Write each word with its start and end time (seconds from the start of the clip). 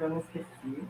Eu 0.00 0.10
não 0.10 0.18
esqueci. 0.18 0.84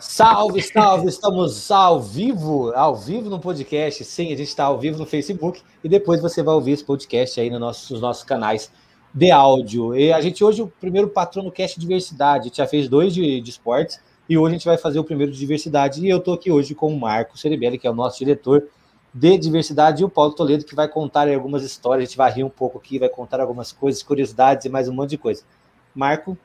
Salve, 0.00 0.60
salve! 0.60 1.06
Estamos 1.06 1.70
ao 1.70 2.00
vivo, 2.00 2.72
ao 2.72 2.96
vivo 2.96 3.30
no 3.30 3.38
podcast. 3.38 4.04
Sim, 4.04 4.26
a 4.26 4.36
gente 4.36 4.48
está 4.48 4.64
ao 4.64 4.76
vivo 4.76 4.98
no 4.98 5.06
Facebook 5.06 5.62
e 5.84 5.88
depois 5.88 6.20
você 6.20 6.42
vai 6.42 6.52
ouvir 6.52 6.72
esse 6.72 6.84
podcast 6.84 7.40
aí 7.40 7.48
no 7.48 7.60
nosso, 7.60 7.92
nos 7.92 8.02
nossos 8.02 8.24
canais 8.24 8.72
de 9.14 9.30
áudio. 9.30 9.94
E 9.94 10.12
a 10.12 10.20
gente 10.20 10.42
hoje, 10.42 10.62
o 10.62 10.66
primeiro 10.66 11.08
patrono 11.10 11.52
cast 11.52 11.78
diversidade, 11.78 12.40
a 12.40 12.44
gente 12.48 12.56
já 12.56 12.66
fez 12.66 12.88
dois 12.88 13.14
de, 13.14 13.40
de 13.40 13.50
esportes 13.50 14.00
e 14.28 14.36
hoje 14.36 14.54
a 14.54 14.58
gente 14.58 14.66
vai 14.66 14.76
fazer 14.76 14.98
o 14.98 15.04
primeiro 15.04 15.30
de 15.30 15.38
diversidade. 15.38 16.04
E 16.04 16.08
eu 16.08 16.18
estou 16.18 16.34
aqui 16.34 16.50
hoje 16.50 16.74
com 16.74 16.92
o 16.92 16.98
Marco 16.98 17.38
Cerebelli, 17.38 17.78
que 17.78 17.86
é 17.86 17.90
o 17.90 17.94
nosso 17.94 18.18
diretor 18.18 18.66
de 19.14 19.38
diversidade, 19.38 20.02
e 20.02 20.04
o 20.04 20.08
Paulo 20.08 20.32
Toledo, 20.32 20.64
que 20.64 20.74
vai 20.74 20.88
contar 20.88 21.28
algumas 21.28 21.62
histórias. 21.62 22.02
A 22.02 22.06
gente 22.08 22.16
vai 22.16 22.32
rir 22.32 22.42
um 22.42 22.50
pouco 22.50 22.78
aqui, 22.78 22.98
vai 22.98 23.08
contar 23.08 23.40
algumas 23.40 23.70
coisas, 23.70 24.02
curiosidades 24.02 24.66
e 24.66 24.68
mais 24.68 24.88
um 24.88 24.92
monte 24.92 25.10
de 25.10 25.18
coisa. 25.18 25.44
Marco. 25.94 26.36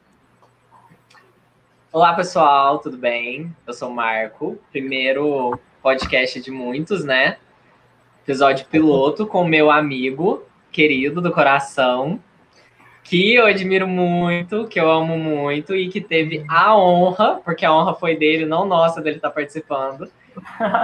Olá, 1.95 2.13
pessoal, 2.13 2.79
tudo 2.79 2.97
bem? 2.97 3.55
Eu 3.65 3.73
sou 3.73 3.89
o 3.89 3.95
Marco, 3.95 4.59
primeiro 4.69 5.57
podcast 5.81 6.41
de 6.41 6.51
muitos, 6.51 7.05
né? 7.05 7.37
Episódio 8.21 8.65
piloto 8.65 9.25
com 9.25 9.45
meu 9.45 9.71
amigo 9.71 10.43
querido 10.73 11.21
do 11.21 11.31
coração, 11.31 12.19
que 13.01 13.35
eu 13.35 13.45
admiro 13.45 13.87
muito, 13.87 14.67
que 14.67 14.77
eu 14.77 14.91
amo 14.91 15.17
muito 15.17 15.73
e 15.73 15.87
que 15.87 16.01
teve 16.01 16.43
a 16.49 16.77
honra, 16.77 17.39
porque 17.45 17.65
a 17.65 17.73
honra 17.73 17.95
foi 17.95 18.17
dele, 18.17 18.45
não 18.45 18.65
nossa, 18.65 19.01
dele 19.01 19.15
estar 19.15 19.29
tá 19.29 19.35
participando, 19.35 20.11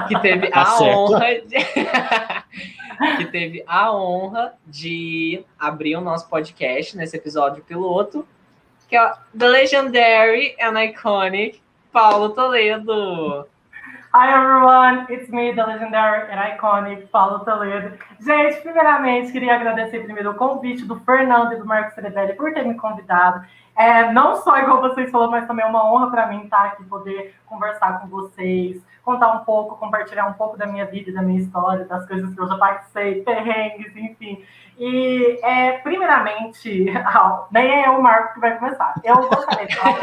que 0.07 0.17
teve 0.21 0.47
tá 0.49 0.61
a 0.61 0.65
certo. 0.65 0.97
honra 0.97 1.41
de... 1.41 1.57
que 3.17 3.25
teve 3.25 3.65
a 3.67 3.93
honra 3.93 4.53
de 4.65 5.43
abrir 5.59 5.97
o 5.97 6.01
nosso 6.01 6.29
podcast 6.29 6.95
nesse 6.95 7.17
episódio 7.17 7.61
piloto 7.65 8.25
que 8.91 8.97
é 8.97 9.13
The 9.39 9.47
Legendary 9.47 10.53
and 10.59 10.77
Iconic 10.77 11.61
Paulo 11.93 12.31
Toledo. 12.31 13.47
Hi 14.13 14.33
everyone, 14.33 15.05
it's 15.09 15.29
me, 15.29 15.55
the 15.55 15.63
legendary 15.63 16.29
and 16.29 16.37
iconic 16.37 17.07
Paulo 17.09 17.39
Toledo. 17.45 17.97
Gente, 18.19 18.61
primeiramente, 18.61 19.31
queria 19.31 19.55
agradecer 19.55 20.03
primeiro 20.03 20.31
o 20.31 20.33
convite 20.33 20.83
do 20.83 20.99
Fernando 21.05 21.53
e 21.53 21.59
do 21.59 21.65
Marcos 21.65 21.95
Cerebelli 21.95 22.33
por 22.33 22.53
ter 22.53 22.65
me 22.65 22.73
convidado. 22.75 23.45
É, 23.81 24.11
não 24.11 24.35
só 24.35 24.59
igual 24.59 24.79
vocês 24.79 25.09
falaram, 25.09 25.31
mas 25.31 25.47
também 25.47 25.65
é 25.65 25.67
uma 25.67 25.91
honra 25.91 26.11
para 26.11 26.27
mim 26.27 26.43
estar 26.43 26.65
aqui, 26.65 26.83
poder 26.83 27.33
conversar 27.47 27.99
com 27.99 28.07
vocês, 28.07 28.79
contar 29.03 29.31
um 29.31 29.39
pouco, 29.39 29.75
compartilhar 29.77 30.27
um 30.27 30.33
pouco 30.33 30.55
da 30.55 30.67
minha 30.67 30.85
vida 30.85 31.09
e 31.09 31.13
da 31.13 31.23
minha 31.23 31.39
história, 31.39 31.83
das 31.85 32.07
coisas 32.07 32.31
que 32.31 32.39
eu 32.39 32.47
já 32.47 32.57
passei, 32.59 33.23
perrengues, 33.25 33.95
enfim. 33.95 34.45
E, 34.77 35.39
é, 35.41 35.79
primeiramente, 35.79 36.93
nem 37.49 37.83
é 37.83 37.89
o 37.89 37.99
Marco 38.03 38.35
que 38.35 38.39
vai 38.39 38.55
começar. 38.59 38.93
Eu 39.03 39.15
gostaria 39.15 39.65
de 39.65 39.75
falar 39.75 39.97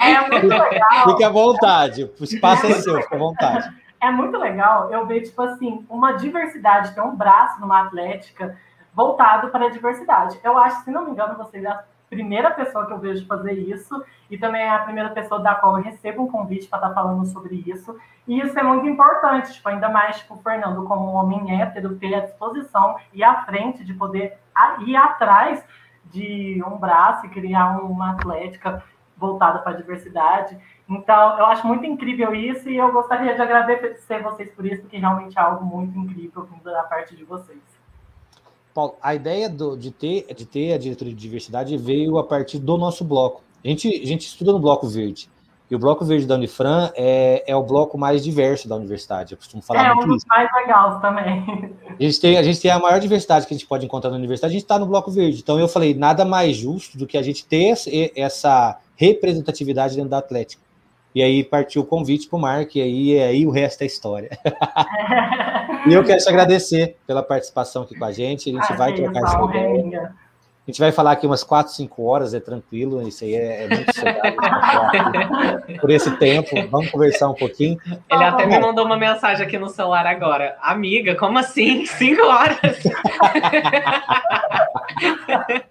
É 0.00 0.28
muito 0.28 0.48
legal. 0.48 1.10
Fique 1.10 1.22
à 1.22 1.30
vontade, 1.30 2.10
o 2.18 2.24
espaço 2.24 2.66
é, 2.66 2.70
é 2.72 2.74
seu, 2.74 3.00
fique 3.00 3.14
à 3.14 3.18
vontade. 3.18 3.70
É 4.02 4.10
muito 4.10 4.38
legal 4.38 4.90
eu 4.90 5.04
ver, 5.04 5.20
tipo 5.20 5.42
assim, 5.42 5.84
uma 5.86 6.12
diversidade, 6.12 6.94
ter 6.94 7.02
um 7.02 7.14
braço 7.14 7.60
numa 7.60 7.82
atlética 7.82 8.56
voltado 8.94 9.50
para 9.50 9.66
a 9.66 9.68
diversidade. 9.68 10.40
Eu 10.42 10.56
acho, 10.56 10.84
se 10.84 10.90
não 10.90 11.04
me 11.04 11.10
engano, 11.10 11.36
vocês 11.36 11.62
já 11.62 11.84
primeira 12.10 12.50
pessoa 12.50 12.86
que 12.86 12.92
eu 12.92 12.98
vejo 12.98 13.24
fazer 13.24 13.52
isso 13.52 14.04
e 14.28 14.36
também 14.36 14.62
é 14.62 14.70
a 14.70 14.80
primeira 14.80 15.10
pessoa 15.10 15.40
da 15.40 15.54
qual 15.54 15.78
eu 15.78 15.84
recebo 15.84 16.24
um 16.24 16.30
convite 16.30 16.66
para 16.66 16.78
estar 16.78 16.88
tá 16.88 16.94
falando 16.94 17.24
sobre 17.26 17.62
isso. 17.66 17.96
E 18.26 18.40
isso 18.40 18.58
é 18.58 18.62
muito 18.62 18.86
importante, 18.86 19.52
tipo, 19.52 19.68
ainda 19.68 19.88
mais 19.88 20.18
tipo, 20.18 20.34
o 20.34 20.38
Fernando, 20.38 20.84
como 20.84 21.12
um 21.12 21.14
homem 21.14 21.60
hétero, 21.60 21.96
ter 21.96 22.14
a 22.14 22.26
disposição 22.26 22.96
e 23.14 23.22
à 23.22 23.44
frente 23.44 23.84
de 23.84 23.94
poder 23.94 24.36
ir 24.84 24.96
atrás 24.96 25.64
de 26.04 26.60
um 26.66 26.76
braço 26.76 27.26
e 27.26 27.30
criar 27.30 27.78
uma 27.78 28.10
atlética 28.10 28.82
voltada 29.16 29.60
para 29.60 29.72
a 29.72 29.76
diversidade. 29.76 30.58
Então, 30.88 31.38
eu 31.38 31.46
acho 31.46 31.66
muito 31.66 31.86
incrível 31.86 32.34
isso 32.34 32.68
e 32.68 32.76
eu 32.76 32.90
gostaria 32.90 33.34
de 33.34 33.40
agradecer 33.40 34.20
vocês 34.22 34.50
por 34.50 34.66
isso, 34.66 34.82
porque 34.82 34.96
realmente 34.96 35.38
é 35.38 35.40
algo 35.40 35.64
muito 35.64 35.96
incrível 35.96 36.42
vindo 36.44 36.64
da 36.64 36.82
parte 36.82 37.14
de 37.14 37.24
vocês. 37.24 37.60
Paulo, 38.80 38.96
a 39.02 39.14
ideia 39.14 39.46
do, 39.46 39.76
de, 39.76 39.90
ter, 39.90 40.26
de 40.34 40.46
ter 40.46 40.72
a 40.72 40.78
diretoria 40.78 41.12
de 41.12 41.20
diversidade 41.20 41.76
veio 41.76 42.16
a 42.16 42.24
partir 42.24 42.58
do 42.58 42.78
nosso 42.78 43.04
bloco. 43.04 43.42
A 43.62 43.68
gente, 43.68 43.88
a 43.88 44.06
gente 44.06 44.26
estuda 44.26 44.52
no 44.52 44.58
Bloco 44.58 44.88
Verde. 44.88 45.28
E 45.70 45.76
o 45.76 45.78
Bloco 45.78 46.02
Verde 46.02 46.26
da 46.26 46.34
Unifran 46.34 46.90
é, 46.96 47.44
é 47.46 47.54
o 47.54 47.62
bloco 47.62 47.98
mais 47.98 48.24
diverso 48.24 48.66
da 48.68 48.74
universidade. 48.74 49.32
Eu 49.32 49.38
costumo 49.38 49.62
falar 49.62 49.86
é, 49.86 49.92
um 49.92 50.06
dos 50.06 50.24
mais 50.26 50.50
legais 50.54 51.00
também. 51.00 51.76
A 51.90 52.02
gente, 52.02 52.20
tem, 52.20 52.38
a 52.38 52.42
gente 52.42 52.58
tem 52.58 52.70
a 52.70 52.78
maior 52.78 52.98
diversidade 52.98 53.46
que 53.46 53.52
a 53.52 53.56
gente 53.56 53.68
pode 53.68 53.84
encontrar 53.84 54.10
na 54.10 54.16
universidade, 54.16 54.50
a 54.50 54.54
gente 54.54 54.62
está 54.62 54.78
no 54.78 54.86
Bloco 54.86 55.10
Verde. 55.10 55.40
Então 55.40 55.60
eu 55.60 55.68
falei, 55.68 55.92
nada 55.92 56.24
mais 56.24 56.56
justo 56.56 56.96
do 56.96 57.06
que 57.06 57.18
a 57.18 57.22
gente 57.22 57.46
ter 57.46 57.74
essa 58.16 58.78
representatividade 58.96 59.94
dentro 59.94 60.10
da 60.10 60.18
Atlética. 60.18 60.62
E 61.14 61.22
aí 61.22 61.44
partiu 61.44 61.82
o 61.82 61.84
convite 61.84 62.28
para 62.28 62.38
o 62.38 62.40
Mark, 62.40 62.74
e 62.76 62.80
aí, 62.80 63.20
aí 63.20 63.46
o 63.46 63.50
resto 63.50 63.82
é 63.82 63.86
história. 63.86 64.30
e 65.86 65.92
eu 65.92 66.04
quero 66.04 66.22
te 66.22 66.28
agradecer 66.28 66.96
pela 67.06 67.22
participação 67.22 67.82
aqui 67.82 67.96
com 67.96 68.04
a 68.04 68.12
gente. 68.12 68.50
A 68.50 68.52
gente 68.52 68.72
ah, 68.72 68.76
vai 68.76 68.94
trocar 68.94 69.22
essa 69.22 69.42
ideia. 69.44 70.14
A 70.70 70.72
gente 70.72 70.82
vai 70.82 70.92
falar 70.92 71.10
aqui 71.10 71.26
umas 71.26 71.42
4, 71.42 71.72
5 71.72 72.04
horas, 72.04 72.32
é 72.32 72.38
tranquilo, 72.38 73.02
isso 73.02 73.24
aí 73.24 73.34
é, 73.34 73.64
é 73.64 73.68
muito 73.74 73.92
chegado. 73.92 74.36
por 75.80 75.90
esse 75.90 76.08
tempo, 76.12 76.50
vamos 76.70 76.88
conversar 76.92 77.28
um 77.28 77.34
pouquinho. 77.34 77.76
Ele 78.08 78.22
até 78.22 78.46
me 78.46 78.56
mandou 78.60 78.86
uma 78.86 78.96
mensagem 78.96 79.44
aqui 79.44 79.58
no 79.58 79.68
celular 79.68 80.06
agora. 80.06 80.56
Amiga, 80.62 81.16
como 81.16 81.40
assim? 81.40 81.84
5 81.90 82.22
horas? 82.24 82.56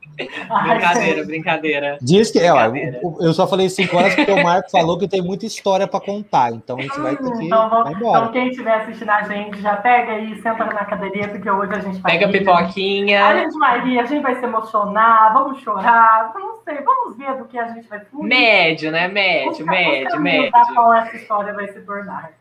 brincadeira, 0.67 1.25
brincadeira. 1.25 1.97
Diz 2.01 2.31
que, 2.31 2.39
é, 2.39 2.51
ó, 2.51 2.71
eu 3.19 3.33
só 3.33 3.47
falei 3.47 3.69
5 3.69 3.95
horas 3.95 4.15
porque 4.15 4.31
o 4.31 4.43
Marco 4.43 4.69
falou 4.69 4.97
que 4.97 5.07
tem 5.07 5.21
muita 5.21 5.45
história 5.45 5.87
para 5.87 5.99
contar, 5.99 6.51
então 6.51 6.77
a 6.77 6.81
gente 6.81 6.99
vai 6.99 7.15
ter 7.15 7.31
que. 7.31 7.45
Então, 7.45 7.69
vamos, 7.69 7.91
então, 7.91 8.31
quem 8.31 8.49
estiver 8.49 8.73
assistindo 8.73 9.09
a 9.09 9.23
gente, 9.23 9.61
já 9.61 9.75
pega 9.77 10.13
aí, 10.13 10.35
senta 10.41 10.65
na 10.65 10.85
cadeirinha, 10.85 11.29
porque 11.29 11.49
hoje 11.49 11.73
a 11.73 11.79
gente 11.79 12.01
vai. 12.01 12.13
Pega 12.13 12.27
rir, 12.27 12.39
pipoquinha. 12.39 13.25
A 13.25 13.37
gente 13.37 13.57
vai 13.57 13.81
rir, 13.81 13.99
a 13.99 14.05
gente 14.05 14.21
vai 14.21 14.35
se 14.35 14.43
emocionar, 14.43 14.88
vamos 14.93 15.61
chorar, 15.61 16.31
não 16.33 16.59
sei, 16.63 16.81
vamos 16.81 17.17
ver 17.17 17.35
do 17.37 17.45
que 17.45 17.57
a 17.57 17.67
gente 17.69 17.87
vai 17.87 17.99
fluir. 17.99 18.27
Médio, 18.27 18.91
né? 18.91 19.07
Médio, 19.07 19.65
médio, 19.65 20.19
médio. 20.19 20.51
qual 20.73 20.93
essa 20.93 21.15
história 21.15 21.53
vai 21.53 21.67
se 21.67 21.81
tornar. 21.81 22.31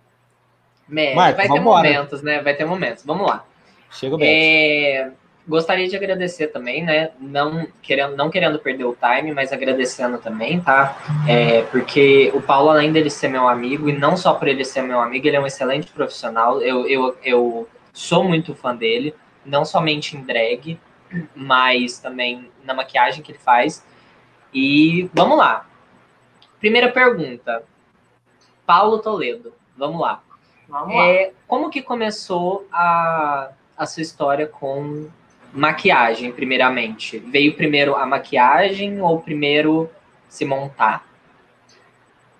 Médio, 0.89 1.17
vai 1.17 1.49
ter 1.49 1.61
momentos, 1.61 2.23
né? 2.23 2.41
Vai 2.43 2.55
ter 2.55 2.65
momentos. 2.65 3.05
Vamos 3.05 3.27
lá. 3.27 3.45
Chega 3.91 4.17
bem. 4.17 4.29
É 4.29 5.13
gostaria 5.49 5.89
de 5.89 5.97
agradecer 5.97 6.49
também, 6.49 6.85
né? 6.85 7.11
Não 7.19 7.67
querendo, 7.81 8.15
não 8.15 8.31
querendo 8.31 8.59
perder 8.59 8.85
o 8.85 8.95
time, 8.95 9.33
mas 9.33 9.53
agradecendo 9.53 10.19
também, 10.19 10.61
tá? 10.61 10.99
É, 11.27 11.63
porque 11.63 12.31
o 12.35 12.43
Paulo, 12.43 12.69
além 12.69 12.93
dele 12.93 13.09
ser 13.09 13.29
meu 13.29 13.49
amigo, 13.49 13.89
e 13.89 13.97
não 13.97 14.17
só 14.17 14.35
por 14.35 14.47
ele 14.47 14.65
ser 14.65 14.83
meu 14.83 15.01
amigo, 15.01 15.27
ele 15.27 15.37
é 15.37 15.41
um 15.41 15.47
excelente 15.47 15.91
profissional. 15.91 16.61
Eu, 16.61 16.87
eu, 16.87 17.17
eu 17.25 17.69
sou 17.95 18.23
muito 18.23 18.55
fã 18.55 18.77
dele, 18.77 19.15
não 19.45 19.65
somente 19.65 20.17
em 20.17 20.23
drag, 20.23 20.79
mas 21.35 21.99
também 21.99 22.51
na 22.65 22.75
maquiagem 22.75 23.23
que 23.23 23.33
ele 23.33 23.39
faz. 23.39 23.85
E 24.53 25.11
vamos 25.13 25.39
lá. 25.39 25.67
Primeira 26.59 26.91
pergunta. 26.91 27.63
Paulo 28.67 28.99
Toledo, 28.99 29.55
vamos 29.77 30.01
lá. 30.01 30.23
Vamos 30.69 30.95
lá. 30.95 31.07
É, 31.07 31.33
como 31.47 31.71
que 31.71 31.81
começou 31.81 32.67
a, 32.71 33.51
a 33.77 33.87
sua 33.87 34.03
história 34.03 34.47
com 34.47 35.09
maquiagem, 35.53 36.31
primeiramente? 36.33 37.19
Veio 37.19 37.55
primeiro 37.55 37.97
a 37.97 38.05
maquiagem 38.05 39.01
ou 39.01 39.21
primeiro 39.21 39.91
se 40.29 40.45
montar? 40.45 41.08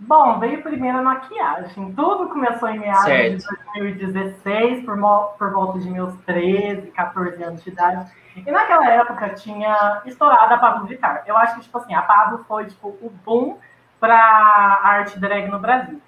Bom, 0.01 0.39
veio 0.39 0.63
primeiro 0.63 0.99
a 0.99 1.03
maquiagem. 1.03 1.93
Tudo 1.95 2.29
começou 2.29 2.69
em 2.69 2.79
meados 2.79 3.05
certo. 3.05 3.49
de 3.75 3.81
2016, 3.81 4.85
por, 4.85 4.97
por 5.37 5.53
volta 5.53 5.79
de 5.81 5.91
meus 5.91 6.15
13, 6.19 6.91
14 6.93 7.43
anos 7.43 7.65
de 7.65 7.71
idade. 7.71 8.11
E 8.37 8.51
naquela 8.51 8.89
época 8.91 9.31
tinha 9.31 10.03
estourado 10.07 10.55
a 10.55 10.59
Pablo 10.59 10.87
Vittar. 10.87 11.25
Eu 11.27 11.37
acho 11.37 11.57
que, 11.57 11.63
tipo 11.63 11.79
assim, 11.79 11.95
a 11.95 12.03
Pablo 12.03 12.45
foi, 12.47 12.67
tipo, 12.67 12.89
o 12.89 13.11
boom 13.25 13.59
para 13.99 14.15
a 14.15 14.89
arte 14.89 15.19
drag 15.19 15.49
no 15.49 15.59
Brasil. 15.59 16.01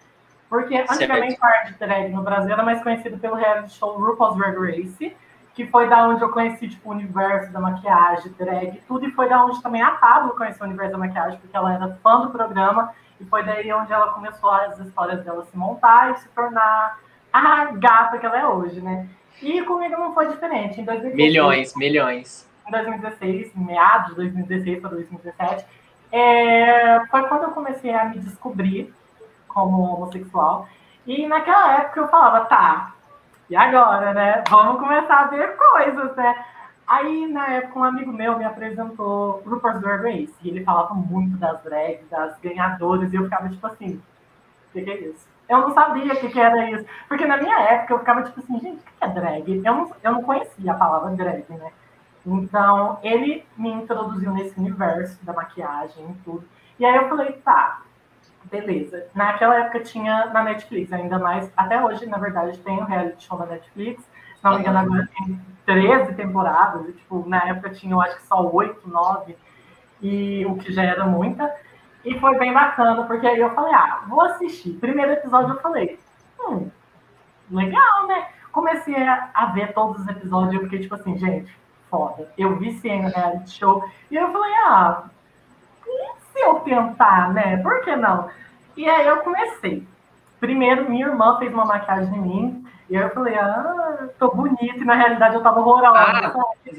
Porque 0.49 0.77
antigamente 0.77 1.39
certo. 1.39 1.45
a 1.45 1.49
arte 1.49 1.75
drag 1.79 2.13
no 2.13 2.23
Brasil 2.23 2.53
era 2.53 2.63
mais 2.63 2.83
conhecida 2.83 3.17
pelo 3.17 3.35
reality 3.35 3.73
show 3.73 3.99
RuPaul's 3.99 4.37
Drag 4.37 4.57
Race, 4.57 5.17
que 5.55 5.67
foi 5.67 5.89
da 5.89 6.09
onde 6.09 6.23
eu 6.23 6.31
conheci 6.31 6.69
tipo, 6.69 6.89
o 6.89 6.93
universo 6.93 7.53
da 7.53 7.61
maquiagem, 7.61 8.33
drag, 8.39 8.81
tudo, 8.87 9.07
e 9.07 9.11
foi 9.13 9.29
da 9.29 9.45
onde 9.45 9.61
também 9.61 9.83
a 9.83 9.93
Pablo 9.93 10.35
conheceu 10.37 10.65
o 10.65 10.69
universo 10.69 10.93
da 10.93 10.99
maquiagem, 10.99 11.39
porque 11.41 11.57
ela 11.57 11.75
era 11.75 11.99
fã 12.03 12.21
do 12.21 12.31
programa, 12.31 12.93
e 13.21 13.25
foi 13.27 13.43
daí 13.45 13.73
onde 13.73 13.93
ela 13.93 14.13
começou 14.13 14.51
as 14.51 14.79
histórias 14.79 15.23
dela 15.25 15.45
se 15.45 15.57
montar 15.57 16.13
e 16.13 16.19
se 16.19 16.29
tornar 16.31 16.99
a 17.33 17.67
gata 17.67 18.19
que 18.19 18.27
ela 18.27 18.39
é 18.39 18.47
hoje, 18.47 18.81
né? 18.81 19.07
E 19.43 19.63
comigo 19.63 19.97
não 19.97 20.15
foi 20.15 20.29
diferente. 20.29 20.81
Em 20.81 20.85
2016, 20.85 21.15
milhões, 21.15 21.77
milhões. 21.77 22.51
Em 22.67 22.71
2016, 22.71 23.55
meados 23.55 24.09
de 24.11 24.15
2016 24.17 24.81
para 24.81 24.91
2017, 24.91 25.67
é, 26.13 27.01
foi 27.11 27.23
quando 27.29 27.45
eu 27.45 27.51
comecei 27.51 27.95
a 27.95 28.07
me 28.07 28.19
descobrir 28.19 28.93
como 29.47 29.83
homossexual. 29.83 30.69
E 31.07 31.27
naquela 31.27 31.81
época 31.81 32.01
eu 32.01 32.09
falava, 32.09 32.45
tá, 32.47 32.95
e 33.49 33.57
agora, 33.57 34.15
né? 34.15 34.45
Vamos 34.49 34.81
começar 34.81 35.21
a 35.21 35.27
ver 35.27 35.57
coisas, 35.57 36.15
né? 36.17 36.45
Aí, 36.91 37.29
na 37.29 37.47
época, 37.47 37.79
um 37.79 37.85
amigo 37.85 38.13
meu 38.13 38.37
me 38.37 38.45
apresentou 38.45 39.41
RuPaul's 39.47 39.81
Drag 39.81 40.03
Race. 40.03 40.35
E 40.43 40.49
ele 40.49 40.65
falava 40.65 40.93
muito 40.93 41.37
das 41.37 41.63
drags, 41.63 42.05
das 42.11 42.37
ganhadoras. 42.41 43.13
E 43.13 43.17
eu 43.17 43.23
ficava 43.23 43.49
tipo 43.49 43.65
assim: 43.65 44.03
o 44.69 44.73
que, 44.73 44.83
que, 44.83 44.91
é 44.91 44.99
isso? 45.03 45.25
Eu 45.49 45.61
não 45.61 45.73
sabia 45.73 46.13
o 46.13 46.17
que, 46.17 46.29
que, 46.29 46.41
era 46.41 46.69
isso. 46.69 46.85
Porque 47.07 47.25
na 47.25 47.37
minha 47.37 47.61
época 47.61 47.95
eu 47.95 47.99
ficava 48.01 48.25
tipo 48.25 48.41
assim: 48.41 48.59
gente, 48.59 48.79
o 48.79 48.83
que, 48.83 48.91
que 48.99 49.05
é 49.05 49.09
drag? 49.09 49.63
Eu 49.65 49.73
não, 49.73 49.93
eu 50.03 50.13
não 50.15 50.23
conhecia 50.25 50.73
a 50.73 50.75
palavra 50.75 51.15
drag, 51.15 51.45
né? 51.49 51.71
Então, 52.27 52.99
ele 53.05 53.47
me 53.57 53.71
introduziu 53.71 54.33
nesse 54.33 54.59
universo 54.59 55.25
da 55.25 55.33
maquiagem 55.33 56.11
e 56.11 56.15
tudo. 56.25 56.43
E 56.77 56.85
aí 56.85 56.97
eu 56.97 57.09
falei: 57.09 57.35
tá, 57.35 57.83
beleza. 58.51 59.07
Naquela 59.15 59.61
época 59.61 59.79
tinha 59.79 60.27
na 60.27 60.43
Netflix, 60.43 60.93
ainda 60.93 61.21
mais. 61.21 61.53
Até 61.57 61.81
hoje, 61.81 62.05
na 62.07 62.19
verdade, 62.19 62.59
tem 62.59 62.81
um 62.81 62.85
reality 62.85 63.25
show 63.25 63.39
na 63.39 63.47
Netflix. 63.47 64.03
Se 64.41 64.45
não 64.45 64.55
me 64.55 64.61
engano, 64.61 64.79
agora 64.79 65.09
tem 65.19 65.41
13 65.67 66.15
temporadas, 66.15 66.89
e, 66.89 66.93
tipo, 66.93 67.29
na 67.29 67.45
época 67.45 67.71
tinha, 67.71 67.93
eu 67.93 68.01
acho 68.01 68.17
que 68.17 68.27
só 68.27 68.43
8, 68.43 68.89
9, 68.89 69.37
e 70.01 70.47
o 70.47 70.57
que 70.57 70.73
já 70.73 70.83
era 70.83 71.05
muita. 71.05 71.53
E 72.05 72.19
foi 72.19 72.39
bem 72.39 72.53
bacana, 72.53 73.05
porque 73.05 73.27
aí 73.27 73.39
eu 73.39 73.55
falei, 73.55 73.75
ah, 73.75 74.03
vou 74.09 74.23
assistir. 74.23 74.73
Primeiro 74.81 75.13
episódio 75.13 75.51
eu 75.51 75.61
falei, 75.61 75.99
hum, 76.41 76.71
legal, 77.51 78.07
né? 78.07 78.29
Comecei 78.51 78.97
a, 78.97 79.53
ver 79.55 79.75
todos 79.75 80.01
os 80.01 80.09
episódios 80.09 80.55
eu 80.55 80.63
fiquei 80.63 80.81
tipo 80.81 80.95
assim, 80.95 81.19
gente, 81.19 81.55
foda. 81.91 82.33
Eu 82.39 82.57
vi 82.57 82.73
sim 82.73 83.01
reality 83.01 83.51
show. 83.51 83.85
E 84.11 84.17
eu 84.17 84.33
falei, 84.33 84.53
ah, 84.65 85.05
e 85.87 86.21
se 86.33 86.41
eu 86.41 86.55
tentar, 86.61 87.33
né? 87.35 87.59
Por 87.59 87.85
que 87.85 87.95
não? 87.95 88.31
E 88.77 88.89
aí 88.89 89.07
eu 89.07 89.19
comecei. 89.19 89.87
Primeiro, 90.41 90.89
minha 90.89 91.07
irmã 91.07 91.39
fez 91.39 91.53
uma 91.53 91.67
maquiagem 91.67 92.17
em 92.17 92.21
mim. 92.23 92.67
E 92.91 92.97
aí 92.97 93.05
eu 93.05 93.11
falei, 93.11 93.37
ah, 93.37 94.09
tô 94.19 94.33
bonita, 94.35 94.77
e 94.77 94.85
na 94.85 94.97
realidade 94.97 95.37
eu 95.37 95.43
tava 95.43 95.61
horrorosa. 95.61 95.97
Ah, 95.97 96.35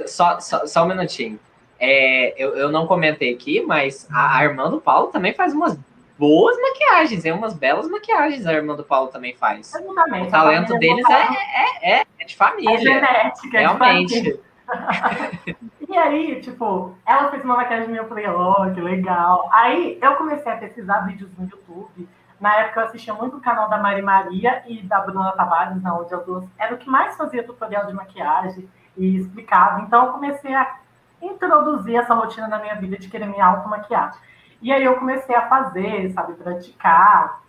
só, 0.05 0.39
só, 0.41 0.65
só 0.65 0.83
um 0.83 0.89
minutinho. 0.89 1.39
É, 1.79 2.35
eu, 2.37 2.53
eu 2.57 2.69
não 2.69 2.85
comentei 2.85 3.33
aqui, 3.33 3.61
mas 3.61 4.07
a, 4.11 4.37
a 4.37 4.43
irmã 4.43 4.69
do 4.69 4.81
Paulo 4.81 5.07
também 5.07 5.33
faz 5.33 5.53
umas 5.53 5.79
boas 6.19 6.55
maquiagens, 6.61 7.25
é 7.25 7.33
umas 7.33 7.53
belas 7.53 7.89
maquiagens 7.89 8.45
a 8.45 8.53
irmã 8.53 8.75
do 8.75 8.83
Paulo 8.83 9.07
também 9.07 9.33
faz. 9.35 9.73
Exatamente. 9.73 10.27
O 10.27 10.31
talento 10.31 10.77
deles 10.77 11.09
é, 11.09 11.13
é, 11.13 11.99
é, 11.99 12.05
é, 12.19 12.25
de 12.25 12.35
família. 12.35 12.75
É 12.75 12.77
genética, 12.77 13.59
realmente. 13.59 14.39
É 14.67 15.55
e 15.89 15.97
aí, 15.97 16.41
tipo, 16.41 16.93
ela 17.05 17.31
fez 17.31 17.43
uma 17.43 17.55
maquiagem 17.55 17.87
minha, 17.87 18.01
eu 18.01 18.07
falei, 18.07 18.27
oh, 18.27 18.71
que 18.73 18.81
legal. 18.81 19.49
Aí 19.51 19.97
eu 20.01 20.15
comecei 20.15 20.51
a 20.51 20.57
pesquisar 20.57 21.07
vídeos 21.07 21.31
no 21.37 21.45
YouTube 21.45 22.07
na 22.41 22.55
época 22.55 22.79
eu 22.79 22.85
assistia 22.87 23.13
muito 23.13 23.37
o 23.37 23.39
canal 23.39 23.69
da 23.69 23.77
Mari 23.77 24.01
Maria 24.01 24.63
e 24.65 24.81
da 24.81 24.99
Bruna 24.99 25.31
Tavares, 25.33 25.77
onde 25.85 26.13
as 26.13 26.25
duas 26.25 26.43
era 26.57 26.73
o 26.73 26.77
que 26.77 26.89
mais 26.89 27.15
fazia 27.15 27.43
tutorial 27.43 27.85
de 27.85 27.93
maquiagem 27.93 28.67
e 28.97 29.15
explicava. 29.15 29.81
Então 29.81 30.07
eu 30.07 30.11
comecei 30.11 30.51
a 30.53 30.79
introduzir 31.21 31.95
essa 31.95 32.15
rotina 32.15 32.47
na 32.47 32.57
minha 32.57 32.75
vida 32.75 32.97
de 32.97 33.07
querer 33.07 33.27
me 33.27 33.39
automaquiar. 33.39 34.19
E 34.59 34.71
aí 34.71 34.83
eu 34.83 34.95
comecei 34.95 35.35
a 35.35 35.47
fazer, 35.47 36.11
sabe, 36.13 36.33
praticar. 36.33 37.41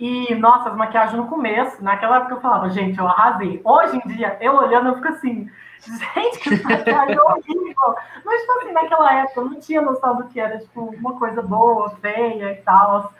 E, 0.00 0.34
nossa, 0.36 0.70
as 0.70 0.76
maquiagens 0.76 1.16
no 1.16 1.28
começo, 1.28 1.84
naquela 1.84 2.16
época 2.16 2.34
eu 2.34 2.40
falava, 2.40 2.70
gente, 2.70 2.98
eu 2.98 3.06
arrasei. 3.06 3.60
Hoje 3.62 3.96
em 3.96 4.08
dia, 4.08 4.38
eu 4.40 4.54
olhando, 4.56 4.88
eu 4.88 4.94
fico 4.96 5.08
assim, 5.08 5.50
gente, 5.80 6.38
que 6.40 6.64
maquiagem 6.64 7.18
horrível. 7.20 7.94
Mas, 8.24 8.40
tipo 8.40 8.52
assim, 8.52 8.72
naquela 8.72 9.20
época 9.20 9.40
eu 9.40 9.44
não 9.50 9.60
tinha 9.60 9.82
noção 9.82 10.16
do 10.16 10.24
que 10.24 10.40
era, 10.40 10.58
tipo, 10.58 10.80
uma 10.80 11.18
coisa 11.18 11.42
boa, 11.42 11.90
feia 12.00 12.52
e 12.52 12.56
tal. 12.62 13.12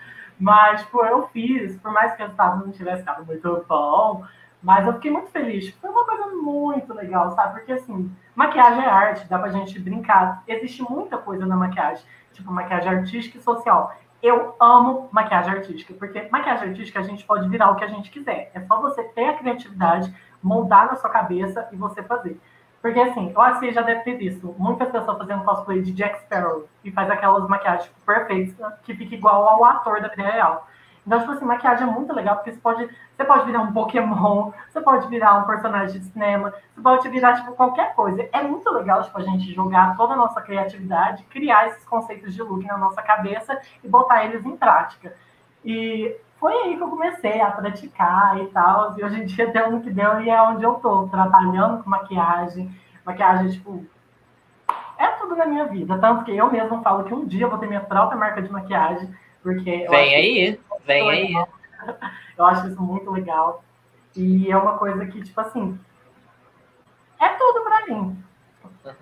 Mas, 0.42 0.80
tipo, 0.80 1.04
eu 1.04 1.28
fiz, 1.28 1.76
por 1.76 1.92
mais 1.92 2.16
que 2.16 2.20
o 2.20 2.24
resultado 2.24 2.66
não 2.66 2.72
tivesse 2.72 3.02
ficado 3.02 3.24
muito 3.24 3.64
bom, 3.68 4.26
mas 4.60 4.84
eu 4.84 4.94
fiquei 4.94 5.12
muito 5.12 5.30
feliz. 5.30 5.70
Foi 5.80 5.88
uma 5.88 6.04
coisa 6.04 6.26
muito 6.34 6.92
legal, 6.92 7.30
sabe? 7.30 7.52
Porque, 7.52 7.70
assim, 7.70 8.10
maquiagem 8.34 8.82
é 8.82 8.88
arte, 8.88 9.28
dá 9.28 9.38
pra 9.38 9.50
gente 9.50 9.78
brincar. 9.78 10.42
Existe 10.48 10.82
muita 10.82 11.16
coisa 11.16 11.46
na 11.46 11.54
maquiagem, 11.54 12.04
tipo, 12.32 12.50
maquiagem 12.50 12.90
artística 12.90 13.38
e 13.38 13.40
social. 13.40 13.94
Eu 14.20 14.56
amo 14.58 15.08
maquiagem 15.12 15.52
artística, 15.52 15.94
porque 15.94 16.28
maquiagem 16.28 16.70
artística 16.70 16.98
a 16.98 17.04
gente 17.04 17.24
pode 17.24 17.48
virar 17.48 17.70
o 17.70 17.76
que 17.76 17.84
a 17.84 17.88
gente 17.88 18.10
quiser. 18.10 18.50
É 18.52 18.60
só 18.62 18.80
você 18.80 19.04
ter 19.04 19.26
a 19.26 19.34
criatividade, 19.34 20.12
moldar 20.42 20.86
na 20.86 20.96
sua 20.96 21.10
cabeça 21.10 21.68
e 21.70 21.76
você 21.76 22.02
fazer. 22.02 22.40
Porque 22.82 22.98
assim, 22.98 23.30
eu 23.32 23.40
acho 23.40 23.70
já 23.72 23.80
deve 23.80 24.00
ter 24.00 24.16
visto 24.16 24.54
muitas 24.58 24.90
pessoas 24.90 25.16
fazendo 25.16 25.44
cosplay 25.44 25.80
de 25.80 25.92
Jack 25.92 26.18
Sparrow 26.22 26.68
e 26.84 26.90
faz 26.90 27.08
aquelas 27.08 27.48
maquiagens 27.48 27.84
tipo, 27.84 28.00
perfeitas 28.04 28.56
que 28.82 28.92
fica 28.94 29.14
igual 29.14 29.48
ao 29.48 29.64
ator 29.64 30.02
da 30.02 30.08
vida 30.08 30.24
real. 30.24 30.66
Então, 31.06 31.18
tipo 31.20 31.32
assim, 31.32 31.44
maquiagem 31.44 31.86
é 31.86 31.90
muito 31.90 32.12
legal, 32.12 32.36
porque 32.36 32.52
você 32.52 32.60
pode, 32.60 32.88
você 33.16 33.24
pode 33.24 33.44
virar 33.46 33.60
um 33.60 33.72
Pokémon, 33.72 34.52
você 34.68 34.80
pode 34.80 35.08
virar 35.08 35.34
um 35.38 35.46
personagem 35.46 36.00
de 36.00 36.06
cinema, 36.06 36.54
você 36.74 36.80
pode 36.80 37.08
virar, 37.08 37.34
tipo, 37.34 37.52
qualquer 37.52 37.94
coisa. 37.94 38.28
É 38.32 38.42
muito 38.42 38.70
legal, 38.70 39.02
tipo, 39.02 39.18
a 39.18 39.22
gente 39.22 39.52
jogar 39.52 39.96
toda 39.96 40.14
a 40.14 40.16
nossa 40.16 40.40
criatividade, 40.40 41.24
criar 41.24 41.68
esses 41.68 41.84
conceitos 41.84 42.34
de 42.34 42.42
look 42.42 42.64
na 42.66 42.78
nossa 42.78 43.02
cabeça 43.02 43.60
e 43.82 43.88
botar 43.88 44.24
eles 44.24 44.44
em 44.46 44.56
prática. 44.56 45.14
E 45.64 46.16
foi 46.42 46.52
aí 46.54 46.76
que 46.76 46.82
eu 46.82 46.88
comecei 46.88 47.40
a 47.40 47.52
praticar 47.52 48.36
e 48.42 48.48
tal. 48.48 48.98
E 48.98 49.04
hoje 49.04 49.22
em 49.22 49.26
dia 49.26 49.46
deu 49.46 49.70
no 49.70 49.80
que 49.80 49.90
deu 49.90 50.20
e 50.20 50.28
é 50.28 50.42
onde 50.42 50.64
eu 50.64 50.74
tô, 50.74 51.06
trabalhando 51.06 51.84
com 51.84 51.88
maquiagem. 51.88 52.68
Maquiagem, 53.06 53.52
tipo, 53.52 53.86
é 54.98 55.06
tudo 55.20 55.36
na 55.36 55.46
minha 55.46 55.66
vida. 55.66 55.96
Tanto 56.00 56.24
que 56.24 56.36
eu 56.36 56.50
mesmo 56.50 56.82
falo 56.82 57.04
que 57.04 57.14
um 57.14 57.24
dia 57.24 57.44
eu 57.44 57.48
vou 57.48 57.60
ter 57.60 57.68
minha 57.68 57.80
própria 57.80 58.18
marca 58.18 58.42
de 58.42 58.50
maquiagem. 58.50 59.08
Porque 59.40 59.86
vem 59.88 60.14
aí, 60.16 60.60
vem 60.84 61.10
aí. 61.10 61.46
Eu 62.36 62.46
acho 62.46 62.66
isso 62.68 62.82
muito 62.82 63.10
legal. 63.10 63.62
E 64.16 64.50
é 64.50 64.56
uma 64.56 64.78
coisa 64.78 65.04
que, 65.06 65.22
tipo 65.22 65.38
assim, 65.40 65.78
é 67.20 67.28
tudo 67.28 67.62
para 67.62 67.86
mim. 67.86 68.24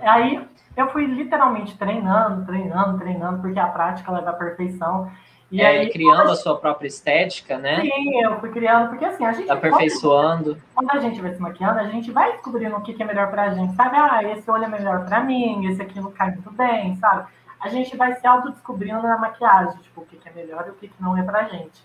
Aí 0.01 0.47
eu 0.77 0.91
fui 0.91 1.07
literalmente 1.07 1.79
treinando, 1.79 2.45
treinando, 2.45 2.99
treinando, 2.99 3.41
porque 3.41 3.59
a 3.59 3.69
prática 3.69 4.11
leva 4.11 4.31
à 4.31 4.35
perfeição. 4.35 5.11
E 5.51 5.61
é, 5.61 5.67
aí, 5.67 5.91
criando 5.91 6.31
a 6.31 6.37
sua 6.37 6.57
própria 6.57 6.87
estética, 6.87 7.59
né? 7.59 7.81
Sim, 7.81 8.23
eu 8.23 8.39
fui 8.39 8.51
criando, 8.51 8.91
porque 8.91 9.05
assim, 9.05 9.25
a 9.25 9.33
gente. 9.33 9.51
Aperfeiçoando. 9.51 10.57
Quando, 10.75 10.89
quando 10.89 10.91
a 10.91 11.01
gente 11.01 11.21
vai 11.21 11.35
se 11.35 11.41
maquiando, 11.41 11.81
a 11.81 11.89
gente 11.89 12.13
vai 12.13 12.33
descobrindo 12.33 12.77
o 12.77 12.81
que, 12.83 12.95
que 12.95 13.03
é 13.03 13.07
melhor 13.07 13.31
pra 13.31 13.51
gente, 13.51 13.75
sabe? 13.75 13.97
Ah, 13.97 14.23
esse 14.23 14.49
olho 14.49 14.65
é 14.65 14.69
melhor 14.69 15.05
pra 15.07 15.21
mim, 15.21 15.67
esse 15.67 15.83
aqui 15.83 16.01
não 16.01 16.13
cai 16.13 16.31
muito 16.31 16.53
bem, 16.53 16.95
sabe? 16.97 17.29
A 17.59 17.69
gente 17.69 17.97
vai 17.97 18.15
se 18.15 18.27
autodescobrindo 18.27 19.03
na 19.03 19.19
maquiagem, 19.19 19.77
tipo, 19.81 20.03
o 20.03 20.07
que, 20.07 20.17
que 20.17 20.29
é 20.29 20.33
melhor 20.33 20.65
e 20.69 20.71
o 20.71 20.75
que, 20.75 20.89
que 20.89 21.03
não 21.03 21.17
é 21.17 21.23
pra 21.23 21.45
gente. 21.45 21.83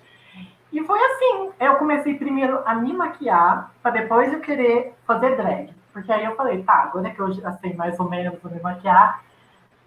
E 0.72 0.84
foi 0.84 1.00
assim, 1.00 1.52
eu 1.60 1.76
comecei 1.76 2.16
primeiro 2.16 2.62
a 2.66 2.76
me 2.76 2.94
maquiar, 2.94 3.72
para 3.82 3.92
depois 3.92 4.32
eu 4.32 4.42
querer 4.42 4.94
fazer 5.08 5.36
drag. 5.36 5.74
Porque 5.92 6.12
aí 6.12 6.26
eu 6.26 6.36
falei, 6.36 6.62
tá, 6.64 6.74
agora 6.74 7.10
que 7.10 7.20
eu 7.20 7.32
já 7.34 7.54
sei 7.54 7.74
mais 7.74 8.00
ou 8.00 8.10
menos 8.10 8.38
me 8.44 8.60
maquiar, 8.62 9.24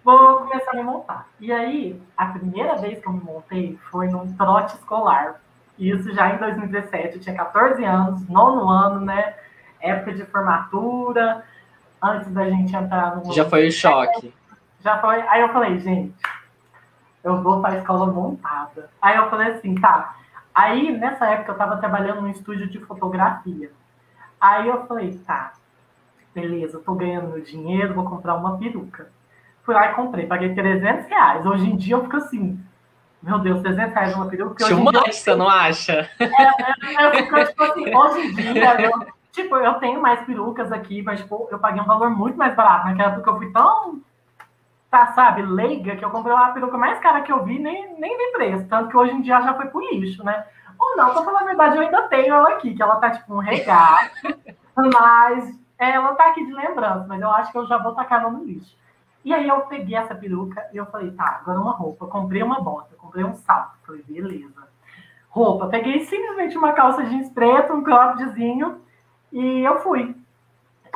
vou 0.03 0.37
começar 0.37 0.71
a 0.71 0.75
me 0.75 0.83
montar. 0.83 1.27
E 1.39 1.51
aí, 1.51 2.01
a 2.17 2.27
primeira 2.27 2.75
vez 2.75 2.99
que 2.99 3.07
eu 3.07 3.13
me 3.13 3.21
montei 3.21 3.77
foi 3.91 4.07
num 4.07 4.33
trote 4.33 4.75
escolar. 4.75 5.41
Isso 5.77 6.13
já 6.13 6.33
em 6.33 6.37
2017, 6.37 7.15
eu 7.15 7.21
tinha 7.21 7.35
14 7.35 7.83
anos, 7.85 8.27
nono 8.27 8.69
ano, 8.69 8.99
né? 9.01 9.35
Época 9.79 10.13
de 10.13 10.25
formatura, 10.25 11.45
antes 12.01 12.29
da 12.33 12.49
gente 12.49 12.75
entrar 12.75 13.15
no. 13.15 13.31
Já 13.31 13.45
foi 13.45 13.67
o 13.67 13.71
choque. 13.71 14.33
Já 14.81 14.99
foi. 14.99 15.21
Aí 15.21 15.41
eu 15.41 15.49
falei, 15.49 15.79
gente, 15.79 16.15
eu 17.23 17.41
vou 17.41 17.61
para 17.61 17.75
a 17.75 17.77
escola 17.77 18.07
montada. 18.07 18.89
Aí 19.01 19.15
eu 19.17 19.29
falei 19.29 19.53
assim, 19.53 19.75
tá. 19.75 20.15
Aí, 20.53 20.97
nessa 20.97 21.25
época, 21.27 21.51
eu 21.51 21.53
estava 21.53 21.77
trabalhando 21.77 22.21
num 22.21 22.29
estúdio 22.29 22.67
de 22.67 22.79
fotografia. 22.79 23.71
Aí 24.39 24.67
eu 24.67 24.85
falei, 24.87 25.17
tá, 25.25 25.53
beleza, 26.33 26.79
tô 26.79 26.95
ganhando 26.95 27.29
meu 27.29 27.41
dinheiro, 27.41 27.93
vou 27.93 28.05
comprar 28.05 28.35
uma 28.35 28.57
peruca. 28.57 29.11
Fui 29.69 29.75
lá 29.75 29.91
e 29.91 29.93
comprei, 29.93 30.25
paguei 30.25 30.55
300 30.55 31.05
reais. 31.05 31.45
Hoje 31.45 31.69
em 31.69 31.77
dia 31.77 31.93
eu 31.93 32.01
fico 32.01 32.17
assim, 32.17 32.59
meu 33.21 33.37
Deus, 33.37 33.61
300 33.61 33.93
reais 33.93 34.15
uma 34.15 34.25
peruca. 34.25 34.67
Too 34.67 34.79
much, 34.79 35.13
você 35.13 35.35
não 35.35 35.47
acha? 35.47 36.09
É, 36.19 36.25
é, 36.25 37.05
eu 37.05 37.11
fico, 37.11 37.45
tipo 37.45 37.63
assim, 37.63 37.95
hoje 37.95 38.19
em 38.19 38.33
dia, 38.33 38.81
eu, 38.81 38.91
tipo, 39.31 39.55
eu 39.57 39.75
tenho 39.75 40.01
mais 40.01 40.21
perucas 40.21 40.71
aqui, 40.71 41.03
mas, 41.03 41.19
tipo, 41.19 41.47
eu 41.51 41.59
paguei 41.59 41.79
um 41.79 41.85
valor 41.85 42.09
muito 42.09 42.35
mais 42.35 42.55
barato. 42.55 42.87
Naquela 42.87 43.11
época 43.11 43.29
eu 43.29 43.37
fui 43.37 43.51
tão, 43.51 44.01
tá, 44.89 45.13
sabe, 45.13 45.43
leiga, 45.43 45.95
que 45.95 46.03
eu 46.03 46.09
comprei 46.09 46.33
uma 46.33 46.51
peruca 46.51 46.75
mais 46.75 46.97
cara 46.97 47.21
que 47.21 47.31
eu 47.31 47.45
vi, 47.45 47.59
nem, 47.59 47.93
nem 47.99 48.17
vi 48.17 48.31
preço. 48.31 48.67
Tanto 48.67 48.89
que 48.89 48.97
hoje 48.97 49.13
em 49.13 49.21
dia 49.21 49.39
já 49.39 49.53
foi 49.53 49.67
pro 49.67 49.87
lixo, 49.87 50.23
né? 50.23 50.45
Ou 50.79 50.97
não, 50.97 51.13
pra 51.13 51.21
falar 51.21 51.41
a 51.41 51.45
verdade, 51.45 51.77
eu 51.77 51.83
ainda 51.83 52.07
tenho 52.07 52.33
ela 52.33 52.49
aqui, 52.53 52.73
que 52.73 52.81
ela 52.81 52.95
tá, 52.95 53.11
tipo, 53.11 53.35
um 53.35 53.37
regalo. 53.37 53.99
mas 54.75 55.53
ela 55.77 56.15
tá 56.15 56.29
aqui 56.29 56.43
de 56.43 56.53
lembrança, 56.53 57.05
mas 57.07 57.21
eu 57.21 57.29
acho 57.29 57.51
que 57.51 57.57
eu 57.59 57.67
já 57.67 57.77
vou 57.77 57.93
tacar 57.93 58.21
ela 58.21 58.31
no 58.31 58.43
lixo. 58.43 58.79
E 59.23 59.33
aí 59.33 59.47
eu 59.47 59.61
peguei 59.61 59.95
essa 59.95 60.15
peruca 60.15 60.65
e 60.73 60.77
eu 60.77 60.85
falei, 60.85 61.11
tá, 61.11 61.39
agora 61.41 61.59
uma 61.59 61.73
roupa. 61.73 62.07
Comprei 62.07 62.41
uma 62.41 62.61
bota, 62.61 62.95
comprei 62.95 63.23
um 63.23 63.35
salto. 63.35 63.77
Falei, 63.85 64.03
beleza. 64.07 64.67
Roupa. 65.29 65.67
Peguei 65.67 66.05
simplesmente 66.05 66.57
uma 66.57 66.73
calça 66.73 67.05
jeans 67.05 67.29
preta, 67.29 67.73
um 67.73 67.83
croppedzinho 67.83 68.81
e 69.31 69.61
eu 69.61 69.79
fui. 69.79 70.15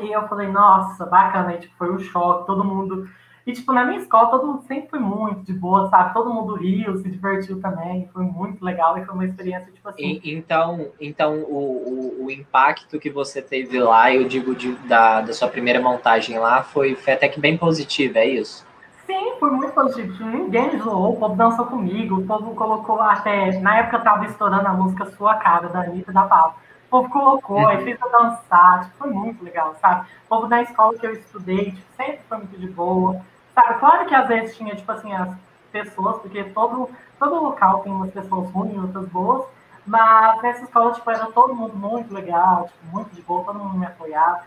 E 0.01 0.11
eu 0.11 0.27
falei, 0.27 0.47
nossa, 0.47 1.05
bacana. 1.05 1.49
Aí, 1.49 1.59
tipo, 1.59 1.75
foi 1.77 1.91
um 1.91 1.99
choque, 1.99 2.47
todo 2.47 2.63
mundo 2.63 3.07
E, 3.45 3.51
tipo, 3.51 3.73
na 3.73 3.83
minha 3.83 3.99
escola, 3.99 4.29
todo 4.29 4.47
mundo 4.47 4.63
sempre 4.65 4.89
foi 4.89 4.99
muito 4.99 5.43
de 5.43 5.51
boa, 5.51 5.89
sabe? 5.89 6.13
Todo 6.13 6.33
mundo 6.33 6.55
riu, 6.55 6.97
se 6.97 7.09
divertiu 7.09 7.59
também. 7.59 8.09
Foi 8.13 8.23
muito 8.23 8.63
legal 8.63 8.97
e 8.97 9.03
foi 9.03 9.13
uma 9.13 9.25
experiência, 9.25 9.69
tipo 9.71 9.89
assim. 9.89 10.21
E, 10.23 10.33
então, 10.33 10.87
então 10.99 11.39
o, 11.39 12.21
o, 12.21 12.25
o, 12.25 12.31
impacto 12.31 12.97
que 12.97 13.09
você 13.09 13.41
teve 13.41 13.77
lá, 13.79 14.13
eu 14.13 14.25
digo 14.29 14.55
de, 14.55 14.71
da, 14.87 15.19
da 15.19 15.33
sua 15.33 15.49
primeira 15.49 15.81
montagem 15.81 16.39
lá, 16.39 16.63
foi, 16.63 16.95
foi 16.95 17.13
até 17.13 17.27
que 17.27 17.37
bem 17.37 17.57
positivo, 17.57 18.17
é 18.17 18.25
isso? 18.25 18.65
Sim, 19.05 19.33
foi 19.37 19.51
muito 19.51 19.73
positivo. 19.73 20.23
Ninguém 20.25 20.79
zoou, 20.79 21.13
o 21.13 21.17
povo 21.17 21.35
dançou 21.35 21.65
comigo, 21.65 22.19
o 22.19 22.25
povo 22.25 22.55
colocou 22.55 23.01
até. 23.01 23.59
Na 23.59 23.79
época 23.79 23.99
tava 23.99 24.25
estourando 24.25 24.69
a 24.69 24.73
música 24.73 25.05
Sua 25.17 25.35
Cara, 25.35 25.67
da 25.67 25.81
Anitta 25.81 26.11
e 26.11 26.13
da 26.13 26.23
Paula. 26.23 26.55
O 26.87 26.89
povo 26.89 27.09
colocou, 27.09 27.67
aí 27.67 27.83
fez 27.83 27.99
eu 27.99 28.09
dançar, 28.09 28.85
tipo, 28.85 28.97
foi 28.99 29.09
muito 29.09 29.43
legal, 29.43 29.75
sabe? 29.81 30.07
O 30.25 30.29
povo 30.29 30.47
da 30.47 30.61
escola 30.61 30.97
que 30.97 31.05
eu 31.05 31.11
estudei, 31.11 31.71
tipo, 31.71 31.81
sempre 31.97 32.19
foi 32.29 32.37
muito 32.37 32.57
de 32.57 32.67
boa. 32.67 33.19
Sabe, 33.53 33.79
claro 33.79 34.05
que 34.07 34.15
às 34.15 34.27
vezes 34.27 34.57
tinha, 34.57 34.75
tipo 34.75 34.91
assim, 34.91 35.13
as 35.13 35.29
pessoas, 35.71 36.19
porque 36.21 36.43
todo, 36.45 36.89
todo 37.19 37.43
local 37.43 37.79
tem 37.81 37.91
umas 37.91 38.11
pessoas 38.11 38.49
ruins 38.51 38.81
outras 38.81 39.07
boas, 39.09 39.45
mas 39.85 40.41
nessa 40.41 40.63
escola, 40.63 40.93
tipo, 40.93 41.09
era 41.11 41.25
todo 41.27 41.53
mundo 41.53 41.75
muito 41.75 42.13
legal, 42.13 42.67
tipo, 42.67 42.85
muito 42.91 43.13
de 43.13 43.21
boa, 43.21 43.43
todo 43.43 43.59
mundo 43.59 43.77
me 43.77 43.85
apoiava. 43.85 44.41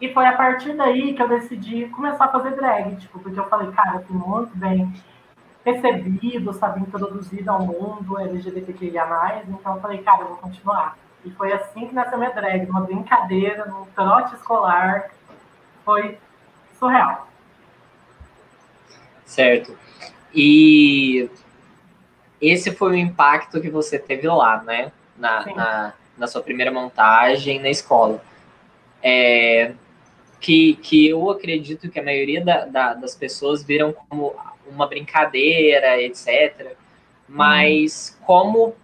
E 0.00 0.12
foi 0.12 0.26
a 0.26 0.36
partir 0.36 0.74
daí 0.76 1.14
que 1.14 1.22
eu 1.22 1.28
decidi 1.28 1.86
começar 1.90 2.24
a 2.24 2.28
fazer 2.28 2.56
drag, 2.56 2.96
tipo, 2.96 3.18
porque 3.20 3.38
eu 3.38 3.48
falei, 3.48 3.70
cara, 3.72 3.96
eu 3.96 4.04
fui 4.04 4.16
muito 4.16 4.56
bem 4.56 4.92
recebido, 5.64 6.52
sabe, 6.52 6.80
introduzido 6.80 7.50
ao 7.50 7.60
mundo 7.60 8.18
LGBTQIA+, 8.18 9.42
então 9.46 9.76
eu 9.76 9.80
falei, 9.80 10.02
cara, 10.02 10.22
eu 10.22 10.28
vou 10.28 10.36
continuar. 10.38 10.98
E 11.24 11.30
foi 11.30 11.52
assim 11.52 11.86
que 11.86 11.94
nasceu 11.94 12.18
minha 12.18 12.32
drag, 12.32 12.68
uma 12.68 12.80
brincadeira, 12.80 13.64
num 13.66 13.84
trote 13.94 14.34
escolar, 14.34 15.10
foi 15.84 16.18
surreal. 16.78 17.31
Certo. 19.32 19.78
E 20.34 21.26
esse 22.38 22.70
foi 22.70 22.92
o 22.92 22.96
impacto 22.96 23.62
que 23.62 23.70
você 23.70 23.98
teve 23.98 24.28
lá, 24.28 24.62
né? 24.62 24.92
Na, 25.16 25.46
na, 25.46 25.94
na, 26.18 26.26
sua 26.26 26.42
primeira 26.42 26.70
montagem 26.70 27.58
na 27.58 27.70
escola. 27.70 28.22
É, 29.02 29.72
que, 30.38 30.74
que 30.76 31.08
eu 31.08 31.30
acredito 31.30 31.88
que 31.88 31.98
a 31.98 32.02
maioria 32.02 32.44
da, 32.44 32.66
da, 32.66 32.92
das 32.92 33.16
pessoas 33.16 33.62
viram 33.62 33.94
como 33.94 34.34
uma 34.66 34.86
brincadeira, 34.86 35.98
etc. 36.02 36.76
Mas 37.26 38.14
hum. 38.14 38.24
como 38.26 38.76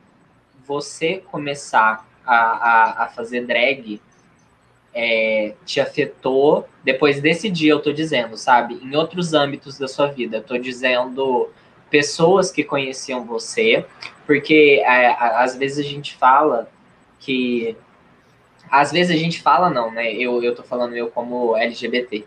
você 0.67 1.23
começar 1.31 2.09
a, 2.25 2.35
a, 2.35 3.05
a 3.05 3.09
fazer 3.09 3.45
drag 3.45 4.01
é, 5.01 5.55
te 5.65 5.81
afetou 5.81 6.69
depois 6.83 7.21
desse 7.21 7.49
dia, 7.49 7.71
eu 7.71 7.79
tô 7.79 7.93
dizendo, 7.93 8.37
sabe? 8.37 8.81
Em 8.83 8.97
outros 8.97 9.33
âmbitos 9.33 9.79
da 9.79 9.87
sua 9.87 10.09
vida. 10.09 10.39
Eu 10.39 10.43
tô 10.43 10.59
dizendo 10.59 11.49
pessoas 11.89 12.51
que 12.51 12.65
conheciam 12.65 13.25
você, 13.25 13.87
porque 14.27 14.83
é, 14.85 15.15
às 15.17 15.57
vezes 15.57 15.87
a 15.87 15.89
gente 15.89 16.17
fala 16.17 16.69
que. 17.21 17.77
Às 18.69 18.91
vezes 18.91 19.15
a 19.15 19.19
gente 19.19 19.41
fala, 19.41 19.71
não, 19.71 19.93
né? 19.93 20.13
Eu, 20.13 20.43
eu 20.43 20.53
tô 20.53 20.65
falando 20.65 20.97
eu 20.97 21.09
como 21.09 21.57
LGBT. 21.57 22.25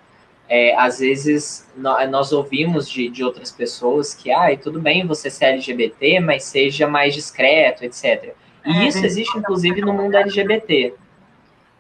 É, 0.48 0.74
às 0.76 1.00
vezes 1.00 1.68
nós 1.76 2.32
ouvimos 2.32 2.90
de, 2.90 3.10
de 3.10 3.22
outras 3.22 3.52
pessoas 3.52 4.14
que, 4.14 4.32
ah, 4.32 4.58
tudo 4.58 4.80
bem 4.80 5.06
você 5.06 5.30
ser 5.30 5.46
LGBT, 5.46 6.22
mas 6.22 6.46
seja 6.46 6.88
mais 6.88 7.14
discreto, 7.14 7.84
etc. 7.84 8.34
E 8.66 8.72
é, 8.72 8.88
isso 8.88 9.06
existe, 9.06 9.38
inclusive, 9.38 9.82
no 9.82 9.92
mundo 9.92 10.16
LGBT. 10.16 10.94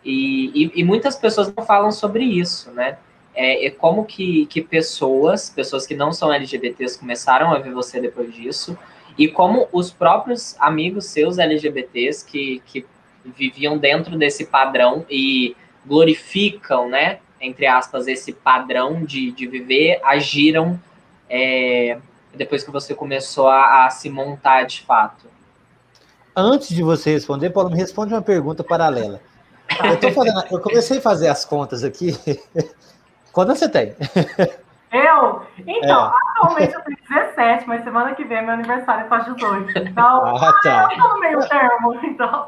E, 0.03 0.65
e, 0.65 0.71
e, 0.81 0.83
muitas 0.83 1.15
pessoas 1.15 1.53
não 1.55 1.63
falam 1.63 1.91
sobre 1.91 2.23
isso, 2.23 2.71
né? 2.71 2.97
É, 3.33 3.67
é, 3.67 3.69
como 3.69 4.03
que, 4.03 4.45
que 4.47 4.61
pessoas, 4.61 5.49
pessoas 5.49 5.85
que 5.85 5.95
não 5.95 6.11
são 6.11 6.33
LGBTs, 6.33 6.99
começaram 6.99 7.53
a 7.53 7.59
ver 7.59 7.71
você 7.71 8.01
depois 8.01 8.33
disso, 8.33 8.77
e 9.17 9.27
como 9.27 9.67
os 9.71 9.91
próprios 9.91 10.55
amigos 10.59 11.05
seus 11.05 11.37
LGBTs 11.37 12.25
que, 12.25 12.61
que 12.65 12.85
viviam 13.23 13.77
dentro 13.77 14.17
desse 14.17 14.45
padrão 14.45 15.05
e 15.09 15.55
glorificam, 15.85 16.89
né, 16.89 17.19
entre 17.39 17.65
aspas, 17.67 18.07
esse 18.07 18.33
padrão 18.33 19.03
de, 19.03 19.31
de 19.31 19.47
viver, 19.47 19.99
agiram 20.03 20.79
é, 21.29 21.97
depois 22.35 22.63
que 22.63 22.71
você 22.71 22.93
começou 22.93 23.47
a, 23.47 23.85
a 23.85 23.89
se 23.89 24.09
montar 24.09 24.63
de 24.63 24.81
fato. 24.81 25.25
Antes 26.35 26.69
de 26.69 26.81
você 26.81 27.11
responder, 27.11 27.49
Paulo, 27.49 27.69
me 27.69 27.77
responde 27.77 28.13
uma 28.13 28.21
pergunta 28.21 28.63
paralela. 28.63 29.21
Eu, 30.01 30.13
fazendo, 30.13 30.43
eu 30.51 30.59
comecei 30.59 30.97
a 30.97 31.01
fazer 31.01 31.27
as 31.27 31.45
contas 31.45 31.83
aqui. 31.83 32.17
Quando 33.31 33.55
você 33.55 33.69
tem? 33.69 33.95
Eu? 34.91 35.41
Então, 35.65 36.05
é. 36.05 36.11
atualmente 36.31 36.73
eu 36.73 36.81
tenho 36.81 36.97
17, 37.09 37.65
mas 37.65 37.81
semana 37.81 38.13
que 38.13 38.25
vem 38.25 38.39
é 38.39 38.41
meu 38.41 38.55
aniversário 38.55 39.07
faz 39.07 39.23
18. 39.23 39.79
Então, 39.79 40.25
ah, 40.35 40.53
tá. 40.61 40.89
eu 40.91 40.97
tô 41.01 41.07
no 41.07 41.19
meio 41.19 41.39
termo, 41.47 41.95
então. 42.03 42.47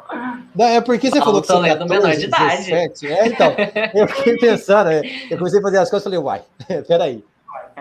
Não, 0.53 0.65
é 0.65 0.81
porque 0.81 1.09
você 1.09 1.19
falou 1.19 1.41
que 1.41 1.47
você 1.47 1.69
é 1.69 1.85
menor 1.85 2.11
de 2.11 2.25
idade. 2.25 2.69
17. 2.69 3.07
É, 3.07 3.27
então, 3.27 3.55
eu 3.93 4.07
fiquei 4.09 4.37
pensando, 4.39 4.89
é, 4.89 5.01
eu 5.31 5.37
comecei 5.37 5.59
a 5.59 5.61
fazer 5.61 5.77
as 5.77 5.89
coisas 5.89 6.05
e 6.05 6.09
falei, 6.09 6.19
uai, 6.19 6.41
peraí. 6.85 7.23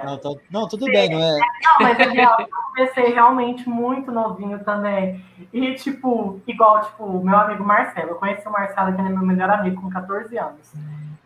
Não, 0.04 0.18
tô, 0.18 0.40
não, 0.50 0.68
tudo 0.68 0.84
Sim. 0.86 0.92
bem, 0.92 1.10
não 1.10 1.18
é? 1.18 1.38
Não, 1.38 1.76
mas 1.80 1.98
eu 1.98 2.48
comecei 2.72 3.12
realmente 3.12 3.68
muito 3.68 4.10
novinho 4.10 4.62
também. 4.64 5.24
E, 5.52 5.74
tipo, 5.74 6.40
igual, 6.46 6.82
tipo, 6.82 7.22
meu 7.22 7.38
amigo 7.38 7.64
Marcelo. 7.64 8.10
Eu 8.10 8.16
conheci 8.16 8.46
o 8.46 8.52
Marcelo, 8.52 8.94
que 8.94 9.00
é 9.00 9.04
meu 9.04 9.22
melhor 9.22 9.50
amigo, 9.50 9.80
com 9.80 9.90
14 9.90 10.36
anos. 10.38 10.72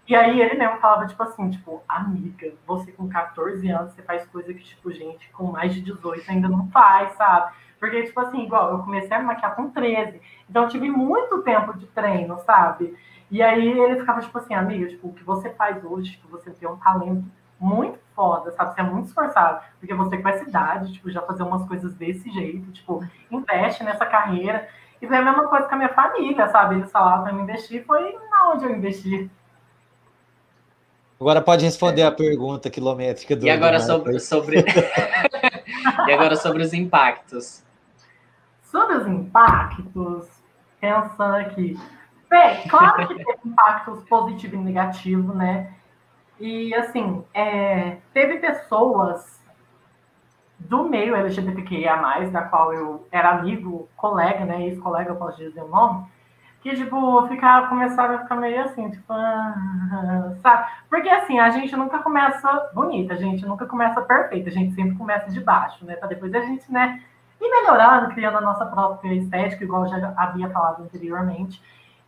E 0.09 0.15
aí 0.15 0.41
ele 0.41 0.55
mesmo 0.55 0.79
falava, 0.79 1.07
tipo 1.07 1.21
assim, 1.23 1.51
tipo, 1.51 1.83
amiga, 1.89 2.53
você 2.65 2.93
com 2.93 3.09
14 3.09 3.69
anos, 3.69 3.93
você 3.93 4.03
faz 4.03 4.25
coisa 4.27 4.55
que, 4.55 4.63
tipo, 4.63 4.93
gente 4.93 5.29
com 5.31 5.51
mais 5.51 5.75
de 5.75 5.81
18 5.81 6.31
ainda 6.31 6.49
não 6.49 6.69
faz, 6.71 7.13
sabe? 7.15 7.53
Porque, 7.81 8.05
tipo 8.05 8.21
assim, 8.21 8.45
igual, 8.45 8.71
eu 8.71 8.79
comecei 8.79 9.17
a 9.17 9.23
maquiar 9.23 9.57
com 9.57 9.69
13. 9.71 10.21
Então 10.49 10.63
eu 10.63 10.69
tive 10.69 10.89
muito 10.89 11.43
tempo 11.43 11.77
de 11.77 11.87
treino, 11.87 12.39
sabe? 12.47 12.97
E 13.31 13.43
aí 13.43 13.69
ele 13.69 13.99
ficava, 13.99 14.21
tipo 14.21 14.39
assim, 14.39 14.55
amiga, 14.55 14.87
tipo, 14.89 15.09
o 15.09 15.13
que 15.13 15.25
você 15.25 15.51
faz 15.51 15.85
hoje, 15.85 16.13
tipo, 16.13 16.29
você 16.29 16.53
tem 16.53 16.69
um 16.69 16.77
talento 16.77 17.25
muito 17.59 17.99
foda, 18.15 18.51
sabe? 18.53 18.75
Você 18.75 18.81
é 18.81 18.85
muito 18.85 19.07
esforçado, 19.07 19.65
porque 19.79 19.95
você 19.95 20.19
com 20.19 20.29
essa 20.29 20.45
idade, 20.49 20.93
tipo, 20.93 21.11
já 21.11 21.21
fazer 21.23 21.43
umas 21.43 21.67
coisas 21.67 21.95
desse 21.95 22.31
jeito, 22.31 22.71
tipo, 22.73 23.05
investe 23.31 23.85
nessa 23.85 24.07
carreira. 24.07 24.69
E 25.01 25.07
foi 25.07 25.17
a 25.17 25.23
mesma 25.23 25.47
coisa 25.49 25.69
com 25.69 25.75
a 25.75 25.79
minha 25.79 25.93
família, 25.93 26.49
sabe? 26.49 26.77
Eles 26.77 26.91
falavam 26.91 27.25
para 27.25 27.33
me 27.33 27.43
investir, 27.43 27.85
foi 27.85 28.19
na 28.31 28.53
onde 28.53 28.65
eu 28.65 28.75
investi. 28.75 29.31
Agora 31.21 31.41
pode 31.41 31.65
responder 31.65 32.03
a 32.03 32.13
pergunta 32.13 32.69
quilométrica 32.69 33.35
do. 33.37 33.47
E 33.47 33.51
agora 33.51 33.81
sobre, 33.81 34.19
sobre... 34.19 34.65
e 36.07 36.13
agora 36.13 36.37
sobre 36.37 36.63
os 36.63 36.75
impactos. 36.75 37.65
Sobre 38.63 38.97
os 38.97 39.07
impactos, 39.07 40.27
pensando 40.79 41.37
aqui. 41.37 41.79
Bem, 42.29 42.69
claro 42.69 43.09
que 43.09 43.15
tem 43.15 43.35
impactos 43.47 44.03
positivos 44.05 44.59
e 44.59 44.63
negativos, 44.63 45.35
né? 45.35 45.73
E, 46.39 46.75
assim, 46.75 47.25
é, 47.33 47.97
teve 48.13 48.39
pessoas 48.39 49.43
do 50.59 50.85
meio 50.85 51.15
LGBTQIA+, 51.15 52.29
da 52.31 52.43
qual 52.43 52.73
eu 52.73 53.07
era 53.11 53.31
amigo, 53.31 53.89
colega, 53.97 54.45
né, 54.45 54.67
ex-colega, 54.67 55.11
eu 55.11 55.17
posso 55.17 55.39
dizer 55.39 55.63
o 55.63 55.69
nome, 55.69 56.07
que, 56.61 56.75
tipo, 56.75 57.27
ficava, 57.29 57.69
começava 57.69 58.17
a 58.17 58.19
ficar 58.21 58.37
meio 58.37 58.63
assim, 58.65 58.91
tipo, 58.91 59.13
ah, 59.13 60.35
sabe? 60.43 60.71
Porque, 60.91 61.09
assim, 61.09 61.39
a 61.39 61.51
gente 61.51 61.75
nunca 61.77 62.01
começa 62.01 62.71
bonita, 62.75 63.15
a 63.15 63.17
gente 63.17 63.47
nunca 63.47 63.67
começa 63.67 64.01
perfeita, 64.03 64.51
a 64.51 64.53
gente 64.53 64.75
sempre 64.75 64.97
começa 64.97 65.31
de 65.31 65.41
baixo, 65.41 65.85
né, 65.85 65.97
pra 65.97 66.09
depois 66.09 66.35
a 66.35 66.41
gente, 66.41 66.71
né, 66.71 67.03
ir 67.41 67.51
melhorando, 67.51 68.15
criando 68.15 68.39
a 68.39 68.41
nossa 68.41 68.67
própria 68.67 69.15
estética, 69.15 69.65
igual 69.65 69.85
eu 69.85 69.89
já 69.89 70.13
havia 70.17 70.51
falado 70.51 70.83
anteriormente. 70.83 71.63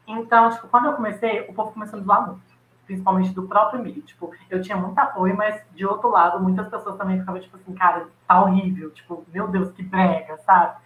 Então, 0.06 0.50
tipo, 0.50 0.68
quando 0.68 0.87
eu 0.87 0.94
comecei, 0.94 1.42
o 1.49 1.54
povo 1.54 1.73
começou 1.73 1.99
a 1.99 2.00
me 2.00 2.06
zoar 2.06 2.26
muito 2.26 2.58
principalmente 2.88 3.35
do 3.35 3.47
próprio 3.47 3.83
meio. 3.83 4.00
Tipo, 4.00 4.33
eu 4.50 4.62
tinha 4.62 4.76
muito 4.76 4.99
apoio, 4.99 5.37
mas 5.37 5.61
de 5.75 5.87
outro 5.87 6.09
lado, 6.09 6.40
muitas 6.40 6.66
pessoas 6.68 6.97
também 6.97 7.21
ficavam 7.21 7.40
tipo 7.40 7.57
assim, 7.57 7.75
cara, 7.75 8.09
tá 8.26 8.42
horrível, 8.42 8.90
tipo, 8.90 9.25
meu 9.33 9.47
Deus, 9.47 9.71
que 9.73 9.83
brega, 9.83 10.38
sabe? 10.38 10.76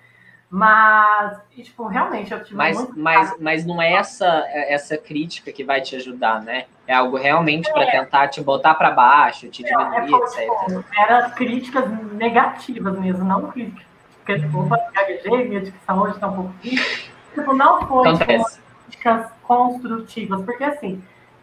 Mas, 0.50 1.40
e, 1.56 1.62
tipo, 1.62 1.86
realmente 1.86 2.30
eu 2.30 2.42
tive 2.44 2.56
mas, 2.56 2.76
muito. 2.76 2.98
Mas, 2.98 3.34
mas 3.40 3.64
não 3.64 3.80
é 3.80 3.94
essa, 3.94 4.26
essa 4.52 4.98
crítica 4.98 5.50
que 5.50 5.64
vai 5.64 5.80
te 5.80 5.96
ajudar, 5.96 6.42
né? 6.42 6.66
É 6.86 6.92
algo 6.92 7.16
realmente 7.16 7.70
é. 7.70 7.72
para 7.72 7.90
tentar 7.90 8.28
te 8.28 8.42
botar 8.42 8.74
para 8.74 8.90
baixo, 8.90 9.48
te 9.48 9.62
diminuir, 9.62 10.12
é, 10.12 10.14
é, 10.14 10.46
etc. 10.46 10.66
Tipo, 10.66 10.84
era 10.94 11.30
críticas 11.30 11.88
negativas 12.12 12.98
mesmo, 12.98 13.24
não 13.24 13.50
críticas. 13.50 13.86
Porque, 14.18 14.40
tipo, 14.40 14.60
opa, 14.60 14.76
gaguejei, 14.92 15.48
minha 15.48 15.60
dicção 15.62 16.02
hoje 16.02 16.18
tá 16.18 16.28
um 16.28 16.34
pouco. 16.34 16.54
Tipo, 16.58 17.54
não 17.54 17.86
foi 17.86 18.12
tipo, 18.12 18.44
críticas 18.84 19.30
construtivas, 19.42 20.42
porque 20.42 20.64
assim 20.64 21.02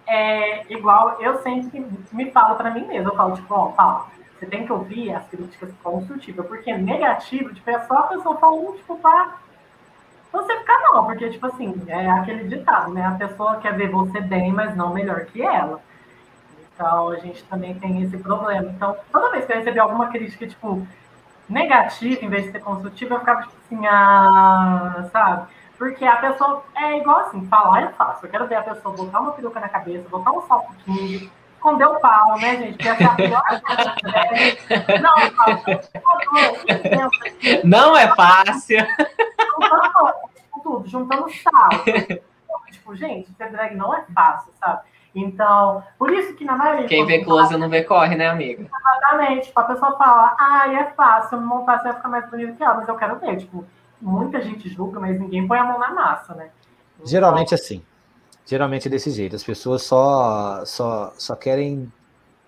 é 0.10 0.66
igual 0.74 1.22
eu 1.22 1.42
sempre 1.44 1.86
me 2.12 2.32
falo 2.32 2.56
para 2.56 2.72
mim 2.72 2.86
mesma, 2.88 3.12
eu 3.12 3.16
falo, 3.16 3.36
tipo, 3.36 3.54
ó, 3.54 3.68
Paulo, 3.68 4.08
você 4.38 4.46
tem 4.46 4.66
que 4.66 4.72
ouvir 4.72 5.14
as 5.14 5.28
críticas 5.28 5.72
construtivas, 5.84 6.48
porque 6.48 6.76
negativo, 6.76 7.54
tipo, 7.54 7.70
é 7.70 7.80
só 7.82 7.94
a 7.94 8.04
pessoa 8.04 8.38
falando, 8.38 8.78
tipo, 8.78 8.98
pra 8.98 9.36
você 10.32 10.58
ficar 10.58 10.80
não, 10.80 11.06
porque, 11.06 11.30
tipo 11.30 11.46
assim, 11.46 11.84
é 11.88 12.10
aquele 12.10 12.48
ditado, 12.48 12.94
né? 12.94 13.06
A 13.06 13.12
pessoa 13.12 13.58
quer 13.58 13.76
ver 13.76 13.90
você 13.90 14.22
bem, 14.22 14.52
mas 14.52 14.76
não 14.76 14.94
melhor 14.94 15.26
que 15.26 15.42
ela. 15.42 15.82
Então, 16.74 17.10
a 17.10 17.18
gente 17.18 17.44
também 17.44 17.78
tem 17.78 18.02
esse 18.04 18.18
problema. 18.18 18.72
Então, 18.72 18.96
toda 19.12 19.32
vez 19.32 19.46
que 19.46 19.52
eu 19.52 19.58
recebi 19.58 19.80
alguma 19.80 20.08
crítica, 20.08 20.48
tipo, 20.48 20.88
negativa, 21.50 22.24
em 22.24 22.30
vez 22.30 22.46
de 22.46 22.52
ser 22.52 22.60
construtiva, 22.60 23.16
eu 23.16 23.20
ficava, 23.20 23.42
tipo 23.42 23.54
assim, 23.66 23.86
ah, 23.88 25.10
sabe? 25.12 25.48
Porque 25.80 26.06
a 26.06 26.18
pessoa 26.18 26.62
é 26.76 26.98
igual 26.98 27.22
assim, 27.22 27.48
falar 27.48 27.84
é 27.84 27.88
fácil. 27.94 28.26
Eu 28.26 28.32
quero 28.32 28.48
ver 28.48 28.56
a 28.56 28.64
pessoa 28.64 28.94
botar 28.94 29.22
uma 29.22 29.32
peruca 29.32 29.62
na 29.62 29.70
cabeça, 29.70 30.10
botar 30.10 30.32
um 30.34 30.42
salto 30.46 30.74
15, 30.84 31.32
esconder 31.56 31.86
o 31.86 32.00
pau, 32.02 32.38
né, 32.38 32.58
gente? 32.58 32.74
Porque 32.74 32.90
essa 32.90 33.04
é 33.04 33.06
a 33.08 33.16
pior 33.16 33.42
coisa. 33.62 33.96
Não, 37.64 37.88
não 37.88 37.98
é 37.98 38.14
fácil. 38.14 38.86
Juntando 39.40 40.14
tudo, 40.62 40.88
juntando 40.88 41.30
sal. 41.30 41.70
Tipo, 42.70 42.94
gente, 42.96 43.32
ser 43.34 43.50
drag 43.50 43.74
não 43.76 43.96
é 43.96 44.04
fácil, 44.14 44.52
sabe? 44.60 44.82
Então, 45.16 45.82
por 45.98 46.12
isso 46.12 46.36
que 46.36 46.44
na 46.44 46.58
maioria. 46.58 46.88
Quem 46.88 47.06
vê 47.06 47.24
close 47.24 47.58
não 47.58 47.70
vê 47.70 47.84
corre, 47.84 48.16
né, 48.16 48.28
amiga? 48.28 48.68
Exatamente. 48.68 49.48
Tipo, 49.48 49.60
a 49.62 49.64
pessoa 49.64 49.98
fala, 49.98 50.36
ah, 50.38 50.72
é 50.72 50.84
fácil, 50.92 51.40
montar 51.40 51.80
você 51.80 51.86
vai 51.86 51.94
ficar 51.94 52.10
mais 52.10 52.30
bonito 52.30 52.58
que 52.58 52.64
ela, 52.64 52.76
mas 52.76 52.88
eu 52.88 52.98
quero 52.98 53.18
ver. 53.18 53.38
Tipo, 53.38 53.66
muita 54.02 54.42
gente 54.42 54.70
julga, 54.70 55.00
mas 55.00 55.20
ninguém 55.20 55.48
põe 55.48 55.60
a 55.60 55.64
mão 55.64 55.80
na 55.80 55.94
massa, 55.94 56.34
né? 56.36 56.50
Então, 56.96 57.08
Geralmente 57.08 57.54
assim. 57.54 57.84
Geralmente 58.46 58.88
é 58.88 58.92
desse 58.92 59.12
jeito. 59.12 59.36
As 59.36 59.44
pessoas 59.44 59.84
só, 59.84 60.64
só, 60.66 61.14
só 61.18 61.36
querem. 61.36 61.92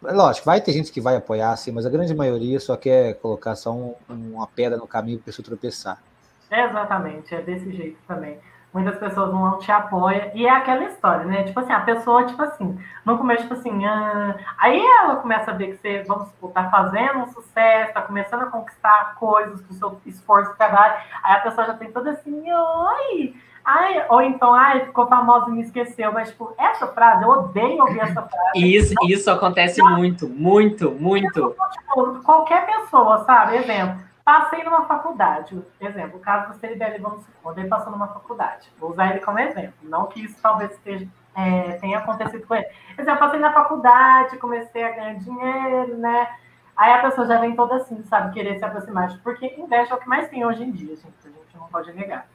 Lógico, 0.02 0.46
vai 0.46 0.60
ter 0.60 0.74
gente 0.74 0.92
que 0.92 1.00
vai 1.00 1.16
apoiar, 1.16 1.56
sim, 1.58 1.72
mas 1.72 1.86
a 1.86 1.90
grande 1.90 2.16
maioria 2.16 2.60
só 2.60 2.76
quer 2.76 3.14
colocar 3.20 3.56
só 3.56 3.72
um, 3.72 3.94
uma 4.10 4.48
pedra 4.48 4.78
no 4.78 4.88
caminho 4.88 5.20
para 5.20 5.26
a 5.26 5.28
pessoa 5.28 5.46
tropeçar. 5.46 6.02
exatamente, 6.50 7.36
é 7.36 7.42
desse 7.42 7.72
jeito 7.72 8.00
também 8.08 8.40
muitas 8.74 8.98
pessoas 8.98 9.34
não 9.34 9.60
te 9.60 9.72
apoiam. 9.72 10.32
E 10.34 10.46
é 10.46 10.50
aquela 10.50 10.84
história, 10.86 11.26
né? 11.26 11.44
Tipo 11.44 11.60
assim, 11.60 11.74
a 11.74 11.82
pessoa, 11.82 12.26
tipo 12.26 12.42
assim, 12.42 12.78
no 13.06 13.18
começo, 13.18 13.44
tipo 13.44 13.54
assim, 13.54 13.86
ah... 13.86 14.36
aí 14.58 14.82
ela 15.02 15.18
começa 15.18 15.52
a 15.52 15.54
ver 15.54 15.68
que 15.68 15.78
você, 15.78 16.04
vamos 16.08 16.30
supor, 16.30 16.52
tá 16.52 16.70
fazendo 16.70 17.20
um 17.20 17.28
sucesso, 17.28 17.94
tá 17.94 18.02
começando 18.02 18.44
a 18.44 18.48
conquistar 18.48 19.16
coisas 19.16 19.62
com 19.62 19.74
o 19.74 19.78
seu 19.78 20.02
esforço 20.06 20.52
e 20.52 20.58
trabalho. 20.58 20.96
Aí 21.24 21.36
a 21.36 21.42
pessoa 21.42 21.68
já 21.68 21.74
tem 21.74 21.92
toda 21.92 22.12
assim, 22.12 22.44
oi. 22.52 23.36
Ai, 23.64 24.06
ou 24.10 24.24
então, 24.24 24.54
ai, 24.56 24.86
ficou 24.86 25.06
famosa 25.06 25.50
e 25.50 25.54
me 25.54 25.62
esqueceu. 25.62 26.12
Mas, 26.12 26.30
tipo, 26.30 26.52
essa 26.58 26.88
frase, 26.88 27.24
eu 27.24 27.30
odeio 27.30 27.84
ouvir 27.84 28.00
essa 28.00 28.22
frase. 28.24 28.52
Isso, 28.56 28.96
isso 29.08 29.30
acontece 29.30 29.82
muito, 29.84 30.28
muito, 30.28 30.90
muito. 30.92 31.56
Tipo, 31.74 32.24
qualquer 32.24 32.66
pessoa, 32.66 33.24
sabe? 33.24 33.58
Exemplo 33.58 34.11
Passei 34.24 34.64
numa 34.64 34.86
faculdade, 34.86 35.64
exemplo, 35.80 36.18
o 36.18 36.22
caso 36.22 36.52
do 36.52 36.60
Ceribelli, 36.60 37.00
vamos 37.00 37.24
supor, 37.26 37.58
ele 37.58 37.68
passou 37.68 37.92
numa 37.92 38.08
faculdade. 38.08 38.72
Vou 38.80 38.92
usar 38.92 39.10
ele 39.10 39.20
como 39.20 39.40
exemplo, 39.40 39.74
não 39.82 40.08
que 40.08 40.24
isso 40.24 40.40
talvez 40.42 40.72
esteja, 40.72 41.08
é, 41.36 41.74
tenha 41.74 41.98
acontecido 41.98 42.46
com 42.46 42.54
ele. 42.54 42.68
Exemplo, 42.98 43.20
passei 43.20 43.40
na 43.40 43.52
faculdade, 43.52 44.38
comecei 44.38 44.84
a 44.84 44.92
ganhar 44.92 45.16
dinheiro, 45.16 45.98
né? 45.98 46.28
Aí 46.76 46.94
a 46.94 47.02
pessoa 47.02 47.26
já 47.26 47.40
vem 47.40 47.56
toda 47.56 47.76
assim, 47.76 48.04
sabe, 48.04 48.34
querer 48.34 48.60
se 48.60 48.66
aproximar, 48.66 49.20
porque 49.24 49.56
inveja 49.58 49.94
é 49.94 49.96
o 49.96 50.00
que 50.00 50.08
mais 50.08 50.30
tem 50.30 50.46
hoje 50.46 50.64
em 50.64 50.72
dia, 50.72 50.96
gente, 50.96 51.16
a 51.26 51.30
gente 51.30 51.58
não 51.58 51.68
pode 51.68 51.92
negar. 51.94 52.28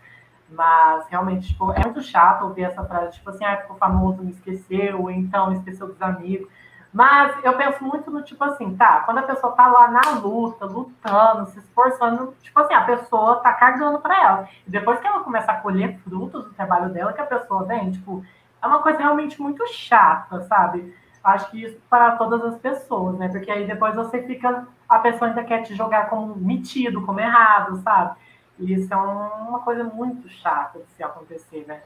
Mas 0.49 1.07
realmente, 1.09 1.49
tipo, 1.49 1.73
é 1.73 1.83
muito 1.83 2.03
chato 2.03 2.43
ouvir 2.43 2.65
essa 2.65 2.85
frase, 2.85 3.17
tipo 3.17 3.31
assim, 3.31 3.45
ah, 3.45 3.57
ficou 3.59 3.77
famoso, 3.77 4.23
me 4.23 4.31
esqueceu, 4.31 5.03
ou 5.03 5.11
então 5.11 5.51
me 5.51 5.57
esqueceu 5.57 5.87
dos 5.89 6.01
amigos. 6.01 6.49
Mas 6.97 7.45
eu 7.45 7.53
penso 7.59 7.85
muito 7.85 8.11
no 8.11 8.23
tipo 8.23 8.43
assim, 8.43 8.75
tá, 8.75 9.01
quando 9.01 9.19
a 9.19 9.23
pessoa 9.23 9.53
tá 9.53 9.67
lá 9.67 9.91
na 9.91 10.13
luta, 10.13 10.65
lutando, 10.65 11.45
se 11.51 11.59
esforçando, 11.59 12.35
tipo 12.41 12.59
assim, 12.59 12.73
a 12.73 12.85
pessoa 12.87 13.37
tá 13.41 13.53
cagando 13.53 13.99
para 13.99 14.19
ela. 14.19 14.49
E 14.67 14.71
depois 14.71 14.99
que 14.99 15.07
ela 15.07 15.21
começa 15.21 15.53
a 15.53 15.61
colher 15.61 15.99
frutos 15.99 16.47
do 16.47 16.55
trabalho 16.55 16.89
dela, 16.89 17.13
que 17.13 17.21
a 17.21 17.27
pessoa 17.27 17.65
vem, 17.65 17.91
tipo, 17.91 18.25
é 18.63 18.67
uma 18.67 18.79
coisa 18.79 18.99
realmente 18.99 19.39
muito 19.39 19.63
chata, 19.71 20.41
sabe? 20.45 20.97
Acho 21.23 21.51
que 21.51 21.65
isso 21.65 21.79
para 21.91 22.13
todas 22.13 22.43
as 22.43 22.59
pessoas, 22.61 23.19
né? 23.19 23.29
Porque 23.29 23.51
aí 23.51 23.67
depois 23.67 23.95
você 23.95 24.23
fica, 24.23 24.67
a 24.89 24.99
pessoa 25.01 25.29
ainda 25.29 25.45
quer 25.45 25.65
te 25.65 25.75
jogar 25.75 26.09
como 26.09 26.35
metido, 26.35 27.05
como 27.05 27.21
errado, 27.21 27.77
sabe? 27.83 28.17
E 28.59 28.73
isso 28.73 28.91
é 28.91 28.97
uma 28.97 29.59
coisa 29.59 29.85
muito 29.85 30.31
chata 30.31 30.79
de 30.79 30.91
se 30.93 31.03
acontecer, 31.03 31.67
né? 31.69 31.83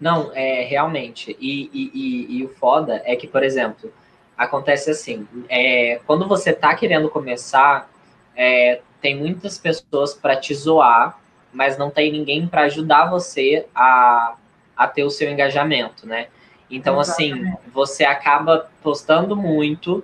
Não, 0.00 0.32
é 0.34 0.62
realmente. 0.62 1.36
E, 1.40 1.70
e, 1.72 1.90
e, 1.94 2.38
e, 2.38 2.44
o 2.44 2.48
foda 2.48 3.00
é 3.04 3.14
que, 3.14 3.26
por 3.26 3.42
exemplo, 3.42 3.92
acontece 4.36 4.90
assim: 4.90 5.26
é, 5.48 6.00
quando 6.06 6.26
você 6.26 6.52
tá 6.52 6.74
querendo 6.74 7.08
começar, 7.08 7.88
é, 8.34 8.80
tem 9.00 9.16
muitas 9.16 9.58
pessoas 9.58 10.14
para 10.14 10.36
te 10.36 10.54
zoar, 10.54 11.18
mas 11.52 11.76
não 11.78 11.90
tem 11.90 12.10
ninguém 12.10 12.46
para 12.46 12.62
ajudar 12.62 13.10
você 13.10 13.66
a, 13.74 14.34
a 14.76 14.86
ter 14.86 15.04
o 15.04 15.10
seu 15.10 15.30
engajamento, 15.30 16.06
né? 16.06 16.28
Então, 16.70 16.98
assim, 16.98 17.32
Exatamente. 17.32 17.58
assim, 17.58 17.70
você 17.70 18.04
acaba 18.04 18.70
postando 18.82 19.36
muito, 19.36 20.02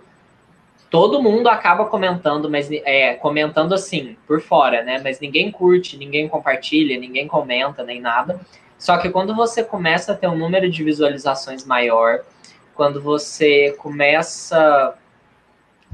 todo 0.90 1.22
mundo 1.22 1.48
acaba 1.48 1.86
comentando, 1.86 2.50
mas 2.50 2.70
é, 2.70 3.14
comentando 3.14 3.72
assim, 3.74 4.16
por 4.26 4.40
fora, 4.40 4.82
né? 4.82 5.00
Mas 5.02 5.18
ninguém 5.18 5.50
curte, 5.50 5.96
ninguém 5.96 6.28
compartilha, 6.28 6.98
ninguém 6.98 7.26
comenta, 7.26 7.82
nem 7.82 8.00
nada. 8.00 8.38
Só 8.78 8.96
que 8.98 9.10
quando 9.10 9.34
você 9.34 9.64
começa 9.64 10.12
a 10.12 10.14
ter 10.14 10.28
um 10.28 10.38
número 10.38 10.70
de 10.70 10.84
visualizações 10.84 11.64
maior, 11.64 12.20
quando 12.74 13.02
você 13.02 13.74
começa 13.78 14.94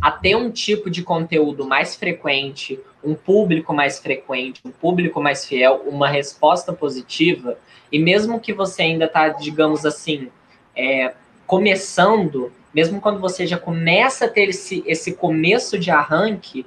a 0.01 0.11
ter 0.11 0.37
um 0.37 0.51
tipo 0.51 0.91
de 0.91 1.03
conteúdo 1.03 1.67
mais 1.67 1.97
frequente, 1.97 2.79
um 3.03 3.15
público 3.15 3.73
mais 3.73 3.99
frequente, 3.99 4.61
um 4.65 4.71
público 4.71 5.21
mais 5.21 5.47
fiel, 5.47 5.83
uma 5.87 6.09
resposta 6.09 6.73
positiva, 6.73 7.59
e 7.91 7.99
mesmo 7.99 8.39
que 8.39 8.53
você 8.53 8.83
ainda 8.83 9.07
está, 9.07 9.29
digamos 9.29 9.87
assim, 9.87 10.29
é, 10.77 11.15
começando, 11.47 12.53
mesmo 12.75 13.01
quando 13.01 13.21
você 13.21 13.47
já 13.47 13.59
começa 13.59 14.27
a 14.27 14.29
ter 14.29 14.49
esse, 14.49 14.83
esse 14.87 15.15
começo 15.15 15.79
de 15.79 15.91
arranque, 15.91 16.67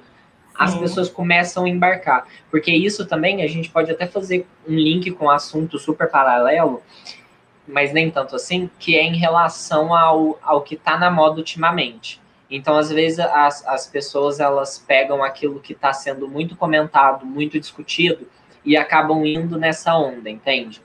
as 0.58 0.76
pessoas 0.76 1.08
começam 1.08 1.64
a 1.64 1.68
embarcar. 1.68 2.26
Porque 2.50 2.72
isso 2.72 3.06
também 3.06 3.42
a 3.42 3.46
gente 3.46 3.70
pode 3.70 3.90
até 3.92 4.06
fazer 4.06 4.44
um 4.68 4.74
link 4.74 5.10
com 5.12 5.26
um 5.26 5.30
assunto 5.30 5.78
super 5.78 6.10
paralelo, 6.10 6.82
mas 7.66 7.92
nem 7.92 8.10
tanto 8.10 8.34
assim, 8.34 8.68
que 8.78 8.96
é 8.96 9.02
em 9.04 9.16
relação 9.16 9.94
ao, 9.94 10.36
ao 10.42 10.62
que 10.62 10.74
está 10.74 10.98
na 10.98 11.10
moda 11.10 11.36
ultimamente. 11.36 12.20
Então, 12.50 12.76
às 12.76 12.90
vezes, 12.90 13.20
as, 13.20 13.64
as 13.66 13.86
pessoas 13.86 14.40
elas 14.40 14.78
pegam 14.78 15.22
aquilo 15.22 15.60
que 15.60 15.74
está 15.74 15.92
sendo 15.92 16.26
muito 16.26 16.56
comentado, 16.56 17.24
muito 17.24 17.60
discutido, 17.60 18.26
e 18.64 18.76
acabam 18.76 19.24
indo 19.24 19.58
nessa 19.58 19.94
onda, 19.94 20.28
entende? 20.28 20.80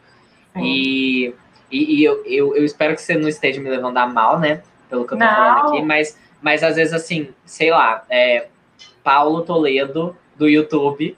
E, 0.56 1.34
e, 1.72 1.96
e 1.96 2.04
eu, 2.04 2.24
eu, 2.26 2.56
eu, 2.56 2.64
espero 2.64 2.94
que 2.94 3.02
você 3.02 3.16
não 3.16 3.28
esteja 3.28 3.60
me 3.60 3.70
levando 3.70 3.98
a 3.98 4.06
mal, 4.06 4.40
né? 4.40 4.62
Pelo 4.90 5.08
que 5.08 5.14
eu 5.14 5.18
tô 5.18 5.24
não. 5.24 5.34
falando 5.34 5.68
aqui, 5.68 5.82
mas, 5.82 6.20
mas 6.42 6.64
às 6.64 6.76
vezes, 6.76 6.94
assim, 6.94 7.30
sei 7.46 7.72
lá, 7.72 8.06
é, 8.10 8.48
Paulo 9.04 9.42
Toledo, 9.42 10.16
do 10.36 10.48
YouTube, 10.48 11.16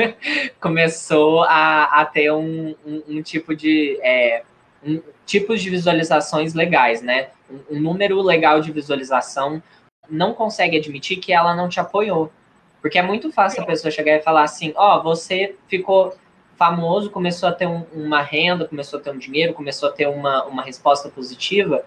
começou 0.60 1.42
a, 1.42 2.00
a 2.00 2.04
ter 2.06 2.32
um, 2.32 2.74
um, 2.86 3.02
um 3.08 3.22
tipo 3.22 3.54
de. 3.54 3.98
É, 4.02 4.42
um, 4.84 5.00
tipos 5.26 5.60
de 5.60 5.68
visualizações 5.68 6.54
legais, 6.54 7.02
né? 7.02 7.28
Um, 7.50 7.76
um, 7.76 7.80
número 7.80 8.22
legal 8.22 8.60
de 8.60 8.70
visualização 8.72 9.62
não 10.08 10.32
consegue 10.32 10.76
admitir 10.78 11.18
que 11.18 11.32
ela 11.32 11.54
não 11.54 11.68
te 11.68 11.80
apoiou. 11.80 12.32
Porque 12.80 12.98
é 12.98 13.02
muito 13.02 13.32
fácil 13.32 13.62
a 13.62 13.66
pessoa 13.66 13.90
chegar 13.90 14.16
e 14.16 14.22
falar 14.22 14.44
assim: 14.44 14.72
ó, 14.76 14.98
oh, 14.98 15.02
você 15.02 15.56
ficou 15.68 16.14
famoso, 16.56 17.10
começou 17.10 17.48
a 17.48 17.52
ter 17.52 17.66
um, 17.66 17.84
uma 17.92 18.22
renda, 18.22 18.66
começou 18.66 18.98
a 18.98 19.02
ter 19.02 19.10
um 19.10 19.18
dinheiro, 19.18 19.52
começou 19.52 19.88
a 19.88 19.92
ter 19.92 20.06
uma, 20.06 20.44
uma 20.44 20.62
resposta 20.62 21.08
positiva 21.08 21.84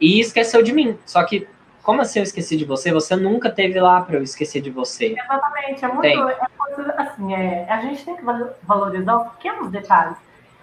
e 0.00 0.20
esqueceu 0.20 0.62
de 0.62 0.72
mim. 0.72 0.96
Só 1.04 1.22
que 1.24 1.46
como 1.84 2.00
assim 2.00 2.18
eu 2.18 2.22
esqueci 2.22 2.56
de 2.56 2.64
você? 2.64 2.90
Você 2.92 3.14
nunca 3.14 3.50
teve 3.50 3.78
lá 3.78 4.00
para 4.00 4.16
eu 4.16 4.22
esquecer 4.22 4.60
de 4.62 4.70
você. 4.70 5.14
Exatamente, 5.16 5.84
é 5.84 5.88
muito. 5.88 6.00
Tem. 6.00 6.18
É 6.18 6.46
coisa, 6.56 6.92
assim, 6.96 7.34
é, 7.34 7.70
a 7.70 7.80
gente 7.82 8.04
tem 8.04 8.16
que 8.16 8.22
valorizar 8.62 9.16
os 9.18 9.32
pequenos 9.34 9.70
detalhes. 9.70 10.16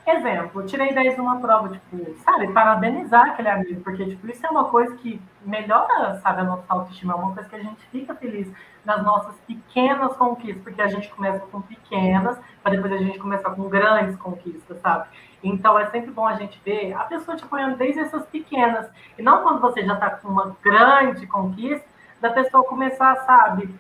Exemplo, 0.06 0.66
tirei 0.66 0.92
10 0.92 1.16
numa 1.18 1.40
prova, 1.40 1.70
tipo, 1.70 2.16
sabe, 2.24 2.52
parabenizar 2.52 3.28
aquele 3.28 3.50
amigo, 3.50 3.82
porque, 3.82 4.04
tipo, 4.04 4.28
isso 4.32 4.44
é 4.44 4.50
uma 4.50 4.66
coisa 4.66 4.96
que 4.96 5.22
melhora, 5.46 6.20
sabe, 6.22 6.42
a 6.42 6.44
nossa 6.44 6.64
autoestima, 6.68 7.14
é 7.14 7.16
uma 7.16 7.34
coisa 7.34 7.48
que 7.48 7.56
a 7.56 7.60
gente 7.60 7.86
fica 7.92 8.16
feliz 8.16 8.52
nas 8.84 9.04
nossas 9.04 9.36
pequenas 9.48 10.18
conquistas, 10.18 10.64
porque 10.64 10.82
a 10.82 10.88
gente 10.88 11.08
começa 11.10 11.40
com 11.52 11.62
pequenas, 11.62 12.36
para 12.64 12.72
depois 12.72 12.92
a 12.94 12.98
gente 12.98 13.20
começar 13.20 13.52
com 13.52 13.70
grandes 13.70 14.16
conquistas, 14.16 14.82
sabe? 14.82 15.08
Então 15.44 15.78
é 15.78 15.90
sempre 15.90 16.12
bom 16.12 16.28
a 16.28 16.36
gente 16.36 16.60
ver 16.64 16.94
a 16.94 17.04
pessoa 17.06 17.36
te 17.36 17.44
apoiando 17.44 17.78
desde 17.78 18.00
essas 18.00 18.26
pequenas. 18.28 18.88
E 19.18 19.22
não 19.22 19.42
quando 19.42 19.60
você 19.60 19.84
já 19.84 19.94
está 19.94 20.10
com 20.12 20.28
uma 20.28 20.56
grande 20.64 21.26
conquista, 21.28 21.86
da 22.22 22.30
pessoa 22.30 22.64
começar, 22.64 23.16
sabe, 23.26 23.74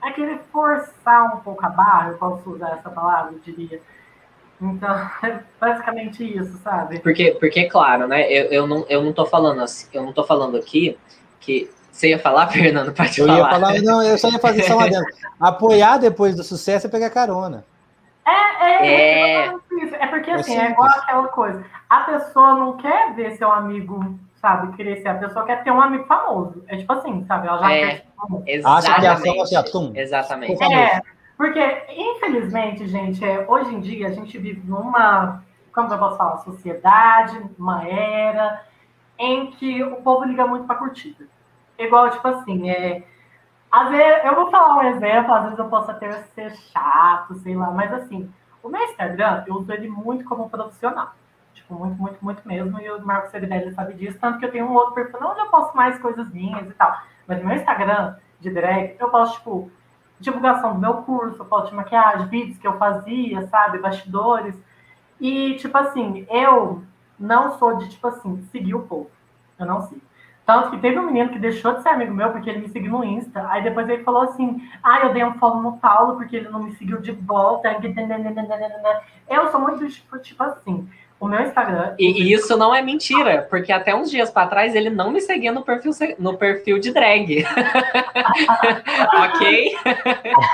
aquele 0.00 0.38
forçar 0.50 1.36
um 1.36 1.40
pouco 1.40 1.64
a 1.64 1.68
barra, 1.68 2.10
eu 2.10 2.18
posso 2.18 2.50
usar 2.50 2.70
essa 2.70 2.88
palavra, 2.88 3.34
eu 3.34 3.40
diria. 3.40 3.80
Então, 4.60 5.10
é 5.22 5.40
basicamente 5.60 6.24
isso, 6.24 6.58
sabe? 6.64 6.98
Porque, 7.00 7.36
porque 7.38 7.68
claro, 7.68 8.08
né? 8.08 8.30
Eu, 8.32 8.44
eu, 8.46 8.66
não, 8.66 8.86
eu 8.88 9.02
não 9.02 9.12
tô 9.12 9.26
falando 9.26 9.60
assim, 9.60 9.86
eu 9.92 10.02
não 10.02 10.12
tô 10.12 10.24
falando 10.24 10.56
aqui 10.56 10.98
que. 11.38 11.70
Você 11.92 12.10
ia 12.10 12.18
falar, 12.18 12.48
Fernando? 12.52 12.92
Pode 12.92 13.18
eu 13.18 13.26
falar. 13.26 13.38
Eu 13.38 13.44
ia 13.44 13.50
falar, 13.50 13.82
não, 13.82 14.02
eu 14.02 14.18
só 14.18 14.28
ia 14.30 14.38
fazer 14.38 14.62
só 14.64 14.76
uma 14.76 14.88
dentro. 14.88 15.06
Apoiar 15.40 15.96
depois 15.96 16.34
do 16.34 16.44
sucesso 16.44 16.86
é 16.86 16.90
pegar 16.90 17.08
carona. 17.08 17.64
É, 18.26 18.64
é, 18.64 18.86
é, 18.86 19.46
é, 19.46 19.54
é 20.00 20.06
porque 20.08 20.30
assim, 20.32 20.58
é 20.58 20.70
igual 20.70 20.88
aquela 20.88 21.28
coisa. 21.28 21.64
A 21.88 22.00
pessoa 22.00 22.54
não 22.54 22.76
quer 22.76 23.14
ver 23.14 23.36
seu 23.36 23.50
amigo 23.50 24.18
sabe, 24.46 24.76
crescer. 24.76 25.08
A 25.08 25.14
pessoa 25.14 25.44
quer 25.44 25.64
ter 25.64 25.72
um 25.72 25.80
amigo 25.80 26.04
famoso. 26.04 26.64
É 26.68 26.76
tipo 26.76 26.92
assim, 26.92 27.24
sabe? 27.26 27.48
Ela 27.48 27.58
já 27.58 27.72
É, 27.72 27.86
quer. 27.86 27.94
Tipo, 28.00 28.42
Exatamente. 28.46 28.90
Acha 28.90 28.94
que 28.94 29.06
é 29.06 29.08
a 29.08 29.60
assim. 29.60 29.92
Exatamente. 29.96 30.62
É, 30.62 31.02
porque, 31.36 31.82
infelizmente, 31.90 32.86
gente, 32.86 33.24
é, 33.24 33.44
hoje 33.48 33.74
em 33.74 33.80
dia 33.80 34.06
a 34.08 34.12
gente 34.12 34.38
vive 34.38 34.62
numa, 34.66 35.42
como 35.74 35.92
eu 35.92 35.98
posso 35.98 36.16
falar, 36.16 36.38
sociedade, 36.38 37.40
uma 37.58 37.86
era 37.86 38.62
em 39.18 39.50
que 39.50 39.82
o 39.82 39.96
povo 39.96 40.24
liga 40.24 40.46
muito 40.46 40.66
pra 40.66 40.76
curtida. 40.76 41.26
Igual, 41.78 42.10
tipo 42.10 42.26
assim, 42.28 42.70
é. 42.70 43.02
Às 43.70 43.90
vezes, 43.90 44.24
eu 44.24 44.34
vou 44.34 44.50
falar 44.50 44.76
um 44.76 44.82
exemplo, 44.82 45.34
às 45.34 45.44
vezes 45.44 45.58
eu 45.58 45.68
posso 45.68 45.90
até 45.90 46.10
ser 46.34 46.50
chato, 46.56 47.34
sei 47.36 47.56
lá, 47.56 47.70
mas 47.70 47.92
assim, 47.92 48.32
o 48.62 48.68
meu 48.68 48.82
Instagram, 48.82 49.44
eu 49.46 49.56
uso 49.56 49.72
ele 49.72 49.88
muito 49.88 50.24
como 50.24 50.48
profissional. 50.48 51.12
Tipo, 51.54 51.74
muito, 51.74 52.00
muito, 52.00 52.24
muito 52.24 52.46
mesmo. 52.46 52.80
E 52.80 52.90
o 52.90 53.04
Marcos 53.04 53.30
Seridelli 53.30 53.72
sabe 53.72 53.94
disso, 53.94 54.18
tanto 54.20 54.38
que 54.38 54.44
eu 54.44 54.52
tenho 54.52 54.66
um 54.66 54.74
outro 54.74 54.94
perfil 54.94 55.18
onde 55.22 55.40
eu 55.40 55.46
posto 55.46 55.76
mais 55.76 55.98
coisas 55.98 56.28
minhas 56.30 56.68
e 56.68 56.74
tal. 56.74 56.96
Mas 57.26 57.38
no 57.38 57.46
meu 57.46 57.56
Instagram 57.56 58.16
de 58.40 58.50
drag, 58.50 58.96
eu 58.98 59.08
posto, 59.08 59.36
tipo, 59.36 59.70
divulgação 60.20 60.74
do 60.74 60.78
meu 60.78 60.94
curso, 61.02 61.40
eu 61.40 61.46
posto 61.46 61.70
de 61.70 61.76
maquiagem, 61.76 62.26
vídeos 62.28 62.58
que 62.58 62.66
eu 62.66 62.78
fazia, 62.78 63.46
sabe? 63.48 63.78
Bastidores. 63.78 64.54
E, 65.20 65.56
tipo 65.56 65.76
assim, 65.76 66.26
eu 66.30 66.82
não 67.18 67.58
sou 67.58 67.76
de, 67.78 67.88
tipo 67.88 68.06
assim, 68.06 68.42
seguir 68.52 68.74
o 68.74 68.82
povo. 68.82 69.10
Eu 69.58 69.66
não 69.66 69.80
sigo. 69.82 70.05
Tanto 70.46 70.70
que 70.70 70.78
teve 70.78 70.96
um 70.96 71.06
menino 71.06 71.30
que 71.30 71.40
deixou 71.40 71.74
de 71.74 71.82
ser 71.82 71.88
amigo 71.88 72.14
meu 72.14 72.30
porque 72.30 72.48
ele 72.48 72.60
me 72.60 72.68
seguiu 72.68 72.92
no 72.92 73.04
Insta. 73.04 73.44
Aí 73.50 73.64
depois 73.64 73.88
ele 73.88 74.04
falou 74.04 74.22
assim: 74.22 74.62
Ah, 74.80 75.00
eu 75.00 75.12
dei 75.12 75.24
um 75.24 75.34
follow 75.34 75.60
no 75.60 75.76
Paulo 75.78 76.16
porque 76.16 76.36
ele 76.36 76.48
não 76.48 76.62
me 76.62 76.72
seguiu 76.76 77.00
de 77.00 77.10
volta. 77.10 77.76
Eu 79.28 79.50
sou 79.50 79.60
muito 79.60 79.88
tipo, 79.88 80.16
tipo 80.18 80.42
assim. 80.44 80.88
O 81.18 81.26
meu 81.26 81.40
Instagram. 81.40 81.94
E, 81.98 82.30
isso 82.30 82.58
não 82.58 82.74
é 82.74 82.82
mentira, 82.82 83.46
porque 83.48 83.72
até 83.72 83.94
uns 83.94 84.10
dias 84.10 84.30
para 84.30 84.48
trás 84.48 84.74
ele 84.74 84.90
não 84.90 85.10
me 85.10 85.22
seguia 85.22 85.50
no 85.50 85.62
perfil, 85.62 85.92
no 86.18 86.36
perfil 86.36 86.78
de 86.78 86.92
drag. 86.92 87.42
ok? 89.24 89.76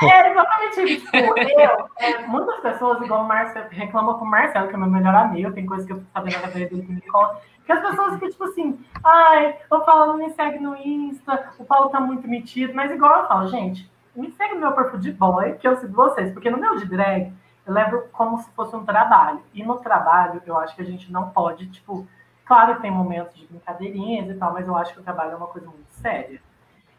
É 0.03 0.31
exatamente 0.31 0.95
isso. 0.95 1.09
Eu, 1.13 1.89
é, 1.99 2.27
muitas 2.27 2.61
pessoas, 2.61 3.03
igual 3.03 3.25
o 3.25 3.29
Marcelo, 3.29 3.67
reclamam 3.71 4.19
com 4.19 4.25
o 4.25 4.29
Marcelo, 4.29 4.69
que 4.69 4.75
é 4.75 4.79
meu 4.79 4.89
melhor 4.89 5.15
amigo, 5.15 5.53
tem 5.53 5.67
coisa 5.67 5.85
que 5.85 5.93
eu 5.93 5.99
fico 5.99 6.11
sabendo 6.13 6.37
através 6.37 6.71
dele 6.71 6.83
que 6.83 6.93
me 6.93 7.01
conta. 7.03 7.41
Que 7.65 7.73
as 7.73 7.81
pessoas 7.81 8.15
ficam 8.15 8.31
tipo 8.31 8.45
assim, 8.45 8.85
ai, 9.05 9.57
o 9.71 9.81
Paulo 9.81 10.07
não 10.13 10.17
me 10.17 10.31
segue 10.31 10.59
no 10.59 10.77
Insta, 10.77 11.53
o 11.59 11.65
Paulo 11.65 11.91
tá 11.91 12.01
muito 12.01 12.27
metido, 12.27 12.75
mas 12.75 12.91
igual 12.91 13.23
eu 13.23 13.29
falo, 13.29 13.49
gente, 13.49 13.91
me 14.15 14.31
segue 14.33 14.55
no 14.55 14.61
meu 14.61 14.73
perfil 14.73 14.99
de 14.99 15.13
boy, 15.13 15.53
que 15.55 15.67
eu 15.67 15.77
sigo 15.77 15.95
vocês, 15.95 16.33
porque 16.33 16.51
no 16.51 16.59
meu 16.59 16.77
de 16.77 16.87
drag, 16.87 17.33
eu 17.65 17.73
levo 17.73 18.03
como 18.13 18.39
se 18.39 18.51
fosse 18.51 18.75
um 18.75 18.85
trabalho. 18.85 19.41
E 19.55 19.63
no 19.65 19.77
trabalho, 19.79 20.43
eu 20.45 20.59
acho 20.59 20.75
que 20.75 20.83
a 20.83 20.85
gente 20.85 21.11
não 21.13 21.31
pode, 21.31 21.71
tipo, 21.71 22.07
claro 22.45 22.77
que 22.77 22.83
tem 22.83 22.91
momentos 22.91 23.37
de 23.37 23.47
brincadeirinhas 23.47 24.29
e 24.29 24.35
tal, 24.35 24.53
mas 24.53 24.67
eu 24.67 24.77
acho 24.77 24.93
que 24.93 25.01
o 25.01 25.05
trabalho 25.05 25.33
é 25.33 25.37
uma 25.37 25.47
coisa 25.47 25.69
muito 25.69 25.91
séria. 25.91 26.41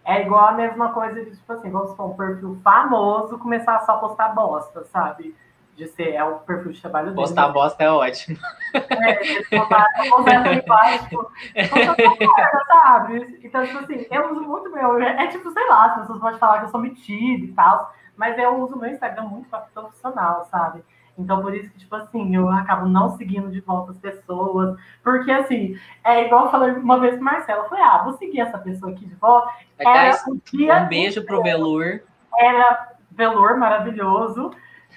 É 0.05 0.21
igual 0.21 0.47
a 0.47 0.51
mesma 0.53 0.91
coisa 0.91 1.23
de, 1.23 1.31
tipo 1.31 1.53
assim, 1.53 1.69
vamos 1.69 1.91
supor, 1.91 2.07
um 2.09 2.15
perfil 2.15 2.59
famoso 2.63 3.37
começar 3.37 3.75
a 3.75 3.81
só 3.81 3.97
postar 3.97 4.29
bosta, 4.29 4.83
sabe? 4.85 5.35
De 5.75 5.87
ser, 5.87 6.13
é 6.13 6.23
o 6.23 6.35
perfil 6.39 6.71
de 6.71 6.81
trabalho 6.81 7.07
dele. 7.07 7.15
Postar 7.17 7.49
bosta 7.49 7.83
é 7.83 7.89
ótimo. 7.89 8.37
É, 8.75 9.27
eles 9.27 9.47
botaram 9.49 10.53
embaixo, 10.53 11.09
tipo, 11.09 11.31
sabe? 12.67 13.39
Então, 13.43 13.65
tipo 13.65 13.79
assim, 13.79 14.05
eu 14.11 14.31
uso 14.31 14.41
muito 14.41 14.71
meu. 14.71 15.01
É 15.01 15.27
tipo, 15.27 15.49
sei 15.49 15.67
lá, 15.67 15.85
as 15.85 16.01
pessoas 16.01 16.19
podem 16.19 16.39
falar 16.39 16.59
que 16.59 16.65
eu 16.65 16.69
sou 16.69 16.79
metida 16.79 17.45
e 17.45 17.51
tal, 17.53 17.91
mas 18.15 18.37
eu 18.37 18.55
uso 18.61 18.77
meu 18.77 18.91
Instagram 18.91 19.23
muito 19.23 19.49
pra 19.49 19.61
profissional, 19.61 20.45
sabe? 20.45 20.83
Então, 21.17 21.41
por 21.41 21.53
isso 21.55 21.71
que, 21.71 21.79
tipo 21.79 21.95
assim, 21.95 22.35
eu 22.35 22.49
acabo 22.49 22.87
não 22.87 23.15
seguindo 23.17 23.51
de 23.51 23.59
volta 23.61 23.91
as 23.91 23.97
pessoas. 23.97 24.77
Porque, 25.03 25.31
assim, 25.31 25.77
é 26.03 26.25
igual 26.25 26.45
eu 26.45 26.51
falei 26.51 26.71
uma 26.73 26.99
vez 26.99 27.15
pro 27.15 27.23
Marcelo. 27.23 27.63
Eu 27.63 27.69
falei, 27.69 27.83
ah, 27.83 28.03
vou 28.03 28.13
seguir 28.13 28.41
essa 28.41 28.57
pessoa 28.57 28.91
aqui 28.91 29.05
de 29.05 29.15
volta. 29.15 29.51
Aliás, 29.79 30.23
um 30.27 30.39
dia 30.51 30.83
um 30.83 30.87
beijo 30.87 31.23
pro 31.23 31.43
Velur. 31.43 32.01
era 32.37 32.93
velour 33.11 33.57
maravilhoso. 33.57 34.51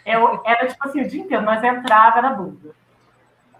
Eu, 0.06 0.40
era 0.44 0.68
tipo 0.68 0.88
assim, 0.88 1.02
o 1.02 1.08
dia 1.08 1.22
inteiro, 1.22 1.44
nós 1.44 1.62
entrava, 1.62 2.18
era 2.18 2.30
bunda. 2.30 2.70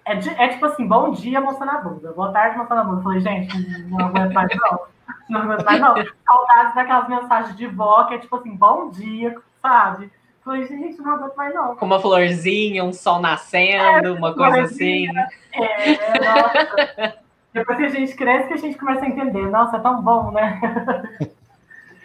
É, 0.05 0.13
é 0.13 0.49
tipo 0.49 0.65
assim, 0.65 0.87
bom 0.87 1.11
dia 1.11 1.41
mostrando 1.41 1.73
a 1.73 1.79
bunda, 1.79 2.13
boa 2.13 2.33
tarde 2.33 2.57
mostrando 2.57 2.81
a 2.81 2.85
bunda. 2.85 2.99
Eu 3.01 3.03
Falei, 3.03 3.21
gente, 3.21 3.89
não 3.89 4.07
aguento 4.07 4.33
mais 4.33 4.49
não. 4.57 4.81
Não 5.29 5.41
aguento 5.41 5.65
mais 5.65 5.81
não. 5.81 5.95
Saudades 6.25 6.75
daquelas 6.77 7.09
mensagens 7.09 7.57
de 7.57 7.67
vó, 7.67 8.05
que 8.05 8.15
é 8.15 8.19
tipo 8.19 8.37
assim, 8.37 8.55
bom 8.55 8.91
dia, 8.91 9.37
sabe? 9.61 10.09
Falei, 10.45 10.65
gente, 10.69 11.03
não 11.03 11.15
aguento 11.15 11.35
mais 11.35 11.53
não. 11.53 11.75
Com 11.75 11.87
uma 11.87 11.99
florzinha, 11.99 12.85
um 12.85 12.93
sol 12.93 13.21
nascendo, 13.21 14.15
uma 14.15 14.33
coisa 14.33 14.63
assim. 14.63 15.09
É, 15.53 15.95
nossa. 16.21 17.19
Depois 17.53 17.79
que 17.79 17.85
a 17.87 17.89
gente 17.89 18.15
cresce, 18.15 18.47
que 18.47 18.55
a 18.55 18.59
gente 18.59 18.79
começa 18.79 19.05
a 19.05 19.09
entender. 19.09 19.51
Nossa, 19.51 19.79
é 19.79 19.81
tão 19.81 20.01
bom, 20.01 20.31
né? 20.31 20.61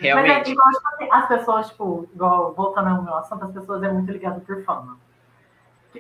Mas 0.02 0.10
é 0.10 0.14
Realmente. 0.24 0.52
igual, 0.52 0.70
tipo 0.72 0.88
assim, 0.88 1.08
as 1.12 1.28
pessoas, 1.28 1.70
tipo, 1.70 2.10
igual, 2.14 2.54
voltando 2.54 2.90
ao 2.90 3.04
meu 3.04 3.16
assunto, 3.16 3.46
as 3.46 3.52
pessoas 3.52 3.84
é 3.84 3.92
muito 3.92 4.12
ligado 4.12 4.42
por 4.42 4.64
fama. 4.64 4.98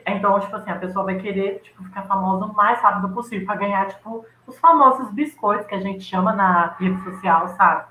Então, 0.06 0.40
tipo 0.40 0.56
assim, 0.56 0.72
a 0.72 0.78
pessoa 0.78 1.06
vai 1.06 1.16
querer, 1.16 1.60
tipo, 1.60 1.84
ficar 1.84 2.04
famosa 2.04 2.46
o 2.46 2.54
mais 2.54 2.80
rápido 2.80 3.10
possível 3.10 3.46
pra 3.46 3.56
ganhar, 3.56 3.88
tipo, 3.90 4.26
os 4.48 4.58
famosos 4.58 5.12
biscoitos 5.12 5.68
que 5.68 5.76
a 5.76 5.82
gente 5.82 6.04
chama 6.04 6.34
na 6.34 6.76
rede 6.80 7.02
social, 7.04 7.48
sabe? 7.50 7.86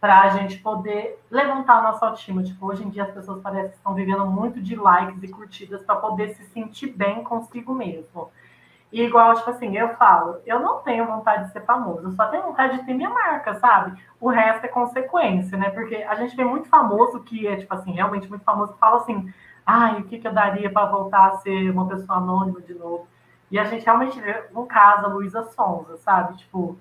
Pra 0.00 0.28
gente 0.28 0.58
poder 0.58 1.18
levantar 1.30 1.78
a 1.78 1.82
nossa 1.82 2.06
autoestima. 2.06 2.42
Tipo, 2.42 2.66
hoje 2.66 2.84
em 2.84 2.90
dia 2.90 3.04
as 3.04 3.10
pessoas 3.10 3.40
parecem 3.40 3.70
que 3.70 3.76
estão 3.76 3.94
vivendo 3.94 4.26
muito 4.26 4.60
de 4.60 4.76
likes 4.76 5.22
e 5.22 5.28
curtidas 5.28 5.82
pra 5.82 5.96
poder 5.96 6.34
se 6.34 6.44
sentir 6.46 6.88
bem 6.88 7.24
consigo 7.24 7.74
mesmo. 7.74 8.30
E 8.90 9.02
igual, 9.02 9.34
tipo 9.34 9.50
assim, 9.50 9.76
eu 9.76 9.94
falo, 9.96 10.40
eu 10.46 10.60
não 10.60 10.80
tenho 10.80 11.06
vontade 11.06 11.44
de 11.46 11.52
ser 11.52 11.60
famoso, 11.64 12.08
eu 12.08 12.12
só 12.12 12.26
tenho 12.28 12.44
vontade 12.44 12.78
de 12.78 12.86
ter 12.86 12.94
minha 12.94 13.10
marca, 13.10 13.54
sabe? 13.56 14.02
O 14.18 14.30
resto 14.30 14.64
é 14.64 14.68
consequência, 14.68 15.58
né? 15.58 15.68
Porque 15.70 15.96
a 15.96 16.14
gente 16.14 16.34
vê 16.34 16.42
muito 16.42 16.68
famoso 16.68 17.20
que 17.22 17.46
é, 17.46 17.56
tipo 17.56 17.74
assim, 17.74 17.92
realmente 17.92 18.28
muito 18.28 18.44
famoso, 18.44 18.72
que 18.72 18.78
fala 18.78 18.96
assim, 18.96 19.32
ai, 19.66 20.00
o 20.00 20.04
que, 20.04 20.18
que 20.18 20.26
eu 20.26 20.32
daria 20.32 20.72
para 20.72 20.86
voltar 20.86 21.26
a 21.28 21.36
ser 21.38 21.70
uma 21.70 21.86
pessoa 21.86 22.16
anônima 22.18 22.62
de 22.62 22.72
novo? 22.72 23.06
E 23.50 23.58
a 23.58 23.64
gente 23.64 23.84
realmente 23.84 24.18
vê 24.20 24.44
um 24.54 24.66
caso, 24.66 25.04
a 25.04 25.08
Luísa 25.08 25.42
Sonza, 25.44 25.98
sabe? 25.98 26.38
Tipo, 26.38 26.78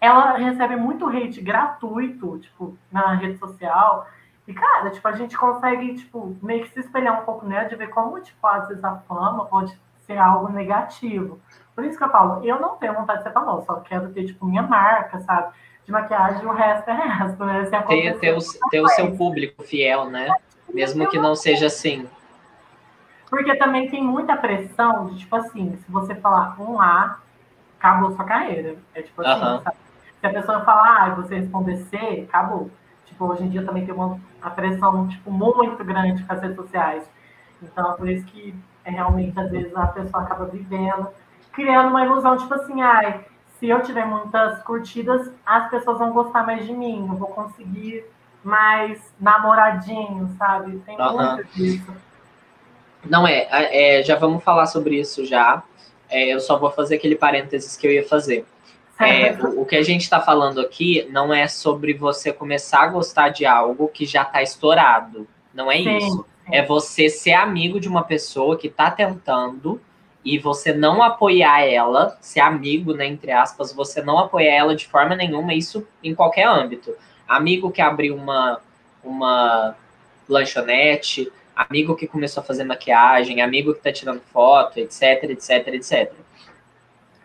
ela 0.00 0.36
recebe 0.36 0.76
muito 0.76 1.08
hate 1.08 1.40
gratuito, 1.40 2.38
tipo, 2.38 2.76
na 2.92 3.14
rede 3.14 3.38
social. 3.38 4.06
E, 4.46 4.54
cara, 4.54 4.90
tipo, 4.90 5.06
a 5.06 5.12
gente 5.12 5.36
consegue, 5.36 5.94
tipo, 5.94 6.36
meio 6.42 6.62
que 6.62 6.70
se 6.70 6.80
espelhar 6.80 7.20
um 7.20 7.24
pouco 7.24 7.44
nela, 7.44 7.68
de 7.68 7.76
ver 7.76 7.88
como, 7.90 8.20
tipo, 8.20 8.44
às 8.46 8.68
vezes 8.68 8.82
a 8.82 8.96
fama 9.00 9.46
pode 9.46 9.78
ser 10.10 10.18
algo 10.18 10.52
negativo. 10.52 11.40
Por 11.74 11.84
isso 11.84 11.96
que 11.96 12.02
eu 12.02 12.10
falo, 12.10 12.44
eu 12.44 12.60
não 12.60 12.76
tenho 12.76 12.94
vontade 12.94 13.20
de 13.20 13.24
ser 13.24 13.32
famosa, 13.32 13.64
só 13.64 13.76
quero 13.76 14.10
ter, 14.10 14.26
tipo, 14.26 14.44
minha 14.44 14.62
marca, 14.62 15.20
sabe? 15.20 15.52
De 15.86 15.92
maquiagem, 15.92 16.44
o 16.44 16.52
resto 16.52 16.90
é 16.90 16.94
resto, 16.94 17.44
né? 17.44 17.64
Se 17.64 17.70
Ter, 17.70 17.76
acontecer, 17.76 18.18
ter, 18.18 18.36
o, 18.36 18.70
ter 18.70 18.80
o 18.80 18.88
seu 18.88 19.16
público 19.16 19.62
fiel, 19.62 20.10
né? 20.10 20.28
Mesmo 20.74 21.08
que 21.08 21.18
não 21.18 21.36
seja 21.36 21.66
assim. 21.66 22.08
Porque 23.28 23.54
também 23.54 23.88
tem 23.88 24.02
muita 24.02 24.36
pressão 24.36 25.06
de, 25.06 25.20
tipo 25.20 25.36
assim, 25.36 25.76
se 25.76 25.90
você 25.90 26.14
falar 26.16 26.60
um 26.60 26.80
A, 26.80 27.18
acabou 27.78 28.14
sua 28.14 28.24
carreira. 28.24 28.76
É 28.94 29.02
tipo 29.02 29.22
assim, 29.22 29.62
sabe? 29.62 29.76
Se 30.20 30.26
a 30.26 30.30
pessoa 30.30 30.64
falar 30.64 31.04
A 31.04 31.08
e 31.08 31.14
você 31.14 31.36
responder 31.36 31.76
C, 31.76 32.26
acabou. 32.28 32.68
Tipo, 33.06 33.26
hoje 33.26 33.44
em 33.44 33.48
dia 33.48 33.64
também 33.64 33.86
tem 33.86 33.94
uma 33.94 34.18
pressão, 34.54 35.08
tipo, 35.08 35.30
muito 35.30 35.82
grande 35.84 36.22
com 36.24 36.32
as 36.32 36.42
redes 36.42 36.56
sociais. 36.56 37.08
Então, 37.62 37.92
é 37.92 37.96
por 37.96 38.08
isso 38.08 38.24
que 38.26 38.54
é, 38.84 38.90
realmente, 38.90 39.38
às 39.38 39.50
vezes, 39.50 39.74
a 39.76 39.86
pessoa 39.86 40.22
acaba 40.22 40.46
vivendo, 40.46 41.08
criando 41.52 41.88
uma 41.88 42.04
ilusão, 42.04 42.36
tipo 42.36 42.52
assim, 42.54 42.80
ai, 42.80 43.24
se 43.58 43.68
eu 43.68 43.82
tiver 43.82 44.06
muitas 44.06 44.62
curtidas, 44.62 45.30
as 45.44 45.68
pessoas 45.70 45.98
vão 45.98 46.12
gostar 46.12 46.44
mais 46.44 46.66
de 46.66 46.72
mim, 46.72 47.06
eu 47.08 47.16
vou 47.16 47.28
conseguir 47.28 48.04
mais 48.42 49.12
namoradinho, 49.20 50.34
sabe? 50.38 50.78
Tem 50.86 50.98
Aham. 50.98 51.36
muito 51.36 51.48
disso. 51.54 51.92
Não 53.04 53.26
é, 53.26 53.46
é, 53.50 54.02
já 54.02 54.16
vamos 54.16 54.42
falar 54.42 54.66
sobre 54.66 54.98
isso 54.98 55.24
já. 55.24 55.62
É, 56.08 56.34
eu 56.34 56.40
só 56.40 56.58
vou 56.58 56.70
fazer 56.70 56.96
aquele 56.96 57.16
parênteses 57.16 57.76
que 57.76 57.86
eu 57.86 57.92
ia 57.92 58.06
fazer. 58.06 58.46
É, 58.98 59.32
o, 59.32 59.62
o 59.62 59.66
que 59.66 59.76
a 59.76 59.82
gente 59.82 60.02
está 60.02 60.20
falando 60.20 60.60
aqui 60.60 61.08
não 61.10 61.32
é 61.32 61.48
sobre 61.48 61.94
você 61.94 62.32
começar 62.32 62.82
a 62.82 62.88
gostar 62.88 63.30
de 63.30 63.46
algo 63.46 63.88
que 63.88 64.04
já 64.04 64.22
está 64.22 64.42
estourado. 64.42 65.26
Não 65.54 65.70
é 65.72 65.78
Sim, 65.78 65.96
isso. 65.96 66.26
É 66.52 66.64
você 66.64 67.08
ser 67.08 67.32
amigo 67.32 67.80
de 67.80 67.88
uma 67.88 68.02
pessoa 68.02 68.56
que 68.56 68.66
está 68.66 68.90
tentando 68.90 69.80
e 70.24 70.38
você 70.38 70.72
não 70.72 71.02
apoiar 71.02 71.62
ela, 71.62 72.16
ser 72.20 72.40
amigo, 72.40 72.92
né, 72.92 73.06
entre 73.06 73.32
aspas, 73.32 73.72
você 73.72 74.02
não 74.02 74.18
apoiar 74.18 74.54
ela 74.54 74.76
de 74.76 74.86
forma 74.86 75.16
nenhuma, 75.16 75.54
isso 75.54 75.86
em 76.02 76.14
qualquer 76.14 76.46
âmbito. 76.46 76.94
Amigo 77.26 77.70
que 77.70 77.80
abriu 77.80 78.14
uma, 78.14 78.60
uma 79.02 79.74
lanchonete, 80.28 81.32
amigo 81.56 81.96
que 81.96 82.06
começou 82.06 82.42
a 82.42 82.44
fazer 82.44 82.64
maquiagem, 82.64 83.40
amigo 83.40 83.74
que 83.74 83.80
tá 83.80 83.92
tirando 83.92 84.20
foto, 84.32 84.78
etc, 84.78 85.24
etc, 85.24 85.68
etc. 85.68 86.12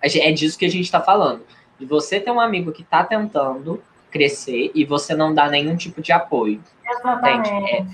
É 0.02 0.32
disso 0.32 0.58
que 0.58 0.66
a 0.66 0.70
gente 0.70 0.92
tá 0.92 1.02
falando. 1.02 1.44
De 1.80 1.86
você 1.86 2.20
ter 2.20 2.32
um 2.32 2.40
amigo 2.40 2.72
que 2.72 2.84
tá 2.84 3.04
tentando 3.04 3.82
crescer 4.10 4.72
e 4.74 4.86
você 4.86 5.14
não 5.14 5.34
dá 5.34 5.50
nenhum 5.50 5.76
tipo 5.76 6.02
de 6.02 6.14
apoio. 6.14 6.62
Exatamente. 6.90 7.50
É, 7.50 7.86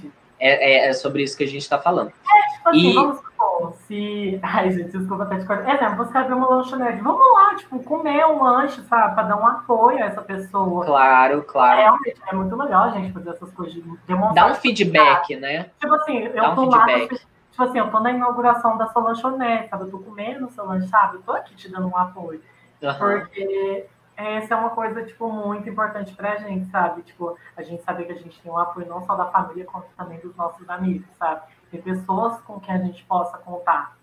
é- 0.50 0.90
é 0.90 0.94
sobre 0.94 1.24
isso 1.24 1.38
que 1.38 1.44
a 1.44 1.48
gente 1.48 1.68
tá 1.70 1.78
falando. 1.80 2.12
Tipo 2.12 2.70
assim, 2.70 2.90
E- 2.92 2.94
vamos 2.94 3.18
supor, 3.18 3.74
se. 3.88 4.40
Ai, 4.44 4.72
gente, 4.72 4.98
desculpa 4.98 5.24
até 5.24 5.38
te 5.40 5.46
cortar. 5.46 5.76
Exemplo, 5.76 6.06
você 6.06 6.18
abre 6.18 6.34
uma 6.34 6.48
lanchonete. 6.50 7.02
Vamos 7.02 7.34
lá, 7.34 7.56
tipo, 7.56 7.82
comer 7.84 8.26
um 8.26 8.44
lanche, 8.44 8.82
sabe? 8.84 9.14
Pra 9.16 9.24
dar 9.24 9.38
um 9.38 9.46
apoio 9.48 9.98
a 10.04 10.08
essa 10.08 10.22
pessoa. 10.22 10.86
Claro, 10.86 11.44
claro. 11.44 11.80
É, 11.80 11.84
realmente, 11.84 12.22
é 12.28 12.36
muito 12.36 12.56
legal 12.56 12.84
a 12.84 12.90
gente 12.92 13.12
fazer 13.14 13.30
essas 13.32 13.52
coisas. 13.54 13.84
Demonstrar 14.08 14.48
Dá 14.48 14.52
um 14.52 14.56
feedback, 14.56 15.36
né? 15.36 15.70
Tipo 15.80 15.96
assim, 15.96 16.18
eu 16.26 16.34
Dá 16.34 16.52
um 16.52 16.56
tô 16.56 16.66
lá. 16.66 16.86
feedback. 16.86 17.20
Tipo 17.52 17.64
assim, 17.64 17.78
eu 17.80 17.92
tô 17.92 18.00
na 18.00 18.12
inauguração 18.12 18.78
da 18.78 18.88
sua 18.88 19.02
lanchonete, 19.04 19.70
sabe? 19.70 19.84
Eu 19.84 19.92
tô 19.92 20.00
comendo 20.00 20.48
o 20.48 20.52
seu 20.52 20.66
lanche, 20.66 20.88
sabe? 20.88 21.18
Eu 21.18 21.22
tô 21.22 21.32
aqui 21.34 21.54
te 21.56 21.70
dando 21.70 21.88
um 21.88 21.98
apoio. 21.98 22.42
Aham. 22.84 23.20
Porque 23.20 23.86
essa 24.18 24.54
é 24.54 24.58
uma 24.58 24.70
coisa, 24.72 25.04
tipo, 25.04 25.32
muito 25.32 25.68
importante 25.70 26.14
pra 26.14 26.38
gente, 26.38 26.70
sabe? 26.70 27.02
Tipo, 27.04 27.36
a 27.58 27.62
gente 27.64 27.82
saber 27.84 28.06
que 28.06 28.12
a 28.14 28.18
gente 28.18 28.40
tem 28.42 28.52
um 28.52 28.58
apoio 28.58 28.88
não 28.88 29.06
só 29.06 29.16
da 29.16 29.26
família, 29.26 29.66
quanto 29.66 29.88
também 29.98 30.20
dos 30.20 30.36
nossos 30.36 30.70
amigos, 30.70 31.08
sabe? 31.18 31.42
Tem 31.72 31.82
pessoas 31.82 32.40
com 32.42 32.60
quem 32.60 32.76
a 32.76 32.78
gente 32.80 33.04
possa 33.06 33.38
contar. 33.38 33.96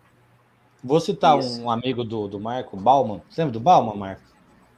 Vou 0.83 1.01
citar 1.01 1.39
Isso. 1.39 1.63
um 1.63 1.71
amigo 1.71 2.03
do, 2.05 2.27
do 2.29 2.41
Marco, 2.41 2.77
Bauman. 2.77 3.21
Você 3.29 3.41
lembra 3.41 3.53
do 3.53 3.61
Bauman, 3.61 3.97
Marco? 3.97 4.23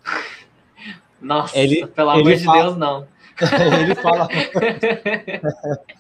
Nossa, 1.21 1.57
Ele- 1.59 1.87
pelo 1.87 2.13
ele 2.13 2.21
amor 2.23 2.35
de 2.35 2.45
fala- 2.45 2.63
Deus, 2.63 2.77
não. 2.77 3.09
Ele 3.81 3.95
fala. 3.95 4.29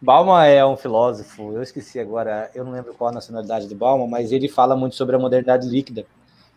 Bauman 0.00 0.44
é 0.44 0.64
um 0.66 0.76
filósofo, 0.76 1.52
eu 1.52 1.62
esqueci 1.62 1.98
agora, 1.98 2.50
eu 2.54 2.62
não 2.64 2.72
lembro 2.72 2.92
qual 2.94 3.08
a 3.08 3.12
nacionalidade 3.14 3.66
do 3.68 3.74
Bauman, 3.74 4.06
mas 4.06 4.32
ele 4.32 4.48
fala 4.48 4.76
muito 4.76 4.94
sobre 4.96 5.16
a 5.16 5.18
modernidade 5.18 5.66
líquida 5.66 6.04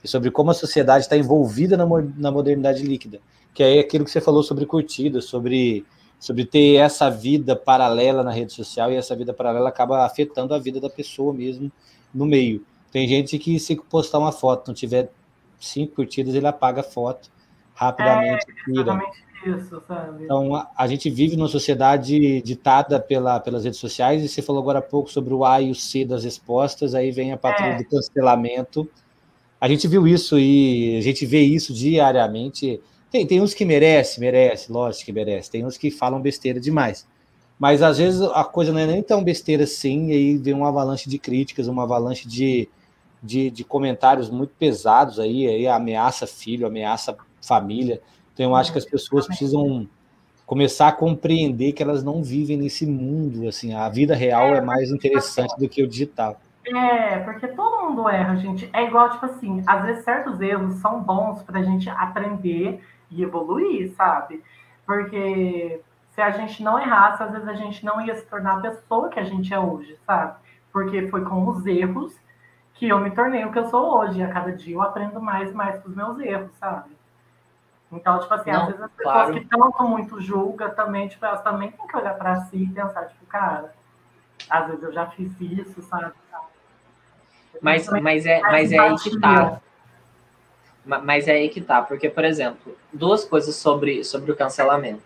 e 0.07 0.09
sobre 0.09 0.31
como 0.31 0.51
a 0.51 0.53
sociedade 0.53 1.03
está 1.03 1.17
envolvida 1.17 1.75
na, 1.75 1.85
na 2.17 2.31
modernidade 2.31 2.81
líquida, 2.81 3.19
que 3.53 3.61
é 3.61 3.79
aquilo 3.79 4.05
que 4.05 4.11
você 4.11 4.21
falou 4.21 4.41
sobre 4.41 4.65
curtida, 4.65 5.21
sobre, 5.21 5.85
sobre 6.17 6.45
ter 6.45 6.75
essa 6.75 7.09
vida 7.09 7.55
paralela 7.55 8.23
na 8.23 8.31
rede 8.31 8.53
social 8.53 8.89
e 8.91 8.95
essa 8.95 9.15
vida 9.15 9.33
paralela 9.33 9.67
acaba 9.67 10.05
afetando 10.05 10.53
a 10.53 10.59
vida 10.59 10.79
da 10.79 10.89
pessoa 10.89 11.33
mesmo 11.33 11.69
no 12.13 12.25
meio. 12.25 12.63
Tem 12.91 13.07
gente 13.07 13.37
que 13.37 13.59
se 13.59 13.75
postar 13.75 14.19
uma 14.19 14.31
foto, 14.31 14.69
não 14.69 14.73
tiver 14.73 15.11
cinco 15.59 15.95
curtidas, 15.95 16.33
ele 16.33 16.47
apaga 16.47 16.79
a 16.79 16.83
foto 16.83 17.29
rapidamente, 17.73 18.45
tira. 18.65 18.81
Exatamente 18.81 19.27
isso? 19.45 19.81
Então, 20.21 20.55
a, 20.55 20.69
a 20.75 20.87
gente 20.87 21.09
vive 21.09 21.35
numa 21.37 21.47
sociedade 21.47 22.41
ditada 22.41 22.99
pela, 22.99 23.39
pelas 23.39 23.63
redes 23.63 23.79
sociais, 23.79 24.23
e 24.23 24.27
você 24.27 24.41
falou 24.41 24.61
agora 24.61 24.79
há 24.79 24.81
pouco 24.81 25.11
sobre 25.11 25.33
o 25.33 25.45
A 25.45 25.61
e 25.61 25.69
o 25.69 25.75
C 25.75 26.05
das 26.05 26.23
respostas, 26.23 26.95
aí 26.95 27.11
vem 27.11 27.31
a 27.31 27.37
patrulha 27.37 27.73
É. 27.73 27.77
do 27.77 27.85
cancelamento. 27.85 28.89
A 29.59 29.67
gente 29.67 29.87
viu 29.87 30.07
isso 30.07 30.37
e 30.39 30.97
a 30.97 31.01
gente 31.01 31.25
vê 31.25 31.41
isso 31.41 31.73
diariamente. 31.73 32.79
Tem, 33.09 33.25
tem 33.25 33.41
uns 33.41 33.53
que 33.53 33.65
merece, 33.65 34.19
merece, 34.19 34.71
lógico 34.71 35.05
que 35.05 35.11
merece. 35.11 35.49
Tem 35.49 35.65
uns 35.65 35.77
que 35.77 35.89
falam 35.89 36.21
besteira 36.21 36.59
demais. 36.59 37.07
Mas 37.59 37.81
às 37.81 37.97
vezes 37.97 38.21
a 38.21 38.43
coisa 38.43 38.71
não 38.71 38.79
é 38.79 38.85
nem 38.85 39.01
tão 39.01 39.23
besteira 39.23 39.63
assim, 39.63 40.09
e 40.09 40.11
aí 40.11 40.37
vem 40.37 40.53
uma 40.53 40.67
avalanche 40.67 41.09
de 41.09 41.17
críticas, 41.17 41.67
uma 41.67 41.83
avalanche 41.83 42.27
de, 42.27 42.69
de, 43.21 43.49
de 43.49 43.63
comentários 43.63 44.29
muito 44.29 44.53
pesados 44.59 45.19
aí, 45.19 45.47
aí 45.47 45.67
ameaça 45.67 46.27
filho, 46.27 46.67
ameaça 46.67 47.17
família. 47.41 47.99
Então 48.33 48.45
eu 48.51 48.55
acho 48.55 48.71
que 48.71 48.77
as 48.77 48.85
pessoas 48.85 49.25
precisam 49.25 49.87
começar 50.45 50.89
a 50.89 50.91
compreender 50.91 51.73
que 51.73 51.81
elas 51.81 52.03
não 52.03 52.23
vivem 52.23 52.57
nesse 52.57 52.85
mundo, 52.85 53.47
assim, 53.47 53.73
a 53.73 53.89
vida 53.89 54.15
real 54.15 54.55
é 54.55 54.61
mais 54.61 54.91
interessante 54.91 55.57
do 55.57 55.67
que 55.67 55.81
o 55.81 55.87
digital. 55.87 56.39
É, 56.75 57.19
porque 57.19 57.47
todo 57.47 57.87
mundo 57.87 58.09
erra, 58.09 58.35
gente. 58.35 58.69
É 58.73 58.83
igual, 58.83 59.09
tipo 59.09 59.25
assim, 59.25 59.63
às 59.65 59.83
vezes 59.83 60.03
certos 60.03 60.41
erros 60.41 60.75
são 60.75 61.01
bons 61.01 61.41
pra 61.43 61.63
gente 61.63 61.89
aprender 61.89 62.83
e 63.09 63.23
evoluir, 63.23 63.91
sabe? 63.95 64.43
Porque 64.85 65.81
se 66.09 66.21
a 66.21 66.31
gente 66.31 66.63
não 66.63 66.79
errasse, 66.79 67.23
às 67.23 67.31
vezes 67.31 67.47
a 67.47 67.53
gente 67.53 67.85
não 67.85 68.01
ia 68.01 68.15
se 68.15 68.25
tornar 68.25 68.57
a 68.57 68.61
pessoa 68.61 69.09
que 69.09 69.19
a 69.19 69.23
gente 69.23 69.53
é 69.53 69.59
hoje, 69.59 69.97
sabe? 70.05 70.35
Porque 70.71 71.07
foi 71.07 71.23
com 71.23 71.47
os 71.47 71.65
erros 71.65 72.15
que 72.73 72.89
eu 72.89 72.99
me 72.99 73.11
tornei 73.11 73.45
o 73.45 73.51
que 73.51 73.59
eu 73.59 73.69
sou 73.69 73.99
hoje. 73.99 74.19
E 74.19 74.23
a 74.23 74.31
cada 74.31 74.51
dia 74.51 74.75
eu 74.75 74.81
aprendo 74.81 75.21
mais 75.21 75.51
e 75.51 75.53
mais 75.53 75.81
com 75.81 75.89
os 75.89 75.95
meus 75.95 76.19
erros, 76.19 76.51
sabe? 76.59 76.97
Então, 77.91 78.19
tipo 78.19 78.33
assim, 78.33 78.51
Não, 78.51 78.61
às 78.61 78.67
vezes 78.67 78.81
as 78.81 78.91
pessoas 78.91 79.13
claro. 79.13 79.33
que 79.33 79.45
tanto 79.45 79.83
muito 79.83 80.19
julgam 80.19 80.69
também, 80.75 81.07
tipo, 81.07 81.25
elas 81.25 81.41
também 81.41 81.71
têm 81.71 81.87
que 81.87 81.95
olhar 81.95 82.15
pra 82.15 82.41
si 82.41 82.63
e 82.63 82.69
pensar, 82.69 83.05
tipo, 83.05 83.25
cara, 83.27 83.73
às 84.49 84.67
vezes 84.67 84.83
eu 84.83 84.91
já 84.91 85.07
fiz 85.07 85.39
isso, 85.39 85.81
sabe? 85.83 86.13
Mas, 87.61 87.87
mas, 87.87 88.25
é, 88.25 88.41
mas 88.41 88.71
é 88.71 88.79
aí 88.79 88.95
que 88.95 89.19
tá. 89.19 89.61
Mas 90.85 91.27
é 91.27 91.33
aí 91.33 91.49
que 91.49 91.59
tá, 91.59 91.81
porque, 91.81 92.09
por 92.09 92.23
exemplo, 92.23 92.77
duas 92.93 93.25
coisas 93.25 93.55
sobre, 93.55 94.03
sobre 94.03 94.31
o 94.31 94.35
cancelamento. 94.35 95.03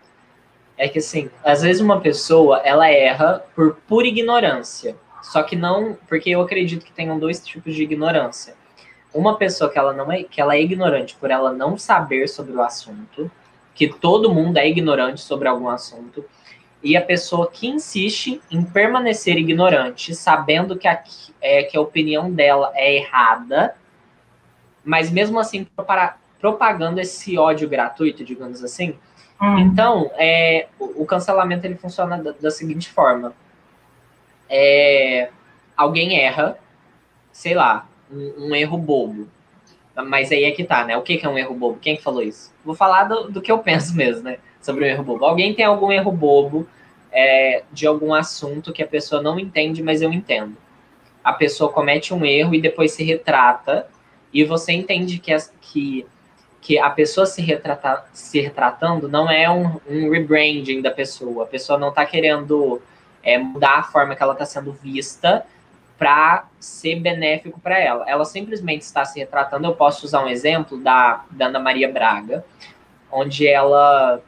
É 0.76 0.88
que, 0.88 1.00
assim, 1.00 1.28
às 1.44 1.62
vezes 1.62 1.82
uma 1.82 2.00
pessoa, 2.00 2.58
ela 2.58 2.88
erra 2.88 3.44
por 3.54 3.76
pura 3.88 4.06
ignorância. 4.06 4.96
Só 5.22 5.42
que 5.42 5.56
não, 5.56 5.96
porque 6.08 6.30
eu 6.30 6.40
acredito 6.40 6.84
que 6.84 6.92
tenham 6.92 7.18
dois 7.18 7.44
tipos 7.44 7.74
de 7.74 7.82
ignorância. 7.82 8.54
Uma 9.12 9.36
pessoa 9.36 9.70
que 9.70 9.78
ela 9.78 9.92
não 9.92 10.10
é, 10.10 10.22
que 10.22 10.40
ela 10.40 10.54
é 10.54 10.62
ignorante 10.62 11.16
por 11.16 11.30
ela 11.30 11.52
não 11.52 11.76
saber 11.76 12.28
sobre 12.28 12.52
o 12.52 12.62
assunto, 12.62 13.30
que 13.74 13.88
todo 13.88 14.32
mundo 14.32 14.56
é 14.56 14.68
ignorante 14.68 15.20
sobre 15.20 15.48
algum 15.48 15.68
assunto, 15.68 16.24
e 16.82 16.96
a 16.96 17.02
pessoa 17.02 17.48
que 17.50 17.68
insiste 17.68 18.40
em 18.50 18.64
permanecer 18.64 19.36
ignorante, 19.36 20.14
sabendo 20.14 20.76
que 20.76 20.88
a, 20.88 21.02
é, 21.40 21.62
que 21.62 21.76
a 21.76 21.80
opinião 21.80 22.30
dela 22.30 22.72
é 22.74 22.96
errada, 22.96 23.76
mas 24.84 25.10
mesmo 25.10 25.38
assim 25.38 25.66
propagando 26.40 27.00
esse 27.00 27.38
ódio 27.38 27.68
gratuito, 27.68 28.24
digamos 28.24 28.64
assim. 28.64 28.98
Hum, 29.40 29.58
Então, 29.58 30.10
é, 30.16 30.66
o, 30.78 31.02
o 31.02 31.06
cancelamento 31.06 31.64
ele 31.66 31.76
funciona 31.76 32.20
da, 32.20 32.32
da 32.32 32.50
seguinte 32.50 32.88
forma: 32.90 33.32
É, 34.48 35.30
alguém 35.76 36.20
erra, 36.20 36.58
sei 37.30 37.54
lá, 37.54 37.86
um, 38.10 38.48
um 38.48 38.54
erro 38.54 38.76
bobo. 38.76 39.28
Mas 39.94 40.32
aí 40.32 40.44
é 40.44 40.50
que 40.52 40.64
tá, 40.64 40.84
né? 40.84 40.96
O 40.96 41.02
que, 41.02 41.18
que 41.18 41.26
é 41.26 41.28
um 41.28 41.38
erro 41.38 41.54
bobo? 41.54 41.78
Quem 41.78 41.96
que 41.96 42.02
falou 42.02 42.22
isso? 42.22 42.52
Vou 42.64 42.74
falar 42.74 43.04
do, 43.04 43.30
do 43.30 43.42
que 43.42 43.52
eu 43.52 43.58
penso 43.58 43.94
mesmo, 43.94 44.24
né? 44.24 44.38
Sobre 44.62 44.84
um 44.84 44.88
erro 44.88 45.04
bobo. 45.04 45.24
Alguém 45.24 45.52
tem 45.52 45.64
algum 45.64 45.92
erro 45.92 46.12
bobo 46.12 46.66
é, 47.12 47.64
de 47.70 47.86
algum 47.86 48.14
assunto 48.14 48.72
que 48.72 48.82
a 48.82 48.86
pessoa 48.86 49.20
não 49.20 49.38
entende, 49.38 49.82
mas 49.82 50.00
eu 50.00 50.12
entendo. 50.12 50.56
A 51.22 51.32
pessoa 51.32 51.70
comete 51.70 52.14
um 52.14 52.24
erro 52.24 52.54
e 52.54 52.60
depois 52.60 52.92
se 52.92 53.04
retrata, 53.04 53.86
e 54.32 54.44
você 54.44 54.72
entende 54.72 55.18
que, 55.18 55.32
as, 55.32 55.52
que, 55.60 56.06
que 56.60 56.78
a 56.78 56.88
pessoa 56.88 57.26
se, 57.26 57.42
retrata, 57.42 58.04
se 58.12 58.40
retratando 58.40 59.08
não 59.08 59.30
é 59.30 59.50
um, 59.50 59.78
um 59.88 60.10
rebranding 60.10 60.80
da 60.80 60.90
pessoa. 60.90 61.44
A 61.44 61.46
pessoa 61.46 61.78
não 61.78 61.90
está 61.90 62.06
querendo 62.06 62.80
é, 63.22 63.36
mudar 63.36 63.78
a 63.78 63.82
forma 63.82 64.16
que 64.16 64.22
ela 64.22 64.32
está 64.32 64.46
sendo 64.46 64.72
vista 64.72 65.44
para 65.98 66.46
ser 66.58 66.96
benéfico 66.96 67.60
para 67.60 67.78
ela. 67.78 68.08
Ela 68.08 68.24
simplesmente 68.24 68.82
está 68.82 69.04
se 69.04 69.20
retratando. 69.20 69.66
Eu 69.66 69.74
posso 69.74 70.06
usar 70.06 70.24
um 70.24 70.28
exemplo 70.28 70.78
da, 70.78 71.24
da 71.30 71.46
Ana 71.46 71.60
Maria 71.60 71.92
Braga, 71.92 72.44
onde 73.10 73.46
ela 73.46 74.20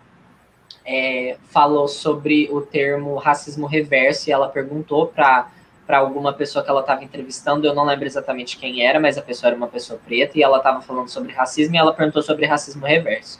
é, 0.84 1.36
falou 1.50 1.88
sobre 1.88 2.48
o 2.50 2.60
termo 2.60 3.16
racismo 3.16 3.66
reverso 3.66 4.28
e 4.28 4.32
ela 4.32 4.48
perguntou 4.48 5.06
para 5.06 5.48
para 5.86 5.98
alguma 5.98 6.32
pessoa 6.32 6.64
que 6.64 6.70
ela 6.70 6.80
estava 6.80 7.04
entrevistando, 7.04 7.66
eu 7.66 7.74
não 7.74 7.84
lembro 7.84 8.06
exatamente 8.06 8.56
quem 8.56 8.86
era, 8.86 8.98
mas 8.98 9.18
a 9.18 9.22
pessoa 9.22 9.48
era 9.48 9.56
uma 9.56 9.68
pessoa 9.68 10.00
preta 10.02 10.38
e 10.38 10.42
ela 10.42 10.56
estava 10.56 10.80
falando 10.80 11.10
sobre 11.10 11.30
racismo 11.32 11.74
e 11.74 11.78
ela 11.78 11.92
perguntou 11.92 12.22
sobre 12.22 12.46
racismo 12.46 12.86
reverso. 12.86 13.38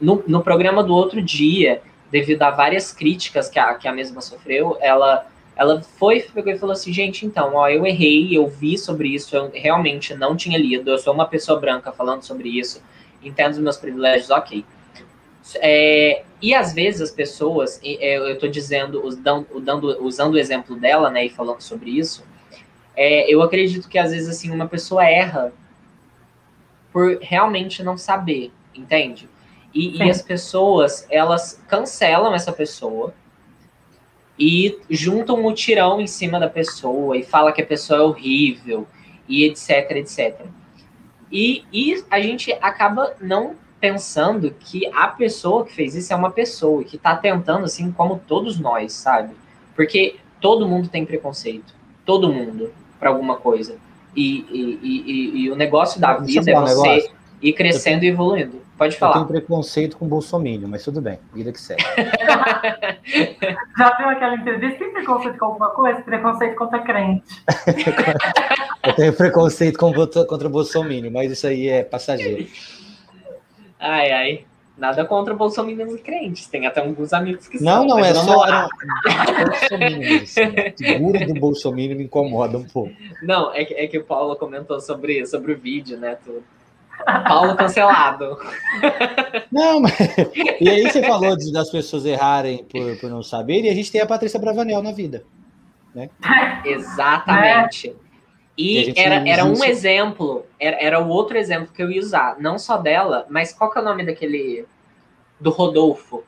No, 0.00 0.24
no 0.26 0.42
programa 0.42 0.82
do 0.82 0.94
outro 0.94 1.20
dia, 1.20 1.82
devido 2.10 2.42
a 2.42 2.50
várias 2.50 2.90
críticas 2.90 3.50
que 3.50 3.58
a, 3.58 3.74
que 3.74 3.86
a 3.86 3.92
mesma 3.92 4.22
sofreu, 4.22 4.78
ela 4.80 5.26
ela 5.58 5.82
foi 5.82 6.18
e 6.18 6.56
falou 6.56 6.72
assim, 6.72 6.92
gente, 6.92 7.26
então, 7.26 7.56
ó, 7.56 7.68
eu 7.68 7.84
errei, 7.84 8.28
eu 8.34 8.46
vi 8.46 8.78
sobre 8.78 9.08
isso, 9.08 9.34
eu 9.34 9.50
realmente 9.52 10.14
não 10.14 10.36
tinha 10.36 10.56
lido, 10.56 10.88
eu 10.88 10.98
sou 10.98 11.12
uma 11.12 11.26
pessoa 11.26 11.58
branca 11.58 11.90
falando 11.90 12.22
sobre 12.22 12.48
isso, 12.48 12.80
entendo 13.20 13.54
os 13.54 13.58
meus 13.58 13.76
privilégios, 13.76 14.30
ok. 14.30 14.64
É, 15.56 16.24
e 16.40 16.54
às 16.54 16.72
vezes 16.72 17.00
as 17.00 17.10
pessoas, 17.10 17.80
eu 17.82 18.32
estou 18.32 18.48
dizendo, 18.48 19.02
dando, 19.16 20.04
usando 20.04 20.34
o 20.34 20.38
exemplo 20.38 20.76
dela, 20.76 21.10
né, 21.10 21.26
e 21.26 21.30
falando 21.30 21.60
sobre 21.60 21.90
isso, 21.90 22.24
é, 22.96 23.32
eu 23.32 23.42
acredito 23.42 23.88
que 23.88 23.98
às 23.98 24.10
vezes 24.10 24.28
assim 24.28 24.50
uma 24.50 24.66
pessoa 24.66 25.04
erra 25.04 25.52
por 26.92 27.18
realmente 27.20 27.82
não 27.82 27.96
saber, 27.96 28.52
entende? 28.74 29.28
E, 29.74 30.02
e 30.02 30.10
as 30.10 30.22
pessoas 30.22 31.06
elas 31.10 31.62
cancelam 31.68 32.34
essa 32.34 32.52
pessoa 32.52 33.14
e 34.38 34.78
juntam 34.88 35.36
um 35.36 35.42
mutirão 35.42 36.00
em 36.00 36.06
cima 36.06 36.38
da 36.38 36.48
pessoa 36.48 37.16
e 37.16 37.22
fala 37.22 37.52
que 37.52 37.62
a 37.62 37.66
pessoa 37.66 37.98
é 37.98 38.02
horrível 38.02 38.86
e 39.28 39.44
etc, 39.44 39.90
etc. 39.92 40.46
E, 41.30 41.64
e 41.72 42.04
a 42.10 42.20
gente 42.20 42.52
acaba 42.54 43.14
não 43.20 43.56
pensando 43.80 44.50
que 44.58 44.86
a 44.94 45.08
pessoa 45.08 45.64
que 45.64 45.72
fez 45.72 45.94
isso 45.94 46.12
é 46.12 46.16
uma 46.16 46.30
pessoa 46.30 46.82
que 46.84 46.98
tá 46.98 47.16
tentando, 47.16 47.64
assim, 47.64 47.90
como 47.92 48.20
todos 48.26 48.58
nós, 48.58 48.92
sabe? 48.92 49.34
Porque 49.74 50.16
todo 50.40 50.66
mundo 50.66 50.88
tem 50.88 51.04
preconceito. 51.04 51.74
Todo 52.04 52.32
mundo, 52.32 52.72
para 52.98 53.10
alguma 53.10 53.36
coisa. 53.36 53.76
E, 54.16 54.44
e, 54.50 54.78
e, 54.82 55.42
e, 55.42 55.50
o 55.50 55.56
negócio 55.56 56.00
da 56.00 56.14
vida 56.14 56.50
é 56.50 56.58
um 56.58 56.64
você. 56.64 57.10
e 57.40 57.52
crescendo 57.52 58.00
tenho, 58.00 58.10
e 58.10 58.14
evoluindo. 58.14 58.62
Pode 58.76 58.96
falar. 58.96 59.12
Eu 59.12 59.26
tenho 59.26 59.40
preconceito 59.40 59.96
com 59.96 60.08
Bolsonaro, 60.08 60.66
mas 60.66 60.82
tudo 60.82 61.00
bem, 61.00 61.18
vida 61.32 61.52
que 61.52 61.60
segue. 61.60 61.84
Já 63.78 63.96
viu 63.96 64.08
aquela 64.08 64.34
entrevista? 64.34 64.78
Tem 64.78 64.92
preconceito 64.92 65.38
com 65.38 65.44
alguma 65.44 65.70
coisa? 65.70 66.00
Preconceito 66.00 66.56
contra 66.56 66.80
crente. 66.80 67.24
eu 68.84 68.94
tenho 68.94 69.12
preconceito 69.12 69.78
contra, 69.78 70.24
contra 70.24 70.48
Bolsonaro, 70.48 71.10
mas 71.12 71.30
isso 71.30 71.46
aí 71.46 71.68
é 71.68 71.84
passageiro. 71.84 72.48
Ai, 73.78 74.10
ai. 74.10 74.44
Nada 74.76 75.04
contra 75.04 75.34
Bolsonaro 75.34 75.96
e 75.96 75.98
crentes. 75.98 76.46
Tem 76.46 76.64
até 76.64 76.80
alguns 76.80 77.12
amigos 77.12 77.48
que 77.48 77.60
não, 77.62 77.78
são. 77.78 77.86
Não, 77.86 77.96
não, 77.96 78.04
é 78.04 78.14
só. 78.14 78.46
Não, 78.46 78.68
a 78.68 78.68
figura 80.76 81.26
do 81.26 81.34
Bolsonaro 81.34 81.96
me 81.96 82.04
incomoda 82.04 82.56
um 82.56 82.64
pouco. 82.64 82.94
Não, 83.20 83.52
é 83.52 83.64
que, 83.64 83.74
é 83.74 83.88
que 83.88 83.98
o 83.98 84.04
Paulo 84.04 84.36
comentou 84.36 84.80
sobre, 84.80 85.26
sobre 85.26 85.52
o 85.52 85.58
vídeo, 85.58 85.98
né? 85.98 86.16
Tudo. 86.24 86.44
Paulo 87.26 87.56
cancelado. 87.56 88.38
Não, 89.50 89.80
mas. 89.80 89.94
E 90.60 90.68
aí 90.68 90.82
você 90.82 91.02
falou 91.02 91.36
de, 91.36 91.52
das 91.52 91.70
pessoas 91.70 92.04
errarem 92.04 92.64
por, 92.64 92.98
por 92.98 93.10
não 93.10 93.22
saber, 93.22 93.64
e 93.64 93.68
a 93.68 93.74
gente 93.74 93.90
tem 93.90 94.00
a 94.00 94.06
Patrícia 94.06 94.38
Bravanel 94.38 94.82
na 94.82 94.92
vida. 94.92 95.24
Né? 95.94 96.10
Exatamente. 96.64 97.94
E, 98.58 98.90
e 98.90 98.94
era, 98.98 99.28
era 99.28 99.44
um 99.44 99.62
exemplo, 99.64 100.44
era, 100.58 100.76
era 100.82 101.00
o 101.00 101.08
outro 101.08 101.38
exemplo 101.38 101.72
que 101.72 101.80
eu 101.80 101.92
ia 101.92 102.00
usar. 102.00 102.36
Não 102.40 102.58
só 102.58 102.76
dela, 102.76 103.24
mas 103.30 103.52
qual 103.52 103.70
que 103.70 103.78
é 103.78 103.82
o 103.82 103.84
nome 103.84 104.04
daquele. 104.04 104.66
Do 105.38 105.50
Rodolfo. 105.50 106.24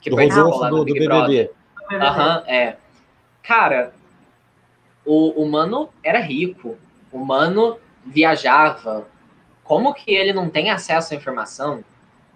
Que 0.00 0.08
do 0.08 0.14
Rodolfo 0.14 0.60
lá 0.60 0.70
do, 0.70 0.84
do 0.84 0.94
BBB. 0.94 1.50
Aham, 1.90 2.36
uhum, 2.36 2.42
é. 2.46 2.76
Cara, 3.42 3.92
o, 5.04 5.42
o 5.42 5.50
mano 5.50 5.88
era 6.02 6.20
rico. 6.20 6.78
O 7.10 7.18
mano 7.18 7.76
viajava, 8.06 9.08
como 9.64 9.94
que 9.94 10.12
ele 10.12 10.32
não 10.32 10.48
tem 10.48 10.70
acesso 10.70 11.12
à 11.12 11.16
informação, 11.16 11.84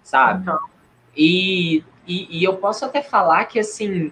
sabe? 0.03 0.41
Então. 0.41 0.59
E, 1.15 1.83
e, 2.07 2.39
e, 2.39 2.43
eu 2.43 2.57
posso 2.57 2.85
até 2.85 3.01
falar 3.01 3.45
que, 3.45 3.59
assim, 3.59 4.11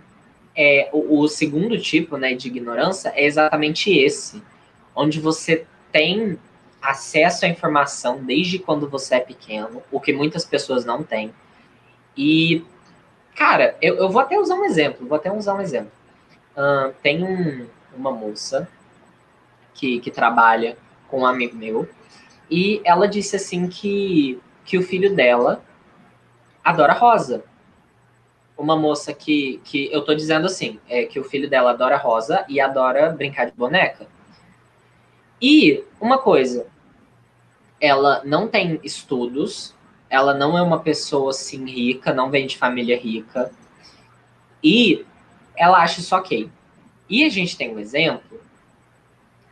é, 0.55 0.89
o, 0.93 1.19
o, 1.19 1.27
segundo 1.27 1.79
tipo 1.79 2.17
né, 2.17 2.33
de 2.33 2.47
ignorância 2.47 3.11
é 3.15 3.25
exatamente 3.25 3.91
esse, 3.91 4.41
onde 4.97 5.21
você 5.21 5.65
tem 5.91 6.37
acesso 6.81 7.45
à 7.45 7.47
informação 7.47 8.23
desde 8.23 8.57
quando 8.57 8.89
você 8.89 9.15
é 9.15 9.19
pequeno, 9.19 9.83
o 9.91 9.99
que 9.99 10.11
muitas 10.11 10.43
pessoas 10.43 10.83
não 10.85 11.03
têm. 11.03 11.33
E, 12.15 12.65
cara, 13.35 13.77
eu, 13.81 13.95
eu 13.97 14.09
vou 14.09 14.21
até 14.21 14.39
usar 14.39 14.55
um 14.55 14.65
exemplo, 14.65 15.07
vou 15.07 15.15
até 15.15 15.31
usar 15.31 15.53
um 15.53 15.61
exemplo. 15.61 15.91
Uh, 16.55 16.91
tem 17.03 17.23
um, 17.23 17.67
uma 17.95 18.11
moça 18.11 18.67
que, 19.73 19.99
que 19.99 20.09
trabalha 20.09 20.75
com 21.07 21.21
um 21.21 21.25
amigo 21.25 21.55
meu, 21.55 21.87
e 22.49 22.81
ela 22.83 23.07
disse 23.07 23.35
assim 23.35 23.67
que, 23.67 24.39
que 24.65 24.77
o 24.77 24.81
filho 24.81 25.15
dela 25.15 25.61
adora 26.63 26.93
rosa. 26.93 27.43
Uma 28.57 28.75
moça 28.75 29.13
que, 29.13 29.61
que 29.63 29.91
eu 29.91 30.03
tô 30.03 30.15
dizendo 30.15 30.47
assim, 30.47 30.79
é 30.89 31.03
que 31.03 31.19
o 31.19 31.23
filho 31.23 31.47
dela 31.47 31.71
adora 31.71 31.97
rosa 31.97 32.43
e 32.49 32.59
adora 32.59 33.11
brincar 33.11 33.45
de 33.45 33.51
boneca. 33.51 34.07
E 35.41 35.83
uma 35.99 36.17
coisa, 36.17 36.67
ela 37.79 38.21
não 38.25 38.47
tem 38.47 38.79
estudos, 38.83 39.73
ela 40.09 40.33
não 40.33 40.57
é 40.57 40.61
uma 40.61 40.79
pessoa 40.79 41.31
assim 41.31 41.65
rica, 41.65 42.13
não 42.13 42.29
vem 42.29 42.47
de 42.47 42.57
família 42.57 42.97
rica. 42.97 43.51
E 44.63 45.05
ela 45.55 45.83
acha 45.83 45.99
isso 45.99 46.15
ok. 46.15 46.49
E 47.09 47.23
a 47.23 47.29
gente 47.29 47.57
tem 47.57 47.73
um 47.73 47.79
exemplo 47.79 48.41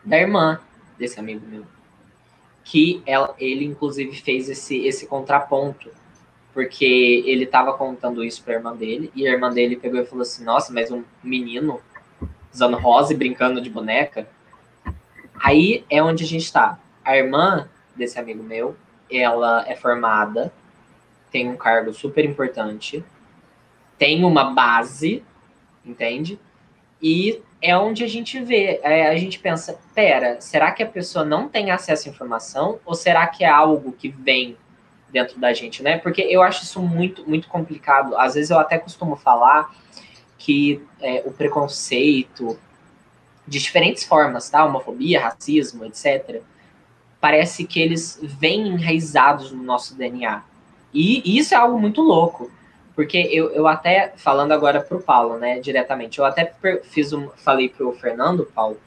da 0.04 0.18
irmã 0.18 0.60
desse 0.98 1.20
amigo 1.20 1.46
meu 1.46 1.66
que 2.66 3.02
ela, 3.06 3.34
ele 3.38 3.64
inclusive 3.64 4.14
fez 4.20 4.50
esse, 4.50 4.86
esse 4.86 5.06
contraponto, 5.06 5.92
porque 6.52 7.24
ele 7.26 7.44
estava 7.44 7.74
contando 7.74 8.24
isso 8.24 8.44
para 8.44 8.56
a 8.56 8.58
irmã 8.58 8.76
dele, 8.76 9.12
e 9.16 9.28
a 9.28 9.32
irmã 9.32 9.54
dele 9.54 9.78
pegou 9.78 10.02
e 10.02 10.06
falou 10.06 10.24
assim: 10.24 10.44
Nossa, 10.44 10.74
mas 10.74 10.92
um 10.92 11.04
menino 11.24 11.80
usando 12.52 12.76
rosa 12.78 13.14
e 13.14 13.16
brincando 13.16 13.62
de 13.62 13.70
boneca. 13.70 14.28
Aí 15.40 15.86
é 15.90 16.02
onde 16.02 16.24
a 16.24 16.28
gente 16.28 16.44
está. 16.44 16.80
A 17.04 17.18
irmã 17.18 17.70
desse 17.96 18.20
amigo 18.20 18.44
meu, 18.44 18.76
ela 19.10 19.64
é 19.68 19.76
formada, 19.76 20.52
tem 21.32 21.50
um 21.50 21.56
cargo 21.56 21.94
super 21.94 22.26
importante, 22.26 23.04
tem 23.98 24.24
uma 24.24 24.54
base, 24.54 25.24
entende? 25.86 26.40
E 27.02 27.42
é 27.62 27.78
onde 27.78 28.04
a 28.04 28.08
gente 28.08 28.40
vê, 28.42 28.80
é, 28.84 29.10
a 29.10 29.18
gente 29.18 29.40
pensa, 29.40 29.80
pera, 29.94 30.40
será 30.40 30.72
que 30.72 30.84
a 30.84 30.88
pessoa 30.88 31.24
não 31.26 31.48
tem 31.48 31.72
acesso 31.72 32.08
à 32.08 32.12
informação 32.12 32.80
ou 32.86 32.94
será 32.94 33.28
que 33.28 33.44
é 33.44 33.50
algo 33.50 33.92
que 33.92 34.10
vem 34.10 34.58
dentro 35.12 35.40
da 35.40 35.54
gente, 35.54 35.82
né? 35.82 35.98
Porque 35.98 36.22
eu 36.22 36.42
acho 36.42 36.64
isso 36.64 36.82
muito, 36.82 37.28
muito 37.28 37.48
complicado. 37.48 38.18
Às 38.18 38.34
vezes 38.34 38.50
eu 38.50 38.60
até 38.60 38.78
costumo 38.78 39.16
falar 39.16 39.74
que 40.38 40.84
é, 41.02 41.24
o 41.26 41.32
preconceito 41.32 42.60
de 43.48 43.60
diferentes 43.60 44.04
formas, 44.04 44.50
tá? 44.50 44.66
Homofobia, 44.66 45.22
racismo, 45.22 45.86
etc. 45.86 46.42
Parece 47.20 47.66
que 47.66 47.80
eles 47.80 48.20
vêm 48.22 48.68
enraizados 48.68 49.52
no 49.52 49.64
nosso 49.64 49.96
DNA. 49.96 50.44
E 50.94 51.38
isso 51.38 51.54
é 51.54 51.58
algo 51.58 51.80
muito 51.80 52.02
louco. 52.02 52.52
Porque 52.96 53.18
eu, 53.18 53.52
eu 53.52 53.68
até, 53.68 54.14
falando 54.16 54.54
agora 54.54 54.80
para 54.80 54.96
o 54.96 55.02
Paulo, 55.02 55.38
né, 55.38 55.60
diretamente, 55.60 56.20
eu 56.20 56.26
até 56.26 56.54
fiz 56.84 57.12
um, 57.12 57.28
falei 57.36 57.68
para 57.68 57.86
o 57.86 57.92
Fernando, 57.92 58.50
Paulo, 58.56 58.80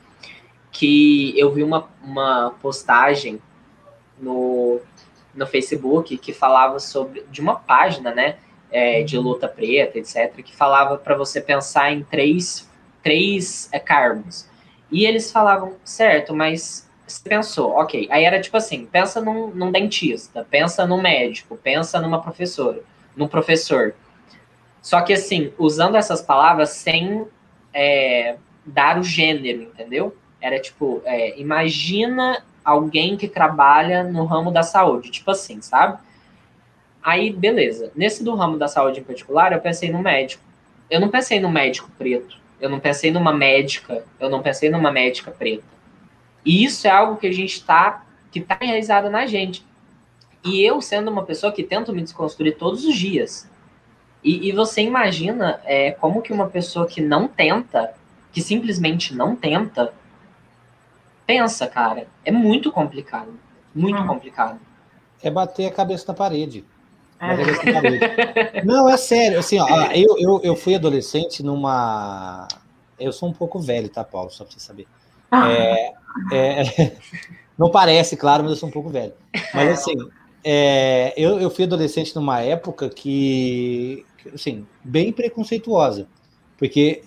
que 0.72 1.38
eu 1.38 1.52
vi 1.52 1.62
uma, 1.62 1.86
uma 2.02 2.54
postagem 2.62 3.38
no, 4.18 4.80
no 5.34 5.46
Facebook 5.46 6.16
que 6.16 6.32
falava 6.32 6.80
sobre, 6.80 7.22
de 7.30 7.42
uma 7.42 7.56
página, 7.56 8.14
né, 8.14 8.36
é, 8.70 9.02
de 9.02 9.18
luta 9.18 9.46
preta, 9.46 9.98
etc., 9.98 10.42
que 10.42 10.56
falava 10.56 10.96
para 10.96 11.14
você 11.14 11.38
pensar 11.38 11.92
em 11.92 12.02
três, 12.02 12.66
três 13.02 13.68
é, 13.72 13.78
cargos. 13.78 14.47
E 14.90 15.04
eles 15.04 15.30
falavam, 15.30 15.74
certo, 15.84 16.34
mas 16.34 16.88
você 17.06 17.28
pensou, 17.28 17.72
ok. 17.72 18.08
Aí 18.10 18.24
era 18.24 18.40
tipo 18.40 18.56
assim, 18.56 18.86
pensa 18.86 19.20
num, 19.20 19.48
num 19.48 19.70
dentista, 19.70 20.46
pensa 20.48 20.86
num 20.86 21.00
médico, 21.00 21.56
pensa 21.56 22.00
numa 22.00 22.20
professora 22.20 22.82
no 23.18 23.28
professor. 23.28 23.94
Só 24.80 25.02
que, 25.02 25.12
assim, 25.12 25.52
usando 25.58 25.96
essas 25.96 26.22
palavras 26.22 26.70
sem 26.70 27.26
é, 27.74 28.36
dar 28.64 28.98
o 28.98 29.02
gênero, 29.02 29.62
entendeu? 29.62 30.16
Era 30.40 30.58
tipo, 30.60 31.02
é, 31.04 31.38
imagina 31.38 32.42
alguém 32.64 33.16
que 33.16 33.26
trabalha 33.26 34.04
no 34.04 34.24
ramo 34.24 34.52
da 34.52 34.62
saúde, 34.62 35.10
tipo 35.10 35.30
assim, 35.30 35.60
sabe? 35.60 35.98
Aí, 37.02 37.32
beleza. 37.32 37.90
Nesse 37.94 38.22
do 38.22 38.34
ramo 38.34 38.56
da 38.56 38.68
saúde 38.68 39.00
em 39.00 39.04
particular, 39.04 39.52
eu 39.52 39.60
pensei 39.60 39.90
no 39.90 40.00
médico. 40.00 40.42
Eu 40.88 41.00
não 41.00 41.08
pensei 41.08 41.40
no 41.40 41.50
médico 41.50 41.90
preto. 41.98 42.38
Eu 42.60 42.68
não 42.68 42.80
pensei 42.80 43.10
numa 43.10 43.32
médica. 43.32 44.04
Eu 44.18 44.28
não 44.30 44.42
pensei 44.42 44.70
numa 44.70 44.90
médica 44.90 45.30
preta. 45.30 45.64
E 46.44 46.64
isso 46.64 46.86
é 46.86 46.90
algo 46.90 47.16
que 47.16 47.26
a 47.26 47.32
gente 47.32 47.54
está, 47.54 48.04
que 48.30 48.38
está 48.38 48.58
enraizado 48.60 49.10
na 49.10 49.26
gente. 49.26 49.64
E 50.44 50.62
eu, 50.62 50.80
sendo 50.80 51.10
uma 51.10 51.24
pessoa 51.24 51.52
que 51.52 51.62
tento 51.62 51.92
me 51.92 52.02
desconstruir 52.02 52.56
todos 52.56 52.84
os 52.84 52.94
dias, 52.94 53.48
e, 54.22 54.48
e 54.48 54.52
você 54.52 54.82
imagina 54.82 55.60
é, 55.64 55.92
como 55.92 56.22
que 56.22 56.32
uma 56.32 56.48
pessoa 56.48 56.86
que 56.86 57.00
não 57.00 57.28
tenta, 57.28 57.94
que 58.32 58.40
simplesmente 58.40 59.14
não 59.14 59.36
tenta, 59.36 59.92
pensa, 61.26 61.66
cara. 61.66 62.06
É 62.24 62.32
muito 62.32 62.72
complicado. 62.72 63.38
Muito 63.74 64.04
complicado. 64.06 64.58
É 65.22 65.30
bater 65.30 65.66
a 65.66 65.72
cabeça 65.72 66.06
na 66.08 66.14
parede. 66.14 66.64
É. 67.20 68.62
Não, 68.64 68.88
é 68.88 68.96
sério. 68.96 69.38
Assim, 69.38 69.58
ó, 69.58 69.66
eu, 69.92 70.16
eu, 70.18 70.40
eu 70.42 70.56
fui 70.56 70.74
adolescente 70.74 71.42
numa. 71.42 72.46
Eu 72.98 73.12
sou 73.12 73.28
um 73.28 73.32
pouco 73.32 73.58
velho, 73.58 73.88
tá, 73.88 74.04
Paulo? 74.04 74.30
Só 74.30 74.44
pra 74.44 74.52
você 74.52 74.60
saber. 74.60 74.86
Ah. 75.30 75.50
É, 75.50 75.94
é, 76.32 76.92
não 77.58 77.70
parece, 77.70 78.16
claro, 78.16 78.42
mas 78.42 78.52
eu 78.52 78.58
sou 78.58 78.68
um 78.68 78.72
pouco 78.72 78.88
velho. 78.88 79.12
Mas 79.52 79.78
assim, 79.78 79.94
é, 80.42 81.12
eu, 81.16 81.40
eu 81.40 81.50
fui 81.50 81.64
adolescente 81.64 82.14
numa 82.14 82.40
época 82.40 82.88
que, 82.88 84.04
assim, 84.32 84.66
bem 84.82 85.12
preconceituosa, 85.12 86.06
porque 86.56 87.02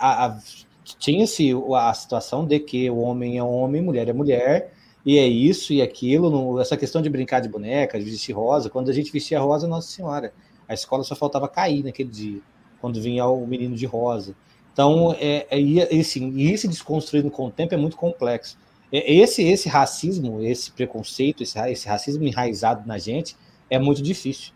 tinha-se 0.99 1.51
a 1.75 1.93
situação 1.93 2.45
de 2.45 2.59
que 2.59 2.89
o 2.89 2.99
homem 2.99 3.37
é 3.37 3.43
homem, 3.43 3.81
mulher 3.81 4.07
é 4.07 4.13
mulher, 4.13 4.73
e 5.05 5.17
é 5.17 5.27
isso 5.27 5.73
e 5.73 5.81
aquilo, 5.81 6.29
no, 6.29 6.59
essa 6.59 6.77
questão 6.77 7.01
de 7.01 7.09
brincar 7.09 7.39
de 7.39 7.49
boneca, 7.49 7.99
de 7.99 8.05
vestir 8.05 8.33
rosa, 8.33 8.69
quando 8.69 8.89
a 8.89 8.93
gente 8.93 9.11
vestia 9.11 9.39
rosa, 9.39 9.67
Nossa 9.67 9.89
Senhora, 9.89 10.33
a 10.67 10.73
escola 10.73 11.03
só 11.03 11.15
faltava 11.15 11.47
cair 11.47 11.83
naquele 11.83 12.09
dia, 12.09 12.39
quando 12.79 13.01
vinha 13.01 13.25
o 13.25 13.45
menino 13.45 13.75
de 13.75 13.85
rosa. 13.85 14.35
Então, 14.71 15.15
é, 15.19 15.47
é, 15.49 15.59
e, 15.59 15.81
assim, 15.99 16.31
e 16.35 16.51
esse 16.51 16.67
desconstruindo 16.67 17.29
com 17.29 17.47
o 17.47 17.51
tempo 17.51 17.73
é 17.73 17.77
muito 17.77 17.97
complexo. 17.97 18.57
É, 18.91 19.11
esse, 19.13 19.43
esse 19.43 19.67
racismo, 19.67 20.41
esse 20.41 20.71
preconceito, 20.71 21.43
esse, 21.43 21.59
esse 21.69 21.87
racismo 21.87 22.25
enraizado 22.25 22.87
na 22.87 22.97
gente 22.97 23.35
é 23.69 23.79
muito 23.79 24.01
difícil. 24.01 24.53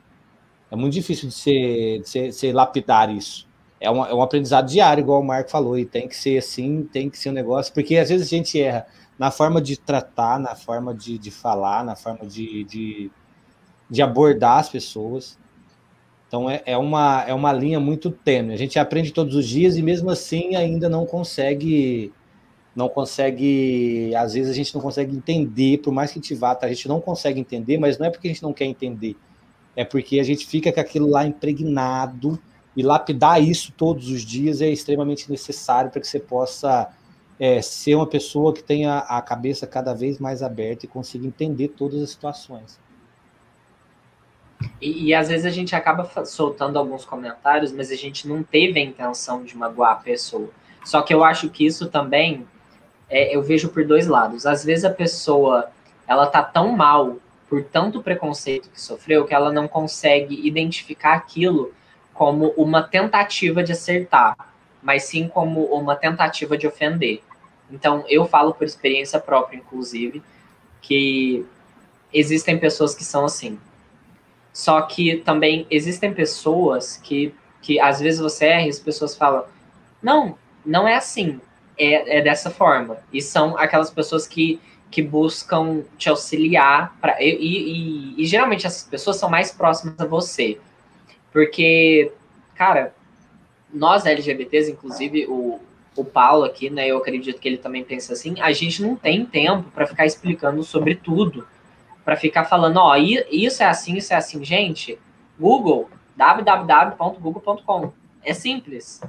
É 0.71 0.75
muito 0.75 0.93
difícil 0.93 1.29
de 1.29 1.35
ser, 1.35 1.99
de 2.01 2.09
ser, 2.09 2.31
ser 2.31 2.53
lapidar 2.53 3.09
isso. 3.09 3.47
É, 3.79 3.89
uma, 3.89 4.07
é 4.07 4.13
um 4.13 4.21
aprendizado 4.21 4.67
diário, 4.67 5.01
igual 5.01 5.21
o 5.21 5.25
Marco 5.25 5.49
falou, 5.49 5.77
e 5.77 5.85
tem 5.85 6.07
que 6.07 6.15
ser 6.15 6.37
assim, 6.37 6.87
tem 6.91 7.09
que 7.09 7.17
ser 7.17 7.29
um 7.29 7.33
negócio, 7.33 7.73
porque 7.73 7.97
às 7.97 8.09
vezes 8.09 8.27
a 8.27 8.29
gente 8.29 8.59
erra 8.59 8.87
na 9.17 9.31
forma 9.31 9.61
de 9.61 9.77
tratar, 9.77 10.39
na 10.39 10.55
forma 10.55 10.93
de, 10.93 11.17
de 11.17 11.31
falar, 11.31 11.83
na 11.83 11.95
forma 11.95 12.25
de, 12.25 12.63
de, 12.65 13.11
de 13.89 14.01
abordar 14.01 14.59
as 14.59 14.69
pessoas. 14.69 15.37
Então 16.27 16.49
é, 16.49 16.61
é, 16.65 16.77
uma, 16.77 17.23
é 17.27 17.33
uma 17.33 17.53
linha 17.53 17.79
muito 17.79 18.11
tênue. 18.11 18.53
A 18.53 18.57
gente 18.57 18.77
aprende 18.77 19.13
todos 19.13 19.35
os 19.35 19.47
dias 19.47 19.77
e 19.77 19.81
mesmo 19.81 20.09
assim 20.09 20.55
ainda 20.55 20.89
não 20.89 21.05
consegue 21.05 22.11
não 22.75 22.89
consegue, 22.89 24.13
às 24.15 24.33
vezes 24.33 24.51
a 24.51 24.53
gente 24.53 24.75
não 24.75 24.81
consegue 24.81 25.15
entender, 25.15 25.77
por 25.77 25.93
mais 25.93 26.11
que 26.11 26.19
a 26.19 26.21
gente 26.21 26.35
vá, 26.35 26.53
tá? 26.53 26.67
a 26.67 26.69
gente 26.69 26.89
não 26.89 26.99
consegue 26.99 27.39
entender, 27.39 27.77
mas 27.77 27.97
não 27.97 28.07
é 28.07 28.09
porque 28.09 28.27
a 28.27 28.31
gente 28.31 28.43
não 28.43 28.51
quer 28.51 28.65
entender, 28.65 29.15
é 29.77 29.85
porque 29.85 30.19
a 30.19 30.23
gente 30.23 30.45
fica 30.45 30.73
com 30.73 30.79
aquilo 30.81 31.09
lá 31.09 31.25
impregnado 31.25 32.37
e 32.75 32.83
lapidar 32.83 33.41
isso 33.41 33.71
todos 33.71 34.09
os 34.09 34.23
dias 34.23 34.61
é 34.61 34.67
extremamente 34.67 35.31
necessário 35.31 35.89
para 35.89 36.01
que 36.01 36.07
você 36.07 36.19
possa 36.19 36.89
é, 37.39 37.61
ser 37.61 37.95
uma 37.95 38.07
pessoa 38.07 38.53
que 38.53 38.63
tenha 38.63 38.99
a 38.99 39.21
cabeça 39.21 39.67
cada 39.67 39.93
vez 39.93 40.19
mais 40.19 40.41
aberta 40.41 40.85
e 40.85 40.89
consiga 40.89 41.27
entender 41.27 41.69
todas 41.69 42.01
as 42.01 42.09
situações. 42.09 42.79
E, 44.81 45.07
e, 45.07 45.13
às 45.13 45.27
vezes 45.27 45.45
a 45.45 45.49
gente 45.49 45.75
acaba 45.75 46.09
soltando 46.25 46.79
alguns 46.79 47.03
comentários, 47.03 47.71
mas 47.71 47.91
a 47.91 47.95
gente 47.95 48.27
não 48.27 48.41
teve 48.41 48.79
a 48.79 48.83
intenção 48.83 49.43
de 49.43 49.55
magoar 49.55 49.91
a 49.91 49.95
pessoa. 49.95 50.49
Só 50.83 51.01
que 51.01 51.13
eu 51.13 51.23
acho 51.23 51.49
que 51.49 51.65
isso 51.65 51.87
também 51.89 52.47
é, 53.09 53.35
eu 53.35 53.41
vejo 53.41 53.69
por 53.69 53.85
dois 53.85 54.07
lados. 54.07 54.45
Às 54.45 54.63
vezes 54.63 54.85
a 54.85 54.89
pessoa 54.89 55.69
ela 56.07 56.27
tá 56.27 56.41
tão 56.41 56.71
mal 56.71 57.17
por 57.49 57.63
tanto 57.63 58.01
preconceito 58.01 58.69
que 58.69 58.81
sofreu 58.81 59.25
que 59.25 59.33
ela 59.33 59.51
não 59.51 59.67
consegue 59.67 60.45
identificar 60.47 61.13
aquilo 61.13 61.73
como 62.13 62.53
uma 62.57 62.81
tentativa 62.81 63.63
de 63.63 63.73
acertar, 63.73 64.35
mas 64.85 65.05
sim 65.05 65.27
como 65.27 65.65
uma 65.65 65.95
tentativa 65.95 66.55
de 66.55 66.67
ofender. 66.67 67.19
Então, 67.71 68.05
eu 68.07 68.27
falo 68.27 68.53
por 68.53 68.65
experiência 68.65 69.19
própria, 69.19 69.57
inclusive, 69.57 70.21
que 70.79 71.43
existem 72.13 72.59
pessoas 72.59 72.93
que 72.93 73.03
são 73.03 73.25
assim. 73.25 73.59
Só 74.53 74.79
que 74.83 75.17
também 75.17 75.65
existem 75.71 76.13
pessoas 76.13 76.97
que, 76.97 77.33
que 77.63 77.79
às 77.79 77.99
vezes 77.99 78.19
você 78.19 78.45
erra 78.45 78.67
e 78.67 78.69
as 78.69 78.77
pessoas 78.77 79.17
falam: 79.17 79.45
não, 80.03 80.37
não 80.63 80.87
é 80.87 80.95
assim, 80.95 81.41
é, 81.75 82.19
é 82.19 82.21
dessa 82.21 82.51
forma. 82.51 82.99
E 83.11 83.23
são 83.23 83.57
aquelas 83.57 83.89
pessoas 83.89 84.27
que, 84.27 84.61
que 84.91 85.01
buscam 85.01 85.81
te 85.97 86.09
auxiliar. 86.09 86.95
Pra, 87.01 87.19
e, 87.19 87.35
e, 87.35 88.21
e 88.21 88.25
geralmente 88.27 88.67
essas 88.67 88.87
pessoas 88.87 89.17
são 89.17 89.31
mais 89.31 89.51
próximas 89.51 89.99
a 89.99 90.05
você. 90.05 90.59
Porque, 91.31 92.11
cara, 92.53 92.93
nós 93.75 94.05
LGBTs, 94.05 94.71
inclusive 94.71 95.27
o, 95.27 95.59
o 95.95 96.03
Paulo 96.05 96.43
aqui, 96.43 96.69
né? 96.69 96.87
Eu 96.87 96.97
acredito 96.97 97.39
que 97.39 97.47
ele 97.47 97.57
também 97.57 97.83
pensa 97.83 98.13
assim. 98.13 98.39
A 98.41 98.51
gente 98.51 98.81
não 98.81 98.95
tem 98.95 99.25
tempo 99.25 99.69
para 99.71 99.85
ficar 99.85 100.05
explicando 100.05 100.63
sobre 100.63 100.95
tudo 100.95 101.45
para 102.05 102.15
ficar 102.15 102.45
falando, 102.45 102.77
ó, 102.77 102.95
isso 102.95 103.63
é 103.63 103.65
assim, 103.65 103.97
isso 103.97 104.13
é 104.13 104.15
assim. 104.15 104.45
Gente, 104.45 104.99
Google, 105.39 105.89
www.google.com. 106.15 107.91
É 108.23 108.31
simples. 108.31 109.01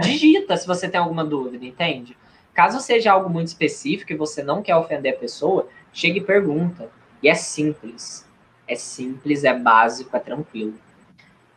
Digita 0.00 0.56
se 0.56 0.64
você 0.64 0.88
tem 0.88 1.00
alguma 1.00 1.24
dúvida, 1.24 1.64
entende? 1.66 2.16
Caso 2.54 2.80
seja 2.80 3.10
algo 3.10 3.28
muito 3.28 3.48
específico 3.48 4.12
e 4.12 4.16
você 4.16 4.40
não 4.44 4.62
quer 4.62 4.76
ofender 4.76 5.14
a 5.14 5.18
pessoa, 5.18 5.66
chegue 5.92 6.20
e 6.20 6.24
pergunta. 6.24 6.88
E 7.20 7.28
é 7.28 7.34
simples. 7.34 8.24
É 8.68 8.76
simples, 8.76 9.42
é 9.42 9.52
básico, 9.52 10.16
é 10.16 10.20
tranquilo. 10.20 10.74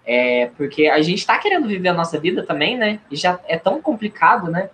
É 0.09 0.45
porque 0.55 0.87
a 0.87 1.01
gente 1.01 1.19
está 1.19 1.37
querendo 1.37 1.67
viver 1.67 1.89
a 1.89 1.93
nossa 1.93 2.17
vida 2.17 2.41
também, 2.41 2.77
né? 2.77 3.01
E 3.11 3.15
já 3.17 3.37
é 3.45 3.57
tão 3.57 3.81
complicado, 3.81 4.49
né? 4.49 4.69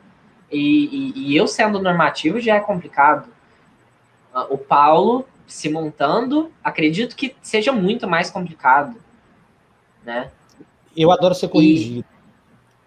E, 0.51 1.11
e, 1.15 1.31
e 1.31 1.35
eu 1.35 1.47
sendo 1.47 1.81
normativo 1.81 2.39
já 2.39 2.55
é 2.55 2.59
complicado. 2.59 3.27
O 4.51 4.57
Paulo 4.59 5.25
se 5.47 5.69
montando, 5.69 6.51
acredito 6.63 7.15
que 7.15 7.35
seja 7.41 7.71
muito 7.71 8.07
mais 8.07 8.29
complicado, 8.29 8.95
né? 10.05 10.31
Eu 10.95 11.11
adoro 11.11 11.33
ser 11.33 11.47
corrigido. 11.47 12.05
E... 12.09 12.13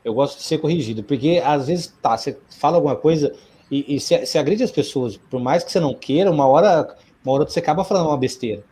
Eu 0.05 0.15
gosto 0.15 0.39
de 0.39 0.45
ser 0.45 0.59
corrigido, 0.59 1.03
porque 1.03 1.43
às 1.45 1.67
vezes, 1.67 1.89
tá, 2.01 2.17
você 2.17 2.39
fala 2.61 2.77
alguma 2.77 2.95
coisa 2.95 3.35
e, 3.69 3.97
e 3.97 4.01
se, 4.01 4.25
se 4.25 4.39
agride 4.39 4.63
as 4.63 4.71
pessoas, 4.71 5.17
por 5.17 5.41
mais 5.41 5.65
que 5.65 5.73
você 5.73 5.81
não 5.81 5.95
queira, 5.95 6.31
uma 6.31 6.47
hora, 6.47 6.97
uma 7.25 7.35
hora 7.35 7.45
você 7.45 7.59
acaba 7.59 7.85
falando 7.85 8.07
uma 8.07 8.17
besteira. 8.17 8.63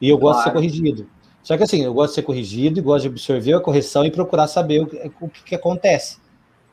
E 0.00 0.08
eu 0.08 0.16
gosto 0.16 0.38
de 0.38 0.44
ser 0.44 0.52
corrigido. 0.52 1.06
Só 1.42 1.56
que 1.56 1.62
assim, 1.62 1.82
eu 1.82 1.92
gosto 1.92 2.10
de 2.10 2.14
ser 2.16 2.22
corrigido 2.22 2.78
e 2.78 2.82
gosto 2.82 3.02
de 3.02 3.08
absorver 3.08 3.54
a 3.54 3.60
correção 3.60 4.04
e 4.04 4.10
procurar 4.10 4.46
saber 4.46 4.80
o, 4.80 4.84
o 5.20 5.28
que, 5.28 5.42
que 5.42 5.54
acontece. 5.54 6.18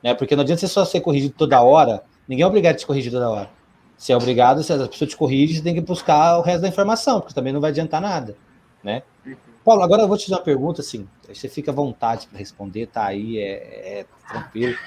Né? 0.04 0.14
Porque 0.14 0.36
não 0.36 0.44
adianta 0.44 0.62
você 0.62 0.68
só 0.68 0.86
ser 0.86 1.02
corrigido 1.02 1.34
toda 1.38 1.62
hora, 1.62 2.04
ninguém 2.28 2.44
é 2.44 2.48
obrigado 2.48 2.76
a 2.76 2.78
te 2.78 2.86
corrigir 2.86 3.12
toda 3.12 3.30
hora. 3.30 3.50
Você 3.98 4.14
é 4.14 4.18
obrigado, 4.18 4.64
se 4.64 4.72
a 4.72 4.88
pessoa 4.88 5.08
te 5.08 5.18
corrige, 5.18 5.56
você 5.56 5.62
tem 5.62 5.74
que 5.74 5.82
buscar 5.82 6.38
o 6.38 6.42
resto 6.42 6.62
da 6.62 6.70
informação, 6.70 7.20
porque 7.20 7.34
também 7.34 7.52
não 7.52 7.60
vai 7.60 7.72
adiantar 7.72 8.00
nada, 8.00 8.38
né? 8.82 9.04
Uhum. 9.26 9.36
Paulo, 9.66 9.84
agora 9.84 10.04
eu 10.04 10.08
vou 10.08 10.18
te 10.18 10.26
fazer 10.26 10.36
uma 10.36 10.46
pergunta, 10.46 10.82
assim, 10.82 11.06
você 11.28 11.50
fica 11.50 11.72
à 11.72 11.74
vontade 11.74 12.28
para 12.28 12.40
responder, 12.40 12.88
tá 12.88 13.06
aí, 13.06 13.38
é, 13.38 14.00
é, 14.00 14.06
tranquilo. 14.30 14.78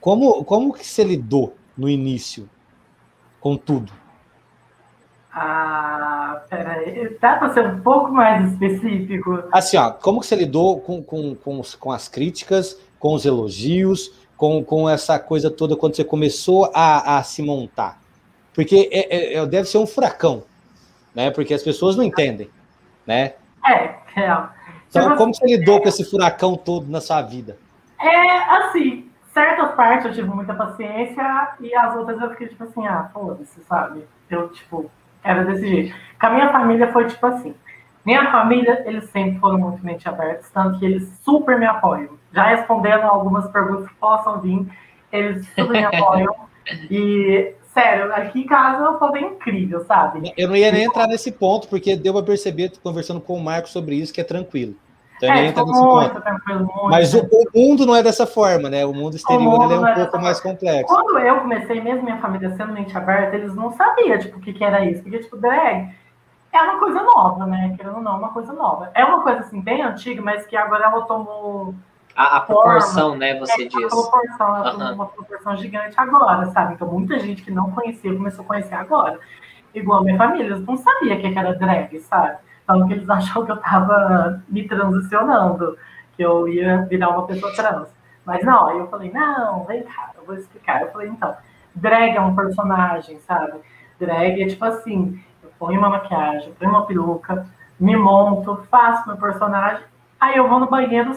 Como, 0.00 0.42
como 0.44 0.72
que 0.72 0.86
você 0.86 1.04
lidou 1.04 1.54
no 1.76 1.86
início 1.86 2.48
com 3.40 3.58
tudo? 3.58 3.92
Ah, 5.32 6.42
peraí, 6.48 7.16
dá 7.20 7.36
para 7.36 7.52
ser 7.54 7.64
um 7.64 7.80
pouco 7.80 8.10
mais 8.10 8.52
específico? 8.52 9.44
Assim, 9.52 9.76
ó, 9.76 9.90
como 9.90 10.20
que 10.20 10.26
você 10.26 10.34
lidou 10.34 10.80
com, 10.80 11.02
com, 11.02 11.36
com, 11.36 11.62
com 11.78 11.92
as 11.92 12.08
críticas, 12.08 12.76
com 12.98 13.14
os 13.14 13.24
elogios, 13.24 14.12
com, 14.36 14.64
com 14.64 14.88
essa 14.88 15.18
coisa 15.18 15.50
toda 15.50 15.76
quando 15.76 15.94
você 15.94 16.04
começou 16.04 16.70
a, 16.74 17.18
a 17.18 17.22
se 17.22 17.42
montar? 17.42 18.00
Porque 18.52 18.88
é, 18.90 19.16
é, 19.16 19.34
é, 19.36 19.46
deve 19.46 19.68
ser 19.68 19.78
um 19.78 19.86
furacão, 19.86 20.42
né? 21.14 21.30
Porque 21.30 21.54
as 21.54 21.62
pessoas 21.62 21.96
não 21.96 22.02
entendem, 22.02 22.50
né? 23.06 23.34
É, 23.64 23.74
é. 24.16 24.48
Então, 24.88 25.16
como 25.16 25.32
você 25.32 25.46
lidou 25.46 25.80
com 25.80 25.88
esse 25.88 26.04
furacão 26.04 26.56
todo 26.56 26.90
na 26.90 27.00
sua 27.00 27.22
vida? 27.22 27.56
É, 28.00 28.38
assim, 28.56 29.08
certas 29.32 29.74
partes 29.76 30.06
eu 30.06 30.12
tive 30.12 30.28
muita 30.28 30.54
paciência 30.54 31.54
e 31.60 31.72
as 31.74 31.94
outras 31.94 32.20
eu 32.20 32.30
fiquei 32.30 32.48
tipo 32.48 32.64
assim, 32.64 32.84
ah, 32.86 33.08
foda-se, 33.12 33.60
sabe? 33.68 34.04
Eu, 34.28 34.48
tipo, 34.48 34.90
era 35.22 35.44
desse 35.44 35.66
jeito. 35.66 35.94
Com 36.20 36.26
a 36.26 36.30
minha 36.30 36.52
família 36.52 36.92
foi 36.92 37.06
tipo 37.06 37.24
assim. 37.26 37.54
Minha 38.04 38.30
família, 38.30 38.82
eles 38.86 39.10
sempre 39.10 39.38
foram 39.38 39.58
muito 39.58 39.84
mente 39.84 40.08
abertos, 40.08 40.48
tanto 40.50 40.78
que 40.78 40.86
eles 40.86 41.08
super 41.22 41.58
me 41.58 41.66
apoiam. 41.66 42.18
Já 42.32 42.44
respondendo 42.44 43.02
algumas 43.02 43.46
perguntas 43.50 43.88
que 43.88 43.94
possam 43.96 44.40
vir, 44.40 44.66
eles 45.12 45.46
super 45.54 45.70
me 45.70 45.84
apoiam. 45.84 46.34
E 46.88 47.54
Sério, 47.72 48.12
aqui 48.12 48.40
em 48.40 48.46
casa 48.46 48.98
foi 48.98 49.12
bem 49.12 49.26
incrível, 49.26 49.84
sabe? 49.86 50.32
Eu 50.36 50.48
não 50.48 50.56
ia 50.56 50.72
nem 50.72 50.84
entrar 50.84 51.06
nesse 51.06 51.30
ponto, 51.30 51.68
porque 51.68 51.94
deu 51.96 52.12
para 52.12 52.24
perceber, 52.24 52.72
conversando 52.82 53.20
com 53.20 53.34
o 53.34 53.42
Marco 53.42 53.68
sobre 53.68 53.94
isso, 53.94 54.12
que 54.12 54.20
é 54.20 54.24
tranquilo. 54.24 54.74
Então, 55.22 55.36
é, 55.36 55.46
entra 55.46 55.64
nesse 55.64 55.80
muito 55.80 56.08
ponto. 56.08 56.22
tranquilo. 56.22 56.60
Muito 56.60 56.88
Mas 56.88 57.12
o, 57.12 57.20
o, 57.20 57.44
mundo 57.54 57.84
não 57.84 57.94
é 57.94 58.02
dessa 58.02 58.26
forma, 58.26 58.70
né? 58.70 58.86
O 58.86 58.94
mundo 58.94 59.16
exterior 59.16 59.46
o 59.46 59.60
mundo 59.60 59.74
é 59.74 59.78
um 59.78 59.86
é 59.86 59.94
pouco 59.94 60.18
mais 60.18 60.40
complexo. 60.40 60.86
Quando 60.86 61.18
eu 61.18 61.40
comecei, 61.40 61.78
mesmo 61.80 62.04
minha 62.04 62.18
família 62.18 62.50
sendo 62.56 62.72
mente 62.72 62.96
aberta, 62.96 63.36
eles 63.36 63.54
não 63.54 63.70
sabiam, 63.72 64.18
tipo, 64.18 64.38
o 64.38 64.40
que, 64.40 64.54
que 64.54 64.64
era 64.64 64.82
isso. 64.86 65.02
Porque, 65.02 65.18
tipo, 65.18 65.36
drag 65.36 65.94
é 66.52 66.62
uma 66.62 66.78
coisa 66.78 67.02
nova, 67.02 67.44
né? 67.46 67.74
Querendo 67.76 67.96
ou 67.96 68.02
não, 68.02 68.16
uma 68.16 68.30
coisa 68.30 68.52
nova. 68.54 68.90
É 68.94 69.04
uma 69.04 69.22
coisa, 69.22 69.40
assim, 69.40 69.60
bem 69.60 69.82
antiga, 69.82 70.22
mas 70.22 70.46
que 70.46 70.56
agora 70.56 70.84
ela 70.84 71.02
tomou 71.02 71.74
a, 72.16 72.38
a 72.38 72.40
proporção, 72.40 73.14
né, 73.14 73.38
você 73.38 73.64
é, 73.64 73.68
diz. 73.68 73.84
A 73.84 73.88
proporção, 73.88 74.56
ela 74.56 74.74
uhum. 74.74 74.94
uma 74.94 75.06
proporção 75.06 75.56
gigante 75.56 75.94
agora, 75.98 76.46
sabe? 76.46 76.74
Então, 76.74 76.88
muita 76.88 77.18
gente 77.18 77.42
que 77.42 77.50
não 77.50 77.70
conhecia 77.70 78.12
começou 78.12 78.44
a 78.44 78.48
conhecer 78.48 78.74
agora. 78.74 79.18
Igual 79.74 80.00
a 80.00 80.02
minha 80.02 80.16
família, 80.16 80.46
eles 80.46 80.66
não 80.66 80.76
sabiam 80.76 81.18
que 81.18 81.26
era 81.26 81.54
drag, 81.54 82.00
sabe? 82.00 82.38
Então, 82.70 82.86
que 82.86 82.94
eles 82.94 83.10
achavam 83.10 83.44
que 83.44 83.52
eu 83.52 83.56
tava 83.56 84.42
me 84.48 84.66
transicionando, 84.68 85.76
que 86.16 86.22
eu 86.22 86.46
ia 86.46 86.82
virar 86.82 87.10
uma 87.10 87.26
pessoa 87.26 87.52
trans. 87.52 87.88
Mas 88.24 88.44
não, 88.44 88.68
aí 88.68 88.78
eu 88.78 88.86
falei, 88.86 89.10
não, 89.10 89.64
vem 89.64 89.82
cá, 89.82 90.10
eu 90.16 90.24
vou 90.24 90.36
explicar. 90.36 90.82
Eu 90.82 90.92
falei, 90.92 91.08
então, 91.08 91.34
drag 91.74 92.16
é 92.16 92.20
um 92.20 92.36
personagem, 92.36 93.18
sabe? 93.20 93.58
Drag 93.98 94.40
é 94.40 94.46
tipo 94.46 94.64
assim, 94.64 95.20
eu 95.42 95.50
ponho 95.58 95.80
uma 95.80 95.90
maquiagem, 95.90 96.52
ponho 96.52 96.70
uma 96.70 96.86
peruca, 96.86 97.44
me 97.78 97.96
monto, 97.96 98.62
faço 98.70 99.08
meu 99.08 99.16
personagem, 99.16 99.82
aí 100.20 100.36
eu 100.36 100.48
vou 100.48 100.60
no 100.60 100.70
banheiro 100.70 101.12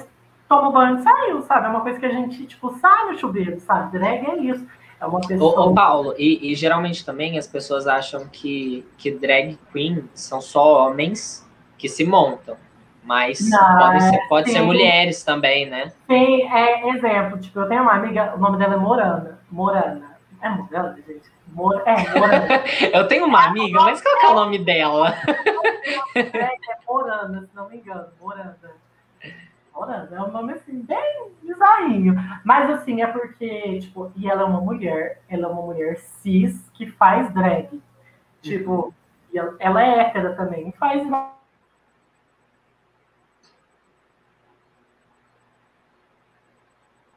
toma 0.49 0.71
banho 0.71 0.99
e 0.99 1.01
saiu, 1.01 1.41
sabe? 1.43 1.65
É 1.65 1.69
uma 1.69 1.81
coisa 1.81 1.99
que 1.99 2.05
a 2.05 2.11
gente, 2.11 2.45
tipo, 2.45 2.77
sai 2.77 3.11
no 3.11 3.17
chuveiro, 3.17 3.59
sabe? 3.59 3.97
Drag 3.97 4.25
é 4.25 4.37
isso. 4.37 4.65
É 4.99 5.05
uma 5.05 5.19
pessoa. 5.19 5.59
Ô, 5.59 5.71
ô 5.71 5.73
Paulo, 5.73 6.13
e, 6.17 6.51
e, 6.51 6.55
geralmente 6.55 7.05
também 7.05 7.37
as 7.37 7.47
pessoas 7.47 7.87
acham 7.87 8.27
que, 8.27 8.85
que 8.97 9.11
drag 9.11 9.57
queen 9.71 10.07
são 10.13 10.39
só 10.39 10.87
homens 10.87 11.42
que 11.84 11.89
se 11.89 12.05
montam. 12.05 12.55
Mas 13.03 13.49
Não, 13.49 13.77
pode, 13.77 14.03
ser, 14.03 14.27
pode 14.29 14.51
ser 14.51 14.61
mulheres 14.61 15.21
também, 15.21 15.69
né? 15.69 15.91
Tem, 16.07 16.49
é, 16.49 16.88
exemplo, 16.91 17.38
tipo, 17.38 17.59
eu 17.59 17.67
tenho 17.67 17.81
uma 17.81 17.95
amiga, 17.95 18.34
o 18.34 18.39
nome 18.39 18.57
dela 18.57 18.75
é 18.75 18.77
Morana. 18.77 19.39
Morana. 19.51 20.17
É 20.41 20.47
Morana, 20.47 20.95
gente? 21.05 21.29
Mor 21.47 21.84
é, 21.86 22.17
Morana. 22.17 22.47
eu 22.93 23.05
tenho 23.09 23.25
uma 23.25 23.47
amiga, 23.47 23.81
mas 23.81 24.01
qual 24.01 24.15
é 24.15 24.29
o 24.29 24.36
nome 24.36 24.59
dela? 24.59 25.13
É, 26.15 26.19
é 26.21 26.57
Morana, 26.88 27.41
se 27.41 27.53
não 27.53 27.67
me 27.67 27.75
engano. 27.75 28.07
Morana. 28.21 30.07
É 30.09 30.21
um 30.21 30.31
nome 30.31 30.53
assim, 30.53 30.81
bem 30.84 31.31
bizarrinho. 31.41 32.15
Mas 32.45 32.69
assim, 32.69 33.01
é 33.01 33.07
porque, 33.07 33.79
tipo, 33.79 34.13
e 34.15 34.29
ela 34.29 34.43
é 34.43 34.45
uma 34.45 34.61
mulher, 34.61 35.21
ela 35.27 35.47
é 35.47 35.47
uma 35.47 35.61
mulher 35.61 35.97
cis 35.97 36.71
que 36.73 36.89
faz 36.89 37.29
drag. 37.34 37.81
Tipo, 38.41 38.93
ela, 39.36 39.55
ela 39.59 39.84
é 39.84 39.99
hétera 39.99 40.34
também, 40.36 40.71
faz 40.79 41.05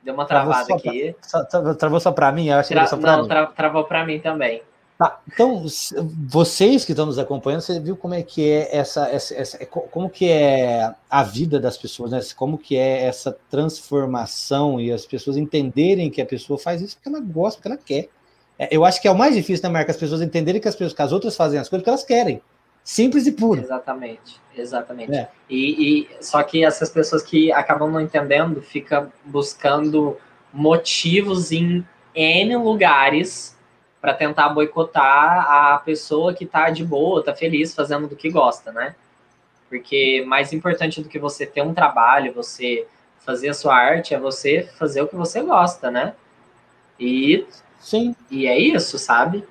Deu 0.06 0.14
uma 0.14 0.24
travada 0.24 0.64
travou 0.64 0.76
aqui. 0.76 1.16
Pra, 1.20 1.28
só, 1.28 1.74
travou 1.74 1.98
só 1.98 2.12
para 2.12 2.30
mim? 2.30 2.46
Eu 2.46 2.58
achei 2.58 2.76
Tra, 2.76 2.86
só 2.86 2.96
pra 2.96 3.16
não. 3.16 3.26
Tra, 3.26 3.46
travou 3.46 3.82
para 3.82 4.06
mim 4.06 4.20
também. 4.20 4.62
Tá, 4.96 5.18
então, 5.26 5.66
vocês 6.28 6.84
que 6.84 6.92
estão 6.92 7.06
nos 7.06 7.18
acompanhando, 7.18 7.60
você 7.60 7.80
viu 7.80 7.96
como 7.96 8.14
é 8.14 8.22
que 8.22 8.48
é 8.48 8.74
essa, 8.74 9.08
essa, 9.08 9.34
essa, 9.34 9.66
como 9.66 10.08
que 10.08 10.30
é 10.30 10.94
a 11.10 11.22
vida 11.24 11.58
das 11.58 11.76
pessoas, 11.76 12.12
né? 12.12 12.20
Como 12.36 12.56
que 12.56 12.76
é 12.76 13.02
essa 13.02 13.36
transformação 13.50 14.80
e 14.80 14.92
as 14.92 15.04
pessoas 15.04 15.36
entenderem 15.36 16.08
que 16.08 16.22
a 16.22 16.26
pessoa 16.26 16.56
faz 16.56 16.80
isso 16.80 16.96
porque 16.96 17.08
ela 17.08 17.20
gosta, 17.20 17.60
porque 17.60 17.68
ela 17.68 17.76
quer. 17.84 18.08
É, 18.56 18.68
eu 18.70 18.84
acho 18.84 19.02
que 19.02 19.08
é 19.08 19.10
o 19.10 19.18
mais 19.18 19.34
difícil, 19.34 19.64
né, 19.64 19.70
Marca? 19.70 19.90
As 19.90 19.98
pessoas 19.98 20.22
entenderem 20.22 20.60
que 20.60 20.68
as, 20.68 20.76
pessoas, 20.76 20.94
que 20.94 21.02
as 21.02 21.10
outras 21.10 21.36
fazem 21.36 21.58
as 21.58 21.68
coisas 21.68 21.82
porque 21.82 21.90
elas 21.90 22.04
querem. 22.04 22.40
Simples 22.86 23.26
e 23.26 23.32
puro. 23.32 23.60
Exatamente, 23.60 24.40
exatamente. 24.56 25.12
É. 25.12 25.28
E, 25.50 26.04
e, 26.04 26.08
só 26.20 26.40
que 26.44 26.64
essas 26.64 26.88
pessoas 26.88 27.20
que 27.20 27.50
acabam 27.50 27.90
não 27.90 28.00
entendendo 28.00 28.62
ficam 28.62 29.12
buscando 29.24 30.16
motivos 30.52 31.50
em 31.50 31.84
N 32.14 32.56
lugares 32.56 33.58
para 34.00 34.14
tentar 34.14 34.50
boicotar 34.50 35.50
a 35.50 35.78
pessoa 35.78 36.32
que 36.32 36.46
tá 36.46 36.70
de 36.70 36.84
boa, 36.84 37.24
tá 37.24 37.34
feliz 37.34 37.74
fazendo 37.74 38.06
do 38.06 38.14
que 38.14 38.30
gosta, 38.30 38.70
né? 38.70 38.94
Porque 39.68 40.24
mais 40.24 40.52
importante 40.52 41.02
do 41.02 41.08
que 41.08 41.18
você 41.18 41.44
ter 41.44 41.62
um 41.62 41.74
trabalho, 41.74 42.32
você 42.32 42.86
fazer 43.18 43.48
a 43.48 43.54
sua 43.54 43.74
arte, 43.74 44.14
é 44.14 44.18
você 44.20 44.62
fazer 44.78 45.02
o 45.02 45.08
que 45.08 45.16
você 45.16 45.42
gosta, 45.42 45.90
né? 45.90 46.14
E, 47.00 47.44
Sim. 47.80 48.14
e 48.30 48.46
é 48.46 48.56
isso, 48.56 48.96
sabe? 48.96 49.44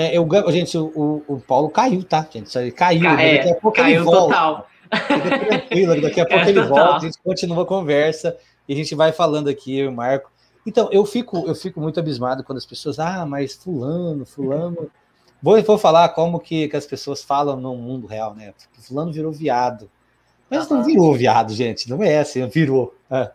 É, 0.00 0.16
eu, 0.16 0.28
gente, 0.52 0.78
o, 0.78 1.24
o 1.26 1.40
Paulo 1.40 1.68
caiu, 1.68 2.04
tá, 2.04 2.24
gente? 2.30 2.56
Ele 2.56 2.70
caiu. 2.70 3.02
Ca 3.02 3.20
é, 3.20 3.38
daqui 3.38 3.50
a 3.50 3.54
pouco 3.60 3.76
caiu 3.76 3.96
ele 3.96 4.04
volta. 4.04 4.20
total. 4.20 4.68
Fica 4.92 5.38
tranquilo, 5.40 6.00
daqui 6.00 6.20
a 6.20 6.24
pouco 6.26 6.44
é, 6.44 6.48
ele 6.48 6.62
total. 6.62 6.76
volta, 6.76 6.96
a 6.98 7.00
gente 7.00 7.18
continua 7.18 7.62
a 7.64 7.66
conversa 7.66 8.36
e 8.68 8.72
a 8.72 8.76
gente 8.76 8.94
vai 8.94 9.10
falando 9.10 9.48
aqui, 9.48 9.76
eu 9.76 9.86
e 9.86 9.88
o 9.88 9.92
Marco. 9.92 10.30
Então, 10.64 10.88
eu 10.92 11.04
fico, 11.04 11.44
eu 11.48 11.54
fico 11.56 11.80
muito 11.80 11.98
abismado 11.98 12.44
quando 12.44 12.58
as 12.58 12.64
pessoas, 12.64 13.00
ah, 13.00 13.26
mas 13.26 13.56
fulano, 13.56 14.24
fulano. 14.24 14.88
Vou, 15.42 15.60
vou 15.64 15.76
falar 15.76 16.10
como 16.10 16.38
que, 16.38 16.68
que 16.68 16.76
as 16.76 16.86
pessoas 16.86 17.20
falam 17.24 17.56
no 17.56 17.74
mundo 17.74 18.06
real, 18.06 18.36
né? 18.36 18.54
Fulano 18.78 19.12
virou 19.12 19.32
viado. 19.32 19.90
Mas 20.48 20.68
não 20.68 20.84
virou 20.84 21.12
viado, 21.12 21.52
gente, 21.52 21.90
não 21.90 22.04
é 22.04 22.20
assim, 22.20 22.46
virou. 22.46 22.94
É. 23.10 23.32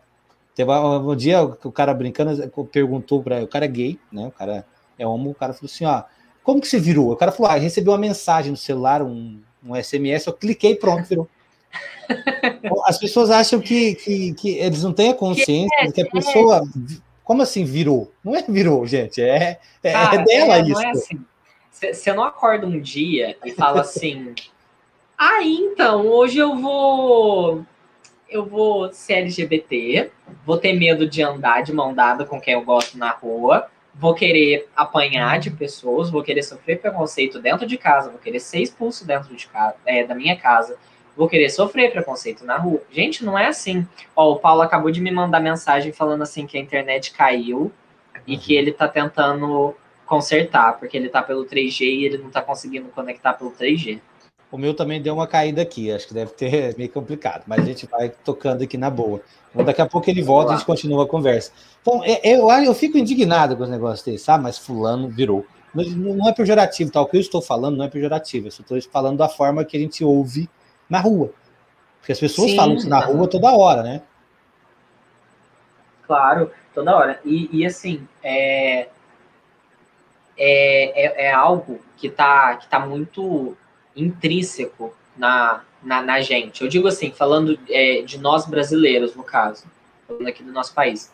Teve 0.55 0.72
um, 0.72 1.14
dia 1.14 1.43
o 1.43 1.72
cara 1.74 1.93
brincando 1.93 2.49
perguntou 2.72 3.22
para 3.22 3.43
o 3.43 3.47
cara 3.49 3.66
é 3.66 3.68
gay, 3.68 3.99
né? 4.09 4.28
O 4.28 4.32
cara 4.32 4.66
é 4.97 5.05
homo, 5.05 5.32
o 5.32 5.36
cara 5.36 5.51
falou 5.51 5.70
assim: 5.70 5.84
ó, 5.84 6.03
como 6.43 6.59
que 6.59 6.67
você 6.67 6.79
virou? 6.79 7.11
O 7.11 7.15
cara 7.15 7.31
falou: 7.31 7.51
ah, 7.51 7.55
recebeu 7.55 7.93
uma 7.93 7.99
mensagem 7.99 8.51
no 8.51 8.57
celular, 8.57 9.01
um, 9.01 9.41
um 9.65 9.75
SMS, 9.81 10.27
eu 10.27 10.33
cliquei 10.33 10.75
pronto, 10.75 11.07
virou. 11.07 11.27
As 12.85 12.97
pessoas 12.97 13.29
acham 13.29 13.59
que, 13.59 13.95
que, 13.95 14.33
que, 14.33 14.49
eles 14.57 14.83
não 14.83 14.93
têm 14.93 15.09
a 15.09 15.13
consciência 15.13 15.69
que, 15.79 15.87
é, 15.87 15.91
que 15.91 16.01
a 16.01 16.09
pessoa. 16.09 16.61
Como 17.23 17.41
assim 17.41 17.63
virou? 17.63 18.11
Não 18.23 18.35
é 18.35 18.43
virou, 18.43 18.85
gente. 18.85 19.21
É, 19.21 19.59
é, 19.81 19.89
é 19.89 19.91
Cara, 19.93 20.21
é 20.21 20.23
dela 20.25 20.57
é, 20.57 20.61
isso. 20.61 20.73
Não 20.73 20.81
é 20.81 20.91
assim. 20.91 21.25
Você 21.71 22.13
não 22.13 22.23
acorda 22.23 22.67
um 22.67 22.79
dia 22.79 23.37
e 23.43 23.51
fala 23.51 23.81
assim. 23.81 24.35
ah, 25.17 25.41
então, 25.43 26.05
hoje 26.07 26.37
eu 26.37 26.57
vou. 26.57 27.65
Eu 28.29 28.45
vou 28.45 28.91
ser 28.91 29.13
LGBT, 29.13 30.11
vou 30.43 30.57
ter 30.57 30.73
medo 30.73 31.07
de 31.07 31.21
andar 31.21 31.61
de 31.61 31.71
mão 31.71 31.93
dada 31.93 32.25
com 32.25 32.41
quem 32.41 32.55
eu 32.55 32.63
gosto 32.63 32.97
na 32.97 33.11
rua, 33.11 33.69
vou 33.93 34.13
querer 34.13 34.67
apanhar 34.75 35.39
de 35.39 35.51
pessoas, 35.51 36.09
vou 36.09 36.23
querer 36.23 36.43
sofrer 36.43 36.79
preconceito 36.79 37.39
dentro 37.39 37.65
de 37.65 37.77
casa, 37.77 38.09
vou 38.09 38.19
querer 38.19 38.39
ser 38.39 38.59
expulso 38.59 39.05
dentro 39.05 39.35
de 39.35 39.47
casa, 39.47 39.75
é, 39.85 40.03
da 40.03 40.15
minha 40.15 40.35
casa, 40.35 40.77
vou 41.15 41.27
querer 41.27 41.49
sofrer 41.49 41.91
preconceito 41.91 42.43
na 42.43 42.57
rua. 42.57 42.81
Gente, 42.91 43.23
não 43.23 43.37
é 43.37 43.47
assim. 43.47 43.87
Ó, 44.15 44.31
o 44.31 44.39
Paulo 44.39 44.61
acabou 44.61 44.91
de 44.91 44.99
me 44.99 45.11
mandar 45.11 45.39
mensagem 45.39 45.91
falando 45.91 46.23
assim 46.23 46.47
que 46.47 46.57
a 46.57 46.61
internet 46.61 47.13
caiu 47.13 47.71
e 48.25 48.37
que 48.37 48.55
ele 48.55 48.71
tá 48.71 48.87
tentando 48.87 49.75
consertar, 50.05 50.77
porque 50.79 50.97
ele 50.97 51.09
tá 51.09 51.21
pelo 51.21 51.45
3G 51.45 51.81
e 51.81 52.05
ele 52.05 52.17
não 52.17 52.29
tá 52.29 52.41
conseguindo 52.41 52.89
conectar 52.89 53.33
pelo 53.33 53.51
3G. 53.51 53.99
O 54.54 54.58
meu 54.60 54.76
também 54.76 55.01
deu 55.01 55.16
uma 55.16 55.26
caída 55.26 55.64
aqui, 55.64 55.91
acho 55.91 56.08
que 56.08 56.14
deve 56.14 56.32
ter 56.34 56.74
meio 56.78 56.91
complicado, 56.91 57.41
mas 57.47 57.60
a 57.60 57.66
gente 57.66 57.88
vai 57.88 58.10
tocando 58.10 58.64
aqui 58.64 58.78
na 58.78 58.88
boa. 58.88 59.20
Daqui 59.66 59.82
a 59.82 59.88
pouco 59.88 60.08
ele 60.12 60.22
volta 60.22 60.51
e 60.51 60.54
a 60.54 60.58
gente 60.58 60.66
continua 60.68 61.06
a 61.06 61.08
conversa. 61.08 61.51
Então, 61.82 62.04
é, 62.04 62.30
é, 62.30 62.36
eu, 62.36 62.47
eu 62.64 62.74
fico 62.76 62.95
indignado 62.95 63.58
com 63.58 63.64
os 63.64 63.70
negócios 63.70 64.04
dele, 64.06 64.20
sabe? 64.20 64.43
Mas 64.43 64.60
fulano 64.60 65.10
virou. 65.10 65.43
Não 65.74 66.30
é 66.30 66.34
pejorativo, 66.34 66.91
tal. 66.91 67.04
Tá? 67.04 67.08
O 67.08 67.12
que 67.12 67.18
eu 67.18 67.22
estou 67.22 67.41
falando 67.41 67.78
não 67.78 67.86
é 67.86 67.89
pejorativo, 67.89 68.45
eu 68.45 68.49
estou 68.49 68.80
falando 68.91 69.18
da 69.18 69.28
forma 69.28 69.66
que 69.66 69.76
a 69.76 69.80
gente 69.80 70.04
ouve 70.04 70.47
na 70.88 70.99
rua. 70.99 71.32
Porque 71.99 72.12
as 72.12 72.20
pessoas 72.20 72.51
Sim, 72.51 72.56
falam 72.56 72.76
isso 72.76 72.88
na 72.88 72.99
rua 72.99 73.28
toda 73.28 73.51
hora, 73.51 73.82
né? 73.82 74.04
Claro, 76.06 76.51
toda 76.76 76.95
hora. 76.95 77.20
E, 77.26 77.49
e 77.51 77.66
assim, 77.66 78.08
é, 78.22 78.88
é, 80.38 81.24
é, 81.24 81.26
é 81.26 81.34
algo 81.34 81.80
que 81.97 82.06
está 82.06 82.56
que 82.58 82.68
tá 82.68 82.80
muito 82.80 83.58
intrínseco 83.95 84.93
na, 85.17 85.61
na, 85.81 86.01
na, 86.01 86.21
gente. 86.21 86.63
Eu 86.63 86.67
digo 86.67 86.87
assim, 86.87 87.11
falando 87.11 87.57
é, 87.69 88.01
de 88.01 88.17
nós 88.17 88.45
brasileiros, 88.45 89.15
no 89.15 89.23
caso, 89.23 89.65
falando 90.07 90.27
aqui 90.27 90.43
do 90.43 90.51
nosso 90.51 90.73
país. 90.73 91.11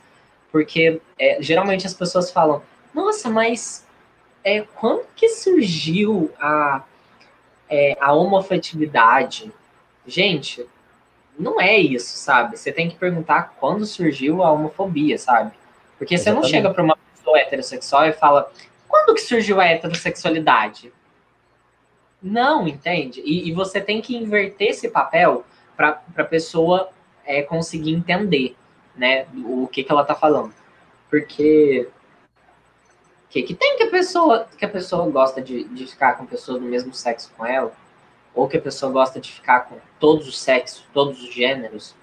Porque 0.51 1.01
é, 1.17 1.41
geralmente 1.41 1.86
as 1.86 1.93
pessoas 1.93 2.32
falam, 2.32 2.61
nossa, 2.93 3.30
mas 3.30 3.86
é, 4.43 4.61
quando 4.61 5.05
que 5.15 5.30
surgiu 5.30 6.32
a, 6.39 6.84
é, 7.69 7.97
a 7.99 8.13
homofetividade? 8.13 9.51
Gente, 10.07 10.65
não 11.38 11.61
é 11.61 11.77
isso, 11.77 12.17
sabe? 12.17 12.57
Você 12.57 12.71
tem 12.71 12.89
que 12.89 12.95
perguntar 12.95 13.55
quando 13.59 13.86
surgiu 13.86 14.43
a 14.43 14.51
homofobia, 14.51 15.17
sabe? 15.17 15.51
Porque 15.97 16.15
Exatamente. 16.15 16.41
você 16.41 16.47
não 16.47 16.49
chega 16.49 16.73
para 16.73 16.84
uma 16.84 16.97
pessoa 17.15 17.38
heterossexual 17.38 18.07
e 18.07 18.13
fala, 18.13 18.51
quando 18.88 19.13
que 19.13 19.21
surgiu 19.21 19.59
a 19.61 19.65
heterossexualidade? 19.65 20.91
Não, 22.22 22.67
entende? 22.67 23.22
E, 23.22 23.49
e 23.49 23.53
você 23.53 23.80
tem 23.80 24.01
que 24.01 24.15
inverter 24.15 24.70
esse 24.70 24.89
papel 24.89 25.45
para 25.76 26.01
a 26.17 26.24
pessoa 26.24 26.89
é, 27.26 27.41
conseguir 27.41 27.93
entender 27.93 28.55
né, 28.95 29.26
o 29.45 29.67
que, 29.67 29.84
que 29.84 29.91
ela 29.91 30.03
tá 30.03 30.13
falando. 30.13 30.53
Porque 31.09 31.88
o 33.26 33.30
que, 33.30 33.43
que 33.43 33.53
tem 33.53 33.78
que 33.78 33.84
a 33.84 33.89
pessoa 33.89 34.47
que 34.57 34.65
a 34.65 34.70
pessoa 34.70 35.09
gosta 35.09 35.41
de, 35.41 35.63
de 35.63 35.86
ficar 35.86 36.17
com 36.17 36.26
pessoas 36.26 36.59
do 36.59 36.65
mesmo 36.65 36.93
sexo 36.93 37.32
com 37.38 37.45
ela? 37.45 37.72
Ou 38.36 38.47
que 38.47 38.57
a 38.57 38.61
pessoa 38.61 38.91
gosta 38.91 39.20
de 39.20 39.32
ficar 39.32 39.61
com 39.61 39.78
todos 39.99 40.28
os 40.28 40.39
sexos, 40.39 40.84
todos 40.93 41.22
os 41.22 41.34
gêneros? 41.34 41.95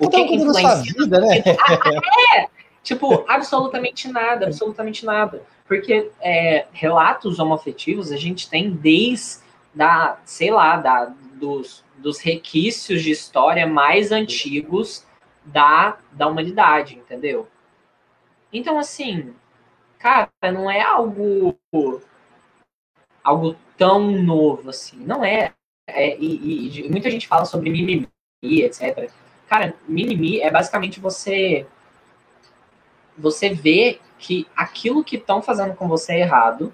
O 0.00 0.08
que, 0.08 0.24
que 0.24 0.34
influencia? 0.34 0.92
Vida, 0.92 1.20
né? 1.20 1.42
Ah, 1.60 2.38
é! 2.38 2.48
Tipo, 2.82 3.24
absolutamente 3.28 4.08
nada, 4.08 4.46
absolutamente 4.46 5.04
nada. 5.06 5.42
Porque 5.66 6.10
é, 6.20 6.66
relatos 6.72 7.38
homoafetivos 7.38 8.12
a 8.12 8.16
gente 8.16 8.48
tem 8.48 8.70
desde 8.70 9.42
da, 9.74 10.20
sei 10.24 10.50
lá, 10.50 10.76
da, 10.76 11.06
dos, 11.34 11.84
dos 11.98 12.20
requisitos 12.20 13.02
de 13.02 13.10
história 13.10 13.66
mais 13.66 14.12
antigos 14.12 15.04
da, 15.44 15.98
da 16.12 16.26
humanidade, 16.26 16.94
entendeu? 16.96 17.48
Então, 18.52 18.78
assim, 18.78 19.34
cara, 19.98 20.30
não 20.52 20.70
é 20.70 20.80
algo 20.80 21.58
algo 23.22 23.56
tão 23.76 24.12
novo 24.22 24.70
assim. 24.70 24.98
Não 24.98 25.24
é. 25.24 25.52
é 25.88 26.16
e, 26.18 26.86
e, 26.86 26.88
muita 26.88 27.10
gente 27.10 27.26
fala 27.26 27.44
sobre 27.44 27.70
mimimi, 27.70 28.06
etc. 28.42 29.10
Cara, 29.48 29.74
mimimi 29.88 30.40
é 30.40 30.50
basicamente 30.50 31.00
você 31.00 31.66
você 33.16 33.50
vê 33.50 34.00
que 34.24 34.48
aquilo 34.56 35.04
que 35.04 35.16
estão 35.16 35.42
fazendo 35.42 35.74
com 35.74 35.86
você 35.86 36.14
é 36.14 36.20
errado 36.20 36.72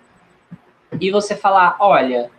e 1.01 1.11
você 1.11 1.35
falar, 1.35 1.77
olha, 1.81 2.31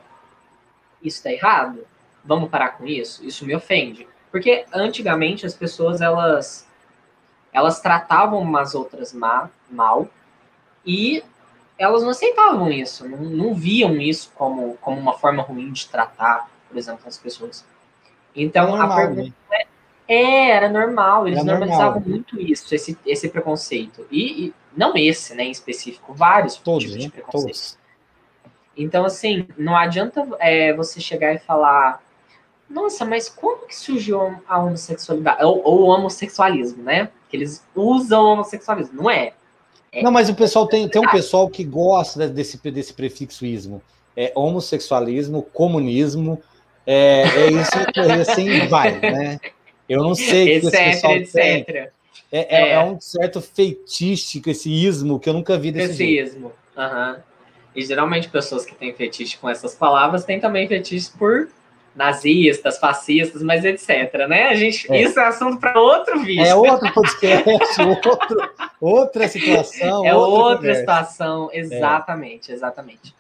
isso 1.04 1.18
está 1.18 1.30
errado, 1.30 1.86
vamos 2.24 2.50
parar 2.50 2.78
com 2.78 2.86
isso, 2.88 3.22
isso 3.26 3.46
me 3.46 3.54
ofende. 3.54 4.08
Porque 4.32 4.66
antigamente 4.72 5.46
as 5.46 5.54
pessoas 5.54 6.00
elas 6.00 6.66
elas 7.52 7.82
tratavam 7.82 8.40
umas 8.40 8.74
outras 8.74 9.12
ma, 9.12 9.50
mal 9.70 10.08
e 10.86 11.22
elas 11.78 12.04
não 12.04 12.12
aceitavam 12.12 12.72
isso, 12.72 13.06
não, 13.06 13.18
não, 13.18 13.54
viam 13.54 13.98
isso 13.98 14.32
como, 14.34 14.78
como 14.78 14.98
uma 14.98 15.18
forma 15.18 15.44
ruim 15.44 15.74
de 15.74 15.90
tratar, 15.90 16.50
por 16.70 16.78
exemplo, 16.78 17.02
as 17.06 17.18
pessoas. 17.18 17.66
Então 18.34 18.70
normal, 18.70 18.92
a 18.92 18.96
pergunta 18.96 19.36
né? 19.50 19.58
é, 19.60 19.68
é, 20.14 20.50
era 20.50 20.70
normal, 20.70 21.28
eles 21.28 21.40
era 21.40 21.48
normalizavam 21.48 22.02
normal. 22.02 22.10
muito 22.10 22.40
isso, 22.42 22.74
esse, 22.76 22.98
esse 23.06 23.30
preconceito. 23.30 24.06
E, 24.12 24.48
e, 24.48 24.54
não 24.76 24.96
esse, 24.98 25.34
né, 25.34 25.46
em 25.46 25.52
específico, 25.52 26.14
vários 26.14 26.56
Todos, 26.58 26.84
tipos 26.84 27.00
de 27.00 27.06
né? 27.06 27.12
preconceito. 27.14 27.46
Todos. 27.46 27.78
Então, 28.76 29.06
assim, 29.06 29.48
não 29.58 29.76
adianta 29.76 30.28
é, 30.40 30.74
você 30.74 31.00
chegar 31.00 31.34
e 31.34 31.40
falar 31.40 32.02
nossa, 32.70 33.06
mas 33.06 33.30
como 33.30 33.68
que 33.68 33.76
surgiu 33.76 34.34
a 34.48 34.60
homossexualidade? 34.60 35.44
Ou, 35.44 35.62
ou 35.64 35.82
o 35.82 35.88
homossexualismo, 35.88 36.84
né? 36.84 37.10
Que 37.30 37.36
eles 37.36 37.66
usam 37.76 38.24
o 38.24 38.34
homossexualismo. 38.34 39.04
Não 39.04 39.10
é. 39.10 39.34
é. 39.92 40.02
Não, 40.02 40.12
mas 40.12 40.30
o 40.30 40.36
pessoal 40.36 40.68
tem, 40.68 40.88
tem 40.88 41.02
um 41.02 41.12
pessoal 41.12 41.50
que 41.50 41.64
gosta 41.66 42.30
desse, 42.30 42.58
desse 42.72 42.94
prefixoismo. 42.94 43.82
É 44.16 44.32
homossexualismo, 44.36 45.42
comunismo, 45.42 46.42
é, 46.86 47.24
é 47.24 47.52
isso, 47.52 47.72
assim 48.22 48.68
vai, 48.68 49.00
né? 49.00 49.40
Eu 49.92 50.04
não 50.04 50.16
sei 50.16 50.58
etc, 50.58 50.74
etc. 50.74 51.34
Tem. 51.34 51.66
É, 52.32 52.56
é, 52.58 52.72
é, 52.74 52.84
um 52.84 53.00
certo 53.00 53.42
feitiço, 53.42 54.42
esse 54.48 54.72
ismo 54.72 55.20
que 55.20 55.28
eu 55.28 55.34
nunca 55.34 55.58
vi 55.58 55.72
desse 55.72 55.92
esse 55.92 55.98
jeito. 55.98 56.30
ismo. 56.30 56.54
Uhum. 56.78 57.16
E 57.76 57.86
geralmente 57.86 58.30
pessoas 58.30 58.66
que 58.66 58.74
têm 58.74 58.94
fetiche 58.94 59.38
com 59.38 59.50
essas 59.50 59.76
palavras 59.76 60.24
têm 60.24 60.40
também 60.40 60.68
fetiche 60.68 61.12
por 61.18 61.50
nazistas, 61.94 62.80
fascistas, 62.80 63.44
mas 63.44 63.66
etc, 63.66 64.28
né? 64.30 64.48
A 64.48 64.56
gente, 64.56 64.90
é. 64.90 65.02
isso 65.02 65.20
é 65.20 65.28
assunto 65.28 65.60
para 65.60 65.78
outro 65.78 66.22
vídeo. 66.22 66.46
É 66.46 66.56
outro 66.56 66.94
podcast, 66.94 67.82
outro, 67.84 68.50
outra 68.80 69.28
situação. 69.28 70.06
É 70.06 70.16
outra, 70.16 70.46
outra 70.46 70.76
situação, 70.76 71.50
exatamente, 71.52 72.50
é. 72.50 72.56
exatamente. 72.56 73.14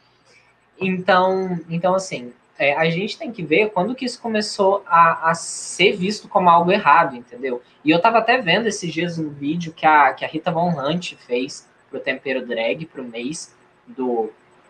Então, 0.80 1.60
então 1.70 1.94
assim, 1.94 2.32
é, 2.62 2.78
a 2.78 2.88
gente 2.92 3.18
tem 3.18 3.32
que 3.32 3.42
ver 3.42 3.72
quando 3.72 3.96
que 3.96 4.06
isso 4.06 4.22
começou 4.22 4.84
a, 4.86 5.32
a, 5.32 5.34
ser 5.34 5.94
visto 5.94 6.28
como 6.28 6.48
algo 6.48 6.72
errado, 6.72 7.16
entendeu? 7.16 7.60
E 7.84 7.90
eu 7.90 8.00
tava 8.00 8.20
até 8.20 8.38
vendo 8.38 8.68
esses 8.68 8.94
dias 8.94 9.18
um 9.18 9.30
vídeo 9.30 9.74
que 9.74 9.84
a, 9.84 10.14
que 10.14 10.24
a 10.24 10.28
Rita 10.28 10.52
Von 10.52 10.70
Hunt 10.70 11.16
fez 11.16 11.68
pro 11.90 12.00
Tempero 12.00 12.46
Drag, 12.46 12.86
pro 12.86 13.04
mês 13.04 13.56
do, 13.88 14.30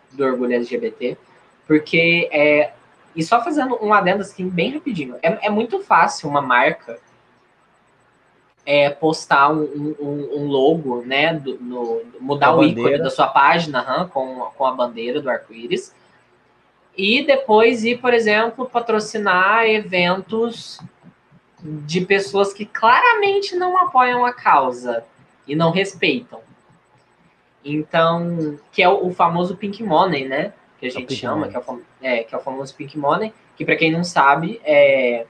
do 0.10 0.24
Orgulho 0.24 0.54
LGBT, 0.54 1.18
porque 1.68 2.30
é, 2.32 2.72
e 3.14 3.22
só 3.22 3.44
fazendo 3.44 3.78
um 3.84 3.94
adendo 3.94 4.22
assim, 4.22 4.48
bem 4.48 4.72
rapidinho. 4.72 5.18
É, 5.22 5.48
é 5.48 5.50
muito 5.50 5.82
fácil 5.82 6.30
uma 6.30 6.42
marca 6.42 6.98
é, 8.66 8.90
postar 8.90 9.52
um, 9.52 9.96
um, 10.00 10.30
um, 10.38 10.48
logo, 10.48 11.02
né? 11.02 11.34
Do, 11.34 11.58
no, 11.60 12.02
mudar 12.22 12.56
o 12.56 12.64
ícone 12.64 13.00
da 13.00 13.10
sua 13.10 13.28
página 13.28 14.10
com, 14.14 14.50
com 14.56 14.66
a 14.66 14.72
bandeira 14.72 15.22
do 15.22 15.30
arco-íris. 15.30 15.94
E 16.98 17.26
depois 17.26 17.84
ir, 17.84 18.00
por 18.00 18.14
exemplo, 18.14 18.66
patrocinar 18.66 19.66
eventos 19.66 20.80
de 21.64 22.02
pessoas 22.02 22.54
que 22.54 22.66
claramente 22.66 23.56
não 23.56 23.78
apoiam 23.78 24.26
a 24.26 24.34
causa 24.34 25.04
e 25.48 25.56
não 25.56 25.72
respeitam. 25.72 26.42
Então, 27.64 28.60
que 28.72 28.82
é 28.82 28.90
o, 28.90 29.08
o 29.08 29.14
famoso 29.14 29.56
Pink 29.56 29.84
Money, 29.84 30.28
né? 30.28 30.54
que 30.82 30.88
a 30.88 30.90
é 30.90 30.92
gente 30.92 31.16
chama, 31.16 31.48
que 31.48 31.56
é, 31.56 31.60
o, 31.60 31.82
é, 32.02 32.24
que 32.24 32.34
é 32.34 32.38
o 32.38 32.42
famoso 32.42 32.74
Pink 32.76 32.98
Money, 32.98 33.32
que 33.56 33.64
para 33.64 33.76
quem 33.76 33.92
não 33.92 34.04
sabe, 34.04 34.60
é, 34.64 35.28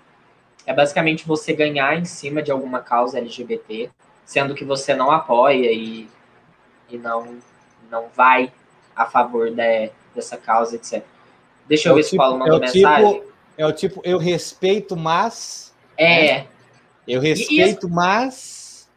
é 0.66 0.74
basicamente 0.74 1.28
você 1.28 1.51
ganhar 1.51 1.97
em 1.97 2.05
cima 2.05 2.41
de 2.41 2.51
alguma 2.51 2.80
causa 2.80 3.18
LGBT, 3.18 3.89
sendo 4.24 4.55
que 4.55 4.64
você 4.64 4.95
não 4.95 5.12
apoia 5.12 5.70
e, 5.74 6.09
e 6.89 6.97
não, 6.97 7.38
não 7.89 8.07
vai 8.16 8.53
a 8.95 9.05
favor 9.05 9.51
de, 9.51 9.91
dessa 10.16 10.38
causa, 10.38 10.78
etc. 10.78 11.03
Deixa 11.72 11.88
eu 11.88 11.93
é 11.93 11.95
ver 11.95 12.03
se 12.03 12.15
o 12.15 12.17
Paulo 12.17 12.38
mandou 12.38 12.57
é 12.57 12.59
mensagem. 12.59 13.13
Tipo, 13.13 13.32
é 13.57 13.65
o 13.65 13.72
tipo, 13.72 14.01
eu 14.03 14.17
respeito, 14.17 14.97
mas. 14.97 15.74
É. 15.97 16.34
Né? 16.34 16.47
Eu 17.07 17.22
respeito, 17.22 17.88
mas. 17.88 18.89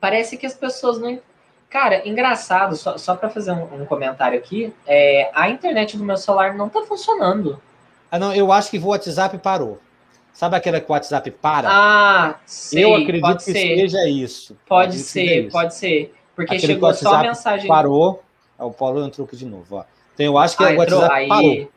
Parece 0.00 0.36
que 0.36 0.44
as 0.44 0.54
pessoas 0.54 0.98
não, 0.98 1.20
Cara, 1.68 2.06
engraçado, 2.08 2.74
só, 2.74 2.98
só 2.98 3.14
para 3.14 3.30
fazer 3.30 3.52
um, 3.52 3.82
um, 3.82 3.86
comentário 3.86 4.36
aqui, 4.36 4.74
é, 4.84 5.30
a 5.32 5.48
internet 5.48 5.96
do 5.96 6.02
meu 6.02 6.16
celular 6.16 6.52
não 6.52 6.68
tá 6.68 6.82
funcionando. 6.82 7.62
Ah, 8.10 8.18
não, 8.18 8.34
eu 8.34 8.50
acho 8.50 8.72
que 8.72 8.78
o 8.78 8.86
WhatsApp 8.86 9.38
parou. 9.38 9.78
Sabe 10.32 10.56
aquela 10.56 10.80
que 10.80 10.90
o 10.90 10.92
WhatsApp 10.92 11.30
para? 11.30 11.68
Ah, 11.70 12.40
sei, 12.44 12.82
Eu 12.82 12.96
acredito 12.96 13.36
que 13.36 13.52
ser. 13.52 13.52
seja 13.52 14.08
isso. 14.08 14.56
Pode 14.66 14.98
ser, 14.98 15.44
isso. 15.44 15.52
pode 15.52 15.74
ser. 15.76 16.12
Porque 16.34 16.56
aquele 16.56 16.72
chegou 16.72 16.92
só 16.92 17.14
a 17.14 17.22
mensagem. 17.22 17.68
Parou. 17.68 18.20
Ah, 18.58 18.66
o 18.66 18.72
Paulo 18.72 19.04
entrou 19.04 19.24
aqui 19.24 19.36
de 19.36 19.46
novo, 19.46 19.76
ó. 19.76 19.84
Então 20.14 20.26
eu 20.26 20.36
acho 20.38 20.56
que 20.56 20.64
ah, 20.64 20.70
o 20.70 20.82
entrou, 20.82 21.00
WhatsApp 21.02 21.32
aí... 21.32 21.68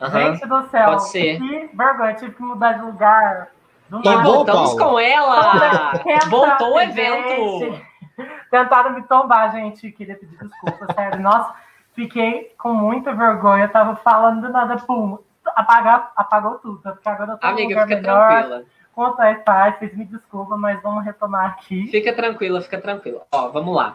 Uhum. 0.00 0.10
Gente 0.10 0.46
do 0.46 0.68
céu, 0.68 0.86
pode 0.86 1.08
ser. 1.10 1.38
que 1.38 1.70
vergonha, 1.74 2.14
tive 2.14 2.34
que 2.34 2.42
mudar 2.42 2.72
de 2.74 2.82
lugar. 2.82 3.48
e 3.90 4.16
voltamos 4.22 4.74
Paulo. 4.74 4.92
com 4.92 5.00
ela! 5.00 5.92
Voltou 6.28 6.74
o 6.74 6.80
evento! 6.80 7.58
Gente. 7.64 7.88
Tentaram 8.50 8.94
me 8.94 9.02
tombar, 9.02 9.52
gente. 9.52 9.90
Queria 9.92 10.16
pedir 10.16 10.36
desculpa, 10.38 10.92
sério. 10.94 11.20
Nossa, 11.20 11.54
fiquei 11.94 12.52
com 12.58 12.72
muita 12.72 13.12
vergonha. 13.12 13.64
Eu 13.64 13.68
tava 13.72 13.96
falando 13.96 14.40
do 14.42 14.52
nada, 14.52 14.76
pum, 14.76 15.18
apagar, 15.54 16.12
apagou 16.16 16.54
tudo. 16.56 16.80
Porque 16.80 17.08
agora 17.08 17.32
eu 17.32 17.38
tô 17.38 17.46
Amiga, 17.46 17.82
fica 17.82 17.86
melhor. 17.86 18.28
tranquila. 18.30 18.62
Conta 18.94 19.22
aí, 19.22 19.34
pai, 19.36 19.72
fez 19.78 19.96
me 19.96 20.04
desculpa, 20.04 20.56
mas 20.56 20.82
vamos 20.82 21.04
retomar 21.04 21.46
aqui. 21.50 21.86
Fica 21.86 22.12
tranquila, 22.12 22.60
fica 22.60 22.80
tranquila. 22.80 23.22
Ó, 23.30 23.48
vamos 23.50 23.74
lá. 23.76 23.94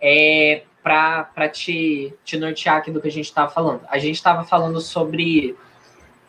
É, 0.00 0.62
para 0.82 1.48
te, 1.48 2.14
te 2.24 2.38
nortear 2.38 2.78
aqui 2.78 2.90
do 2.90 3.00
que 3.00 3.08
a 3.08 3.12
gente 3.12 3.26
estava 3.26 3.50
falando. 3.50 3.82
A 3.88 3.98
gente 3.98 4.16
estava 4.16 4.44
falando 4.44 4.80
sobre 4.80 5.56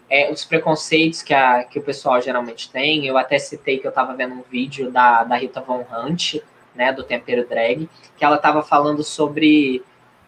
é, 0.09 0.31
os 0.31 0.43
preconceitos 0.43 1.21
que, 1.21 1.33
a, 1.33 1.63
que 1.63 1.79
o 1.79 1.81
pessoal 1.81 2.21
geralmente 2.21 2.69
tem. 2.69 3.05
Eu 3.05 3.17
até 3.17 3.39
citei 3.39 3.79
que 3.79 3.87
eu 3.87 3.89
estava 3.89 4.13
vendo 4.13 4.35
um 4.35 4.43
vídeo 4.49 4.91
da, 4.91 5.23
da 5.23 5.35
Rita 5.35 5.61
Von 5.61 5.85
Hunt, 5.89 6.35
né, 6.75 6.91
do 6.91 7.03
Tempero 7.03 7.47
Drag, 7.47 7.89
que 8.17 8.25
ela 8.25 8.35
estava 8.35 8.61
falando 8.61 9.03
sobre 9.03 9.83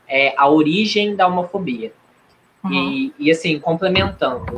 é, 0.08 0.34
a 0.38 0.50
origem 0.50 1.16
da 1.16 1.28
homofobia. 1.28 1.94
Uhum. 2.64 2.72
E, 2.72 3.14
e, 3.20 3.32
assim, 3.32 3.60
complementando. 3.60 4.56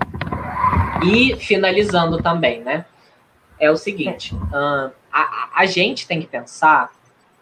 E 1.04 1.36
finalizando 1.38 2.22
também, 2.22 2.62
né? 2.62 2.86
É 3.60 3.72
o 3.72 3.78
seguinte, 3.78 4.36
a, 5.12 5.50
a 5.56 5.66
gente 5.66 6.06
tem 6.06 6.20
que 6.20 6.28
pensar 6.28 6.92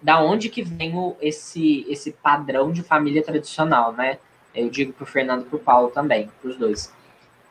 da 0.04 0.22
onde 0.22 0.50
que 0.50 0.62
vem 0.62 0.96
o, 0.96 1.16
esse, 1.20 1.86
esse 1.90 2.12
padrão 2.12 2.72
de 2.72 2.84
família 2.84 3.24
tradicional, 3.24 3.94
né? 3.94 4.20
Eu 4.54 4.70
digo 4.70 4.94
para 4.94 5.04
o 5.04 5.08
Fernando 5.08 5.44
e 5.44 5.46
para 5.46 5.56
o 5.56 5.60
Paulo 5.60 5.90
também, 5.90 6.30
para 6.40 6.52
os 6.52 6.58
dois. 6.58 6.94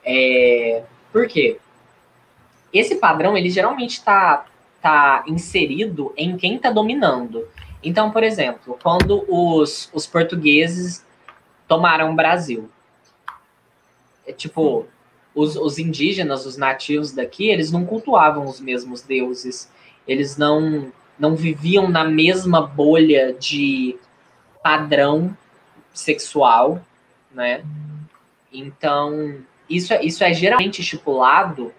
É, 0.05 0.84
por 1.11 1.26
quê? 1.26 1.59
Esse 2.72 2.96
padrão, 2.96 3.36
ele 3.36 3.50
geralmente 3.50 3.92
está 3.92 4.46
está 4.82 5.22
inserido 5.28 6.12
em 6.16 6.36
quem 6.36 6.57
está 6.57 6.68
dominando. 6.68 7.46
Então, 7.84 8.11
por 8.11 8.24
exemplo, 8.24 8.76
quando 8.82 9.24
os, 9.28 9.88
os 9.94 10.09
portugueses 10.09 11.07
tomaram 11.68 12.11
o 12.11 12.16
Brasil, 12.16 12.68
é, 14.26 14.32
tipo, 14.32 14.86
os, 15.32 15.55
os 15.55 15.78
indígenas, 15.78 16.44
os 16.44 16.57
nativos 16.57 17.12
daqui, 17.12 17.48
eles 17.48 17.70
não 17.70 17.86
cultuavam 17.86 18.44
os 18.44 18.61
mesmos 18.61 19.03
deuses, 19.03 19.70
eles 20.07 20.36
não, 20.36 20.92
não 21.18 21.36
viviam 21.36 21.88
na 21.88 22.04
mesma 22.04 22.60
bolha 22.60 23.32
de 23.32 23.96
padrão 24.62 25.36
sexual, 25.92 26.80
né? 27.30 27.64
Então, 28.52 29.38
isso 29.68 29.92
é, 29.92 30.04
isso 30.04 30.22
é 30.22 30.32
geralmente 30.32 30.80
estipulado 30.80 31.72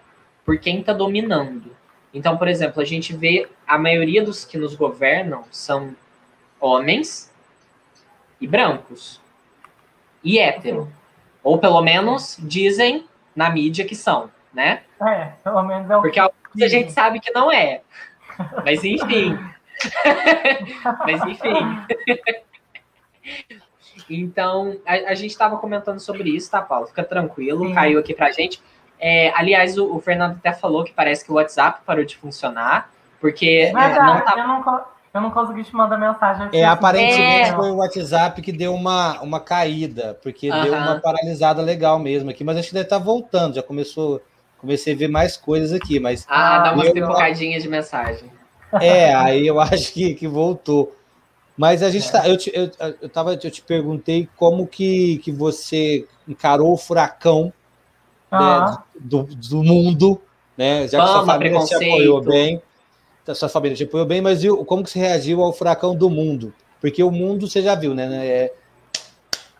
por 0.44 0.58
quem 0.58 0.80
está 0.80 0.92
dominando. 0.92 1.74
Então, 2.12 2.36
por 2.36 2.48
exemplo, 2.48 2.80
a 2.80 2.84
gente 2.84 3.14
vê 3.14 3.48
a 3.66 3.78
maioria 3.78 4.22
dos 4.22 4.44
que 4.44 4.58
nos 4.58 4.74
governam 4.74 5.44
são 5.50 5.96
homens 6.60 7.32
e 8.40 8.46
brancos 8.46 9.20
e 10.22 10.38
hétero. 10.38 10.90
Ou 11.42 11.58
pelo 11.58 11.82
menos 11.82 12.36
dizem 12.40 13.06
na 13.34 13.50
mídia 13.50 13.84
que 13.84 13.94
são, 13.94 14.30
né? 14.52 14.82
É, 15.02 15.32
pelo 15.42 15.62
menos 15.62 15.90
é 15.90 15.96
o 15.96 16.00
Porque 16.00 16.20
a 16.20 16.68
gente 16.68 16.92
sabe 16.92 17.20
que 17.20 17.32
não 17.32 17.50
é. 17.50 17.82
Mas 18.64 18.84
enfim. 18.84 19.38
Mas 21.04 21.22
enfim. 21.22 21.86
então, 24.08 24.76
a, 24.86 24.92
a 24.92 25.14
gente 25.14 25.30
estava 25.30 25.56
comentando 25.58 25.98
sobre 25.98 26.30
isso, 26.30 26.50
tá, 26.50 26.60
Paulo? 26.62 26.86
Fica 26.86 27.04
tranquilo, 27.04 27.66
Sim. 27.66 27.74
caiu 27.74 27.98
aqui 27.98 28.14
pra 28.14 28.30
gente. 28.30 28.60
É, 29.00 29.32
aliás, 29.34 29.76
o, 29.76 29.94
o, 29.94 30.00
Fernando 30.00 30.36
até 30.36 30.52
falou 30.52 30.84
que 30.84 30.92
parece 30.92 31.24
que 31.24 31.32
o 31.32 31.34
WhatsApp 31.34 31.80
parou 31.84 32.04
de 32.04 32.16
funcionar, 32.16 32.90
porque. 33.20 33.70
Mas, 33.72 33.96
é, 33.96 34.00
não 34.00 34.20
tá... 34.24 34.34
eu, 34.36 34.48
não, 34.48 34.84
eu 35.14 35.20
não 35.20 35.30
consegui 35.30 35.64
te 35.64 35.74
mandar 35.74 35.98
mensagem. 35.98 36.48
É, 36.52 36.64
aparentemente 36.64 37.50
é... 37.50 37.54
foi 37.54 37.70
o 37.70 37.76
WhatsApp 37.76 38.40
que 38.40 38.52
deu 38.52 38.74
uma, 38.74 39.20
uma 39.20 39.40
caída, 39.40 40.18
porque 40.22 40.48
uh 40.50 40.54
-huh. 40.54 40.62
deu 40.62 40.74
uma 40.74 41.00
paralisada 41.00 41.60
legal 41.60 41.98
mesmo 41.98 42.30
aqui, 42.30 42.44
mas 42.44 42.56
acho 42.56 42.68
que 42.68 42.74
deve 42.74 42.86
estar 42.86 42.98
tá 42.98 43.04
voltando, 43.04 43.56
já 43.56 43.62
começou. 43.62 44.22
Comecei 44.64 44.94
a 44.94 44.96
ver 44.96 45.08
mais 45.08 45.36
coisas 45.36 45.74
aqui, 45.74 46.00
mas. 46.00 46.24
Ah, 46.26 46.60
dá 46.60 46.72
umas 46.72 46.90
pipocadinhas 46.90 47.62
de 47.62 47.68
mensagem. 47.68 48.32
É, 48.80 49.14
aí 49.14 49.46
eu 49.46 49.60
acho 49.60 49.92
que, 49.92 50.14
que 50.14 50.26
voltou. 50.26 50.96
Mas 51.54 51.82
a 51.82 51.90
gente 51.90 52.08
é. 52.08 52.10
tá. 52.10 52.26
Eu, 52.26 52.38
te, 52.38 52.50
eu, 52.54 52.70
eu, 53.02 53.08
tava, 53.10 53.34
eu 53.34 53.50
te 53.50 53.60
perguntei 53.60 54.26
como 54.36 54.66
que, 54.66 55.18
que 55.18 55.30
você 55.30 56.06
encarou 56.26 56.72
o 56.72 56.78
furacão 56.78 57.52
né, 58.32 58.78
do, 58.98 59.24
do, 59.24 59.62
mundo, 59.62 60.18
né? 60.56 60.88
Já 60.88 61.02
que 61.02 61.08
sua 61.08 61.26
família 61.26 61.62
te 61.62 61.74
apoiou 61.74 62.22
bem, 62.22 62.62
sua 63.34 63.48
família 63.50 63.76
te 63.76 63.84
apoiou 63.84 64.06
bem, 64.06 64.22
mas 64.22 64.40
viu, 64.40 64.64
como 64.64 64.82
que 64.82 64.88
você 64.88 64.98
reagiu 64.98 65.42
ao 65.42 65.52
furacão 65.52 65.94
do 65.94 66.08
mundo? 66.08 66.54
Porque 66.80 67.04
o 67.04 67.10
mundo 67.10 67.46
você 67.46 67.60
já 67.60 67.74
viu, 67.74 67.94
né? 67.94 68.26
É, 68.26 68.52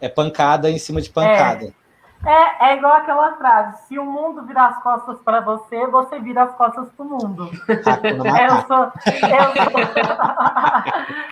é 0.01 0.09
pancada 0.09 0.71
em 0.71 0.79
cima 0.79 1.03
de 1.03 1.11
pancada. 1.11 1.67
É. 1.67 1.84
É, 2.27 2.71
é 2.71 2.77
igual 2.77 2.95
aquela 2.95 3.37
frase: 3.37 3.87
se 3.87 3.99
o 3.99 4.05
mundo 4.05 4.43
virar 4.45 4.69
as 4.69 4.83
costas 4.83 5.19
para 5.21 5.41
você, 5.41 5.87
você 5.87 6.19
vira 6.19 6.45
as 6.45 6.55
costas 6.55 6.91
para 6.91 7.05
o 7.05 7.09
mundo. 7.09 7.51
eu 7.69 8.61
sou, 8.67 8.93
eu 9.29 9.47
sou... 9.57 9.81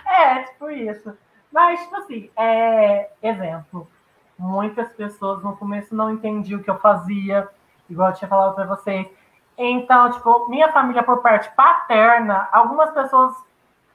é, 0.11 0.43
tipo 0.43 0.69
isso. 0.69 1.17
Mas, 1.51 1.81
tipo 1.81 1.95
assim, 1.97 2.29
é, 2.35 3.09
exemplo 3.21 3.87
muitas 4.37 4.91
pessoas 4.93 5.43
no 5.43 5.55
começo 5.55 5.95
não 5.95 6.11
entendiam 6.11 6.59
o 6.59 6.63
que 6.63 6.69
eu 6.69 6.77
fazia, 6.79 7.47
igual 7.89 8.09
eu 8.09 8.15
tinha 8.15 8.27
falado 8.27 8.55
para 8.55 8.65
vocês. 8.65 9.07
Então, 9.57 10.11
tipo, 10.11 10.49
minha 10.49 10.71
família 10.71 11.03
por 11.03 11.21
parte 11.21 11.49
paterna, 11.55 12.49
algumas 12.51 12.91
pessoas 12.91 13.35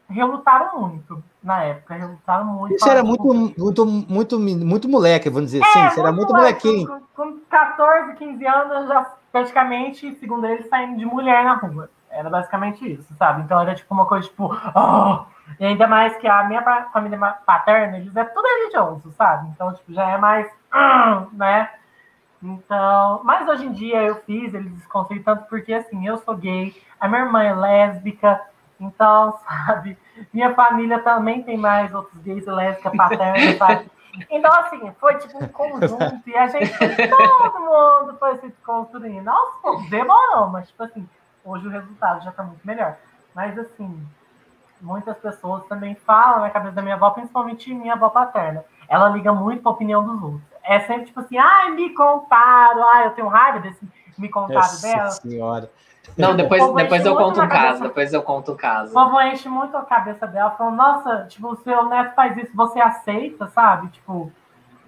relutaram 0.09 0.81
muito 0.81 1.23
na 1.43 1.63
época, 1.63 1.95
relutaram 1.95 2.45
muito. 2.47 2.75
Isso 2.75 2.89
era 2.89 3.03
muito, 3.03 3.25
muito, 3.25 3.87
muito, 3.87 4.39
muito 4.41 4.89
moleque, 4.89 5.29
vamos 5.29 5.51
dizer 5.51 5.63
é, 5.63 5.69
assim, 5.69 5.87
isso 5.89 6.01
era 6.01 6.13
muito 6.13 6.33
molequinho. 6.33 7.01
Com, 7.15 7.33
com 7.33 7.41
14, 7.49 8.15
15 8.15 8.47
anos, 8.47 8.89
já 8.89 9.13
praticamente, 9.31 10.15
segundo 10.17 10.47
eles, 10.47 10.69
saindo 10.69 10.99
de 10.99 11.05
mulher 11.05 11.45
na 11.45 11.55
rua. 11.55 11.91
Era 12.11 12.31
basicamente 12.31 12.91
isso, 12.91 13.15
sabe? 13.19 13.43
Então 13.43 13.61
era 13.61 13.75
tipo 13.75 13.93
uma 13.93 14.07
coisa 14.07 14.27
tipo, 14.27 14.51
oh! 14.75 15.25
e 15.61 15.65
ainda 15.65 15.87
mais 15.87 16.17
que 16.17 16.27
a 16.27 16.45
minha 16.45 16.63
família 16.91 17.19
paterna, 17.45 17.99
eles 17.99 18.17
é 18.17 18.25
tudo 18.25 18.47
religioso, 18.47 19.13
sabe? 19.13 19.49
Então, 19.49 19.73
tipo, 19.75 19.93
já 19.93 20.11
é 20.11 20.17
mais, 20.17 20.51
né? 21.33 21.71
Então, 22.43 23.21
mas 23.25 23.47
hoje 23.49 23.67
em 23.67 23.73
dia 23.73 24.03
eu 24.03 24.17
fiz, 24.23 24.55
eles 24.55 24.73
desconstruem 24.73 25.23
tanto 25.23 25.45
porque 25.49 25.73
assim, 25.73 26.07
eu 26.07 26.17
sou 26.19 26.37
gay, 26.37 26.75
a 27.01 27.09
minha 27.09 27.23
irmã 27.23 27.43
é 27.43 27.55
lésbica, 27.55 28.41
então, 28.81 29.39
sabe? 29.66 29.99
Minha 30.33 30.55
família 30.55 31.01
também 31.01 31.43
tem 31.43 31.57
mais 31.57 31.93
outros 31.95 32.20
gays 32.22 32.47
e 32.47 32.51
lésbicas 32.51 32.97
paternos, 32.97 33.57
sabe? 33.59 33.91
Então, 34.31 34.53
assim, 34.61 34.93
foi 34.99 35.16
tipo 35.16 35.45
um 35.45 35.49
conjunto 35.49 36.22
e 36.26 36.37
a 36.37 36.49
gente, 36.49 36.72
todo 37.09 37.61
mundo 37.61 38.16
foi 38.18 38.37
se 38.39 38.51
construindo. 38.64 39.22
Nossa, 39.22 39.89
demorou, 39.89 40.49
mas, 40.49 40.68
tipo 40.68 40.83
assim, 40.83 41.09
hoje 41.45 41.68
o 41.68 41.70
resultado 41.70 42.24
já 42.24 42.33
tá 42.33 42.43
muito 42.43 42.66
melhor. 42.66 42.97
Mas, 43.33 43.57
assim, 43.57 44.05
muitas 44.81 45.16
pessoas 45.18 45.64
também 45.66 45.95
falam 45.95 46.41
na 46.41 46.51
cabeça 46.51 46.74
da 46.74 46.83
minha 46.83 46.97
avó, 46.97 47.11
principalmente 47.11 47.72
minha 47.72 47.95
avó 47.95 48.09
paterna. 48.09 48.64
Ela 48.89 49.09
liga 49.11 49.33
muito 49.33 49.62
pra 49.62 49.70
opinião 49.70 50.05
dos 50.05 50.20
outros. 50.20 50.43
É 50.64 50.81
sempre 50.81 51.07
tipo 51.07 51.20
assim, 51.20 51.39
ai, 51.39 51.70
me 51.70 51.95
contaram, 51.95 52.89
ai, 52.89 53.07
eu 53.07 53.12
tenho 53.12 53.29
raiva 53.29 53.61
desse 53.61 53.87
me 54.18 54.29
contaram 54.29 54.61
Nossa 54.61 54.83
dela. 54.83 55.11
Senhora. 55.11 55.70
Não, 56.19 56.35
depois, 56.35 56.75
depois 56.75 57.07
eu 57.07 57.16
conto 57.16 57.41
um 57.41 57.49
caso, 57.49 57.83
depois 57.83 58.12
eu 58.12 58.23
conto 58.23 58.53
o 58.53 58.57
caso. 58.57 58.91
O 58.91 58.95
povo 58.95 59.21
enche 59.23 59.49
muito 59.49 59.77
a 59.77 59.85
cabeça 59.85 60.27
dela, 60.27 60.51
falando, 60.51 60.77
nossa, 60.77 61.27
tipo, 61.27 61.49
o 61.49 61.57
seu 61.57 61.85
neto 61.85 62.14
faz 62.14 62.37
isso, 62.37 62.51
você 62.55 62.81
aceita, 62.81 63.47
sabe? 63.49 63.89
Tipo, 63.89 64.33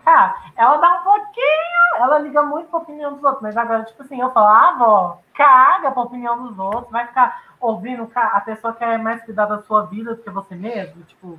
cara, 0.05 0.35
ela 0.57 0.76
dá 0.78 1.01
um 1.01 1.05
pouquinho, 1.05 1.97
ela 1.99 2.18
liga 2.18 2.43
muito 2.43 2.68
pra 2.68 2.81
opinião 2.81 3.14
dos 3.14 3.22
outros, 3.22 3.43
mas 3.43 3.57
agora, 3.57 3.85
tipo 3.85 4.03
assim, 4.03 4.20
eu 4.20 4.33
falo, 4.33 4.49
ah, 4.49 4.70
avó, 4.70 5.18
caga 5.35 5.93
pra 5.93 6.03
opinião 6.03 6.43
dos 6.43 6.59
outros, 6.59 6.91
vai 6.91 7.07
ficar 7.07 7.43
ouvindo 7.61 8.11
a 8.14 8.41
pessoa 8.41 8.72
que 8.72 8.83
é 8.83 8.99
mais 8.99 9.22
cuidar 9.22 9.47
da 9.47 9.62
sua 9.62 9.83
vida 9.87 10.14
do 10.14 10.22
que 10.22 10.31
você 10.31 10.55
mesmo, 10.55 11.03
tipo, 11.05 11.39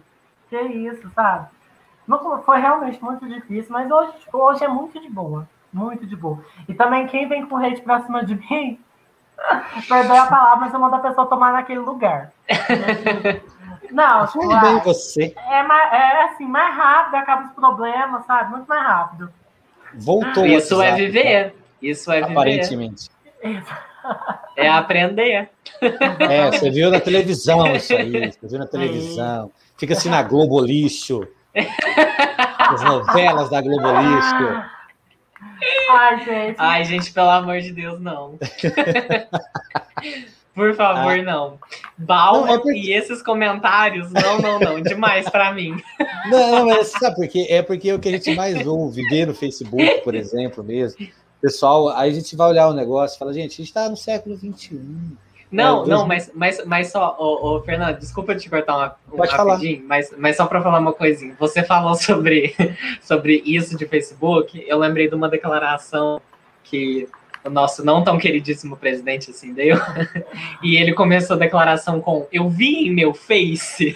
que 0.50 0.58
isso, 0.58 1.10
sabe? 1.12 1.48
Não, 2.08 2.42
foi 2.44 2.60
realmente 2.60 3.04
muito 3.04 3.28
difícil, 3.28 3.72
mas 3.72 3.90
hoje, 3.92 4.14
tipo, 4.20 4.38
hoje 4.38 4.64
é 4.64 4.68
muito 4.68 5.00
de 5.00 5.10
boa, 5.10 5.48
muito 5.72 6.06
de 6.06 6.16
boa. 6.16 6.40
E 6.68 6.74
também 6.74 7.08
quem 7.08 7.28
vem 7.28 7.46
com 7.46 7.58
hate 7.58 7.82
pra 7.82 8.02
cima 8.02 8.24
de 8.24 8.36
mim, 8.36 8.80
Perdoe 9.88 10.18
a 10.18 10.26
palavra, 10.26 10.58
mas 10.58 10.74
eu 10.74 10.80
mando 10.80 10.96
a 10.96 11.00
pessoa 11.00 11.28
tomar 11.28 11.54
naquele 11.54 11.80
lugar. 11.80 12.32
Não, 13.92 14.26
tipo, 14.28 14.48
bem 14.48 14.80
você. 14.80 15.34
É, 15.36 15.64
mais, 15.64 15.94
é 15.94 16.24
assim, 16.24 16.46
mais 16.46 16.76
rápido, 16.76 17.16
acaba 17.16 17.48
os 17.48 17.52
problemas, 17.52 18.26
sabe? 18.26 18.52
Muito 18.52 18.68
mais 18.68 18.88
rápido. 18.88 19.30
Voltou. 19.94 20.46
Isso 20.46 20.82
é 20.82 20.96
viver. 20.96 21.56
Isso 21.82 22.12
é 22.12 22.22
viver. 22.22 22.32
Aparentemente. 22.32 23.10
É 24.56 24.70
aprender. 24.70 25.50
É, 25.82 26.52
você 26.52 26.70
viu 26.70 26.90
na 26.90 27.00
televisão 27.02 27.68
isso 27.76 27.94
aí. 27.94 28.32
Você 28.32 28.48
viu 28.48 28.60
na 28.60 28.68
televisão. 28.68 29.52
Fica 29.78 29.94
assim 29.94 30.10
na 30.10 30.24
Globo 30.24 30.62
Lixo. 30.62 31.28
As 32.58 32.82
novelas 32.84 33.50
da 33.50 33.62
Globo 33.62 33.88
Lixo. 34.00 34.64
Ai, 35.90 36.26
gente. 36.26 36.56
Ai, 36.58 36.84
gente, 36.86 37.12
pelo 37.12 37.30
amor 37.30 37.60
de 37.60 37.72
Deus, 37.72 38.00
não. 38.00 38.38
Por 40.54 40.76
favor, 40.76 41.18
ah. 41.18 41.24
não. 41.24 41.60
Bal 41.98 42.46
é 42.48 42.58
porque... 42.58 42.78
e 42.78 42.94
esses 42.94 43.22
comentários, 43.22 44.12
não, 44.12 44.38
não, 44.40 44.60
não, 44.60 44.82
demais 44.82 45.30
para 45.30 45.54
mim. 45.54 45.82
Não, 46.30 46.66
mas 46.68 46.90
sabe 46.90 47.16
por 47.16 47.28
quê? 47.28 47.48
É 47.50 47.62
porque 47.62 47.90
é 47.90 47.96
o 47.96 48.00
que 48.00 48.10
a 48.10 48.12
gente 48.12 48.36
mais 48.36 48.68
ouve, 48.68 49.02
vê 49.10 49.26
no 49.26 49.34
Facebook, 49.34 50.02
por 50.04 50.14
exemplo, 50.14 50.62
mesmo. 50.64 51.08
Pessoal, 51.42 51.90
aí 51.90 52.12
a 52.12 52.14
gente 52.14 52.36
vai 52.36 52.50
olhar 52.50 52.68
o 52.68 52.74
negócio 52.74 53.16
e 53.16 53.20
fala, 53.20 53.34
gente, 53.34 53.54
a 53.54 53.58
gente 53.58 53.68
está 53.68 53.90
no 53.90 53.96
século 53.96 54.36
XXI. 54.36 54.80
Não, 55.52 55.84
é, 55.84 55.88
não, 55.88 56.08
mas, 56.08 56.32
mas, 56.34 56.66
mas 56.66 56.92
só, 56.92 57.16
ô, 57.20 57.58
ô, 57.58 57.62
Fernando, 57.62 57.98
desculpa 58.00 58.34
te 58.36 58.50
cortar 58.50 58.78
uma, 58.78 58.96
um 59.12 59.18
Pode 59.18 59.32
rapidinho, 59.32 59.78
falar. 59.78 59.88
Mas, 59.88 60.14
mas 60.18 60.38
só 60.38 60.46
para 60.46 60.62
falar 60.62 60.80
uma 60.80 60.94
coisinha. 60.94 61.36
Você 61.38 61.62
falou 61.64 61.94
sobre, 61.96 62.56
sobre 63.02 63.44
isso 63.46 63.78
de 63.78 63.86
Facebook, 63.86 64.64
eu 64.66 64.80
lembrei 64.80 65.10
de 65.10 65.16
uma 65.16 65.28
declaração 65.28 66.22
que 66.64 67.08
o 67.44 67.50
nosso 67.50 67.84
não 67.84 68.04
tão 68.04 68.18
queridíssimo 68.18 68.78
presidente 68.78 69.32
assim 69.32 69.54
deu, 69.54 69.76
e 70.64 70.78
ele 70.78 70.94
começou 70.94 71.36
a 71.36 71.40
declaração 71.40 72.00
com 72.00 72.28
eu 72.32 72.48
vi 72.48 72.88
em 72.88 72.94
meu 72.94 73.14
Face. 73.14 73.94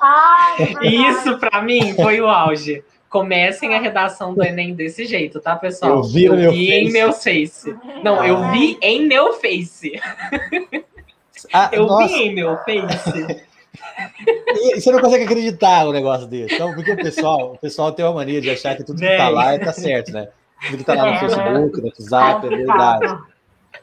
Ai, 0.00 0.76
e 0.82 1.06
isso 1.08 1.38
para 1.38 1.60
mim 1.60 1.92
foi 1.94 2.20
o 2.20 2.28
auge. 2.28 2.82
Comecem 3.16 3.74
a 3.74 3.80
redação 3.80 4.34
do 4.34 4.44
Enem 4.44 4.74
desse 4.74 5.06
jeito, 5.06 5.40
tá, 5.40 5.56
pessoal? 5.56 5.96
Eu 5.96 6.02
vi, 6.02 6.24
eu 6.24 6.36
meu 6.36 6.52
vi 6.52 6.70
em 6.70 6.92
meu 6.92 7.14
Face. 7.14 7.74
Não, 8.04 8.22
eu 8.22 8.50
vi 8.50 8.76
em 8.82 9.06
meu 9.06 9.32
Face. 9.32 9.98
Ah, 11.50 11.70
eu 11.72 11.86
nossa. 11.86 12.08
vi 12.08 12.14
em 12.14 12.34
meu 12.34 12.58
Face. 12.58 13.38
E 14.54 14.78
você 14.78 14.92
não 14.92 15.00
consegue 15.00 15.24
acreditar 15.24 15.86
o 15.86 15.92
negócio 15.92 16.26
desse. 16.26 16.56
Então, 16.56 16.74
porque 16.74 16.92
o 16.92 16.96
pessoal, 16.96 17.54
o 17.54 17.58
pessoal 17.58 17.90
tem 17.90 18.04
uma 18.04 18.12
mania 18.12 18.38
de 18.38 18.50
achar 18.50 18.76
que 18.76 18.84
tudo 18.84 19.00
que 19.00 19.16
tá 19.16 19.30
lá 19.30 19.58
tá 19.58 19.72
certo, 19.72 20.12
né? 20.12 20.28
Tudo 20.66 20.76
que 20.76 20.84
tá 20.84 20.92
lá 20.92 21.06
no 21.06 21.12
é, 21.12 21.18
Facebook, 21.20 21.80
no 21.80 21.86
WhatsApp, 21.86 22.46
é 22.46 22.50
verdade. 22.50 23.18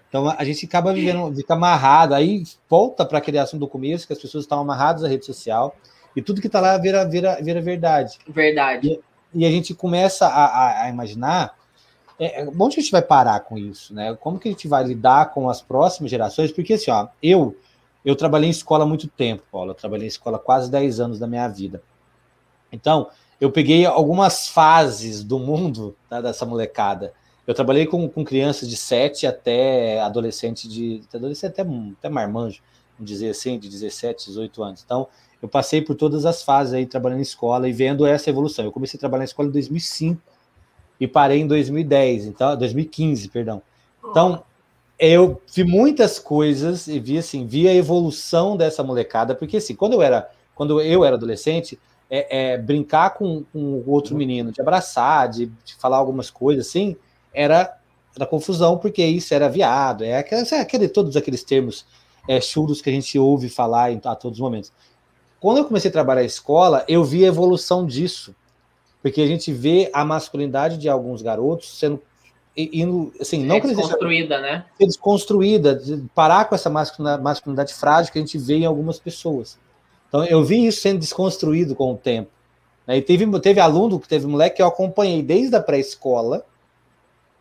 Então 0.09 0.29
a 0.29 0.43
gente 0.43 0.63
acaba 0.67 0.93
vivendo, 0.93 1.35
fica 1.35 1.55
amarrado, 1.55 2.13
aí 2.13 2.43
volta 2.69 3.03
para 3.03 3.17
aquele 3.17 3.39
assunto 3.39 3.61
do 3.61 3.67
começo, 3.67 4.05
que 4.05 4.13
as 4.13 4.19
pessoas 4.19 4.43
estão 4.43 4.59
amarradas 4.59 5.03
à 5.03 5.07
rede 5.07 5.25
social, 5.25 5.75
e 6.15 6.21
tudo 6.21 6.39
que 6.39 6.45
está 6.45 6.59
lá 6.59 6.77
vira, 6.77 7.03
vira, 7.03 7.39
vira 7.41 7.59
verdade. 7.59 8.19
Verdade. 8.27 8.99
E, 9.33 9.45
a 9.45 9.51
gente 9.51 9.73
começa 9.73 10.27
a, 10.27 10.45
a, 10.45 10.83
a 10.83 10.89
imaginar 10.89 11.55
é, 12.19 12.47
onde 12.57 12.79
a 12.79 12.81
gente 12.81 12.91
vai 12.91 13.01
parar 13.01 13.39
com 13.41 13.57
isso, 13.57 13.93
né? 13.93 14.15
Como 14.15 14.39
que 14.39 14.47
a 14.47 14.51
gente 14.51 14.67
vai 14.67 14.83
lidar 14.83 15.31
com 15.31 15.49
as 15.49 15.61
próximas 15.61 16.11
gerações? 16.11 16.51
Porque 16.51 16.73
assim, 16.73 16.91
ó, 16.91 17.07
eu 17.21 17.55
eu 18.05 18.15
trabalhei 18.15 18.49
em 18.49 18.51
escola 18.51 18.83
há 18.83 18.87
muito 18.87 19.07
tempo, 19.07 19.43
Paulo. 19.51 19.71
Eu 19.71 19.75
trabalhei 19.75 20.05
em 20.05 20.09
escola 20.09 20.37
quase 20.37 20.69
10 20.69 20.99
anos 20.99 21.19
da 21.19 21.27
minha 21.27 21.47
vida. 21.47 21.81
Então, 22.71 23.09
eu 23.39 23.51
peguei 23.51 23.85
algumas 23.85 24.47
fases 24.47 25.23
do 25.23 25.39
mundo 25.39 25.95
tá, 26.09 26.19
dessa 26.19 26.45
molecada. 26.45 27.13
Eu 27.47 27.53
trabalhei 27.53 27.85
com, 27.85 28.09
com 28.09 28.23
crianças 28.23 28.69
de 28.69 28.75
7 28.75 29.25
até 29.25 30.01
adolescente 30.01 30.67
de. 30.67 31.01
Adolescente 31.13 31.51
até, 31.51 31.61
até 31.61 32.09
marmanjo, 32.09 32.61
vamos 32.97 33.09
dizer 33.09 33.29
assim, 33.29 33.57
de 33.57 33.69
17, 33.69 34.27
18 34.27 34.63
anos. 34.63 34.83
Então, 34.83 35.07
eu 35.43 35.49
passei 35.49 35.81
por 35.81 35.93
todas 35.93 36.25
as 36.25 36.41
fases 36.41 36.73
aí 36.73 36.85
trabalhando 36.85 37.19
em 37.19 37.23
escola 37.23 37.67
e 37.67 37.73
vendo 37.73 38.05
essa 38.05 38.29
evolução. 38.29 38.63
Eu 38.63 38.71
comecei 38.71 38.97
a 38.97 38.99
trabalhar 39.01 39.23
em 39.23 39.25
escola 39.25 39.49
em 39.49 39.51
2005 39.51 40.21
e 40.97 41.05
parei 41.05 41.41
em 41.41 41.47
2010, 41.47 42.27
então 42.27 42.55
2015, 42.55 43.27
perdão. 43.27 43.61
Então, 44.09 44.41
eu 44.97 45.41
vi 45.53 45.65
muitas 45.65 46.17
coisas 46.17 46.87
e 46.87 46.97
vi 46.97 47.17
assim, 47.17 47.45
vi 47.45 47.67
a 47.67 47.75
evolução 47.75 48.55
dessa 48.55 48.81
molecada, 48.83 49.35
porque 49.35 49.57
assim, 49.57 49.75
quando 49.75 49.91
eu 49.91 50.01
era, 50.01 50.29
quando 50.55 50.79
eu 50.79 51.03
era 51.03 51.17
adolescente, 51.17 51.77
é, 52.09 52.53
é 52.53 52.57
brincar 52.57 53.09
com, 53.09 53.43
com 53.51 53.83
outro 53.85 54.15
menino, 54.15 54.49
de 54.49 54.61
abraçar, 54.61 55.27
de, 55.27 55.47
de, 55.65 55.75
falar 55.75 55.97
algumas 55.97 56.29
coisas 56.29 56.67
assim, 56.67 56.95
era 57.33 57.77
da 58.17 58.25
confusão, 58.25 58.77
porque 58.77 59.03
isso 59.03 59.33
era 59.33 59.49
viado, 59.49 60.05
é 60.05 60.19
aquele, 60.19 60.47
é 60.49 60.59
aquele 60.61 60.87
todos 60.87 61.17
aqueles 61.17 61.43
termos 61.43 61.85
é, 62.29 62.39
chulos 62.39 62.81
que 62.81 62.89
a 62.89 62.93
gente 62.93 63.19
ouve 63.19 63.49
falar 63.49 63.91
em, 63.91 63.99
a 64.05 64.15
todos 64.15 64.37
os 64.37 64.41
momentos. 64.41 64.71
Quando 65.43 65.57
eu 65.57 65.65
comecei 65.65 65.89
a 65.89 65.91
trabalhar 65.91 66.21
na 66.21 66.25
escola, 66.25 66.85
eu 66.87 67.03
vi 67.03 67.25
a 67.25 67.27
evolução 67.27 67.85
disso, 67.85 68.33
porque 69.01 69.19
a 69.19 69.27
gente 69.27 69.51
vê 69.51 69.89
a 69.91 70.05
masculinidade 70.05 70.77
de 70.77 70.87
alguns 70.87 71.21
garotos 71.21 71.77
sendo 71.77 72.01
indo, 72.55 73.11
assim, 73.19 73.43
não 73.43 73.57
é 73.57 73.59
desconstruída, 73.59 74.39
né? 74.39 74.65
Ser 74.77 74.85
desconstruída, 74.85 75.75
de 75.75 75.97
parar 76.15 76.45
com 76.45 76.55
essa 76.55 76.69
masculinidade 76.69 77.73
frágil 77.73 78.13
que 78.13 78.19
a 78.19 78.21
gente 78.21 78.37
vê 78.37 78.59
em 78.59 78.65
algumas 78.65 78.99
pessoas. 78.99 79.59
Então, 80.07 80.23
eu 80.23 80.41
vi 80.45 80.65
isso 80.65 80.79
sendo 80.79 80.99
desconstruído 80.99 81.75
com 81.75 81.91
o 81.91 81.97
tempo. 81.97 82.31
Né? 82.87 82.99
E 82.99 83.01
teve, 83.01 83.27
teve 83.41 83.59
aluno, 83.59 83.99
teve 83.99 84.25
moleque 84.25 84.55
que 84.55 84.61
eu 84.61 84.67
acompanhei 84.67 85.21
desde 85.21 85.53
a 85.57 85.61
pré-escola, 85.61 86.45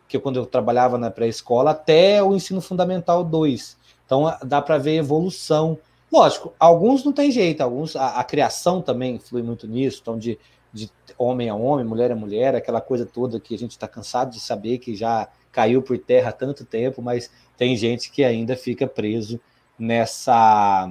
que 0.09 0.17
eu, 0.17 0.21
quando 0.21 0.35
eu 0.35 0.45
trabalhava 0.45 0.97
na 0.97 1.09
pré-escola, 1.09 1.71
até 1.71 2.21
o 2.21 2.35
ensino 2.35 2.59
fundamental 2.59 3.23
2. 3.23 3.77
Então, 4.05 4.35
dá 4.43 4.61
para 4.61 4.77
ver 4.77 4.95
evolução 4.95 5.79
Lógico, 6.13 6.53
alguns 6.59 7.03
não 7.03 7.11
tem 7.11 7.31
jeito, 7.31 7.61
alguns 7.61 7.95
a, 7.95 8.19
a 8.19 8.23
criação 8.23 8.83
também 8.83 9.15
influi 9.15 9.41
muito 9.41 9.67
nisso, 9.67 9.97
então 9.99 10.15
de, 10.15 10.37
de 10.71 10.87
homem 11.17 11.49
a 11.49 11.55
homem, 11.55 11.83
mulher 11.83 12.11
a 12.11 12.15
mulher, 12.15 12.53
aquela 12.53 12.79
coisa 12.79 13.03
toda 13.03 13.39
que 13.39 13.55
a 13.55 13.57
gente 13.57 13.71
está 13.71 13.87
cansado 13.87 14.29
de 14.29 14.39
saber 14.39 14.77
que 14.77 14.95
já 14.95 15.27
caiu 15.51 15.81
por 15.81 15.97
terra 15.97 16.29
há 16.29 16.31
tanto 16.31 16.63
tempo, 16.65 17.01
mas 17.01 17.31
tem 17.57 17.75
gente 17.75 18.11
que 18.11 18.23
ainda 18.23 18.55
fica 18.55 18.85
preso 18.85 19.41
nessa 19.77 20.87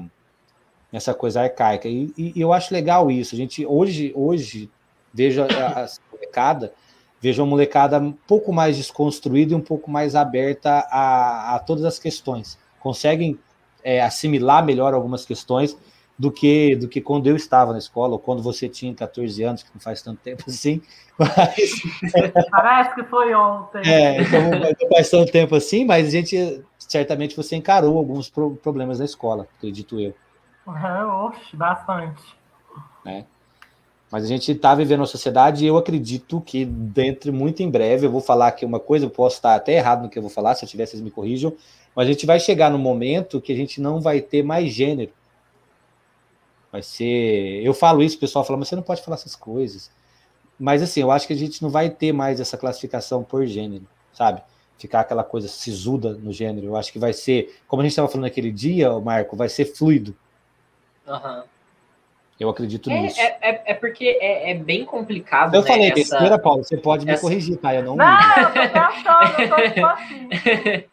nessa 0.90 1.14
coisa 1.14 1.42
arcaica. 1.42 1.88
E, 1.88 2.12
e, 2.18 2.32
eu 2.34 2.52
acho 2.52 2.74
legal 2.74 3.08
isso. 3.08 3.36
A 3.36 3.38
gente 3.38 3.64
hoje 3.64 4.12
hoje 4.16 4.68
vejo 5.14 5.40
a, 5.42 5.84
a 5.84 5.86
molecada 6.10 6.72
vejo 7.20 7.40
uma 7.40 7.50
molecada 7.50 8.00
um 8.00 8.10
pouco 8.10 8.52
mais 8.52 8.76
desconstruída 8.76 9.52
e 9.52 9.56
um 9.56 9.60
pouco 9.60 9.88
mais 9.88 10.16
aberta 10.16 10.84
a, 10.90 11.54
a 11.54 11.58
todas 11.60 11.84
as 11.84 11.96
questões. 11.96 12.58
Conseguem 12.80 13.38
é, 13.82 14.02
assimilar 14.02 14.64
melhor 14.64 14.94
algumas 14.94 15.24
questões 15.24 15.76
do 16.18 16.30
que 16.30 16.76
do 16.76 16.88
que 16.88 17.00
quando 17.00 17.26
eu 17.26 17.36
estava 17.36 17.72
na 17.72 17.78
escola, 17.78 18.12
ou 18.12 18.18
quando 18.18 18.42
você 18.42 18.68
tinha 18.68 18.94
14 18.94 19.42
anos, 19.42 19.62
que 19.62 19.70
não 19.74 19.80
faz 19.80 20.02
tanto 20.02 20.20
tempo 20.20 20.44
assim. 20.46 20.80
Mas... 21.18 21.82
Parece 22.50 22.94
que 22.94 23.04
foi 23.04 23.34
ontem. 23.34 23.82
É, 23.84 24.22
então 24.22 24.40
não 24.50 24.88
faz 24.88 25.10
tanto 25.10 25.30
tempo 25.30 25.54
assim, 25.54 25.84
mas 25.84 26.08
a 26.08 26.10
gente 26.10 26.64
certamente 26.78 27.36
você 27.36 27.54
encarou 27.54 27.96
alguns 27.96 28.28
pro 28.28 28.56
problemas 28.56 28.98
na 28.98 29.04
escola, 29.04 29.46
acredito 29.56 30.00
eu. 30.00 30.14
Uhum, 30.66 31.26
oxe, 31.26 31.56
bastante. 31.56 32.22
Né? 33.04 33.24
Mas 34.12 34.24
a 34.24 34.26
gente 34.26 34.52
está 34.52 34.74
vivendo 34.74 35.00
uma 35.00 35.06
sociedade 35.06 35.64
e 35.64 35.68
eu 35.68 35.76
acredito 35.78 36.38
que 36.42 36.66
dentro, 36.66 37.32
muito 37.32 37.62
em 37.62 37.70
breve, 37.70 38.06
eu 38.06 38.10
vou 38.10 38.20
falar 38.20 38.48
aqui 38.48 38.64
uma 38.64 38.78
coisa, 38.78 39.06
eu 39.06 39.10
posso 39.10 39.36
estar 39.36 39.54
até 39.54 39.72
errado 39.72 40.02
no 40.02 40.10
que 40.10 40.18
eu 40.18 40.22
vou 40.22 40.30
falar, 40.30 40.54
se 40.54 40.64
eu 40.64 40.68
tiver, 40.68 40.84
vocês 40.84 41.02
me 41.02 41.10
corrijam, 41.10 41.54
mas 41.94 42.08
a 42.08 42.12
gente 42.12 42.26
vai 42.26 42.40
chegar 42.40 42.70
no 42.70 42.78
momento 42.78 43.40
que 43.40 43.52
a 43.52 43.56
gente 43.56 43.80
não 43.80 44.00
vai 44.00 44.20
ter 44.20 44.42
mais 44.42 44.70
gênero. 44.70 45.12
Vai 46.70 46.82
ser. 46.82 47.62
Eu 47.62 47.74
falo 47.74 48.02
isso, 48.02 48.16
o 48.16 48.20
pessoal 48.20 48.44
fala, 48.44 48.58
mas 48.58 48.68
você 48.68 48.76
não 48.76 48.82
pode 48.82 49.02
falar 49.02 49.16
essas 49.16 49.36
coisas. 49.36 49.90
Mas 50.58 50.82
assim, 50.82 51.00
eu 51.00 51.10
acho 51.10 51.26
que 51.26 51.32
a 51.34 51.36
gente 51.36 51.62
não 51.62 51.68
vai 51.68 51.90
ter 51.90 52.12
mais 52.12 52.40
essa 52.40 52.56
classificação 52.56 53.22
por 53.22 53.44
gênero, 53.46 53.86
sabe? 54.12 54.42
Ficar 54.78 55.00
aquela 55.00 55.22
coisa 55.22 55.48
sisuda 55.48 56.14
no 56.14 56.32
gênero. 56.32 56.68
Eu 56.68 56.76
acho 56.76 56.90
que 56.90 56.98
vai 56.98 57.12
ser, 57.12 57.60
como 57.68 57.82
a 57.82 57.84
gente 57.84 57.92
estava 57.92 58.08
falando 58.08 58.24
naquele 58.24 58.50
dia, 58.50 58.90
Marco, 59.00 59.36
vai 59.36 59.48
ser 59.48 59.66
fluido. 59.66 60.16
Uhum. 61.06 61.42
Eu 62.40 62.48
acredito 62.48 62.90
é, 62.90 63.00
nisso. 63.00 63.20
É, 63.20 63.38
é, 63.40 63.62
é 63.66 63.74
porque 63.74 64.18
é, 64.20 64.50
é, 64.50 64.54
bem 64.54 64.84
complicado. 64.84 65.54
Eu 65.54 65.60
né, 65.62 65.66
falei 65.66 65.86
essa... 65.86 65.94
besteira, 65.94 66.38
Paulo. 66.38 66.64
Você 66.64 66.76
pode 66.76 67.04
me 67.04 67.12
essa... 67.12 67.20
corrigir, 67.20 67.56
tá? 67.58 67.74
Eu 67.74 67.82
não. 67.84 67.96
Não, 67.96 68.20
eu 68.36 68.46
tô 68.46 68.52
pensando, 68.52 69.40
eu 69.40 69.48
tô 69.48 69.68
tipo 69.68 69.86
assim. 69.86 70.84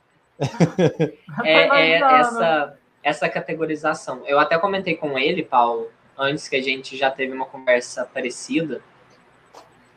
é, 1.43 1.53
é 1.53 1.91
essa, 1.93 2.77
essa 3.03 3.29
categorização. 3.29 4.23
Eu 4.25 4.39
até 4.39 4.57
comentei 4.57 4.95
com 4.95 5.17
ele, 5.17 5.43
Paulo, 5.43 5.89
antes 6.17 6.47
que 6.47 6.55
a 6.55 6.61
gente 6.61 6.97
já 6.97 7.11
teve 7.11 7.33
uma 7.33 7.45
conversa 7.45 8.05
parecida, 8.05 8.81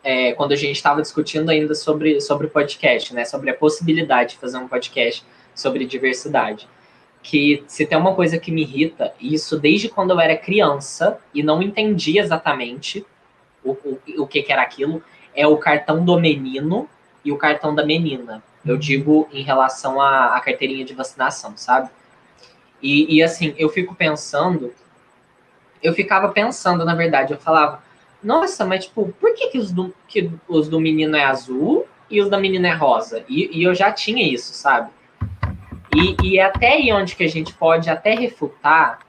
é, 0.04 0.32
quando 0.32 0.52
a 0.52 0.56
gente 0.56 0.76
estava 0.76 1.00
discutindo 1.00 1.50
ainda 1.50 1.74
sobre, 1.74 2.20
sobre 2.20 2.48
podcast, 2.48 3.14
né? 3.14 3.24
Sobre 3.24 3.50
a 3.50 3.54
possibilidade 3.54 4.30
de 4.30 4.38
fazer 4.38 4.58
um 4.58 4.66
podcast 4.66 5.24
sobre 5.54 5.84
diversidade 5.84 6.68
que 7.22 7.62
se 7.68 7.86
tem 7.86 7.96
uma 7.96 8.14
coisa 8.14 8.36
que 8.38 8.50
me 8.50 8.62
irrita, 8.62 9.14
e 9.20 9.32
isso 9.32 9.58
desde 9.58 9.88
quando 9.88 10.10
eu 10.10 10.20
era 10.20 10.36
criança 10.36 11.20
e 11.32 11.42
não 11.42 11.62
entendia 11.62 12.20
exatamente 12.20 13.06
o, 13.64 13.70
o, 13.70 14.00
o 14.18 14.26
que, 14.26 14.42
que 14.42 14.52
era 14.52 14.62
aquilo, 14.62 15.02
é 15.34 15.46
o 15.46 15.56
cartão 15.56 16.04
do 16.04 16.18
menino 16.18 16.88
e 17.24 17.30
o 17.30 17.38
cartão 17.38 17.74
da 17.74 17.86
menina. 17.86 18.42
Eu 18.64 18.76
digo 18.76 19.28
em 19.32 19.42
relação 19.42 20.00
à, 20.00 20.36
à 20.36 20.40
carteirinha 20.40 20.84
de 20.84 20.94
vacinação, 20.94 21.56
sabe? 21.56 21.90
E, 22.80 23.16
e, 23.16 23.22
assim, 23.22 23.54
eu 23.56 23.68
fico 23.68 23.94
pensando, 23.94 24.72
eu 25.82 25.92
ficava 25.94 26.28
pensando, 26.28 26.84
na 26.84 26.94
verdade, 26.94 27.32
eu 27.32 27.38
falava, 27.38 27.82
nossa, 28.22 28.64
mas 28.64 28.84
tipo, 28.84 29.12
por 29.20 29.34
que, 29.34 29.48
que, 29.48 29.58
os, 29.58 29.70
do, 29.70 29.94
que 30.08 30.30
os 30.48 30.68
do 30.68 30.80
menino 30.80 31.16
é 31.16 31.24
azul 31.24 31.86
e 32.10 32.20
os 32.20 32.28
da 32.28 32.38
menina 32.38 32.68
é 32.68 32.74
rosa? 32.74 33.24
E, 33.28 33.58
e 33.58 33.62
eu 33.62 33.74
já 33.74 33.90
tinha 33.92 34.26
isso, 34.26 34.52
sabe? 34.52 34.90
E, 35.94 36.16
e 36.22 36.38
é 36.38 36.44
até 36.44 36.74
aí 36.74 36.92
onde 36.92 37.14
que 37.14 37.24
a 37.24 37.28
gente 37.28 37.52
pode 37.52 37.90
até 37.90 38.14
refutar, 38.14 39.00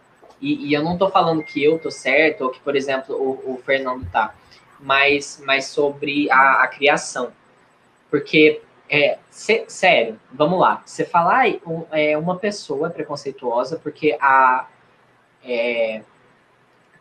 e, 0.42 0.68
e 0.68 0.74
eu 0.74 0.84
não 0.84 0.94
estou 0.94 1.10
falando 1.10 1.44
que 1.44 1.64
eu 1.64 1.80
tô 1.80 1.90
certo, 1.90 2.42
ou 2.42 2.50
que, 2.50 2.60
por 2.60 2.76
exemplo, 2.76 3.16
o, 3.16 3.54
o 3.54 3.62
Fernando 3.64 4.06
tá, 4.12 4.34
mas, 4.80 5.42
mas 5.46 5.66
sobre 5.66 6.30
a, 6.30 6.64
a 6.64 6.68
criação. 6.68 7.32
Porque, 8.12 8.62
é, 8.96 9.18
cê, 9.32 9.66
sério, 9.68 10.20
vamos 10.32 10.60
lá, 10.60 10.84
você 10.86 11.04
falar 11.04 11.46
é, 11.92 12.16
uma 12.16 12.38
pessoa 12.38 12.92
preconceituosa 12.92 13.80
porque 13.82 14.16
a, 14.22 14.68
é, 15.44 16.04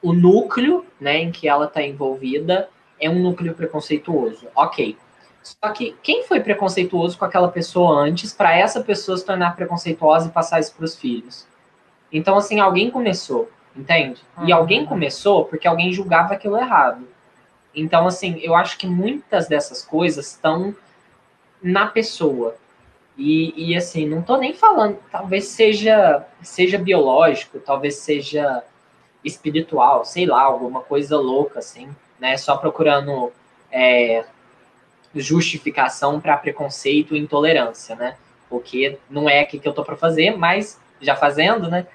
o 0.00 0.14
núcleo 0.14 0.86
né, 0.98 1.18
em 1.18 1.30
que 1.30 1.46
ela 1.46 1.66
está 1.66 1.82
envolvida 1.82 2.70
é 2.98 3.10
um 3.10 3.22
núcleo 3.22 3.52
preconceituoso. 3.52 4.48
Ok. 4.54 4.96
Só 5.42 5.68
que 5.70 5.94
quem 6.02 6.24
foi 6.24 6.40
preconceituoso 6.40 7.18
com 7.18 7.26
aquela 7.26 7.48
pessoa 7.48 8.00
antes 8.00 8.32
para 8.32 8.56
essa 8.56 8.80
pessoa 8.80 9.18
se 9.18 9.26
tornar 9.26 9.54
preconceituosa 9.54 10.28
e 10.28 10.32
passar 10.32 10.60
isso 10.60 10.74
para 10.74 10.86
os 10.86 10.96
filhos? 10.96 11.46
Então, 12.10 12.38
assim, 12.38 12.58
alguém 12.58 12.90
começou, 12.90 13.50
entende? 13.76 14.22
E 14.46 14.50
alguém 14.50 14.86
começou 14.86 15.44
porque 15.44 15.68
alguém 15.68 15.92
julgava 15.92 16.32
aquilo 16.32 16.56
errado. 16.56 17.06
Então, 17.74 18.06
assim, 18.06 18.38
eu 18.40 18.54
acho 18.54 18.78
que 18.78 18.86
muitas 18.86 19.46
dessas 19.46 19.84
coisas 19.84 20.28
estão 20.28 20.74
na 21.62 21.86
pessoa. 21.86 22.56
E, 23.16 23.52
e 23.56 23.76
assim, 23.76 24.06
não 24.08 24.22
tô 24.22 24.36
nem 24.36 24.54
falando, 24.54 24.98
talvez 25.10 25.44
seja, 25.44 26.24
seja 26.42 26.78
biológico, 26.78 27.60
talvez 27.60 27.96
seja 27.96 28.64
espiritual, 29.22 30.04
sei 30.04 30.26
lá, 30.26 30.42
alguma 30.42 30.80
coisa 30.80 31.16
louca, 31.18 31.58
assim, 31.58 31.88
né? 32.18 32.36
Só 32.36 32.56
procurando 32.56 33.30
é, 33.70 34.24
justificação 35.14 36.20
para 36.20 36.36
preconceito 36.36 37.14
e 37.14 37.18
intolerância, 37.18 37.94
né? 37.94 38.16
Porque 38.48 38.98
não 39.08 39.28
é 39.28 39.40
aqui 39.40 39.58
que 39.58 39.68
eu 39.68 39.74
tô 39.74 39.84
para 39.84 39.96
fazer, 39.96 40.36
mas 40.36 40.80
já 41.00 41.14
fazendo, 41.14 41.68
né? 41.68 41.86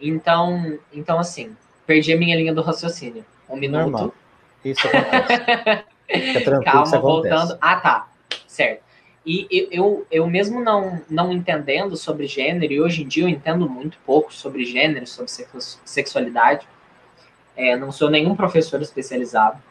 Então, 0.00 0.78
então 0.92 1.18
assim, 1.18 1.56
perdi 1.86 2.12
a 2.12 2.16
minha 2.16 2.36
linha 2.36 2.54
do 2.54 2.62
raciocínio. 2.62 3.24
Um 3.48 3.56
minuto. 3.56 3.82
Normal. 3.82 4.14
Isso 4.64 4.86
acontece. 4.86 5.84
Calma, 6.64 6.82
isso 6.82 7.00
voltando. 7.00 7.58
Ah, 7.60 7.76
tá. 7.76 8.08
Certo. 8.46 8.89
E 9.24 9.68
eu, 9.70 10.06
eu, 10.10 10.26
mesmo 10.26 10.60
não, 10.60 11.00
não 11.08 11.30
entendendo 11.30 11.96
sobre 11.96 12.26
gênero, 12.26 12.72
e 12.72 12.80
hoje 12.80 13.02
em 13.02 13.08
dia 13.08 13.24
eu 13.24 13.28
entendo 13.28 13.68
muito 13.68 13.98
pouco 14.06 14.32
sobre 14.32 14.64
gênero, 14.64 15.06
sobre 15.06 15.30
sexualidade, 15.84 16.66
é, 17.54 17.76
não 17.76 17.92
sou 17.92 18.08
nenhum 18.08 18.34
professor 18.34 18.80
especializado, 18.80 19.62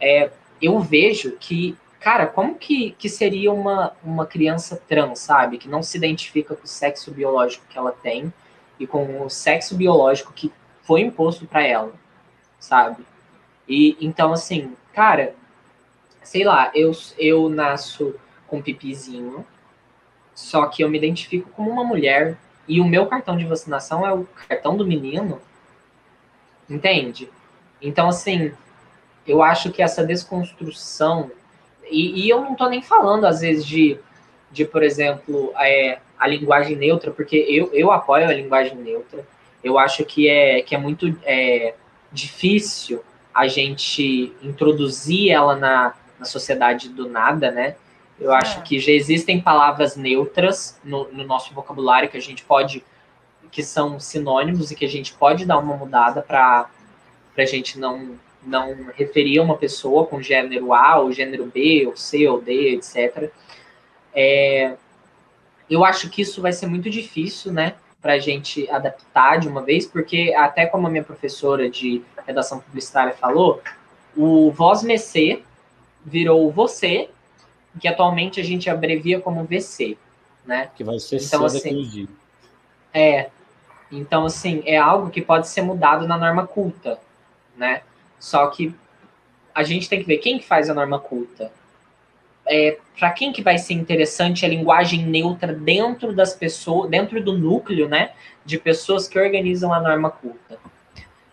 é, 0.00 0.30
eu 0.62 0.80
vejo 0.80 1.32
que 1.32 1.76
cara, 2.00 2.26
como 2.26 2.54
que, 2.54 2.92
que 2.92 3.08
seria 3.08 3.52
uma, 3.52 3.92
uma 4.02 4.26
criança 4.26 4.82
trans, 4.88 5.18
sabe? 5.18 5.58
Que 5.58 5.68
não 5.68 5.82
se 5.82 5.98
identifica 5.98 6.56
com 6.56 6.64
o 6.64 6.68
sexo 6.68 7.10
biológico 7.12 7.66
que 7.68 7.76
ela 7.76 7.92
tem 7.92 8.32
e 8.78 8.86
com 8.86 9.22
o 9.22 9.28
sexo 9.28 9.76
biológico 9.76 10.32
que 10.32 10.50
foi 10.82 11.02
imposto 11.02 11.46
para 11.46 11.62
ela, 11.62 11.92
sabe? 12.58 13.04
E 13.68 13.96
então, 14.00 14.32
assim, 14.32 14.74
cara, 14.94 15.34
sei 16.22 16.42
lá, 16.42 16.70
eu, 16.74 16.92
eu 17.18 17.50
nasço 17.50 18.14
com 18.50 18.60
pipizinho, 18.60 19.46
só 20.34 20.66
que 20.66 20.82
eu 20.82 20.90
me 20.90 20.98
identifico 20.98 21.48
como 21.50 21.70
uma 21.70 21.84
mulher 21.84 22.36
e 22.68 22.80
o 22.80 22.84
meu 22.84 23.06
cartão 23.06 23.36
de 23.36 23.46
vacinação 23.46 24.06
é 24.06 24.12
o 24.12 24.26
cartão 24.48 24.76
do 24.76 24.86
menino, 24.86 25.40
entende? 26.68 27.30
Então, 27.80 28.08
assim, 28.08 28.52
eu 29.26 29.42
acho 29.42 29.70
que 29.70 29.82
essa 29.82 30.04
desconstrução 30.04 31.30
e, 31.90 32.24
e 32.24 32.30
eu 32.30 32.40
não 32.40 32.52
estou 32.52 32.68
nem 32.68 32.80
falando, 32.80 33.26
às 33.26 33.40
vezes, 33.40 33.66
de, 33.66 33.98
de 34.50 34.64
por 34.64 34.82
exemplo, 34.82 35.52
é, 35.56 35.98
a 36.18 36.26
linguagem 36.26 36.76
neutra, 36.76 37.10
porque 37.10 37.36
eu, 37.36 37.70
eu 37.74 37.90
apoio 37.90 38.26
a 38.26 38.32
linguagem 38.32 38.76
neutra. 38.76 39.26
Eu 39.62 39.78
acho 39.78 40.04
que 40.04 40.28
é, 40.28 40.62
que 40.62 40.74
é 40.74 40.78
muito 40.78 41.14
é, 41.24 41.74
difícil 42.12 43.02
a 43.34 43.46
gente 43.46 44.32
introduzir 44.42 45.30
ela 45.30 45.56
na, 45.56 45.94
na 46.18 46.24
sociedade 46.24 46.88
do 46.88 47.08
nada, 47.08 47.50
né? 47.50 47.76
Eu 48.20 48.32
acho 48.32 48.58
é. 48.58 48.62
que 48.62 48.78
já 48.78 48.92
existem 48.92 49.40
palavras 49.40 49.96
neutras 49.96 50.78
no, 50.84 51.10
no, 51.10 51.24
nosso 51.24 51.54
vocabulário 51.54 52.08
que 52.08 52.16
a 52.18 52.20
gente 52.20 52.44
pode, 52.44 52.84
que 53.50 53.62
são 53.62 53.98
sinônimos 53.98 54.70
e 54.70 54.74
que 54.74 54.84
a 54.84 54.88
gente 54.88 55.14
pode 55.14 55.46
dar 55.46 55.58
uma 55.58 55.76
mudada 55.76 56.20
para 56.20 56.68
a 57.36 57.44
gente 57.44 57.78
não 57.78 58.18
não 58.42 58.86
referia 58.94 59.42
uma 59.42 59.56
pessoa 59.56 60.06
com 60.06 60.22
gênero 60.22 60.72
A, 60.72 60.98
ou 60.98 61.12
gênero 61.12 61.44
B, 61.44 61.86
ou 61.86 61.96
C, 61.96 62.26
ou 62.26 62.40
D, 62.40 62.74
etc. 62.74 63.30
É, 64.14 64.76
eu 65.68 65.84
acho 65.84 66.08
que 66.08 66.22
isso 66.22 66.40
vai 66.40 66.52
ser 66.52 66.66
muito 66.66 66.88
difícil, 66.88 67.52
né, 67.52 67.74
para 68.00 68.14
a 68.14 68.18
gente 68.18 68.68
adaptar 68.70 69.38
de 69.38 69.46
uma 69.46 69.62
vez, 69.62 69.86
porque 69.86 70.34
até 70.36 70.66
como 70.66 70.86
a 70.86 70.90
minha 70.90 71.04
professora 71.04 71.68
de 71.68 72.02
redação 72.26 72.60
publicitária 72.60 73.12
falou, 73.12 73.62
o 74.16 74.50
voz 74.50 74.82
mecê 74.82 75.42
virou 76.04 76.50
você, 76.50 77.10
que 77.78 77.86
atualmente 77.86 78.40
a 78.40 78.44
gente 78.44 78.68
abrevia 78.68 79.20
como 79.20 79.44
VC, 79.44 79.96
né? 80.44 80.70
Que 80.74 80.82
vai 80.82 80.98
ser 80.98 81.22
então, 81.22 81.44
assim, 81.44 82.08
É. 82.92 83.30
Então, 83.92 84.24
assim, 84.24 84.62
é 84.66 84.76
algo 84.76 85.10
que 85.10 85.20
pode 85.20 85.48
ser 85.48 85.62
mudado 85.62 86.06
na 86.06 86.16
norma 86.16 86.46
culta, 86.46 86.98
né? 87.56 87.82
Só 88.18 88.46
que 88.48 88.74
a 89.54 89.62
gente 89.62 89.88
tem 89.88 90.00
que 90.00 90.06
ver 90.06 90.18
quem 90.18 90.38
que 90.38 90.46
faz 90.46 90.70
a 90.70 90.74
norma 90.74 90.98
culta. 90.98 91.52
É, 92.46 92.78
para 92.98 93.10
quem 93.10 93.32
que 93.32 93.42
vai 93.42 93.58
ser 93.58 93.74
interessante 93.74 94.44
a 94.44 94.48
linguagem 94.48 95.06
neutra 95.06 95.52
dentro 95.52 96.12
das 96.12 96.34
pessoas, 96.34 96.90
dentro 96.90 97.22
do 97.22 97.36
núcleo, 97.36 97.88
né, 97.88 98.12
de 98.44 98.58
pessoas 98.58 99.06
que 99.06 99.18
organizam 99.18 99.72
a 99.72 99.80
norma 99.80 100.10
culta. 100.10 100.58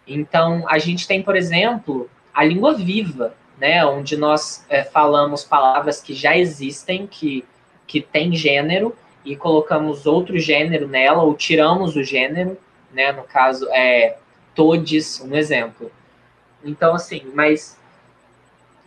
Então, 0.05 0.65
a 0.67 0.77
gente 0.77 1.07
tem, 1.07 1.23
por 1.23 1.35
exemplo, 1.35 2.09
a 2.33 2.43
língua 2.43 2.73
viva, 2.73 3.35
né, 3.57 3.85
onde 3.85 4.15
nós 4.15 4.65
é, 4.69 4.83
falamos 4.83 5.43
palavras 5.43 6.01
que 6.01 6.13
já 6.13 6.37
existem, 6.37 7.07
que, 7.07 7.43
que 7.85 8.01
tem 8.01 8.35
gênero, 8.35 8.95
e 9.25 9.35
colocamos 9.35 10.05
outro 10.05 10.39
gênero 10.39 10.87
nela, 10.87 11.23
ou 11.23 11.33
tiramos 11.33 11.95
o 11.95 12.03
gênero, 12.03 12.57
né, 12.93 13.11
no 13.11 13.23
caso, 13.23 13.67
é 13.71 14.17
todes, 14.55 15.19
um 15.21 15.35
exemplo. 15.35 15.91
Então, 16.63 16.95
assim, 16.95 17.29
mas 17.33 17.77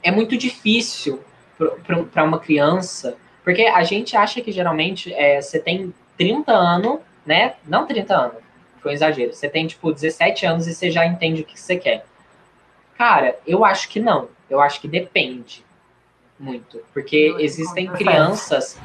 é 0.02 0.10
muito 0.10 0.36
difícil 0.36 1.22
para 2.12 2.24
uma 2.24 2.38
criança, 2.38 3.16
porque 3.44 3.62
a 3.62 3.82
gente 3.82 4.16
acha 4.16 4.40
que 4.40 4.50
geralmente 4.50 5.12
é, 5.12 5.40
você 5.40 5.58
tem 5.58 5.94
30 6.16 6.52
anos, 6.52 7.00
né? 7.24 7.54
Não 7.66 7.86
30 7.86 8.14
anos, 8.14 8.36
foi 8.80 8.92
um 8.92 8.94
exagero. 8.94 9.32
Você 9.32 9.48
tem, 9.48 9.66
tipo, 9.66 9.92
17 9.92 10.46
anos 10.46 10.66
e 10.66 10.74
você 10.74 10.90
já 10.90 11.06
entende 11.06 11.42
o 11.42 11.44
que 11.44 11.58
você 11.58 11.76
quer. 11.76 12.04
Cara, 12.96 13.38
eu 13.46 13.64
acho 13.64 13.88
que 13.88 14.00
não. 14.00 14.28
Eu 14.50 14.60
acho 14.60 14.80
que 14.80 14.88
depende 14.88 15.64
muito. 16.38 16.82
Porque 16.92 17.34
existem 17.38 17.86
crianças. 17.86 18.78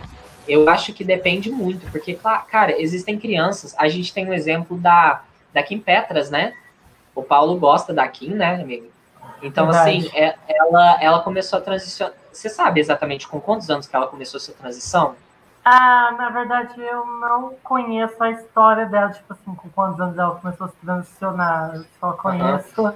Eu 0.47 0.69
acho 0.69 0.93
que 0.93 1.03
depende 1.03 1.49
muito. 1.49 1.89
Porque, 1.91 2.17
cara, 2.47 2.79
existem 2.79 3.17
crianças. 3.17 3.73
A 3.77 3.89
gente 3.89 4.13
tem 4.13 4.27
um 4.27 4.33
exemplo 4.33 4.77
da, 4.77 5.23
da 5.51 5.63
Kim 5.63 5.79
Petras, 5.79 6.29
né? 6.29 6.53
O 7.15 7.23
Paulo 7.23 7.57
gosta 7.57 7.93
da 7.93 8.07
Kim, 8.07 8.35
né, 8.35 8.61
amigo? 8.61 8.87
Então, 9.41 9.65
Verdade. 9.65 9.97
assim, 9.97 10.17
é, 10.17 10.35
ela, 10.47 11.01
ela 11.01 11.19
começou 11.21 11.57
a 11.59 11.61
transicionar. 11.61 12.13
Você 12.31 12.49
sabe 12.49 12.79
exatamente 12.79 13.27
com 13.27 13.39
quantos 13.39 13.69
anos 13.69 13.87
que 13.87 13.95
ela 13.95 14.07
começou 14.07 14.37
essa 14.37 14.51
transição? 14.51 15.15
Ah, 15.63 16.13
na 16.17 16.29
verdade, 16.29 16.79
eu 16.79 17.05
não 17.05 17.55
conheço 17.63 18.21
a 18.21 18.29
história 18.29 18.85
dela, 18.85 19.09
tipo 19.09 19.33
assim, 19.33 19.55
com 19.55 19.69
quantos 19.69 19.99
anos 19.99 20.17
ela 20.17 20.35
começou 20.35 20.67
a 20.67 20.69
se 20.69 20.75
transicionar. 20.75 21.75
Eu 21.75 21.85
só 21.99 22.11
conheço. 22.13 22.81
Uhum. 22.81 22.93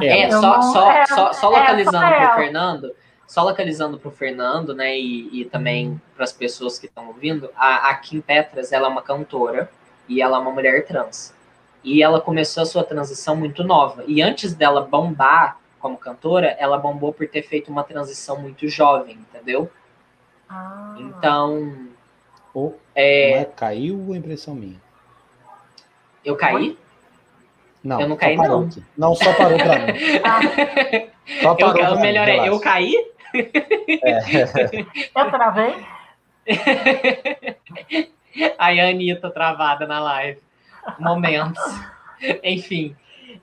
É, 0.00 0.22
é 0.22 0.30
só, 0.30 0.40
não... 0.40 0.62
só, 0.62 0.92
é, 0.92 1.06
só, 1.06 1.32
só 1.32 1.52
é, 1.54 1.60
localizando 1.60 2.04
é, 2.04 2.16
para 2.16 2.32
o 2.32 2.36
Fernando, 2.36 2.96
só 3.26 3.42
localizando 3.42 3.98
para 3.98 4.08
o 4.08 4.12
Fernando, 4.12 4.74
né, 4.74 4.98
e, 4.98 5.40
e 5.40 5.44
também 5.44 6.00
para 6.14 6.24
as 6.24 6.32
pessoas 6.32 6.78
que 6.78 6.86
estão 6.86 7.08
ouvindo, 7.08 7.50
a, 7.56 7.90
a 7.90 7.94
Kim 7.94 8.20
Petras, 8.20 8.72
ela 8.72 8.88
é 8.88 8.90
uma 8.90 9.02
cantora 9.02 9.70
e 10.08 10.20
ela 10.20 10.36
é 10.36 10.40
uma 10.40 10.50
mulher 10.50 10.86
trans. 10.86 11.34
E 11.82 12.02
ela 12.02 12.20
começou 12.20 12.62
a 12.62 12.66
sua 12.66 12.84
transição 12.84 13.34
muito 13.34 13.64
nova. 13.64 14.04
E 14.06 14.20
antes 14.20 14.52
dela 14.54 14.82
bombar 14.82 15.58
como 15.78 15.96
cantora, 15.96 16.48
ela 16.58 16.76
bombou 16.76 17.12
por 17.12 17.26
ter 17.26 17.42
feito 17.42 17.70
uma 17.70 17.82
transição 17.82 18.38
muito 18.38 18.68
jovem, 18.68 19.14
entendeu? 19.16 19.70
Ah. 20.48 20.94
Então. 20.98 21.88
Oh, 22.52 22.72
é... 22.94 23.40
é 23.40 23.44
caiu 23.44 23.98
ou 24.08 24.14
impressão 24.14 24.54
minha? 24.54 24.80
Eu 26.24 26.36
caí? 26.36 26.76
Não, 27.82 28.00
eu 28.00 28.08
não 28.08 28.16
caí, 28.16 28.36
não. 28.36 28.64
Aqui. 28.64 28.82
Não, 28.96 29.14
só 29.14 29.32
parou 29.32 29.58
pra 29.58 29.78
mim. 29.78 29.92
ah. 30.24 30.40
Só 31.40 31.54
parou 31.54 31.80
eu, 31.80 31.92
pra 31.92 32.00
melhor 32.00 32.28
é, 32.28 32.48
eu 32.48 32.58
caí? 32.58 32.92
É. 33.32 34.80
eu 35.14 35.30
travei? 35.30 35.76
Aí 38.58 38.80
a 38.80 38.88
Anitta 38.88 39.30
travada 39.30 39.86
na 39.86 40.00
live. 40.00 40.40
Momentos. 40.98 41.62
Enfim. 42.42 42.96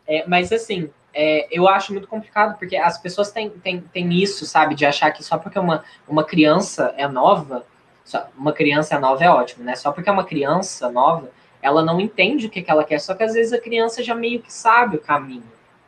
É, 0.05 0.25
mas 0.27 0.51
assim, 0.51 0.89
é, 1.13 1.47
eu 1.51 1.67
acho 1.67 1.93
muito 1.93 2.07
complicado, 2.07 2.57
porque 2.57 2.75
as 2.75 2.97
pessoas 2.97 3.31
têm, 3.31 3.49
têm, 3.49 3.81
têm 3.81 4.13
isso, 4.13 4.45
sabe, 4.45 4.75
de 4.75 4.85
achar 4.85 5.11
que 5.11 5.23
só 5.23 5.37
porque 5.37 5.57
uma, 5.57 5.83
uma 6.07 6.23
criança 6.23 6.93
é 6.97 7.07
nova, 7.07 7.65
só, 8.03 8.27
uma 8.37 8.53
criança 8.53 8.95
é 8.95 8.99
nova 8.99 9.23
é 9.23 9.29
ótimo, 9.29 9.63
né? 9.63 9.75
Só 9.75 9.91
porque 9.91 10.09
é 10.09 10.11
uma 10.11 10.23
criança 10.23 10.89
nova, 10.91 11.29
ela 11.67 11.83
não 11.83 11.99
entende 11.99 12.47
o 12.47 12.49
que, 12.49 12.61
que 12.61 12.71
ela 12.71 12.83
quer, 12.83 12.99
só 12.99 13.13
que 13.13 13.23
às 13.23 13.33
vezes 13.33 13.53
a 13.53 13.59
criança 13.59 14.01
já 14.01 14.15
meio 14.15 14.41
que 14.41 14.51
sabe 14.51 14.97
o 14.97 15.01
caminho. 15.01 15.43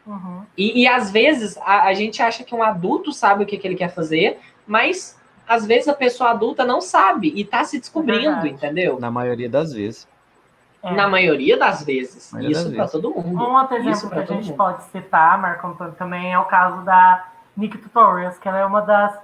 Uhum. 0.06 0.44
E, 0.58 0.82
e, 0.82 0.88
às 0.88 1.12
vezes 1.12 1.58
a, 1.60 1.84
a, 1.84 1.94
gente 1.94 2.22
acha 2.22 2.44
que 2.44 2.56
um 2.56 2.64
adulto 2.64 3.12
sabe 3.12 3.44
o 3.44 3.46
que, 3.46 3.58
que 3.58 3.68
ele 3.68 3.76
quer 3.76 3.94
fazer, 3.94 4.40
mas 4.66 5.20
às 5.48 5.66
vezes 5.66 5.88
a 5.88 5.94
pessoa 5.94 6.32
adulta 6.32 6.66
não 6.66 6.82
sabe 6.82 7.32
e 7.36 7.46
tá 7.46 7.64
se 7.64 7.80
descobrindo, 7.80 8.46
é 8.46 8.50
entendeu? 8.50 9.00
Na 9.00 9.12
maioria 9.12 9.48
das 9.48 9.72
vezes. 9.72 10.08
É. 10.82 10.94
Na 10.94 11.08
maioria 11.08 11.58
das 11.58 11.84
vezes. 11.84 12.32
Maioria 12.32 12.58
isso 12.58 12.72
para 12.72 12.88
todo 12.88 13.12
mundo. 13.12 13.38
Um 13.38 13.54
outro 13.56 13.78
exemplo 13.78 14.10
que 14.10 14.20
a 14.20 14.26
gente 14.26 14.48
mundo. 14.48 14.58
pode 14.58 14.84
citar, 14.86 15.40
Marco 15.40 15.68
Antônio, 15.68 15.94
também 15.94 16.34
é 16.34 16.40
o 16.40 16.46
caso 16.46 16.84
da 16.84 17.28
Nick 17.56 17.78
Tutorials, 17.78 18.38
que 18.38 18.48
ela 18.48 18.60
é 18.60 18.66
uma 18.66 18.82
das 18.82 19.16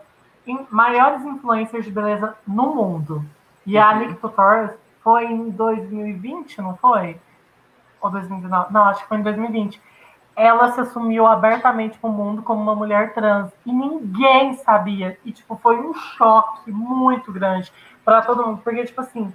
maiores 0.69 1.25
influencers 1.25 1.85
de 1.85 1.91
beleza 1.91 2.35
no 2.45 2.75
mundo. 2.75 3.25
E 3.65 3.75
uhum. 3.75 3.83
a 3.83 3.95
Nick 3.95 4.15
Tutorials 4.15 4.71
foi 5.05 5.25
em 5.25 5.51
2020, 5.51 6.63
não 6.63 6.75
foi? 6.77 7.21
Ou 8.01 8.09
2019? 8.09 8.73
Não, 8.73 8.85
acho 8.85 9.03
que 9.03 9.07
foi 9.07 9.19
em 9.19 9.21
2020. 9.21 9.79
Ela 10.35 10.71
se 10.71 10.81
assumiu 10.81 11.27
abertamente 11.27 11.99
para 11.99 12.09
o 12.09 12.13
mundo 12.13 12.41
como 12.41 12.59
uma 12.59 12.75
mulher 12.75 13.13
trans. 13.13 13.51
E 13.63 13.71
ninguém 13.71 14.55
sabia. 14.55 15.15
E, 15.23 15.31
tipo, 15.31 15.55
foi 15.57 15.79
um 15.79 15.93
choque 15.93 16.71
muito 16.71 17.31
grande 17.31 17.71
para 18.03 18.23
todo 18.23 18.47
mundo. 18.47 18.61
Porque, 18.63 18.83
tipo 18.83 18.99
assim, 18.99 19.31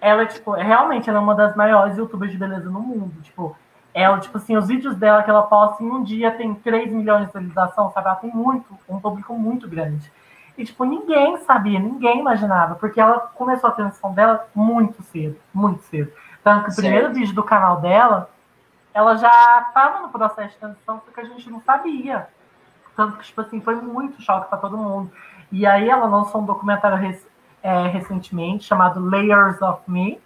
ela, 0.00 0.24
tipo, 0.24 0.52
realmente 0.52 1.10
ela 1.10 1.18
é 1.18 1.22
uma 1.22 1.34
das 1.34 1.54
maiores 1.54 1.98
youtubers 1.98 2.32
de 2.32 2.38
beleza 2.38 2.70
no 2.70 2.80
mundo. 2.80 3.20
Tipo, 3.20 3.54
ela, 3.92 4.18
tipo 4.20 4.38
assim, 4.38 4.56
os 4.56 4.68
vídeos 4.68 4.96
dela 4.96 5.22
que 5.22 5.28
ela 5.28 5.42
posta 5.42 5.84
em 5.84 5.90
um 5.90 6.02
dia 6.02 6.30
tem 6.30 6.54
3 6.54 6.90
milhões 6.90 7.26
de 7.26 7.26
visualização, 7.26 7.92
sabe? 7.92 8.06
Ela 8.06 8.16
tem 8.16 8.30
muito, 8.34 8.66
um 8.88 8.98
público 8.98 9.34
muito 9.34 9.68
grande. 9.68 10.10
E, 10.60 10.64
tipo, 10.64 10.84
ninguém 10.84 11.38
sabia, 11.38 11.80
ninguém 11.80 12.20
imaginava, 12.20 12.74
porque 12.74 13.00
ela 13.00 13.18
começou 13.18 13.70
a 13.70 13.72
transição 13.72 14.12
dela 14.12 14.46
muito 14.54 15.02
cedo, 15.04 15.34
muito 15.54 15.82
cedo. 15.84 16.12
Tanto 16.44 16.66
que 16.66 16.72
o 16.72 16.76
primeiro 16.76 17.14
vídeo 17.14 17.34
do 17.34 17.42
canal 17.42 17.80
dela, 17.80 18.28
ela 18.92 19.16
já 19.16 19.64
estava 19.66 20.00
no 20.00 20.10
processo 20.10 20.50
de 20.50 20.56
transição, 20.56 21.00
só 21.02 21.12
que 21.14 21.18
a 21.18 21.24
gente 21.24 21.50
não 21.50 21.62
sabia. 21.62 22.28
Tanto 22.94 23.16
que, 23.16 23.24
tipo 23.24 23.40
assim, 23.40 23.62
foi 23.62 23.74
muito 23.76 24.20
choque 24.20 24.50
para 24.50 24.58
todo 24.58 24.76
mundo. 24.76 25.10
E 25.50 25.64
aí 25.64 25.88
ela 25.88 26.04
lançou 26.04 26.42
um 26.42 26.44
documentário 26.44 27.18
é, 27.62 27.86
recentemente, 27.86 28.64
chamado 28.64 29.02
Layers 29.02 29.62
of 29.62 29.80
Me, 29.90 30.20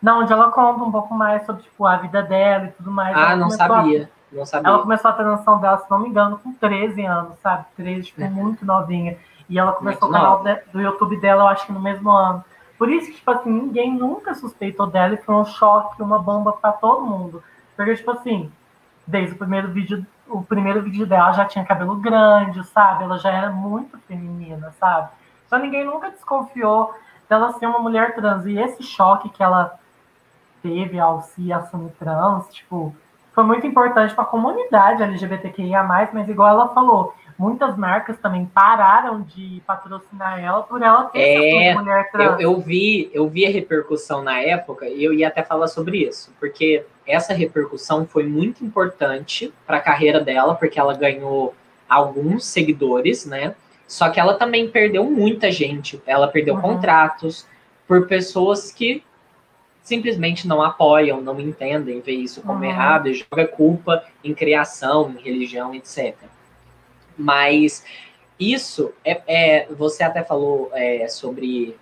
na 0.00 0.16
onde 0.18 0.32
ela 0.32 0.52
conta 0.52 0.84
um 0.84 0.92
pouco 0.92 1.12
mais 1.12 1.44
sobre 1.44 1.64
tipo, 1.64 1.84
a 1.84 1.96
vida 1.96 2.22
dela 2.22 2.66
e 2.66 2.70
tudo 2.70 2.92
mais. 2.92 3.16
Ah, 3.16 3.34
não 3.34 3.50
sabia. 3.50 4.08
A, 4.32 4.36
não 4.36 4.46
sabia. 4.46 4.68
Ela 4.68 4.78
começou 4.78 5.10
a 5.10 5.14
transição 5.14 5.60
dela, 5.60 5.78
se 5.78 5.90
não 5.90 5.98
me 5.98 6.10
engano, 6.10 6.38
com 6.38 6.52
13 6.52 7.04
anos, 7.04 7.40
sabe? 7.40 7.64
13, 7.76 8.02
tipo, 8.04 8.22
uhum. 8.22 8.30
muito 8.30 8.64
novinha. 8.64 9.18
E 9.48 9.58
ela 9.58 9.72
começou 9.72 10.08
muito 10.08 10.16
o 10.16 10.20
canal 10.20 10.42
de, 10.42 10.60
do 10.72 10.80
YouTube 10.80 11.20
dela, 11.20 11.44
eu 11.44 11.48
acho 11.48 11.66
que 11.66 11.72
no 11.72 11.80
mesmo 11.80 12.10
ano. 12.10 12.44
Por 12.78 12.90
isso 12.90 13.08
que, 13.08 13.16
tipo 13.16 13.30
assim, 13.30 13.50
ninguém 13.50 13.94
nunca 13.94 14.34
suspeitou 14.34 14.86
dela 14.86 15.14
e 15.14 15.18
foi 15.18 15.34
um 15.34 15.44
choque, 15.44 16.02
uma 16.02 16.18
bomba 16.18 16.52
para 16.52 16.72
todo 16.72 17.04
mundo. 17.04 17.42
Porque, 17.76 17.94
tipo 17.94 18.10
assim, 18.10 18.50
desde 19.06 19.34
o 19.34 19.38
primeiro 19.38 19.68
vídeo, 19.68 20.04
o 20.28 20.42
primeiro 20.42 20.82
vídeo 20.82 21.06
dela 21.06 21.32
já 21.32 21.44
tinha 21.44 21.64
cabelo 21.64 21.96
grande, 21.96 22.64
sabe? 22.68 23.04
Ela 23.04 23.18
já 23.18 23.30
era 23.30 23.50
muito 23.50 23.98
feminina, 24.00 24.72
sabe? 24.80 25.10
Então 25.46 25.58
ninguém 25.58 25.84
nunca 25.84 26.10
desconfiou 26.10 26.94
dela 27.28 27.52
ser 27.52 27.66
uma 27.66 27.78
mulher 27.78 28.14
trans. 28.14 28.44
E 28.46 28.58
esse 28.58 28.82
choque 28.82 29.28
que 29.28 29.42
ela 29.42 29.78
teve 30.62 30.98
ao 30.98 31.20
se 31.20 31.52
assumir 31.52 31.90
trans, 31.92 32.48
tipo, 32.52 32.94
foi 33.32 33.44
muito 33.44 33.66
importante 33.66 34.14
para 34.14 34.24
a 34.24 34.26
comunidade 34.26 35.02
LGBTQIA+, 35.02 35.82
mas 36.12 36.28
igual 36.28 36.48
ela 36.48 36.68
falou, 36.68 37.14
muitas 37.38 37.76
marcas 37.76 38.16
também 38.18 38.46
pararam 38.46 39.22
de 39.22 39.62
patrocinar 39.66 40.38
ela 40.38 40.62
por 40.62 40.82
ela 40.82 41.04
ter 41.04 41.18
é, 41.18 41.68
essa 41.68 41.80
mulher 41.80 42.10
trans. 42.10 42.40
Eu, 42.40 42.52
eu, 42.52 42.60
vi, 42.60 43.10
eu 43.12 43.28
vi 43.28 43.46
a 43.46 43.50
repercussão 43.50 44.22
na 44.22 44.40
época 44.40 44.86
e 44.86 45.02
eu 45.02 45.12
ia 45.12 45.28
até 45.28 45.42
falar 45.42 45.68
sobre 45.68 45.98
isso, 45.98 46.32
porque 46.38 46.84
essa 47.06 47.34
repercussão 47.34 48.06
foi 48.06 48.24
muito 48.24 48.64
importante 48.64 49.52
para 49.66 49.78
a 49.78 49.80
carreira 49.80 50.20
dela, 50.20 50.54
porque 50.54 50.78
ela 50.78 50.94
ganhou 50.94 51.54
alguns 51.88 52.46
seguidores, 52.46 53.26
né? 53.26 53.54
Só 53.86 54.08
que 54.08 54.18
ela 54.18 54.34
também 54.34 54.68
perdeu 54.68 55.04
muita 55.04 55.50
gente. 55.50 56.02
Ela 56.06 56.28
perdeu 56.28 56.54
uhum. 56.54 56.62
contratos 56.62 57.46
por 57.86 58.06
pessoas 58.06 58.72
que 58.72 59.02
simplesmente 59.82 60.48
não 60.48 60.62
apoiam, 60.62 61.20
não 61.20 61.38
entendem, 61.38 62.00
vê 62.00 62.12
isso 62.12 62.40
como 62.40 62.60
uhum. 62.60 62.64
errado 62.64 63.08
e 63.08 63.14
joga 63.14 63.46
culpa 63.46 64.02
em 64.22 64.32
criação, 64.32 65.10
em 65.10 65.22
religião, 65.22 65.74
etc. 65.74 66.14
Mas 67.16 67.84
isso 68.38 68.92
é, 69.04 69.22
é 69.26 69.66
você 69.72 70.02
até 70.02 70.22
falou 70.22 70.70
é, 70.72 71.06
sobre 71.08 71.76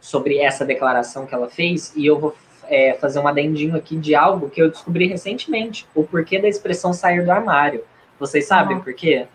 sobre 0.00 0.38
essa 0.38 0.64
declaração 0.64 1.26
que 1.26 1.34
ela 1.34 1.48
fez 1.48 1.92
e 1.96 2.06
eu 2.06 2.18
vou 2.18 2.36
é, 2.68 2.94
fazer 2.94 3.18
um 3.18 3.26
adendinho 3.26 3.74
aqui 3.76 3.96
de 3.96 4.14
algo 4.14 4.48
que 4.48 4.62
eu 4.62 4.70
descobri 4.70 5.06
recentemente, 5.08 5.86
o 5.94 6.04
porquê 6.04 6.38
da 6.38 6.46
expressão 6.46 6.92
sair 6.92 7.24
do 7.24 7.30
armário. 7.30 7.84
Vocês 8.18 8.46
sabem 8.46 8.76
uhum. 8.76 8.82
por 8.82 8.94
quê? 8.94 9.26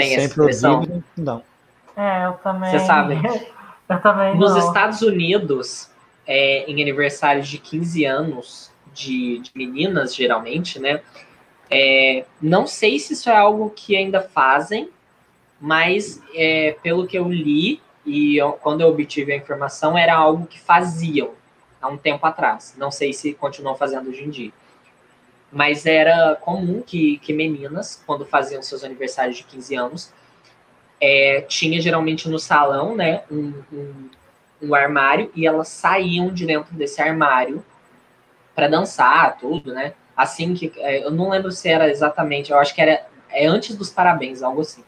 tem 0.00 0.14
essa 0.14 0.26
expressão? 0.26 1.02
não. 1.16 1.42
É, 1.96 2.26
eu 2.26 2.32
também. 2.34 2.70
Você 2.70 2.78
sabe? 2.80 3.14
eu 3.88 4.00
também. 4.00 4.36
Nos 4.36 4.52
não. 4.52 4.58
Estados 4.58 5.02
Unidos, 5.02 5.90
é, 6.26 6.64
em 6.70 6.80
aniversários 6.80 7.48
de 7.48 7.58
15 7.58 8.04
anos 8.04 8.72
de, 8.92 9.38
de 9.40 9.50
meninas, 9.54 10.14
geralmente, 10.14 10.78
né? 10.78 11.02
É, 11.70 12.24
não 12.42 12.66
sei 12.66 12.98
se 12.98 13.12
isso 13.12 13.30
é 13.30 13.36
algo 13.36 13.70
que 13.70 13.96
ainda 13.96 14.20
fazem, 14.20 14.90
mas 15.60 16.20
é, 16.34 16.76
pelo 16.82 17.06
que 17.06 17.16
eu 17.16 17.30
li 17.30 17.80
e 18.04 18.36
eu, 18.36 18.52
quando 18.52 18.80
eu 18.80 18.88
obtive 18.88 19.32
a 19.32 19.36
informação, 19.36 19.96
era 19.96 20.14
algo 20.14 20.46
que 20.46 20.58
faziam 20.58 21.30
há 21.80 21.88
um 21.88 21.96
tempo 21.96 22.26
atrás. 22.26 22.74
Não 22.76 22.90
sei 22.90 23.12
se 23.12 23.34
continuam 23.34 23.76
fazendo 23.76 24.10
hoje 24.10 24.24
em 24.24 24.30
dia. 24.30 24.52
Mas 25.52 25.86
era 25.86 26.36
comum 26.36 26.82
que, 26.82 27.18
que 27.18 27.32
meninas, 27.32 28.02
quando 28.06 28.24
faziam 28.24 28.62
seus 28.62 28.82
aniversários 28.82 29.36
de 29.36 29.44
15 29.44 29.74
anos, 29.74 30.12
é, 31.00 31.40
tinha 31.42 31.80
geralmente 31.80 32.28
no 32.28 32.38
salão, 32.38 32.94
né, 32.94 33.22
um, 33.30 33.52
um, 33.72 34.10
um 34.62 34.74
armário, 34.74 35.30
e 35.34 35.46
elas 35.46 35.68
saíam 35.68 36.32
de 36.32 36.46
dentro 36.46 36.74
desse 36.74 37.00
armário 37.00 37.64
para 38.54 38.68
dançar, 38.68 39.38
tudo, 39.38 39.72
né? 39.72 39.94
Assim 40.20 40.54
que. 40.54 40.72
É, 40.76 41.04
eu 41.04 41.10
não 41.10 41.30
lembro 41.30 41.50
se 41.50 41.68
era 41.68 41.90
exatamente, 41.90 42.50
eu 42.50 42.58
acho 42.58 42.74
que 42.74 42.80
era 42.80 43.06
é 43.30 43.46
antes 43.46 43.76
dos 43.76 43.90
parabéns, 43.90 44.42
algo 44.42 44.60
assim. 44.60 44.84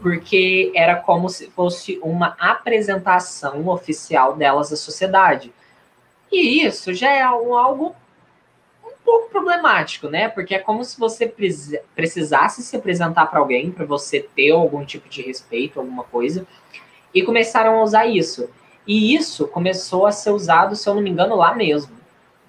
Porque 0.00 0.72
era 0.74 0.96
como 0.96 1.28
se 1.28 1.50
fosse 1.50 2.00
uma 2.02 2.34
apresentação 2.38 3.68
oficial 3.68 4.36
delas 4.36 4.72
à 4.72 4.76
sociedade. 4.76 5.52
E 6.30 6.64
isso 6.64 6.94
já 6.94 7.10
é 7.10 7.20
algo 7.20 7.94
um 8.84 8.92
pouco 9.04 9.28
problemático, 9.28 10.08
né? 10.08 10.28
Porque 10.28 10.54
é 10.54 10.58
como 10.58 10.82
se 10.82 10.98
você 10.98 11.26
precisasse 11.94 12.62
se 12.62 12.74
apresentar 12.74 13.26
para 13.26 13.38
alguém, 13.38 13.70
para 13.70 13.84
você 13.84 14.20
ter 14.20 14.50
algum 14.50 14.84
tipo 14.84 15.08
de 15.08 15.20
respeito, 15.22 15.78
alguma 15.78 16.04
coisa, 16.04 16.46
e 17.14 17.22
começaram 17.22 17.78
a 17.78 17.82
usar 17.82 18.06
isso. 18.06 18.48
E 18.86 19.14
isso 19.14 19.46
começou 19.46 20.06
a 20.06 20.12
ser 20.12 20.30
usado, 20.30 20.74
se 20.74 20.88
eu 20.88 20.94
não 20.94 21.02
me 21.02 21.10
engano, 21.10 21.36
lá 21.36 21.54
mesmo, 21.54 21.94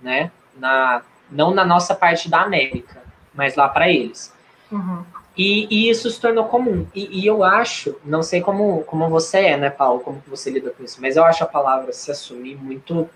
né? 0.02 0.32
Na, 0.58 1.04
não 1.34 1.53
na 1.53 1.65
nossa 1.65 1.93
parte 1.95 2.29
da 2.29 2.41
América, 2.41 3.01
mas 3.34 3.55
lá 3.55 3.67
para 3.67 3.89
eles. 3.89 4.34
Uhum. 4.71 5.03
E, 5.36 5.67
e, 5.69 5.89
isso 5.89 6.09
se 6.09 6.21
tornou 6.21 6.45
comum. 6.45 6.86
E, 6.93 7.21
e, 7.21 7.25
eu 7.25 7.43
acho, 7.43 7.95
não 8.05 8.21
sei 8.21 8.41
como, 8.41 8.84
como 8.84 9.09
você 9.09 9.39
é, 9.39 9.57
né, 9.57 9.69
Paulo, 9.69 9.99
como 9.99 10.21
que 10.21 10.29
você 10.29 10.51
lida 10.51 10.69
com 10.69 10.84
isso, 10.84 11.01
mas 11.01 11.17
eu 11.17 11.25
acho 11.25 11.43
a 11.43 11.47
palavra 11.47 11.91
se 11.91 12.11
assumir 12.11 12.55
muito, 12.55 13.09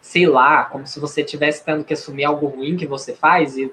sei 0.00 0.26
lá, 0.26 0.64
como 0.64 0.86
se 0.86 1.00
você 1.00 1.22
estivesse 1.22 1.64
tendo 1.64 1.82
que 1.82 1.92
assumir 1.92 2.24
algo 2.24 2.46
ruim 2.46 2.76
que 2.76 2.86
você 2.86 3.14
faz 3.14 3.56
e 3.56 3.72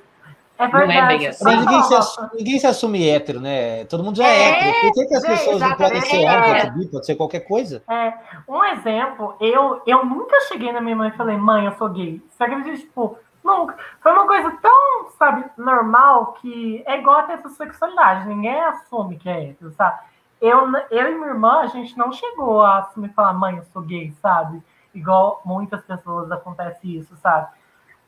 é 0.57 0.67
não 0.67 0.79
é 0.81 1.07
bem 1.07 1.27
assim. 1.27 1.43
Mas 1.43 1.59
ninguém 1.59 1.83
se, 1.83 1.95
assume, 1.95 2.29
ninguém 2.35 2.59
se 2.59 2.67
assume 2.67 3.09
hétero, 3.09 3.39
né? 3.39 3.85
Todo 3.85 4.03
mundo 4.03 4.17
já 4.17 4.27
é, 4.27 4.29
é 4.29 4.49
hétero. 4.49 4.81
Por 4.81 4.93
que, 4.93 5.05
que 5.07 5.15
as 5.15 5.25
pessoas 5.25 5.59
não 5.59 5.75
podem 5.75 6.01
ser 6.01 6.25
homem, 6.25 6.87
pode 6.87 7.05
ser 7.05 7.15
qualquer 7.15 7.39
coisa? 7.41 7.83
É. 7.89 8.13
Um 8.47 8.63
exemplo, 8.65 9.35
eu, 9.39 9.81
eu 9.85 10.05
nunca 10.05 10.39
cheguei 10.47 10.71
na 10.71 10.79
minha 10.79 10.95
mãe 10.95 11.09
e 11.09 11.17
falei, 11.17 11.37
mãe, 11.37 11.65
eu 11.65 11.71
sou 11.73 11.89
gay. 11.89 12.21
Você 12.29 12.43
acredita, 12.43 12.77
tipo, 12.77 13.17
Nunca. 13.43 13.77
Foi 14.01 14.11
uma 14.13 14.25
coisa 14.25 14.51
tão, 14.61 15.09
sabe, 15.17 15.43
normal 15.57 16.33
que 16.33 16.81
é 16.85 16.97
igual 16.97 17.17
a 17.17 17.23
ter 17.23 17.33
essa 17.33 17.49
sexualidade. 17.49 18.27
Ninguém 18.27 18.59
assume 18.61 19.17
que 19.17 19.29
é 19.29 19.49
hétero, 19.49 19.71
sabe? 19.73 19.99
Eu, 20.39 20.71
eu 20.89 21.11
e 21.11 21.15
minha 21.15 21.27
irmã, 21.27 21.59
a 21.59 21.67
gente 21.67 21.97
não 21.97 22.11
chegou 22.11 22.61
a 22.61 22.79
assumir 22.79 23.09
e 23.09 23.13
falar, 23.13 23.33
mãe, 23.33 23.57
eu 23.57 23.63
sou 23.65 23.81
gay, 23.81 24.11
sabe? 24.21 24.61
Igual 24.93 25.41
muitas 25.43 25.81
pessoas 25.83 26.31
acontece 26.31 26.97
isso, 26.97 27.15
sabe? 27.17 27.47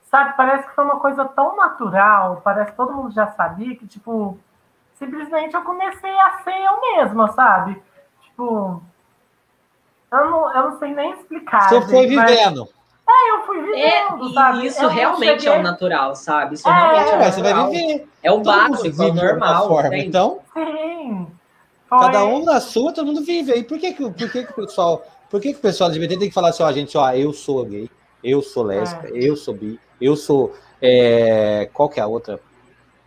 Sabe, 0.03 0.35
parece 0.37 0.67
que 0.67 0.75
foi 0.75 0.83
uma 0.83 0.99
coisa 0.99 1.25
tão 1.25 1.55
natural, 1.55 2.41
parece 2.43 2.71
que 2.71 2.77
todo 2.77 2.93
mundo 2.93 3.11
já 3.11 3.27
sabia 3.27 3.75
que, 3.75 3.87
tipo, 3.87 4.37
simplesmente 4.93 5.55
eu 5.55 5.63
comecei 5.63 6.19
a 6.19 6.39
ser 6.43 6.57
eu 6.57 6.79
mesma, 6.81 7.29
sabe? 7.29 7.81
Tipo, 8.21 8.81
eu 10.11 10.29
não, 10.29 10.55
eu 10.55 10.69
não 10.69 10.79
sei 10.79 10.93
nem 10.93 11.13
explicar. 11.13 11.69
Você 11.69 11.81
gente, 11.81 11.89
foi 11.89 12.07
vivendo. 12.07 12.61
Mas... 12.61 12.74
É, 13.15 13.31
eu 13.31 13.45
fui 13.45 13.61
vivendo, 13.61 14.29
é, 14.29 14.33
sabe? 14.33 14.65
Isso 14.65 14.83
eu 14.83 14.89
realmente 14.89 15.43
cheguei... 15.43 15.57
é 15.57 15.59
o 15.59 15.63
natural, 15.63 16.15
sabe? 16.15 16.55
Isso 16.55 16.67
é, 16.67 16.71
realmente 16.71 17.09
é, 17.09 17.15
o 17.15 17.31
Você 17.31 17.41
vai 17.41 17.69
viver. 17.69 18.07
É 18.21 18.31
o 18.31 18.39
básico, 18.41 19.03
é 19.03 19.05
o 19.05 19.13
normal. 19.13 19.67
Forma. 19.67 19.97
Então, 19.97 20.39
Sim. 20.53 21.27
Foi. 21.87 21.99
Cada 21.99 22.25
um 22.25 22.43
na 22.43 22.59
sua, 22.59 22.91
todo 22.91 23.05
mundo 23.05 23.21
vive. 23.21 23.53
E 23.53 23.63
por 23.63 23.77
que, 23.77 23.93
que, 23.93 24.03
por 24.03 24.13
que, 24.31 24.43
que 24.43 24.51
o 24.51 24.65
pessoal. 24.65 25.05
Por 25.29 25.39
que, 25.39 25.53
que 25.53 25.59
o 25.59 25.61
pessoal 25.61 25.89
LGBT 25.89 26.19
tem 26.19 26.29
que 26.29 26.33
falar 26.33 26.49
assim, 26.49 26.63
ó, 26.63 26.71
gente, 26.71 26.97
ó, 26.97 27.11
eu 27.11 27.33
sou 27.33 27.63
gay, 27.65 27.89
eu 28.23 28.41
sou 28.41 28.63
lésbica, 28.63 29.07
é. 29.07 29.11
eu 29.13 29.35
sou 29.35 29.53
bi, 29.53 29.79
eu 29.99 30.15
sou. 30.15 30.53
É, 30.81 31.69
qual 31.73 31.89
que 31.89 31.99
é 31.99 32.03
a 32.03 32.07
outra? 32.07 32.39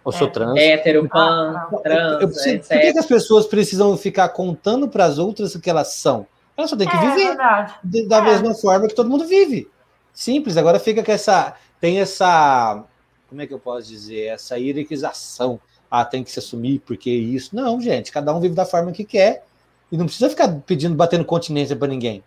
Eu 0.05 0.13
sou 0.13 0.27
é. 0.27 0.31
trans. 0.31 0.57
Hétero, 0.57 1.09
pan, 1.09 1.67
trans. 1.83 2.13
Eu, 2.15 2.21
eu, 2.21 2.29
por 2.29 2.69
que, 2.69 2.93
que, 2.93 2.99
as 2.99 3.07
pessoas 3.07 3.47
precisam 3.47 3.97
ficar 3.97 4.29
contando 4.31 4.89
para 4.89 5.05
as 5.05 5.19
outras 5.19 5.55
o 5.55 5.61
que 5.61 5.69
elas 5.69 5.95
são? 5.95 6.27
Elas 6.57 6.71
só 6.71 6.77
têm 6.77 6.89
que 6.89 6.97
é, 6.97 7.01
viver. 7.01 8.09
da 8.09 8.23
mesma 8.23 8.55
forma 8.55 8.89
que 8.89 8.95
todo 8.95 9.09
mundo 9.09 9.27
vive. 9.27 9.69
Simples, 10.13 10.57
agora 10.57 10.79
fica 10.79 11.03
com 11.03 11.13
essa. 11.13 11.55
Tem 11.81 12.01
essa. 12.01 12.85
Como 13.29 13.41
é 13.41 13.47
que 13.47 13.55
eu 13.55 13.59
posso 13.59 13.89
dizer? 13.89 14.27
Essa 14.27 14.59
hierarquização. 14.59 15.61
Ah, 15.91 16.05
tem 16.05 16.23
que 16.23 16.31
se 16.31 16.39
assumir 16.39 16.81
porque 16.81 17.11
isso. 17.11 17.55
Não, 17.55 17.81
gente, 17.81 18.13
cada 18.13 18.35
um 18.35 18.41
vive 18.41 18.55
da 18.55 18.67
forma 18.67 18.93
que 18.93 19.05
quer. 19.05 19.45
E 19.91 19.97
não 19.97 20.05
precisa 20.05 20.29
ficar 20.29 20.49
pedindo, 20.67 20.95
batendo 20.95 21.25
continência 21.25 21.75
para 21.75 21.89
ninguém. 21.89 22.23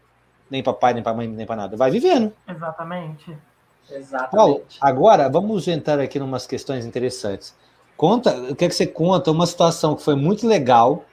Nem 0.50 0.64
para 0.64 0.74
pai, 0.74 0.94
nem 0.94 1.04
para 1.04 1.14
mãe, 1.14 1.28
nem 1.28 1.46
para 1.46 1.56
nada. 1.56 1.78
Vai 1.78 1.92
vivendo. 1.92 2.34
Exatamente. 2.48 3.38
Exatamente. 3.90 4.32
Paulo, 4.32 4.64
agora 4.80 5.30
vamos 5.30 5.68
entrar 5.68 6.00
aqui 6.00 6.18
em 6.18 6.22
umas 6.22 6.48
questões 6.48 6.86
interessantes. 6.86 7.56
Conta, 7.96 8.36
o 8.36 8.56
que 8.56 8.66
é 8.66 8.68
que 8.68 8.74
você 8.74 8.88
conta? 8.88 9.32
Uma 9.32 9.46
situação 9.46 9.96
que 9.96 10.04
foi 10.04 10.16
muito 10.16 10.48
legal 10.48 11.06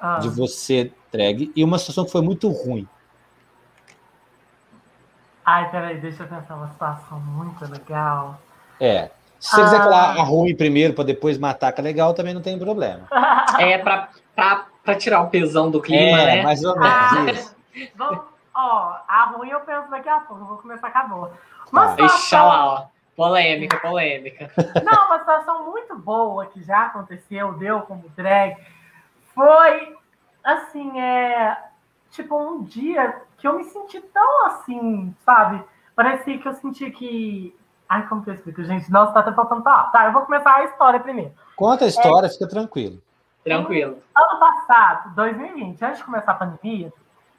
ah. 0.00 0.18
de 0.18 0.28
você 0.28 0.92
entregue 1.08 1.52
e 1.54 1.62
uma 1.62 1.78
situação 1.78 2.04
que 2.04 2.10
foi 2.10 2.22
muito 2.22 2.48
ruim. 2.48 2.88
Ai, 5.50 5.70
peraí, 5.70 5.96
deixa 5.96 6.24
eu 6.24 6.28
pensar 6.28 6.56
uma 6.56 6.68
situação 6.68 7.18
muito 7.20 7.64
legal. 7.72 8.38
É. 8.78 9.10
Se 9.40 9.52
você 9.52 9.62
ah. 9.62 9.64
quiser 9.64 9.78
falar 9.78 10.10
a 10.10 10.22
ruim 10.22 10.54
primeiro 10.54 10.92
para 10.92 11.04
depois 11.04 11.38
matar 11.38 11.72
que 11.72 11.80
é 11.80 11.84
legal, 11.84 12.12
também 12.12 12.34
não 12.34 12.42
tem 12.42 12.58
problema. 12.58 13.08
é 13.58 13.78
para 13.78 14.94
tirar 14.98 15.22
o 15.22 15.30
pesão 15.30 15.70
do 15.70 15.80
clima, 15.80 16.20
é, 16.20 16.26
né? 16.26 16.42
mais 16.42 16.62
ou 16.62 16.78
menos 16.78 16.92
ah, 16.92 17.30
isso. 17.32 17.56
Vamos, 17.96 18.24
ó, 18.54 18.98
a 19.08 19.24
ruim 19.34 19.48
eu 19.48 19.60
penso 19.60 19.88
daqui 19.90 20.10
a 20.10 20.20
pouco, 20.20 20.44
vou 20.44 20.58
começar 20.58 20.90
com 20.90 20.98
a 20.98 21.04
boa. 21.04 21.32
Uma 21.72 21.86
tá. 21.86 21.90
situação... 21.92 22.46
lá, 22.46 22.66
ó. 22.66 22.86
Polêmica, 23.16 23.78
polêmica. 23.78 24.50
Não, 24.84 25.06
uma 25.06 25.18
situação 25.20 25.64
muito 25.64 25.96
boa 25.96 26.44
que 26.44 26.62
já 26.62 26.82
aconteceu, 26.82 27.54
deu 27.54 27.80
como 27.80 28.06
drag, 28.10 28.54
foi 29.34 29.96
assim, 30.44 31.00
é 31.00 31.56
tipo 32.10 32.38
um 32.38 32.62
dia 32.62 33.22
que 33.38 33.46
eu 33.46 33.56
me 33.56 33.64
senti 33.64 34.00
tão 34.00 34.46
assim, 34.46 35.14
sabe? 35.24 35.64
Parecia 35.94 36.38
que 36.38 36.46
eu 36.46 36.52
senti 36.54 36.90
que. 36.90 37.56
Ai, 37.88 38.06
como 38.06 38.22
que 38.22 38.30
eu 38.30 38.34
explico, 38.34 38.62
gente? 38.64 38.90
Nossa, 38.90 39.12
tá 39.12 39.20
até 39.20 39.32
faltando. 39.32 39.62
Tá, 39.62 39.84
tá, 39.84 40.06
eu 40.06 40.12
vou 40.12 40.22
começar 40.22 40.54
a 40.54 40.64
história 40.64 41.00
primeiro. 41.00 41.32
Conta 41.56 41.86
a 41.86 41.88
história, 41.88 42.26
é... 42.26 42.30
fica 42.30 42.46
tranquilo. 42.48 43.00
Tranquilo. 43.42 44.02
Ano 44.14 44.38
passado, 44.38 45.14
2020, 45.14 45.82
antes 45.82 45.98
de 45.98 46.04
começar 46.04 46.32
a 46.32 46.34
pandemia, 46.34 46.92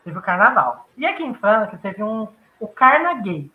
teve 0.03 0.17
o 0.17 0.21
carnaval. 0.21 0.89
E 0.97 1.05
aqui 1.05 1.23
em 1.23 1.35
Franca 1.35 1.77
teve 1.77 2.01
um, 2.01 2.27
o 2.59 2.67
Carna 2.67 3.13
Gay. 3.21 3.51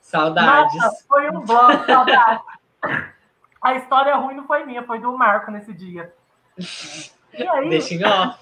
Saudades. 0.00 0.74
Nossa, 0.76 1.04
foi 1.06 1.28
um 1.30 1.40
bloco, 1.40 1.84
saudades. 1.84 2.44
a 3.60 3.74
história 3.74 4.16
ruim 4.16 4.36
não 4.36 4.46
foi 4.46 4.64
minha, 4.64 4.82
foi 4.84 4.98
do 5.00 5.12
Marco 5.16 5.50
nesse 5.50 5.74
dia. 5.74 6.14
E 7.34 7.46
aí? 7.46 7.68
Deixa 7.68 7.94
em 7.94 8.04
off. 8.04 8.38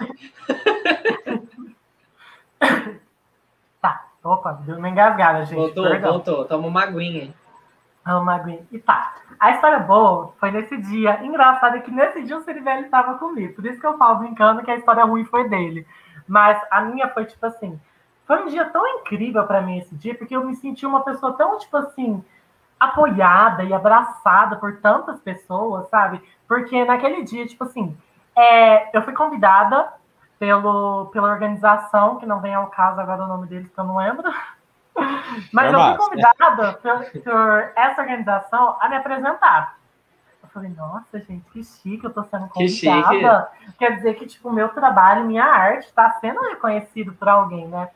Opa, 4.27 4.59
deu 4.65 4.77
uma 4.77 4.89
engasgada, 4.89 5.45
gente. 5.45 5.57
Voltou, 5.57 5.85
Perdão. 5.85 6.13
voltou. 6.13 6.45
Toma 6.45 6.67
uma 6.67 6.83
aguinha. 6.83 7.33
Uma 8.05 8.35
aguinha. 8.35 8.67
E 8.73 8.79
tá. 8.79 9.15
A 9.39 9.53
história 9.53 9.79
boa 9.79 10.33
foi 10.41 10.51
nesse 10.51 10.77
dia. 10.77 11.25
Engraçado 11.25 11.77
é 11.77 11.81
que 11.81 11.91
nesse 11.91 12.23
dia 12.23 12.37
o 12.37 12.43
Cerivelli 12.43 12.85
estava 12.85 13.19
comigo. 13.19 13.55
Por 13.55 13.65
isso 13.65 13.81
que 13.81 13.87
eu 13.87 13.97
falo 13.97 14.19
brincando 14.19 14.63
que 14.63 14.71
a 14.71 14.77
história 14.77 15.05
ruim 15.05 15.25
foi 15.25 15.49
dele. 15.49 15.87
Mas 16.27 16.61
a 16.71 16.83
minha 16.83 17.09
foi 17.09 17.25
tipo 17.25 17.45
assim. 17.47 17.81
Foi 18.27 18.43
um 18.43 18.47
dia 18.47 18.65
tão 18.65 18.85
incrível 18.99 19.45
para 19.45 19.63
mim 19.63 19.79
esse 19.79 19.95
dia, 19.95 20.15
porque 20.15 20.35
eu 20.35 20.45
me 20.45 20.57
senti 20.57 20.85
uma 20.85 21.03
pessoa 21.03 21.35
tão, 21.35 21.57
tipo 21.59 21.77
assim, 21.77 22.25
apoiada 22.79 23.63
e 23.63 23.73
abraçada 23.73 24.57
por 24.57 24.79
tantas 24.79 25.21
pessoas, 25.21 25.89
sabe? 25.89 26.21
Porque 26.49 26.85
naquele 26.85 27.23
dia, 27.23 27.47
tipo 27.47 27.63
assim, 27.63 27.97
é, 28.37 28.97
eu 28.97 29.03
fui 29.03 29.13
convidada 29.13 29.93
pelo, 30.39 31.07
pela 31.07 31.31
organização, 31.31 32.19
que 32.19 32.27
não 32.27 32.41
vem 32.41 32.55
ao 32.55 32.67
caso 32.69 33.01
agora 33.01 33.25
o 33.25 33.29
nome 33.29 33.47
deles, 33.47 33.71
que 33.71 33.79
eu 33.79 33.85
não 33.85 33.97
lembro. 33.97 34.33
Mas 35.53 35.73
é 35.73 35.77
eu 35.77 35.81
fui 35.81 35.97
convidada 35.97 36.73
por, 36.75 37.23
por, 37.23 37.73
essa 37.77 38.01
organização 38.01 38.77
a 38.81 38.89
me 38.89 38.97
apresentar. 38.97 39.79
Eu 40.43 40.49
falei, 40.49 40.71
nossa, 40.71 41.19
gente, 41.21 41.45
que 41.51 41.63
chique, 41.63 42.05
eu 42.05 42.13
tô 42.13 42.25
sendo 42.25 42.49
convidada. 42.49 43.51
Quer 43.79 43.97
dizer 43.97 44.15
que, 44.15 44.27
tipo, 44.27 44.49
o 44.49 44.53
meu 44.53 44.69
trabalho, 44.71 45.25
minha 45.25 45.45
arte, 45.45 45.87
está 45.87 46.11
sendo 46.21 46.41
reconhecido 46.41 47.13
por 47.13 47.29
alguém, 47.29 47.67
né? 47.69 47.91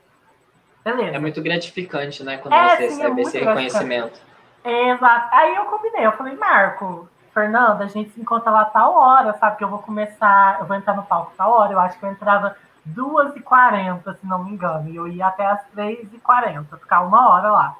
Beleza. 0.84 1.16
É 1.16 1.18
muito 1.18 1.42
gratificante, 1.42 2.24
né, 2.24 2.38
quando 2.38 2.54
é, 2.54 2.76
você 2.76 2.90
sim, 2.90 2.96
recebe 2.96 3.20
é 3.20 3.22
esse 3.22 3.38
reconhecimento. 3.38 4.20
Exato. 4.64 5.34
Aí 5.34 5.54
eu 5.54 5.64
combinei, 5.66 6.06
eu 6.06 6.12
falei, 6.12 6.36
Marco, 6.36 7.08
Fernanda, 7.32 7.84
a 7.84 7.88
gente 7.88 8.10
se 8.10 8.20
encontra 8.20 8.50
lá 8.50 8.64
tal 8.64 8.94
hora, 8.94 9.32
sabe? 9.38 9.56
Que 9.56 9.64
eu 9.64 9.68
vou 9.68 9.78
começar, 9.78 10.58
eu 10.60 10.66
vou 10.66 10.76
entrar 10.76 10.94
no 10.94 11.02
palco 11.02 11.32
tal 11.36 11.52
hora. 11.52 11.72
Eu 11.72 11.80
acho 11.80 11.98
que 11.98 12.04
eu 12.04 12.10
entrava 12.10 12.56
2h40, 12.88 14.16
se 14.16 14.26
não 14.26 14.44
me 14.44 14.52
engano. 14.52 14.88
E 14.88 14.96
eu 14.96 15.06
ia 15.06 15.28
até 15.28 15.46
as 15.46 15.60
3h40, 15.76 16.78
ficar 16.78 17.02
uma 17.02 17.28
hora 17.30 17.50
lá. 17.50 17.76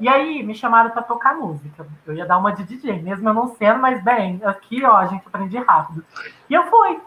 E 0.00 0.08
aí 0.08 0.42
me 0.42 0.54
chamaram 0.54 0.90
para 0.90 1.02
tocar 1.02 1.34
música. 1.34 1.86
Eu 2.06 2.14
ia 2.14 2.26
dar 2.26 2.38
uma 2.38 2.52
de 2.52 2.64
DJ, 2.64 3.02
mesmo 3.02 3.28
eu 3.28 3.34
não 3.34 3.54
sendo, 3.56 3.80
mas 3.80 4.02
bem, 4.02 4.40
aqui, 4.44 4.84
ó, 4.84 4.96
a 4.96 5.06
gente 5.06 5.26
aprende 5.26 5.58
rápido. 5.58 6.04
E 6.48 6.54
eu 6.54 6.64
fui. 6.66 7.00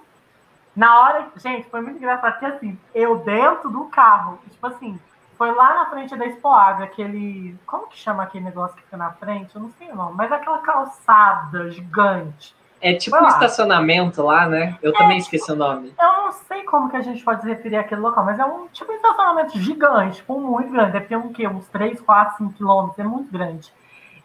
Na 0.75 0.99
hora, 0.99 1.27
gente, 1.37 1.69
foi 1.69 1.81
muito 1.81 1.97
engraçado, 1.97 2.33
porque 2.33 2.45
assim, 2.45 2.77
eu 2.93 3.17
dentro 3.19 3.69
do 3.69 3.85
carro, 3.85 4.39
tipo 4.51 4.67
assim, 4.67 4.99
Foi 5.37 5.53
lá 5.53 5.75
na 5.75 5.85
frente 5.89 6.15
da 6.15 6.25
Expoaga, 6.25 6.85
aquele. 6.85 7.57
Como 7.65 7.87
que 7.87 7.97
chama 7.97 8.23
aquele 8.23 8.45
negócio 8.45 8.75
que 8.75 8.83
fica 8.83 8.97
na 8.97 9.11
frente? 9.11 9.55
Eu 9.55 9.61
não 9.61 9.71
sei 9.71 9.91
o 9.91 9.95
nome, 9.95 10.15
mas 10.15 10.31
aquela 10.31 10.59
calçada 10.59 11.69
gigante. 11.71 12.55
É 12.81 12.93
tipo 12.93 13.17
um 13.17 13.27
estacionamento 13.27 14.21
lá, 14.21 14.47
né? 14.47 14.77
Eu 14.81 14.91
é, 14.91 14.97
também 14.97 15.17
esqueci 15.17 15.51
o 15.51 15.55
nome. 15.55 15.93
Eu 15.99 16.13
não 16.13 16.31
sei 16.31 16.63
como 16.63 16.89
que 16.89 16.97
a 16.97 17.01
gente 17.01 17.23
pode 17.23 17.41
se 17.41 17.47
referir 17.47 17.77
àquele 17.77 18.01
local, 18.01 18.23
mas 18.23 18.37
é 18.37 18.45
um 18.45 18.67
tipo 18.67 18.91
um 18.91 18.95
estacionamento 18.95 19.59
gigante, 19.59 20.17
tipo, 20.17 20.39
muito 20.39 20.71
grande. 20.71 20.91
Deve 20.91 21.05
ter 21.07 21.17
um 21.17 21.33
quê? 21.33 21.47
Uns 21.47 21.67
3, 21.69 21.99
4, 21.99 22.37
5 22.37 22.53
quilômetros, 22.53 22.99
é 22.99 23.03
muito 23.03 23.31
grande. 23.31 23.73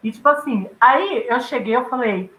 E 0.03 0.11
tipo 0.11 0.27
assim, 0.29 0.69
aí 0.79 1.25
eu 1.27 1.39
cheguei, 1.41 1.75
eu 1.75 1.85
falei, 1.85 2.31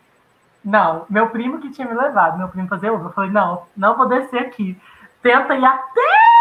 não, 0.64 1.06
meu 1.08 1.28
primo 1.30 1.60
que 1.60 1.70
tinha 1.70 1.88
me 1.88 1.94
levado, 1.94 2.38
meu 2.38 2.48
primo 2.48 2.68
fazer 2.68 2.90
Uber, 2.90 3.06
eu 3.06 3.12
falei, 3.12 3.30
não, 3.30 3.64
não 3.76 3.96
vou 3.96 4.06
descer 4.06 4.40
aqui. 4.40 4.78
Tenta 5.22 5.54
ir 5.54 5.64
até 5.64 6.31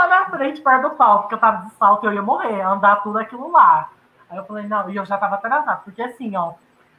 lá 0.00 0.08
na 0.08 0.26
frente, 0.26 0.60
perto 0.60 0.88
do 0.88 0.96
palco, 0.96 1.22
porque 1.22 1.34
eu 1.34 1.38
tava 1.38 1.66
de 1.66 1.74
salto 1.74 2.04
e 2.04 2.06
eu 2.06 2.12
ia 2.14 2.22
morrer, 2.22 2.60
andar 2.62 2.96
tudo 2.96 3.18
aquilo 3.18 3.50
lá. 3.50 3.90
Aí 4.30 4.36
eu 4.38 4.44
falei, 4.44 4.66
não, 4.66 4.88
e 4.88 4.96
eu 4.96 5.04
já 5.04 5.18
tava 5.18 5.34
atrasado, 5.34 5.82
porque 5.84 6.02
assim, 6.02 6.36
ó, 6.36 6.52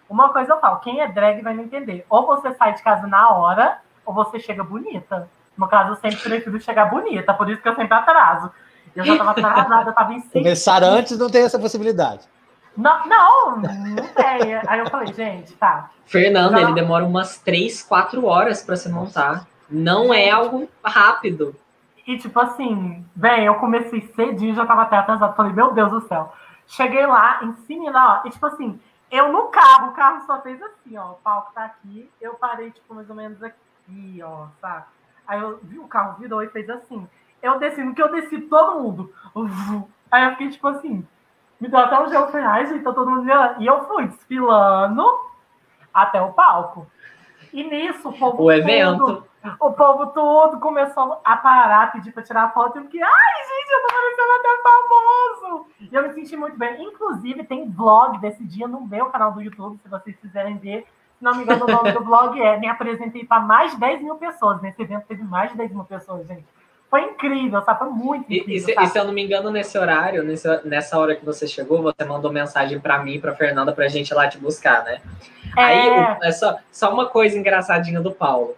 uma 0.09 0.29
coisa 0.29 0.53
eu 0.53 0.59
falo, 0.59 0.79
quem 0.79 0.99
é 0.99 1.07
drag 1.07 1.41
vai 1.41 1.53
me 1.53 1.63
entender. 1.63 2.05
Ou 2.09 2.25
você 2.25 2.53
sai 2.53 2.73
de 2.73 2.83
casa 2.83 3.07
na 3.07 3.29
hora, 3.29 3.79
ou 4.05 4.13
você 4.13 4.39
chega 4.39 4.63
bonita. 4.63 5.29
No 5.57 5.67
caso, 5.67 5.91
eu 5.91 5.95
sempre 5.95 6.17
prefiro 6.17 6.59
chegar 6.59 6.85
bonita, 6.85 7.33
por 7.33 7.49
isso 7.49 7.61
que 7.61 7.69
eu 7.69 7.75
sempre 7.75 7.93
atraso. 7.93 8.51
Eu 8.95 9.05
já 9.05 9.13
estava 9.13 9.31
atrasada, 9.31 9.83
eu 9.85 9.89
estava 9.89 10.13
em 10.13 10.21
Começar 10.21 10.83
antes 10.83 11.17
não 11.17 11.29
tem 11.29 11.43
essa 11.43 11.57
possibilidade. 11.57 12.27
Não, 12.75 13.05
não, 13.07 13.57
não 13.57 14.07
tem. 14.07 14.55
Aí 14.67 14.79
eu 14.79 14.89
falei, 14.89 15.13
gente, 15.13 15.53
tá. 15.53 15.89
Fernando, 16.05 16.57
ele 16.57 16.73
demora 16.73 17.05
umas 17.05 17.37
3, 17.39 17.83
4 17.83 18.25
horas 18.25 18.63
para 18.63 18.75
se 18.75 18.89
montar. 18.89 19.45
Não 19.69 20.13
é 20.13 20.29
algo 20.29 20.69
rápido. 20.83 21.55
E 22.07 22.17
tipo 22.17 22.39
assim, 22.39 23.05
bem, 23.15 23.45
eu 23.45 23.55
comecei 23.55 24.01
cedinho, 24.15 24.55
já 24.55 24.65
tava 24.65 24.83
até 24.83 24.97
atrasado. 24.97 25.35
Falei, 25.35 25.53
meu 25.53 25.71
Deus 25.73 25.91
do 25.91 26.01
céu. 26.01 26.33
Cheguei 26.67 27.05
lá, 27.05 27.41
cima 27.67 27.91
lá, 27.91 28.23
e 28.25 28.29
tipo 28.29 28.45
assim, 28.45 28.79
eu 29.11 29.31
no 29.31 29.47
carro, 29.47 29.89
o 29.89 29.93
carro 29.93 30.21
só 30.21 30.41
fez 30.41 30.61
assim, 30.61 30.97
ó. 30.97 31.11
O 31.11 31.15
palco 31.15 31.51
tá 31.53 31.65
aqui, 31.65 32.09
eu 32.21 32.35
parei, 32.35 32.71
tipo, 32.71 32.95
mais 32.95 33.09
ou 33.09 33.15
menos 33.15 33.43
aqui, 33.43 34.21
ó, 34.23 34.47
sabe? 34.61 34.85
Aí 35.27 35.39
eu 35.39 35.59
vi 35.63 35.77
o 35.77 35.87
carro 35.87 36.17
virou 36.19 36.41
e 36.41 36.49
fez 36.49 36.69
assim. 36.69 37.07
Eu 37.41 37.59
desci, 37.59 37.83
no 37.83 37.93
que 37.93 38.01
eu 38.01 38.11
desci, 38.11 38.39
todo 38.41 38.79
mundo. 38.79 39.13
Aí 40.09 40.25
eu 40.25 40.31
fiquei, 40.31 40.49
tipo 40.49 40.67
assim, 40.67 41.05
me 41.59 41.67
deu 41.67 41.79
até 41.79 41.99
um 41.99 42.09
gelo, 42.09 42.27
falei, 42.27 42.45
ai, 42.45 42.65
gente, 42.65 42.83
tá 42.83 42.93
todo 42.93 43.09
mundo 43.09 43.29
E 43.59 43.65
eu 43.65 43.83
fui 43.85 44.07
desfilando 44.07 45.05
até 45.93 46.21
o 46.21 46.33
palco. 46.33 46.87
E 47.51 47.63
nisso, 47.63 48.09
o 48.09 48.17
povo. 48.17 48.43
O 48.43 48.51
evento. 48.51 49.27
O 49.59 49.71
povo 49.71 50.07
todo 50.07 50.59
começou 50.59 51.19
a 51.23 51.37
parar, 51.37 51.91
pedir 51.91 52.11
para 52.11 52.23
tirar 52.23 52.53
foto. 52.53 52.77
E 52.77 52.79
eu 52.79 52.83
fiquei, 52.83 53.01
ai, 53.01 53.09
gente, 53.09 53.71
eu 53.71 53.81
tô 53.81 53.87
parecendo 53.93 54.33
até 54.39 54.61
famoso. 54.63 55.67
E 55.79 55.95
eu 55.95 56.03
me 56.03 56.13
senti 56.13 56.37
muito 56.37 56.57
bem. 56.57 56.83
Inclusive, 56.83 57.43
tem 57.43 57.69
vlog 57.69 58.19
desse 58.19 58.43
dia 58.43 58.67
no 58.67 58.81
meu 58.81 59.07
canal 59.07 59.31
do 59.31 59.41
YouTube, 59.41 59.79
se 59.81 59.89
vocês 59.89 60.15
quiserem 60.17 60.57
ver. 60.57 60.85
Se 61.17 61.23
não 61.23 61.35
me 61.35 61.43
engano, 61.43 61.65
o 61.65 61.71
nome 61.71 61.91
do 61.91 62.03
vlog 62.03 62.39
é 62.39 62.57
Me 62.57 62.67
apresentei 62.67 63.25
para 63.25 63.39
mais 63.39 63.71
de 63.71 63.79
10 63.79 64.01
mil 64.01 64.15
pessoas. 64.15 64.61
Nesse 64.61 64.81
evento 64.81 65.05
teve 65.07 65.23
mais 65.23 65.51
de 65.51 65.57
10 65.57 65.71
mil 65.71 65.83
pessoas, 65.85 66.27
gente. 66.27 66.45
Foi 66.89 67.03
incrível, 67.03 67.63
sabe? 67.63 67.79
Foi 67.79 67.89
muito 67.89 68.25
incrível. 68.25 68.53
E, 68.53 68.57
e, 68.57 68.59
se, 68.59 68.75
e 68.77 68.87
se, 68.87 68.99
eu 68.99 69.05
não 69.05 69.13
me 69.13 69.23
engano, 69.23 69.49
nesse 69.49 69.77
horário, 69.77 70.23
nesse, 70.23 70.47
nessa 70.67 70.99
hora 70.99 71.15
que 71.15 71.25
você 71.25 71.47
chegou, 71.47 71.81
você 71.81 72.03
mandou 72.05 72.31
mensagem 72.31 72.79
para 72.79 72.99
mim 72.99 73.19
para 73.19 73.33
Fernanda 73.33 73.71
para 73.71 73.85
a 73.85 73.87
gente 73.87 74.09
ir 74.09 74.13
lá 74.13 74.27
te 74.27 74.37
buscar, 74.37 74.83
né? 74.83 75.01
É... 75.57 75.63
Aí, 75.63 76.17
é 76.23 76.31
só, 76.31 76.57
só 76.71 76.93
uma 76.93 77.07
coisa 77.07 77.37
engraçadinha 77.37 78.01
do 78.01 78.11
Paulo. 78.11 78.55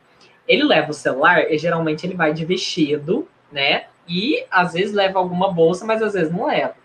Ele 0.47 0.63
leva 0.63 0.91
o 0.91 0.93
celular 0.93 1.51
e 1.51 1.57
geralmente 1.57 2.05
ele 2.05 2.15
vai 2.15 2.33
de 2.33 2.45
vestido, 2.45 3.27
né? 3.51 3.85
E 4.07 4.45
às 4.51 4.73
vezes 4.73 4.93
leva 4.93 5.19
alguma 5.19 5.51
bolsa, 5.51 5.85
mas 5.85 6.01
às 6.01 6.13
vezes 6.13 6.31
não 6.31 6.47
leva. 6.47 6.75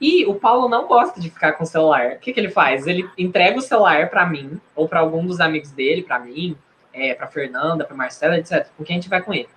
E 0.00 0.26
o 0.26 0.34
Paulo 0.34 0.68
não 0.68 0.86
gosta 0.86 1.20
de 1.20 1.30
ficar 1.30 1.52
com 1.52 1.64
o 1.64 1.66
celular. 1.66 2.12
O 2.12 2.18
que, 2.18 2.32
que 2.32 2.40
ele 2.40 2.50
faz? 2.50 2.86
Ele 2.86 3.08
entrega 3.16 3.58
o 3.58 3.62
celular 3.62 4.10
para 4.10 4.26
mim, 4.26 4.60
ou 4.74 4.88
para 4.88 5.00
algum 5.00 5.24
dos 5.24 5.40
amigos 5.40 5.70
dele, 5.70 6.02
para 6.02 6.18
mim, 6.18 6.56
é, 6.92 7.14
para 7.14 7.26
Fernanda, 7.26 7.84
para 7.84 7.96
Marcela, 7.96 8.38
etc. 8.38 8.66
Com 8.76 8.84
quem 8.84 8.96
a 8.96 9.00
gente 9.00 9.08
vai 9.08 9.22
com 9.22 9.32
ele 9.32 9.48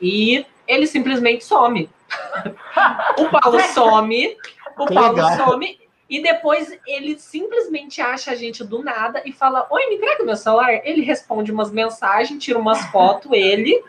e 0.00 0.46
ele 0.66 0.86
simplesmente 0.86 1.44
some. 1.44 1.90
o 3.18 3.28
Paulo 3.28 3.60
some, 3.74 4.36
o 4.78 4.86
Paulo 4.86 5.36
some, 5.36 5.78
e 6.08 6.22
depois 6.22 6.78
ele 6.86 7.18
simplesmente 7.18 8.00
acha 8.00 8.30
a 8.30 8.34
gente 8.34 8.64
do 8.64 8.82
nada 8.82 9.22
e 9.24 9.32
fala: 9.32 9.66
Oi, 9.70 9.86
me 9.88 9.96
entrega 9.96 10.22
o 10.22 10.26
meu 10.26 10.36
celular. 10.36 10.72
Ele 10.84 11.02
responde 11.02 11.52
umas 11.52 11.70
mensagens, 11.70 12.42
tira 12.42 12.58
umas 12.58 12.82
fotos, 12.86 13.30
ele 13.32 13.84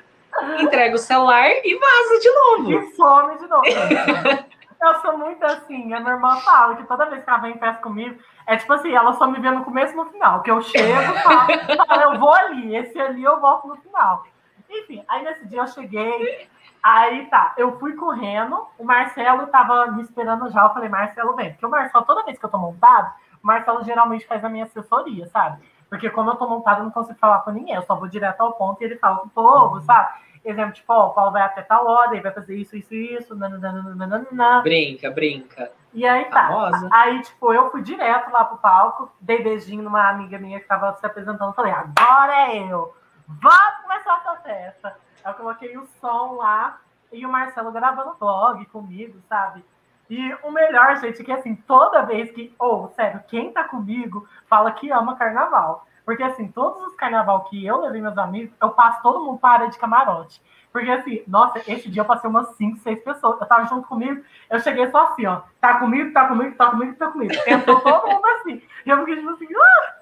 entrega 0.60 0.96
o 0.96 1.00
celular 1.00 1.50
e 1.64 1.76
vaza 1.76 2.20
de 2.20 2.30
novo. 2.32 2.72
E 2.72 2.96
some 2.96 3.38
de 3.38 3.48
novo. 3.48 3.64
eu 4.82 5.02
sou 5.02 5.18
muito 5.18 5.44
assim. 5.46 5.94
A 5.94 6.00
minha 6.00 6.14
irmã 6.14 6.36
fala 6.38 6.76
que 6.76 6.84
toda 6.84 7.10
vez 7.10 7.24
que 7.24 7.30
ela 7.30 7.40
vem 7.40 7.52
em 7.52 7.60
festa 7.60 7.82
comigo, 7.82 8.20
é 8.48 8.58
tipo 8.58 8.74
assim, 8.74 8.94
ela 8.94 9.14
só 9.14 9.28
me 9.28 9.40
vê 9.40 9.52
no 9.52 9.64
começo 9.64 9.94
e 9.94 9.96
no 9.96 10.06
final. 10.06 10.42
Que 10.42 10.52
eu 10.52 10.62
chego, 10.62 11.14
falo, 11.24 11.86
falo, 11.88 12.02
eu 12.02 12.20
vou 12.20 12.34
ali, 12.34 12.76
esse 12.76 13.00
ali 13.00 13.24
eu 13.24 13.40
volto 13.40 13.68
no 13.68 13.78
final. 13.78 14.26
Enfim, 14.70 15.04
aí 15.08 15.24
nesse 15.24 15.48
dia 15.48 15.62
eu 15.62 15.68
cheguei, 15.68 16.48
aí 16.84 17.26
tá, 17.28 17.54
eu 17.58 17.78
fui 17.80 17.94
correndo, 17.94 18.68
o 18.78 18.84
Marcelo 18.84 19.48
tava 19.48 19.88
me 19.88 20.02
esperando 20.02 20.50
já, 20.50 20.64
eu 20.64 20.74
falei, 20.74 20.90
Marcelo, 20.90 21.36
vem. 21.36 21.52
Porque 21.52 21.66
o 21.66 21.70
Marcelo, 21.70 22.06
toda 22.06 22.24
vez 22.26 22.38
que 22.38 22.46
eu 22.46 22.50
tô 22.50 22.58
montado, 22.58 23.14
o 23.44 23.48
Marcelo 23.48 23.84
geralmente 23.84 24.28
faz 24.28 24.44
a 24.44 24.50
minha 24.50 24.66
assessoria, 24.66 25.28
sabe? 25.28 25.64
Porque 25.90 26.10
como 26.10 26.30
eu 26.30 26.36
tô 26.36 26.48
montado, 26.48 26.80
eu 26.80 26.84
não 26.86 26.92
consigo 26.92 27.18
falar 27.18 27.40
com 27.40 27.52
ninguém, 27.52 27.76
eu 27.76 27.82
só 27.84 27.96
vou 27.96 28.08
direto 28.08 28.42
ao 28.42 28.54
ponto 28.54 28.82
e 28.82 28.86
ele 28.86 28.98
fala 28.98 29.18
com 29.18 29.28
o 29.28 29.30
povo, 29.30 29.82
sabe? 29.82 30.20
Exemplo, 30.46 30.74
tipo, 30.74 30.94
ó, 30.94 31.08
o 31.08 31.14
Paulo 31.14 31.32
vai 31.32 31.42
até 31.42 31.62
tal 31.62 31.86
hora, 31.86 32.14
ele 32.14 32.22
vai 32.22 32.32
fazer 32.32 32.56
isso, 32.56 32.76
isso, 32.78 32.94
isso, 32.94 33.36
nananana. 33.36 34.62
Brinca, 34.62 35.12
brinca. 35.12 35.72
E 35.94 36.06
aí 36.06 36.26
tá. 36.26 36.48
Famosa. 36.48 36.90
Aí, 36.92 37.22
tipo, 37.22 37.52
eu 37.52 37.70
fui 37.72 37.82
direto 37.82 38.32
lá 38.32 38.46
pro 38.46 38.58
palco, 38.58 39.12
dei 39.20 39.44
beijinho 39.44 39.84
numa 39.84 40.08
amiga 40.10 40.38
minha 40.38 40.60
que 40.60 40.68
tava 40.68 40.96
se 40.96 41.06
apresentando, 41.06 41.54
falei, 41.54 41.74
agora 41.74 42.52
é 42.52 42.72
eu. 42.72 42.96
Vamos 43.28 43.82
começar 43.84 44.18
essa 44.18 44.36
festa. 44.42 44.98
Eu 45.26 45.34
coloquei 45.34 45.78
o 45.78 45.86
som 46.00 46.34
lá 46.34 46.80
e 47.12 47.26
o 47.26 47.30
Marcelo 47.30 47.72
gravando 47.72 48.16
vlog 48.20 48.66
comigo, 48.68 49.20
sabe? 49.28 49.64
E 50.10 50.34
o 50.44 50.52
melhor, 50.52 50.98
gente, 50.98 51.22
é 51.22 51.26
que 51.26 51.32
assim, 51.32 51.56
toda 51.56 52.02
vez 52.02 52.32
que. 52.32 52.54
Ou, 52.58 52.86
oh, 52.86 52.88
sério, 52.90 53.24
quem 53.28 53.52
tá 53.52 53.64
comigo 53.64 54.28
fala 54.48 54.72
que 54.72 54.92
ama 54.92 55.16
carnaval. 55.16 55.86
Porque 56.04 56.24
assim, 56.24 56.48
todos 56.48 56.82
os 56.88 56.96
carnaval 56.96 57.44
que 57.44 57.64
eu 57.64 57.82
levei 57.82 58.02
meus 58.02 58.18
amigos, 58.18 58.52
eu 58.60 58.70
passo 58.72 59.04
todo 59.04 59.24
mundo 59.24 59.38
para 59.38 59.68
de 59.68 59.78
camarote. 59.78 60.42
Porque 60.72 60.90
assim, 60.90 61.24
nossa, 61.28 61.60
esse 61.72 61.90
dia 61.90 62.02
eu 62.02 62.06
passei 62.06 62.28
umas 62.28 62.50
5, 62.56 62.78
6 62.78 63.04
pessoas. 63.04 63.40
Eu 63.40 63.48
tava 63.48 63.66
junto 63.66 63.88
comigo, 63.88 64.24
eu 64.50 64.60
cheguei 64.60 64.90
só 64.90 65.06
assim, 65.06 65.28
ó. 65.28 65.42
Tá 65.62 65.78
comigo, 65.78 66.12
tá 66.12 66.28
comigo, 66.28 66.56
tá 66.56 66.72
comigo, 66.72 66.96
tá 66.96 67.12
comigo. 67.12 67.34
Entrou 67.46 67.80
todo 67.82 68.08
mundo 68.08 68.26
assim. 68.26 68.62
E 68.86 68.90
eu 68.90 68.98
fiquei 69.00 69.18
tipo 69.18 69.30
assim, 69.30 69.48
ah! 69.56 69.96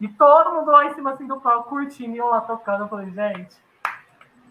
E 0.00 0.08
todo 0.08 0.52
mundo 0.52 0.70
lá 0.70 0.84
em 0.86 0.94
cima 0.94 1.12
assim 1.12 1.26
do 1.26 1.40
palco 1.40 1.70
curtindo 1.70 2.14
e 2.14 2.18
eu 2.18 2.26
lá 2.26 2.42
tocando. 2.42 2.84
Eu 2.84 2.88
falei, 2.88 3.10
gente, 3.10 3.56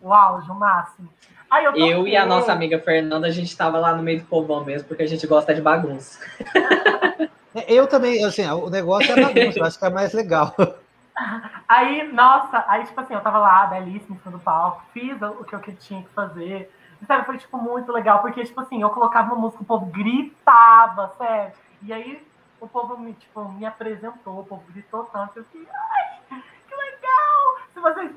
o 0.03 0.13
auge, 0.13 0.51
o 0.51 0.55
máximo. 0.55 1.09
Aí 1.49 1.65
eu, 1.65 1.75
eu 1.75 2.07
e 2.07 2.17
a 2.17 2.25
nossa 2.25 2.51
amiga 2.51 2.77
Fernanda, 2.80 3.27
a 3.27 3.31
gente 3.31 3.55
tava 3.55 3.80
lá 3.80 3.95
no 3.95 4.03
meio 4.03 4.19
do 4.19 4.25
povão 4.25 4.63
mesmo, 4.65 4.88
porque 4.88 5.03
a 5.03 5.07
gente 5.07 5.25
gosta 5.25 5.53
de 5.55 5.61
bagunça. 5.61 6.19
Eu 7.67 7.85
também, 7.85 8.25
assim, 8.25 8.43
o 8.47 8.67
negócio 8.67 9.11
é 9.11 9.21
bagunça, 9.21 9.59
eu 9.59 9.65
acho 9.65 9.77
que 9.77 9.85
é 9.85 9.89
mais 9.91 10.11
legal. 10.11 10.55
Aí, 11.69 12.11
nossa, 12.11 12.65
aí, 12.67 12.84
tipo 12.84 12.99
assim, 12.99 13.13
eu 13.13 13.21
tava 13.21 13.38
lá, 13.38 13.67
belíssimo, 13.67 14.19
no 14.25 14.39
palco, 14.39 14.81
fiz 14.91 15.15
o 15.21 15.43
que 15.43 15.53
eu 15.53 15.75
tinha 15.75 16.01
que 16.01 16.09
fazer. 16.09 16.73
Sério, 17.05 17.25
foi, 17.25 17.38
tipo, 17.38 17.57
muito 17.57 17.91
legal, 17.91 18.19
porque, 18.21 18.43
tipo 18.43 18.59
assim, 18.59 18.81
eu 18.81 18.89
colocava 18.89 19.34
uma 19.34 19.41
música, 19.41 19.61
o 19.61 19.65
povo 19.65 19.85
gritava, 19.85 21.13
sério. 21.17 21.53
E 21.84 21.93
aí, 21.93 22.25
o 22.59 22.67
povo 22.67 22.97
me, 22.97 23.13
tipo, 23.13 23.47
me 23.49 23.65
apresentou, 23.65 24.39
o 24.39 24.43
povo 24.43 24.63
gritou 24.71 25.03
tanto, 25.05 25.38
eu 25.38 25.43
fiquei, 25.45 25.67
ai! 25.71 26.19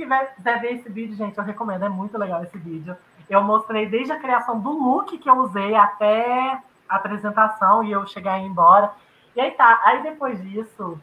Se 0.07 0.09
vocês 0.09 0.35
quiserem 0.37 0.61
ver 0.61 0.74
esse 0.74 0.89
vídeo, 0.89 1.16
gente, 1.16 1.37
eu 1.37 1.43
recomendo, 1.43 1.85
é 1.85 1.89
muito 1.89 2.16
legal 2.16 2.43
esse 2.45 2.57
vídeo. 2.57 2.97
Eu 3.28 3.43
mostrei 3.43 3.87
desde 3.87 4.12
a 4.12 4.20
criação 4.20 4.61
do 4.61 4.70
look 4.70 5.19
que 5.19 5.28
eu 5.28 5.35
usei 5.39 5.74
até 5.74 6.61
a 6.89 6.97
apresentação 6.97 7.83
e 7.83 7.91
eu 7.91 8.07
chegar 8.07 8.39
e 8.39 8.43
ir 8.43 8.47
embora. 8.47 8.93
E 9.35 9.41
aí 9.41 9.51
tá, 9.51 9.81
aí 9.85 10.03
depois 10.05 10.41
disso, 10.41 10.97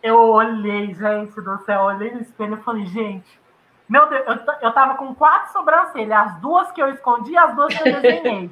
eu 0.00 0.16
olhei, 0.16 0.94
gente 0.94 1.40
do 1.40 1.58
céu, 1.64 1.82
olhei 1.82 2.12
no 2.12 2.20
espelho 2.20 2.54
e 2.54 2.62
falei, 2.62 2.86
gente, 2.86 3.40
meu 3.88 4.08
Deus, 4.08 4.24
eu, 4.26 4.54
eu 4.62 4.72
tava 4.72 4.94
com 4.94 5.12
quatro 5.12 5.52
sobrancelhas, 5.52 6.26
as 6.26 6.40
duas 6.40 6.70
que 6.70 6.80
eu 6.80 6.88
escondi 6.90 7.32
e 7.32 7.36
as 7.36 7.54
duas 7.54 7.74
que 7.74 7.88
eu 7.88 8.00
desenhei. 8.00 8.50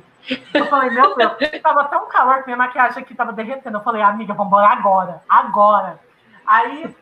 Eu 0.53 0.67
falei, 0.67 0.91
meu 0.91 1.15
Deus, 1.15 1.35
tava 1.63 1.85
tão 1.85 2.09
calor 2.09 2.39
que 2.39 2.47
minha 2.47 2.57
maquiagem 2.57 3.01
aqui 3.01 3.15
tava 3.15 3.33
derretendo. 3.33 3.77
Eu 3.77 3.83
falei, 3.83 4.03
amiga, 4.03 4.35
vamos 4.35 4.49
embora 4.49 4.67
agora, 4.69 5.23
agora. 5.29 6.01
Aí 6.47 6.95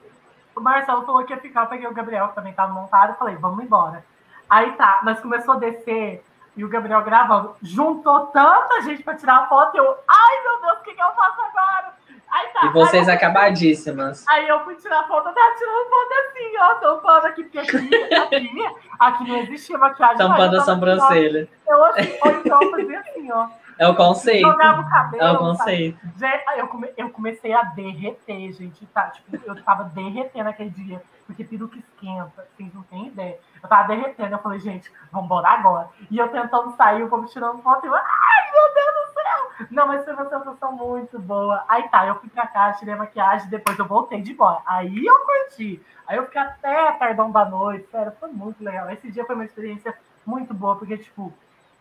o 0.55 0.61
Marcelo 0.61 1.05
falou 1.05 1.25
que 1.25 1.33
ia 1.33 1.41
ficar, 1.41 1.63
eu 1.63 1.67
peguei 1.69 1.87
o 1.87 1.95
Gabriel, 1.95 2.29
que 2.29 2.35
também 2.35 2.53
tava 2.53 2.73
montado, 2.73 3.13
e 3.13 3.19
falei, 3.19 3.37
vamos 3.37 3.65
embora. 3.65 4.05
Aí 4.49 4.73
tá, 4.73 5.01
mas 5.03 5.21
começou 5.21 5.55
a 5.55 5.59
descer 5.59 6.25
e 6.57 6.65
o 6.65 6.69
Gabriel 6.69 7.03
gravando. 7.03 7.57
Juntou 7.63 8.27
tanta 8.27 8.83
gente 8.83 9.03
para 9.03 9.15
tirar 9.15 9.37
a 9.39 9.47
foto, 9.47 9.77
eu, 9.77 9.97
ai 10.09 10.43
meu 10.43 10.61
Deus, 10.61 10.79
o 10.79 10.83
que, 10.83 10.95
que 10.95 11.03
eu 11.03 11.13
faço 11.13 11.41
agora? 11.41 11.95
Aí 12.31 12.49
tá. 12.49 12.67
E 12.67 12.69
vocês 12.71 13.09
aí 13.09 13.15
acabadíssimas. 13.15 14.27
Aí 14.27 14.49
eu 14.49 14.65
fui 14.65 14.75
tirar 14.77 15.07
foto, 15.07 15.29
eu 15.29 15.35
tava 15.35 15.55
tirando 15.55 15.91
foto 15.91 16.13
assim, 16.13 16.59
ó, 16.59 16.75
tampando 16.77 17.25
aqui, 17.27 17.45
porque 17.45 17.59
aqui, 17.59 17.77
aqui, 18.15 18.77
aqui 18.99 19.29
não 19.29 19.37
existia 19.39 19.79
maquiagem. 19.79 20.17
Tampando 20.17 20.57
a 20.57 20.61
sobrancelha. 20.63 21.49
Eu 21.69 21.85
assim, 21.85 22.19
ou 22.25 22.31
então 22.33 22.63
eu 22.63 22.71
fazia 22.71 23.01
assim, 23.01 23.33
ó. 23.33 23.49
É 23.79 23.89
o 23.89 23.95
conceito. 23.95 24.47
Jogava 24.47 24.81
o 24.83 24.89
cabelo. 24.89 25.23
É 25.23 25.33
o 25.33 25.39
conceito. 25.39 25.99
Sabe? 26.17 26.43
Eu, 26.57 26.69
come, 26.69 26.93
eu 26.97 27.11
comecei 27.11 27.53
a 27.53 27.63
derreter, 27.63 28.53
gente. 28.53 28.85
Tá? 28.87 29.11
Tipo, 29.11 29.37
eu 29.45 29.63
tava 29.63 29.85
derretendo 29.85 30.49
aquele 30.49 30.71
dia, 30.71 31.03
porque 31.27 31.45
peruca 31.45 31.79
esquenta, 31.79 32.47
vocês 32.57 32.73
não 32.75 32.83
têm 32.83 33.09
ideia. 33.09 33.39
Eu 33.63 33.69
tava 33.69 33.89
derretendo, 33.89 34.35
eu 34.35 34.39
falei, 34.39 34.59
gente, 34.59 34.91
vamos 35.11 35.27
embora 35.27 35.49
agora. 35.49 35.89
E 36.11 36.19
eu 36.19 36.29
tentando 36.29 36.75
sair, 36.77 37.03
o 37.03 37.09
povo 37.09 37.27
tirando 37.27 37.63
foto, 37.63 37.85
e 37.85 37.89
eu, 37.89 37.95
ai, 37.95 38.53
meu 38.53 38.75
Deus 38.75 38.95
do 38.95 39.13
céu! 39.13 39.69
Não, 39.71 39.87
mas 39.87 40.05
foi 40.05 40.15
uma 40.15 40.29
sensação 40.29 40.73
muito 40.73 41.19
boa. 41.19 41.65
Aí 41.69 41.89
tá, 41.89 42.07
eu 42.07 42.17
fui 42.17 42.29
pra 42.29 42.47
cá, 42.47 42.73
tirei 42.73 42.95
a 42.95 42.99
maquiagem, 42.99 43.49
depois 43.49 43.79
eu 43.79 43.87
voltei 43.87 44.21
de 44.21 44.33
embora. 44.33 44.61
Aí 44.67 45.05
eu 45.05 45.21
curti. 45.21 45.81
Aí 46.07 46.17
eu 46.17 46.25
fiquei 46.25 46.41
até 46.41 46.93
tardão 46.93 47.31
da 47.31 47.45
noite, 47.45 47.89
sério, 47.91 48.13
foi 48.19 48.31
muito 48.31 48.63
legal. 48.63 48.91
Esse 48.91 49.11
dia 49.11 49.25
foi 49.25 49.35
uma 49.35 49.45
experiência 49.45 49.97
muito 50.27 50.53
boa, 50.53 50.77
porque, 50.77 50.99
tipo, 50.99 51.33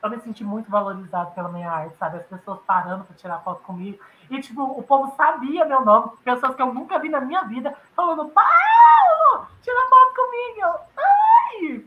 eu 0.04 0.10
me 0.10 0.20
senti 0.22 0.44
muito 0.44 0.70
valorizado 0.70 1.32
pela 1.32 1.50
minha 1.50 1.70
arte, 1.70 1.96
sabe? 1.98 2.18
As 2.18 2.26
pessoas 2.26 2.60
parando 2.66 3.04
para 3.04 3.16
tirar 3.16 3.40
foto 3.40 3.62
comigo. 3.62 4.00
E, 4.30 4.40
tipo, 4.40 4.64
o 4.64 4.82
povo 4.82 5.14
sabia 5.16 5.66
meu 5.66 5.84
nome, 5.84 6.12
pessoas 6.24 6.56
que 6.56 6.62
eu 6.62 6.74
nunca 6.74 6.98
vi 7.00 7.10
na 7.10 7.22
minha 7.22 7.44
vida, 7.44 7.76
falando, 7.96 8.30
Paulo, 8.30 9.48
tira 9.62 9.90
foto 9.90 10.14
comigo. 10.16 10.80
Ai! 10.98 11.86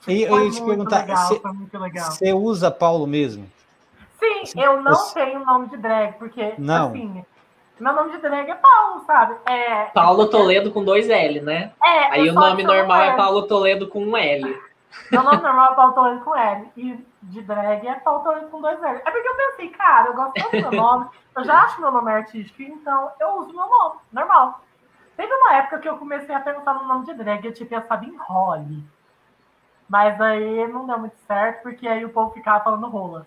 Tipo, 0.00 0.10
e 0.10 0.22
eu 0.22 0.44
ia 0.44 0.50
te 0.50 0.62
perguntar, 0.62 1.00
legal, 1.00 2.10
você 2.10 2.32
usa 2.32 2.70
Paulo 2.70 3.06
mesmo? 3.06 3.50
Sim, 4.18 4.60
eu 4.60 4.82
não 4.82 4.94
você... 4.94 5.14
tenho 5.14 5.44
nome 5.44 5.68
de 5.68 5.76
drag, 5.76 6.14
porque, 6.18 6.54
não. 6.58 6.88
assim, 6.88 7.24
meu 7.78 7.92
nome 7.92 8.12
de 8.12 8.18
drag 8.18 8.50
é 8.50 8.54
Paulo, 8.54 9.04
sabe? 9.06 9.36
É, 9.46 9.84
Paulo 9.86 10.28
Toledo 10.28 10.70
com 10.70 10.82
dois 10.82 11.10
L, 11.10 11.40
né? 11.42 11.72
É, 11.82 12.12
Aí 12.12 12.30
o 12.30 12.32
nome 12.32 12.62
normal 12.62 13.02
é 13.02 13.16
Paulo 13.16 13.42
Toledo 13.42 13.86
com 13.88 14.02
um 14.02 14.16
L. 14.16 14.65
Meu 15.10 15.22
nome 15.22 15.42
normal 15.42 15.72
é 15.72 15.94
Toledo 15.94 16.24
com 16.24 16.34
L. 16.34 16.72
E 16.76 17.06
de 17.22 17.42
drag 17.42 17.86
é 17.86 17.94
Toledo 18.00 18.48
com 18.48 18.60
dois 18.60 18.82
L. 18.82 19.00
É 19.04 19.10
porque 19.10 19.28
eu 19.28 19.36
pensei, 19.36 19.68
cara, 19.70 20.08
eu 20.08 20.14
gosto 20.14 20.34
tanto 20.34 20.50
do 20.50 20.70
meu 20.70 20.72
nome, 20.72 21.08
eu 21.36 21.44
já 21.44 21.62
acho 21.62 21.80
meu 21.80 21.90
nome 21.90 22.12
artístico, 22.12 22.62
então 22.62 23.10
eu 23.20 23.38
uso 23.38 23.54
meu 23.54 23.68
nome, 23.68 24.00
normal. 24.12 24.60
Teve 25.16 25.32
uma 25.32 25.54
época 25.54 25.78
que 25.78 25.88
eu 25.88 25.96
comecei 25.96 26.34
a 26.34 26.40
pensar 26.40 26.74
no 26.74 26.86
nome 26.86 27.06
de 27.06 27.14
drag, 27.14 27.44
eu 27.44 27.54
tinha 27.54 27.68
pensado 27.68 28.04
em 28.04 28.16
Holly. 28.16 28.84
Mas 29.88 30.20
aí 30.20 30.66
não 30.68 30.86
deu 30.86 30.98
muito 30.98 31.16
certo, 31.26 31.62
porque 31.62 31.86
aí 31.86 32.04
o 32.04 32.10
povo 32.10 32.32
ficava 32.32 32.62
falando 32.62 32.88
rola. 32.88 33.26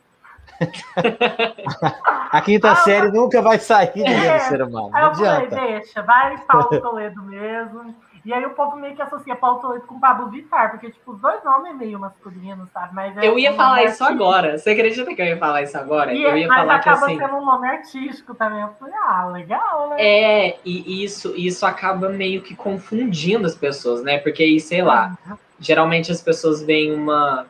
a 2.31 2.41
quinta 2.41 2.71
ah, 2.71 2.75
série 2.77 3.11
nunca 3.11 3.41
vai 3.41 3.59
sair 3.59 4.03
do 4.03 4.09
é, 4.09 4.39
ser 4.39 4.61
humano. 4.61 4.89
Não 4.89 4.95
aí 4.95 5.03
eu 5.03 5.09
adianta. 5.09 5.49
falei, 5.49 5.73
deixa, 5.73 6.01
vai 6.01 6.37
Paulo 6.39 6.81
Toledo 6.81 7.21
mesmo. 7.23 7.95
E 8.29 8.33
aí 8.33 8.45
o 8.45 8.51
povo 8.51 8.75
meio 8.75 8.95
que 8.95 9.01
associa 9.01 9.35
Paulo 9.35 9.59
Toledo 9.59 9.87
com 9.87 9.99
Pablo 9.99 10.29
Vittar, 10.29 10.69
porque, 10.69 10.91
tipo, 10.91 11.13
os 11.13 11.19
dois 11.19 11.43
nomes 11.43 11.71
é 11.71 11.73
meio 11.73 11.97
masculino, 11.97 12.69
sabe? 12.71 12.93
Mas 12.93 13.17
é 13.17 13.27
eu 13.27 13.39
ia 13.39 13.55
falar 13.55 13.83
isso 13.85 14.03
agora. 14.03 14.55
Você 14.55 14.69
acredita 14.69 15.15
que 15.15 15.19
eu 15.19 15.25
ia 15.25 15.37
falar 15.39 15.63
isso 15.63 15.75
agora? 15.75 16.13
E, 16.13 16.21
eu 16.21 16.37
ia 16.37 16.47
mas 16.47 16.59
falar 16.59 16.75
acaba 16.75 17.07
que 17.07 17.13
assim. 17.13 17.17
sendo 17.17 17.37
um 17.37 17.43
nome 17.43 17.67
artístico 17.67 18.35
também. 18.35 18.61
Eu 18.61 18.69
falei, 18.79 18.93
ah, 19.03 19.25
legal, 19.33 19.89
né? 19.89 19.95
É, 19.97 20.59
e 20.63 21.03
isso, 21.03 21.33
isso 21.35 21.65
acaba 21.65 22.07
meio 22.09 22.43
que 22.43 22.55
confundindo 22.55 23.47
as 23.47 23.55
pessoas, 23.55 24.03
né? 24.03 24.19
Porque 24.19 24.43
aí, 24.43 24.59
sei 24.59 24.83
lá, 24.83 25.17
uhum. 25.27 25.35
geralmente 25.59 26.11
as 26.11 26.21
pessoas 26.21 26.61
veem 26.61 26.93
uma, 26.93 27.47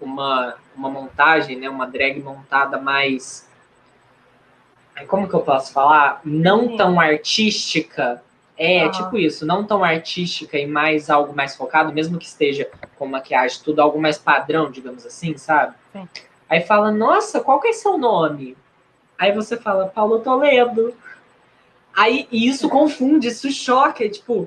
uma, 0.00 0.54
uma 0.76 0.88
montagem, 0.88 1.58
né? 1.58 1.68
Uma 1.68 1.88
drag 1.88 2.22
montada 2.22 2.80
mais. 2.80 3.50
Como 5.08 5.28
que 5.28 5.34
eu 5.34 5.40
posso 5.40 5.72
falar? 5.72 6.20
Não 6.24 6.76
tão 6.76 7.00
artística 7.00 8.22
é, 8.62 8.90
tipo 8.90 9.16
isso, 9.16 9.46
não 9.46 9.64
tão 9.64 9.82
artística 9.82 10.58
e 10.58 10.66
mais 10.66 11.08
algo 11.08 11.34
mais 11.34 11.56
focado, 11.56 11.94
mesmo 11.94 12.18
que 12.18 12.26
esteja 12.26 12.68
com 12.98 13.06
maquiagem, 13.06 13.58
tudo 13.64 13.80
algo 13.80 13.98
mais 13.98 14.18
padrão, 14.18 14.70
digamos 14.70 15.06
assim, 15.06 15.34
sabe? 15.38 15.74
Sim. 15.94 16.06
Aí 16.46 16.60
fala, 16.60 16.90
nossa, 16.90 17.40
qual 17.40 17.58
que 17.58 17.68
é 17.68 17.72
seu 17.72 17.96
nome? 17.96 18.54
Aí 19.18 19.32
você 19.32 19.56
fala, 19.56 19.86
Paulo 19.86 20.20
Toledo. 20.20 20.92
Aí 21.96 22.28
e 22.30 22.46
isso 22.46 22.68
confunde, 22.68 23.28
isso 23.28 23.50
choca, 23.50 24.06
tipo. 24.10 24.46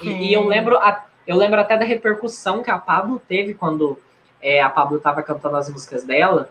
E, 0.00 0.28
e, 0.28 0.32
eu 0.32 0.46
lembro, 0.46 0.78
eu 1.26 1.36
lembro 1.36 1.58
até 1.60 1.76
da 1.76 1.84
repercussão 1.84 2.62
que 2.62 2.70
a 2.70 2.78
Pablo 2.78 3.20
teve 3.26 3.54
quando 3.54 3.98
é, 4.40 4.62
a 4.62 4.70
Pablo 4.70 4.98
estava 4.98 5.24
cantando 5.24 5.56
as 5.56 5.68
músicas 5.68 6.04
dela. 6.04 6.50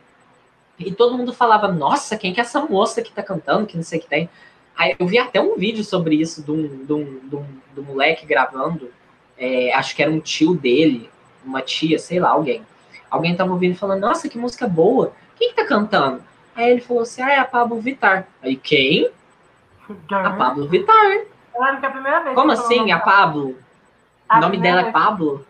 E 0.77 0.91
todo 0.91 1.17
mundo 1.17 1.31
falava, 1.31 1.69
nossa, 1.69 2.17
quem 2.17 2.33
que 2.33 2.41
é 2.41 2.43
essa 2.43 2.59
moça 2.59 3.01
que 3.01 3.11
tá 3.13 3.23
cantando, 3.23 3.65
que 3.65 3.77
não 3.77 3.83
sei 3.83 3.99
o 3.99 4.01
que 4.01 4.09
tem. 4.09 4.29
Aí 4.79 4.95
eu 4.97 5.05
vi 5.05 5.19
até 5.19 5.41
um 5.41 5.57
vídeo 5.57 5.83
sobre 5.83 6.15
isso 6.15 6.41
de 6.41 6.49
um, 6.51 6.85
de 6.85 6.93
um, 6.93 7.19
de 7.27 7.35
um, 7.35 7.45
de 7.73 7.79
um 7.81 7.83
moleque 7.83 8.25
gravando. 8.25 8.89
É, 9.37 9.73
acho 9.73 9.93
que 9.93 10.01
era 10.01 10.09
um 10.09 10.21
tio 10.21 10.55
dele, 10.55 11.09
uma 11.43 11.61
tia, 11.61 11.99
sei 11.99 12.17
lá, 12.17 12.29
alguém. 12.29 12.65
Alguém 13.11 13.35
tava 13.35 13.51
ouvindo 13.51 13.77
falando, 13.77 13.99
nossa, 13.99 14.29
que 14.29 14.37
música 14.37 14.69
boa. 14.69 15.11
Quem 15.35 15.49
que 15.49 15.55
tá 15.55 15.65
cantando? 15.65 16.23
Aí 16.55 16.71
ele 16.71 16.79
falou 16.79 17.03
assim, 17.03 17.21
ah, 17.21 17.29
é 17.29 17.39
a 17.39 17.43
Pablo 17.43 17.81
Vittar. 17.81 18.25
Aí 18.41 18.55
quem? 18.55 19.11
A 20.11 20.29
Pablo 20.29 20.65
Vittar. 20.69 21.25
Eu 21.53 21.61
lembro 21.61 21.81
que 21.81 21.85
a 21.85 21.91
primeira 21.91 22.23
vez. 22.23 22.35
Como 22.35 22.51
assim, 22.53 22.89
a 22.93 22.99
Pablo? 22.99 23.57
o 24.31 24.39
nome 24.39 24.57
dela 24.59 24.79
é 24.79 24.91
Pablo? 24.93 25.45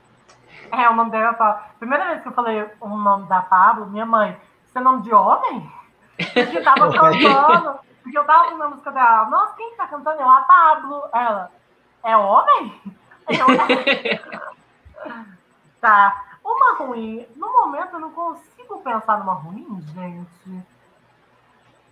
É, 0.72 0.89
o 0.89 0.95
nome 0.95 1.11
dela 1.11 1.30
é 1.30 1.34
Pablo. 1.34 1.64
Primeira 1.77 2.07
vez 2.07 2.23
que 2.23 2.30
eu 2.30 2.34
falei 2.34 2.65
o 2.81 2.88
nome 2.97 3.27
da 3.27 3.43
Pablo, 3.43 3.85
minha 3.91 4.07
mãe, 4.07 4.35
isso 4.65 4.76
é 4.76 4.81
nome 4.81 5.03
de 5.03 5.14
homem? 5.14 5.69
Porque 6.34 6.61
tava 6.61 6.91
cantando. 6.91 7.89
Porque 8.10 8.18
eu 8.18 8.26
tava 8.26 8.45
ouvindo 8.45 8.64
a 8.64 8.69
música 8.69 8.91
dela, 8.91 9.26
nossa, 9.26 9.53
quem 9.53 9.69
que 9.69 9.77
tá 9.77 9.86
cantando? 9.86 10.19
Eu, 10.19 10.27
a 10.27 10.41
Pablo. 10.41 11.03
Ela, 11.14 11.52
é 12.03 12.18
homem? 12.18 12.81
Eu, 13.27 13.45
tá. 15.80 16.26
Uma 16.44 16.76
ruim. 16.77 17.27
No 17.36 17.53
momento 17.53 17.94
eu 17.94 17.99
não 17.99 18.11
consigo 18.11 18.81
pensar 18.81 19.19
numa 19.19 19.34
ruim, 19.34 19.80
gente. 19.94 20.65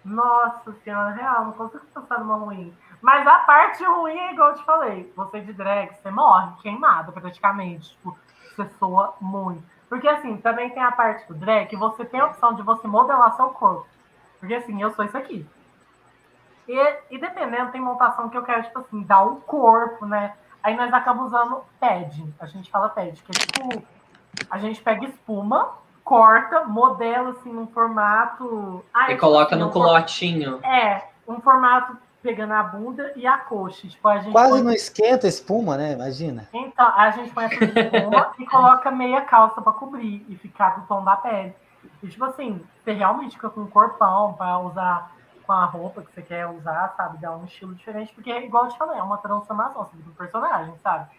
Nossa 0.04 0.74
senhora, 0.84 1.12
real, 1.12 1.46
não 1.46 1.52
consigo 1.52 1.86
pensar 1.94 2.20
numa 2.20 2.38
ruim. 2.38 2.76
Mas 3.00 3.28
a 3.28 3.38
parte 3.40 3.84
ruim 3.84 4.18
é 4.18 4.34
igual 4.34 4.50
eu 4.50 4.56
te 4.56 4.64
falei. 4.64 5.14
Você 5.16 5.42
de 5.42 5.54
drag, 5.54 6.02
você 6.02 6.10
morre 6.10 6.52
queimada 6.64 7.12
praticamente. 7.12 7.92
Tipo, 7.92 8.18
você 8.56 8.68
soa 8.80 9.14
muito. 9.22 9.64
Porque 9.88 10.08
assim, 10.08 10.38
também 10.38 10.72
tem 10.72 10.82
a 10.82 10.92
parte 10.92 11.28
do 11.28 11.36
drag 11.36 11.68
que 11.68 11.78
você 11.78 12.04
tem 12.04 12.20
a 12.20 12.26
opção 12.26 12.56
de 12.56 12.64
você 12.64 12.88
modelar 12.88 13.36
seu 13.36 13.50
corpo. 13.50 13.86
Porque 14.40 14.56
assim, 14.56 14.82
eu 14.82 14.92
sou 14.96 15.06
isso 15.06 15.16
aqui. 15.16 15.48
E, 16.68 16.96
e 17.12 17.18
dependendo, 17.18 17.72
tem 17.72 17.80
montação 17.80 18.30
que 18.30 18.38
eu 18.38 18.44
quero, 18.44 18.64
tipo 18.64 18.80
assim, 18.80 19.02
dar 19.04 19.24
um 19.24 19.40
corpo, 19.40 20.06
né? 20.06 20.34
Aí 20.62 20.76
nós 20.76 20.94
acabamos 20.94 21.32
usando 21.32 21.64
pad. 21.80 22.34
A 22.40 22.46
gente 22.46 22.70
fala 22.70 22.90
pad, 22.90 23.22
que 23.24 23.32
é 23.32 23.46
tipo, 23.46 23.84
a 24.50 24.58
gente 24.58 24.82
pega 24.82 25.06
espuma, 25.06 25.76
corta, 26.04 26.66
modela 26.66 27.30
assim 27.32 27.52
num 27.52 27.68
formato. 27.68 28.84
Ah, 28.94 29.12
e 29.12 29.18
coloca 29.18 29.56
assim, 29.56 29.64
no 29.64 29.70
um 29.70 29.72
culotinho. 29.72 30.60
É, 30.66 31.06
um 31.28 31.40
formato 31.40 31.98
pegando 32.22 32.52
a 32.54 32.64
bunda 32.64 33.14
e 33.16 33.26
a 33.26 33.38
coxa. 33.38 33.88
Tipo, 33.88 34.08
a 34.08 34.18
gente 34.18 34.32
Quase 34.34 34.52
põe... 34.52 34.64
não 34.64 34.72
esquenta 34.72 35.28
a 35.28 35.30
espuma, 35.30 35.78
né? 35.78 35.94
Imagina. 35.94 36.50
Então, 36.54 36.86
a 36.86 37.12
gente 37.12 37.32
põe 37.32 37.46
essa 37.46 37.64
espuma 37.64 38.34
e 38.38 38.46
coloca 38.46 38.92
meia 38.92 39.22
calça 39.22 39.62
para 39.62 39.72
cobrir 39.72 40.26
e 40.28 40.36
ficar 40.36 40.80
do 40.80 40.88
tom 40.88 41.04
da 41.04 41.16
pele. 41.16 41.56
E 42.04 42.08
tipo 42.08 42.26
assim, 42.26 42.62
você 42.84 42.92
realmente 42.92 43.36
fica 43.36 43.50
com 43.50 43.62
um 43.62 43.68
corpão 43.68 44.34
para 44.34 44.60
usar 44.60 45.12
com 45.48 45.54
a 45.54 45.64
roupa 45.64 46.02
que 46.02 46.14
você 46.14 46.22
quer 46.22 46.46
usar, 46.46 46.94
sabe? 46.98 47.20
Dar 47.20 47.38
um 47.38 47.46
estilo 47.46 47.74
diferente, 47.74 48.14
porque, 48.14 48.30
igual 48.30 48.66
eu 48.66 48.72
te 48.72 48.78
falei, 48.78 49.00
é 49.00 49.02
uma 49.02 49.18
transformação 49.18 49.84
assim, 49.84 49.98
do 50.00 50.12
personagem, 50.12 50.76
sabe? 50.84 51.10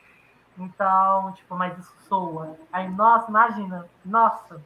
Então, 0.58 1.32
tipo, 1.32 1.56
mas 1.56 1.78
isso 1.78 1.94
soa. 2.06 2.54
Aí, 2.70 2.88
nossa, 2.90 3.30
imagina, 3.30 3.86
nossa, 4.04 4.60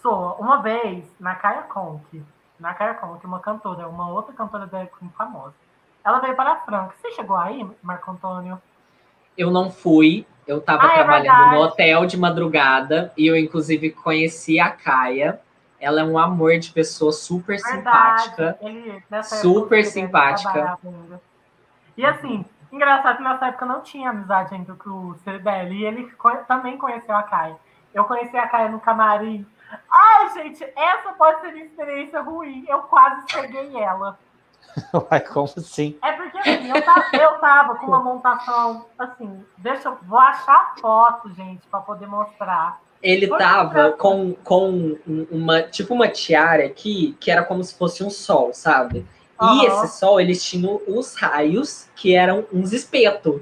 soa. 0.00 0.34
Uma 0.36 0.62
vez, 0.62 1.04
na 1.20 1.34
Kaya 1.34 1.62
Conk, 1.62 2.24
na 2.58 2.72
Kaya 2.72 2.94
Conk, 2.94 3.24
uma 3.26 3.40
cantora, 3.40 3.86
uma 3.86 4.08
outra 4.08 4.32
cantora 4.32 4.66
da 4.66 4.86
Queen 4.86 5.10
famosa, 5.10 5.54
ela 6.02 6.18
veio 6.20 6.34
para 6.34 6.52
a 6.52 6.60
Franca. 6.60 6.94
Você 6.96 7.12
chegou 7.12 7.36
aí, 7.36 7.68
Marco 7.82 8.10
Antônio? 8.10 8.60
Eu 9.36 9.50
não 9.50 9.70
fui, 9.70 10.26
eu 10.46 10.58
estava 10.58 10.84
ah, 10.84 10.92
é 10.92 10.94
trabalhando 10.94 11.54
é 11.54 11.56
no 11.56 11.62
hotel 11.64 12.06
de 12.06 12.16
madrugada 12.16 13.12
e 13.14 13.26
eu, 13.26 13.36
inclusive, 13.36 13.90
conheci 13.90 14.58
a 14.58 14.70
Caia 14.70 15.40
ela 15.80 16.02
é 16.02 16.04
um 16.04 16.18
amor 16.18 16.58
de 16.58 16.70
pessoa 16.70 17.10
super 17.10 17.56
Verdade. 17.60 18.22
simpática. 18.22 18.58
Ele, 18.60 19.02
super 19.22 19.84
simpática. 19.84 20.78
E 21.96 22.04
assim, 22.04 22.44
engraçado 22.70 23.16
que 23.16 23.22
nessa 23.22 23.46
época 23.46 23.66
não 23.66 23.80
tinha 23.80 24.10
amizade 24.10 24.54
ainda 24.54 24.74
com 24.74 24.90
o 24.90 25.18
Cerebelli. 25.24 25.78
E 25.78 25.84
ele 25.84 26.12
também 26.46 26.76
conheceu 26.76 27.16
a 27.16 27.22
Kai. 27.22 27.56
Eu 27.94 28.04
conheci 28.04 28.36
a 28.36 28.46
Kai 28.46 28.68
no 28.68 28.78
camarim. 28.78 29.46
Ai, 29.90 30.30
gente, 30.34 30.62
essa 30.76 31.12
pode 31.14 31.40
ser 31.40 31.48
uma 31.48 31.58
experiência 31.58 32.20
ruim. 32.20 32.64
Eu 32.68 32.80
quase 32.82 33.26
peguei 33.32 33.76
ela. 33.76 34.18
Uai, 34.92 35.20
como 35.20 35.48
assim? 35.56 35.98
É 36.02 36.12
porque 36.12 36.38
assim, 36.38 36.70
eu 36.70 36.82
tava, 36.84 37.04
eu 37.16 37.38
tava 37.38 37.74
com 37.76 37.86
uma 37.86 38.00
montação 38.00 38.86
assim, 38.98 39.44
deixa 39.58 39.88
eu 39.88 39.98
vou 40.02 40.18
achar 40.18 40.74
foto, 40.80 41.32
gente, 41.32 41.66
para 41.68 41.80
poder 41.80 42.06
mostrar. 42.06 42.78
Ele 43.02 43.26
tava 43.28 43.92
com, 43.92 44.34
com 44.44 44.96
uma, 45.30 45.62
tipo 45.62 45.94
uma 45.94 46.08
tiara 46.08 46.64
aqui, 46.66 47.16
que 47.18 47.30
era 47.30 47.42
como 47.42 47.64
se 47.64 47.74
fosse 47.74 48.04
um 48.04 48.10
sol, 48.10 48.52
sabe? 48.52 49.06
Uhum. 49.40 49.62
E 49.62 49.66
esse 49.66 49.98
sol, 49.98 50.20
eles 50.20 50.44
tinham 50.44 50.80
os 50.86 51.14
raios, 51.14 51.88
que 51.96 52.14
eram 52.14 52.44
uns 52.52 52.72
espetos. 52.72 53.40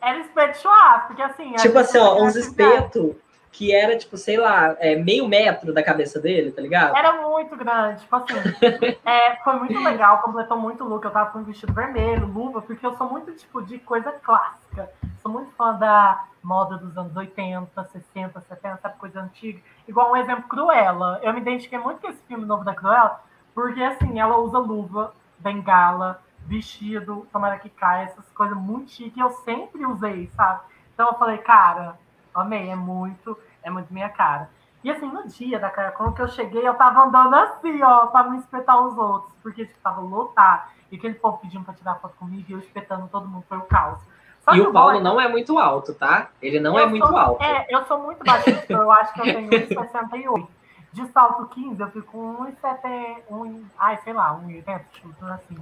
Era 0.00 0.20
espeto 0.20 0.58
churrasco, 0.58 1.06
porque 1.08 1.22
assim... 1.22 1.52
Tipo 1.54 1.78
assim, 1.78 1.98
ó, 1.98 2.22
uns 2.22 2.36
espetos 2.36 3.16
que 3.58 3.74
era, 3.74 3.98
tipo, 3.98 4.16
sei 4.16 4.36
lá, 4.36 4.76
é, 4.78 4.94
meio 4.94 5.26
metro 5.26 5.74
da 5.74 5.82
cabeça 5.82 6.20
dele, 6.20 6.52
tá 6.52 6.62
ligado? 6.62 6.96
Era 6.96 7.28
muito 7.28 7.56
grande, 7.56 8.02
tipo 8.02 8.14
assim, 8.14 8.34
é, 9.04 9.34
foi 9.42 9.54
muito 9.54 9.82
legal, 9.82 10.22
completou 10.22 10.56
muito 10.56 10.84
o 10.84 10.88
look, 10.88 11.04
eu 11.04 11.10
tava 11.10 11.32
com 11.32 11.40
um 11.40 11.42
vestido 11.42 11.72
vermelho, 11.72 12.24
luva, 12.24 12.62
porque 12.62 12.86
eu 12.86 12.96
sou 12.96 13.10
muito, 13.10 13.32
tipo, 13.32 13.60
de 13.60 13.80
coisa 13.80 14.12
clássica, 14.12 14.88
sou 15.20 15.32
muito 15.32 15.50
fã 15.56 15.74
da 15.74 16.24
moda 16.40 16.76
dos 16.76 16.96
anos 16.96 17.16
80, 17.16 17.82
60, 17.82 18.40
70, 18.40 18.78
sabe, 18.80 18.96
coisa 18.96 19.22
antiga, 19.22 19.60
igual 19.88 20.12
um 20.12 20.16
exemplo, 20.16 20.44
Cruella, 20.44 21.18
eu 21.24 21.34
me 21.34 21.40
identifiquei 21.40 21.80
muito 21.80 22.00
com 22.00 22.10
esse 22.10 22.22
filme 22.28 22.44
novo 22.44 22.62
da 22.62 22.76
Cruella, 22.76 23.20
porque, 23.52 23.82
assim, 23.82 24.20
ela 24.20 24.38
usa 24.38 24.58
luva, 24.60 25.12
bengala, 25.36 26.22
vestido, 26.46 27.26
tomara 27.32 27.58
que 27.58 27.68
caia, 27.68 28.04
essas 28.04 28.30
coisas 28.30 28.56
muito 28.56 28.92
chique, 28.92 29.18
eu 29.18 29.30
sempre 29.30 29.84
usei, 29.84 30.30
sabe, 30.36 30.60
então 30.94 31.08
eu 31.08 31.14
falei, 31.14 31.38
cara, 31.38 31.96
amei, 32.32 32.70
é 32.70 32.76
muito 32.76 33.36
é 33.68 33.70
muito 33.70 33.92
minha 33.92 34.08
cara. 34.08 34.50
E 34.82 34.90
assim, 34.90 35.10
no 35.10 35.26
dia 35.26 35.58
da 35.58 35.70
Caracol 35.70 36.12
que 36.12 36.22
eu 36.22 36.28
cheguei, 36.28 36.66
eu 36.66 36.74
tava 36.74 37.04
andando 37.04 37.34
assim, 37.34 37.82
ó, 37.82 38.06
pra 38.06 38.24
não 38.24 38.36
espetar 38.36 38.80
os 38.80 38.96
outros, 38.96 39.32
porque 39.42 39.66
tipo, 39.66 39.78
tava 39.80 40.00
lotado. 40.00 40.70
E 40.90 40.96
aquele 40.96 41.14
povo 41.14 41.38
pedindo 41.38 41.64
pra 41.64 41.74
tirar 41.74 41.96
foto 41.96 42.14
comigo 42.16 42.44
e 42.48 42.52
eu 42.52 42.58
espetando 42.58 43.08
todo 43.08 43.28
mundo, 43.28 43.44
foi 43.48 43.58
o 43.58 43.62
caos. 43.62 44.00
Só 44.40 44.54
e 44.54 44.60
o 44.60 44.72
Paulo 44.72 45.00
não 45.00 45.20
é 45.20 45.28
muito 45.28 45.58
alto, 45.58 45.92
tá? 45.92 46.28
Ele 46.40 46.58
não 46.58 46.78
é 46.78 46.86
muito 46.86 47.06
sou, 47.06 47.16
alto. 47.16 47.42
É, 47.42 47.66
eu 47.68 47.84
sou 47.84 47.98
muito 48.02 48.24
baixinho, 48.24 48.62
eu 48.68 48.90
acho 48.92 49.12
que 49.12 49.20
eu 49.20 49.24
tenho 49.24 49.50
1,68. 49.50 50.48
De 50.90 51.06
salto 51.08 51.46
15, 51.48 51.82
eu 51.82 51.90
fico 51.90 52.12
com 52.12 52.46
1,70, 52.46 53.62
ai, 53.78 53.98
sei 53.98 54.14
lá, 54.14 54.40
1,80, 54.42 54.80
tipo, 54.90 55.26
assim. 55.26 55.58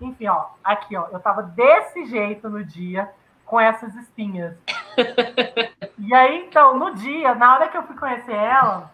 Enfim, 0.00 0.26
ó, 0.26 0.46
aqui, 0.64 0.96
ó, 0.96 1.06
eu 1.12 1.20
tava 1.20 1.42
desse 1.42 2.06
jeito 2.06 2.50
no 2.50 2.64
dia, 2.64 3.08
com 3.54 3.60
essas 3.60 3.94
espinhas. 3.94 4.52
e 5.96 6.12
aí, 6.12 6.44
então, 6.44 6.76
no 6.76 6.92
dia, 6.96 7.36
na 7.36 7.54
hora 7.54 7.68
que 7.68 7.76
eu 7.76 7.84
fui 7.84 7.94
conhecer 7.96 8.34
ela, 8.34 8.90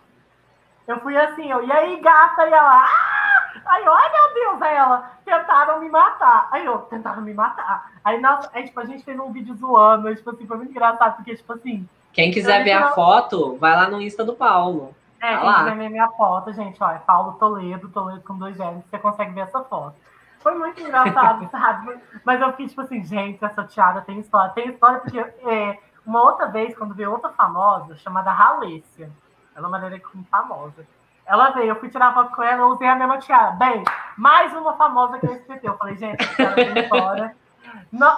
eu 0.86 1.00
fui 1.00 1.16
assim, 1.16 1.50
eu, 1.50 1.64
e 1.64 1.72
aí, 1.72 1.98
gata? 1.98 2.46
E 2.46 2.52
ela, 2.52 2.84
ah! 2.84 3.50
Aí, 3.64 3.84
ai 3.86 4.12
meu 4.12 4.34
Deus, 4.34 4.62
aí 4.62 4.76
ela, 4.76 5.12
tentaram 5.24 5.80
me 5.80 5.88
matar. 5.88 6.48
Aí 6.50 6.66
eu, 6.66 6.76
tentaram 6.78 7.22
me 7.22 7.32
matar. 7.32 7.90
Aí, 8.04 8.20
nossa, 8.20 8.50
aí, 8.52 8.64
tipo, 8.64 8.78
a 8.80 8.84
gente 8.84 9.02
fez 9.02 9.18
um 9.18 9.32
vídeo 9.32 9.56
zoando, 9.56 10.08
aí, 10.08 10.16
tipo 10.16 10.28
assim, 10.28 10.46
foi 10.46 10.58
muito 10.58 10.72
engraçado, 10.72 11.16
porque, 11.16 11.34
tipo 11.34 11.54
assim. 11.54 11.88
Quem 12.12 12.30
quiser 12.30 12.62
ver 12.62 12.72
a 12.72 12.90
foto, 12.90 13.56
vai 13.56 13.74
lá 13.74 13.88
no 13.88 14.02
Insta 14.02 14.22
do 14.22 14.34
Paulo. 14.34 14.94
É, 15.22 15.30
vai 15.30 15.38
quem 15.38 15.46
lá. 15.46 15.58
quiser 15.60 15.76
ver 15.78 15.88
minha 15.88 16.08
foto, 16.10 16.52
gente, 16.52 16.76
ó, 16.82 16.90
é 16.90 16.98
Paulo 16.98 17.32
Toledo, 17.38 17.88
Toledo 17.88 18.20
com 18.20 18.36
dois 18.36 18.58
L's, 18.58 18.84
você 18.90 18.98
consegue 18.98 19.32
ver 19.32 19.40
essa 19.40 19.62
foto. 19.62 19.94
Foi 20.40 20.54
muito 20.54 20.80
engraçado, 20.80 21.48
sabe? 21.52 22.00
Mas 22.24 22.40
eu 22.40 22.50
fiquei 22.50 22.68
tipo 22.68 22.80
assim, 22.80 23.04
gente, 23.04 23.44
essa 23.44 23.64
tiara 23.64 24.00
tem 24.02 24.18
história. 24.18 24.52
Tem 24.52 24.68
história 24.68 25.00
porque 25.00 25.18
é, 25.18 25.78
uma 26.04 26.22
outra 26.22 26.46
vez, 26.46 26.76
quando 26.76 26.94
veio 26.94 27.12
outra 27.12 27.30
famosa, 27.30 27.96
chamada 27.96 28.32
Halessia, 28.32 29.10
ela 29.54 29.66
é 29.66 29.68
uma 29.68 29.78
drag 29.78 30.02
famosa. 30.30 30.86
Ela 31.26 31.50
veio, 31.50 31.68
eu 31.68 31.76
fui 31.76 31.88
tirar 31.88 32.12
foto 32.12 32.34
com 32.34 32.42
ela, 32.42 32.62
eu 32.62 32.68
usei 32.68 32.88
a 32.88 32.96
mesma 32.96 33.18
tiara. 33.18 33.52
Bem, 33.52 33.84
mais 34.16 34.52
uma 34.52 34.76
famosa 34.76 35.18
que 35.18 35.26
eu 35.26 35.34
escrevi. 35.34 35.66
Eu 35.66 35.76
falei, 35.76 35.96
gente, 35.96 36.22
essa 36.22 36.34
tiara 36.34 36.54
tem 36.54 36.82
história. 36.82 37.36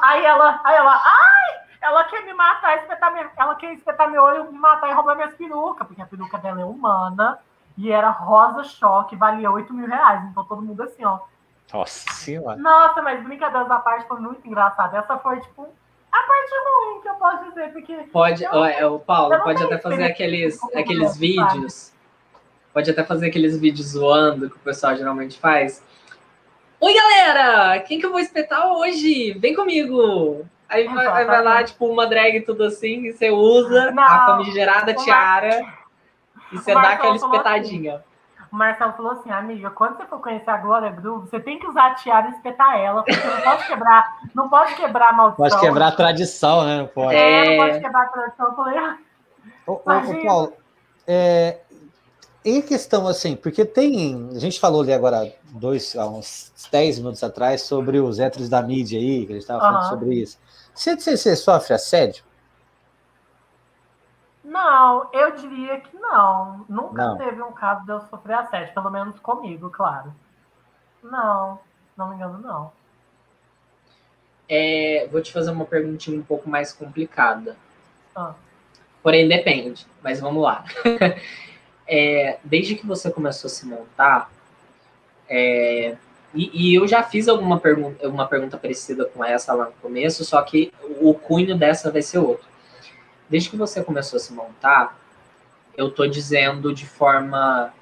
Aí 0.02 0.24
ela, 0.24 0.60
aí 0.64 0.76
ela, 0.76 1.02
ai, 1.04 1.60
ela 1.82 2.04
quer 2.04 2.24
me 2.24 2.32
matar, 2.32 2.78
espetar 2.78 3.12
minha, 3.12 3.28
ela 3.36 3.54
quer 3.56 3.74
espetar 3.74 4.10
meu 4.10 4.22
olho, 4.22 4.50
me 4.50 4.58
matar 4.58 4.88
e 4.88 4.92
roubar 4.92 5.16
minhas 5.16 5.34
perucas, 5.34 5.86
porque 5.86 6.00
a 6.00 6.06
peruca 6.06 6.38
dela 6.38 6.60
é 6.60 6.64
humana 6.64 7.38
e 7.76 7.90
era 7.90 8.08
rosa 8.08 8.64
choque, 8.64 9.16
valia 9.16 9.50
8 9.50 9.74
mil 9.74 9.86
reais. 9.86 10.24
Então 10.24 10.44
todo 10.44 10.62
mundo 10.62 10.82
assim, 10.82 11.04
ó, 11.04 11.18
nossa 11.72 12.12
senhora. 12.12 12.56
Nossa, 12.56 13.02
mas 13.02 13.22
brincadeiras 13.22 13.68
da 13.68 13.78
parte 13.78 14.06
foi 14.06 14.20
muito 14.20 14.46
engraçada. 14.46 14.98
Essa 14.98 15.18
foi, 15.18 15.40
tipo, 15.40 15.68
a 16.10 16.18
parte 16.18 16.50
ruim 16.66 17.00
que 17.00 17.08
eu 17.08 17.14
posso 17.14 17.44
dizer, 17.48 17.72
porque. 17.72 17.94
Pode, 18.12 18.44
o 18.46 18.98
Paulo, 18.98 19.42
pode 19.42 19.62
até 19.62 19.78
fazer 19.78 20.04
aqueles, 20.04 20.62
aqueles 20.74 21.16
vídeos. 21.16 21.92
Pode 22.72 22.90
até 22.90 23.04
fazer 23.04 23.26
aqueles 23.28 23.58
vídeos 23.58 23.88
zoando 23.88 24.48
que 24.48 24.56
o 24.56 24.60
pessoal 24.60 24.96
geralmente 24.96 25.38
faz. 25.38 25.84
Oi, 26.80 26.94
galera! 26.94 27.80
Quem 27.80 28.00
que 28.00 28.06
eu 28.06 28.10
vou 28.10 28.18
espetar 28.18 28.66
hoje? 28.66 29.32
Vem 29.34 29.54
comigo! 29.54 30.44
Aí 30.68 30.88
vai, 30.88 31.24
vai, 31.26 31.42
lá, 31.42 31.62
tipo, 31.62 31.86
uma 31.86 32.06
drag 32.06 32.40
tudo 32.40 32.64
assim, 32.64 33.06
e 33.06 33.12
você 33.12 33.30
usa 33.30 33.90
Não, 33.90 34.02
a 34.02 34.26
famigerada 34.26 34.94
tiara 34.94 35.60
e 36.50 36.56
você 36.56 36.72
dá 36.72 36.92
aquela 36.92 37.14
assim, 37.14 37.26
espetadinha. 37.26 37.94
Assim, 37.96 38.04
o 38.52 38.56
Marcelo 38.56 38.92
falou 38.92 39.12
assim, 39.12 39.30
amiga, 39.30 39.70
quando 39.70 39.96
você 39.96 40.04
for 40.04 40.20
conhecer 40.20 40.50
a 40.50 40.58
Glória 40.58 40.90
Groove, 40.90 41.26
você 41.26 41.40
tem 41.40 41.58
que 41.58 41.66
usar 41.66 41.86
a 41.86 41.94
tiara 41.94 42.28
e 42.28 42.32
espetar 42.32 42.78
ela, 42.78 43.02
porque 43.02 43.26
não 43.26 43.40
pode 43.40 43.66
quebrar, 43.66 44.18
não 44.34 44.48
pode 44.50 44.74
quebrar 44.74 45.08
a 45.08 45.12
maldição. 45.14 45.48
Pode 45.48 45.60
quebrar 45.60 45.88
a 45.88 45.92
tradição, 45.92 46.64
né? 46.64 46.76
Não 46.76 46.86
pode. 46.86 47.16
É, 47.16 47.56
não 47.56 47.66
pode 47.66 47.80
quebrar 47.80 48.02
a 48.02 48.08
tradição. 48.08 48.46
Eu 48.46 48.52
falei, 48.54 48.78
ah, 48.78 48.98
ô, 49.66 49.72
ô, 49.72 50.26
Paulo, 50.26 50.52
é, 51.06 51.60
em 52.44 52.60
questão 52.60 53.08
assim, 53.08 53.34
porque 53.36 53.64
tem. 53.64 54.28
A 54.34 54.38
gente 54.38 54.60
falou 54.60 54.82
ali 54.82 54.92
agora, 54.92 55.32
dois, 55.52 55.96
há 55.96 56.06
uns 56.06 56.52
10 56.70 56.98
minutos 56.98 57.24
atrás, 57.24 57.62
sobre 57.62 58.00
os 58.00 58.20
héteros 58.20 58.50
da 58.50 58.60
mídia 58.60 59.00
aí, 59.00 59.24
que 59.24 59.32
a 59.32 59.34
gente 59.34 59.42
estava 59.42 59.60
falando 59.60 59.84
uhum. 59.84 59.88
sobre 59.88 60.14
isso. 60.16 60.38
Você, 60.74 60.94
você, 60.94 61.16
você 61.16 61.36
sofre 61.36 61.72
assédio? 61.72 62.22
Não, 64.52 65.08
eu 65.14 65.34
diria 65.34 65.80
que 65.80 65.96
não. 65.96 66.66
Nunca 66.68 67.06
não. 67.06 67.16
teve 67.16 67.42
um 67.42 67.52
caso 67.52 67.86
de 67.86 67.92
eu 67.92 68.00
sofrer 68.02 68.34
assédio, 68.34 68.74
pelo 68.74 68.90
menos 68.90 69.18
comigo, 69.18 69.70
claro. 69.70 70.14
Não, 71.02 71.58
não 71.96 72.10
me 72.10 72.16
engano, 72.16 72.36
não. 72.36 72.70
É, 74.46 75.08
vou 75.10 75.22
te 75.22 75.32
fazer 75.32 75.50
uma 75.50 75.64
perguntinha 75.64 76.20
um 76.20 76.22
pouco 76.22 76.50
mais 76.50 76.70
complicada. 76.70 77.56
Ah. 78.14 78.34
Porém, 79.02 79.26
depende, 79.26 79.86
mas 80.02 80.20
vamos 80.20 80.42
lá. 80.42 80.64
é, 81.88 82.38
desde 82.44 82.74
que 82.74 82.86
você 82.86 83.10
começou 83.10 83.48
a 83.48 83.50
se 83.50 83.64
montar, 83.64 84.30
é, 85.30 85.96
e, 86.34 86.72
e, 86.72 86.74
eu 86.74 86.86
já 86.86 87.02
fiz 87.02 87.26
alguma 87.26 87.58
pergunta, 87.58 88.06
uma 88.06 88.26
pergunta 88.26 88.58
parecida 88.58 89.06
com 89.06 89.24
essa 89.24 89.54
lá 89.54 89.64
no 89.64 89.72
começo, 89.80 90.26
só 90.26 90.42
que 90.42 90.70
o 91.00 91.14
cunho 91.14 91.56
dessa 91.56 91.90
vai 91.90 92.02
ser 92.02 92.18
outro 92.18 92.51
desde 93.32 93.48
que 93.48 93.56
você 93.56 93.82
começou 93.82 94.18
a 94.18 94.20
se 94.20 94.30
montar, 94.34 95.00
eu 95.74 95.90
tô 95.90 96.06
dizendo 96.06 96.74
de 96.74 96.84
forma 96.84 97.72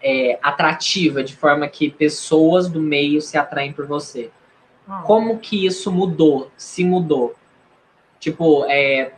é, 0.00 0.38
atrativa, 0.40 1.24
de 1.24 1.34
forma 1.34 1.66
que 1.66 1.90
pessoas 1.90 2.68
do 2.68 2.80
meio 2.80 3.20
se 3.20 3.36
atraem 3.36 3.72
por 3.72 3.86
você. 3.88 4.30
Ah. 4.88 5.02
Como 5.04 5.40
que 5.40 5.66
isso 5.66 5.90
mudou? 5.90 6.48
Se 6.56 6.84
mudou? 6.84 7.34
Tipo, 8.20 8.66
é, 8.66 9.14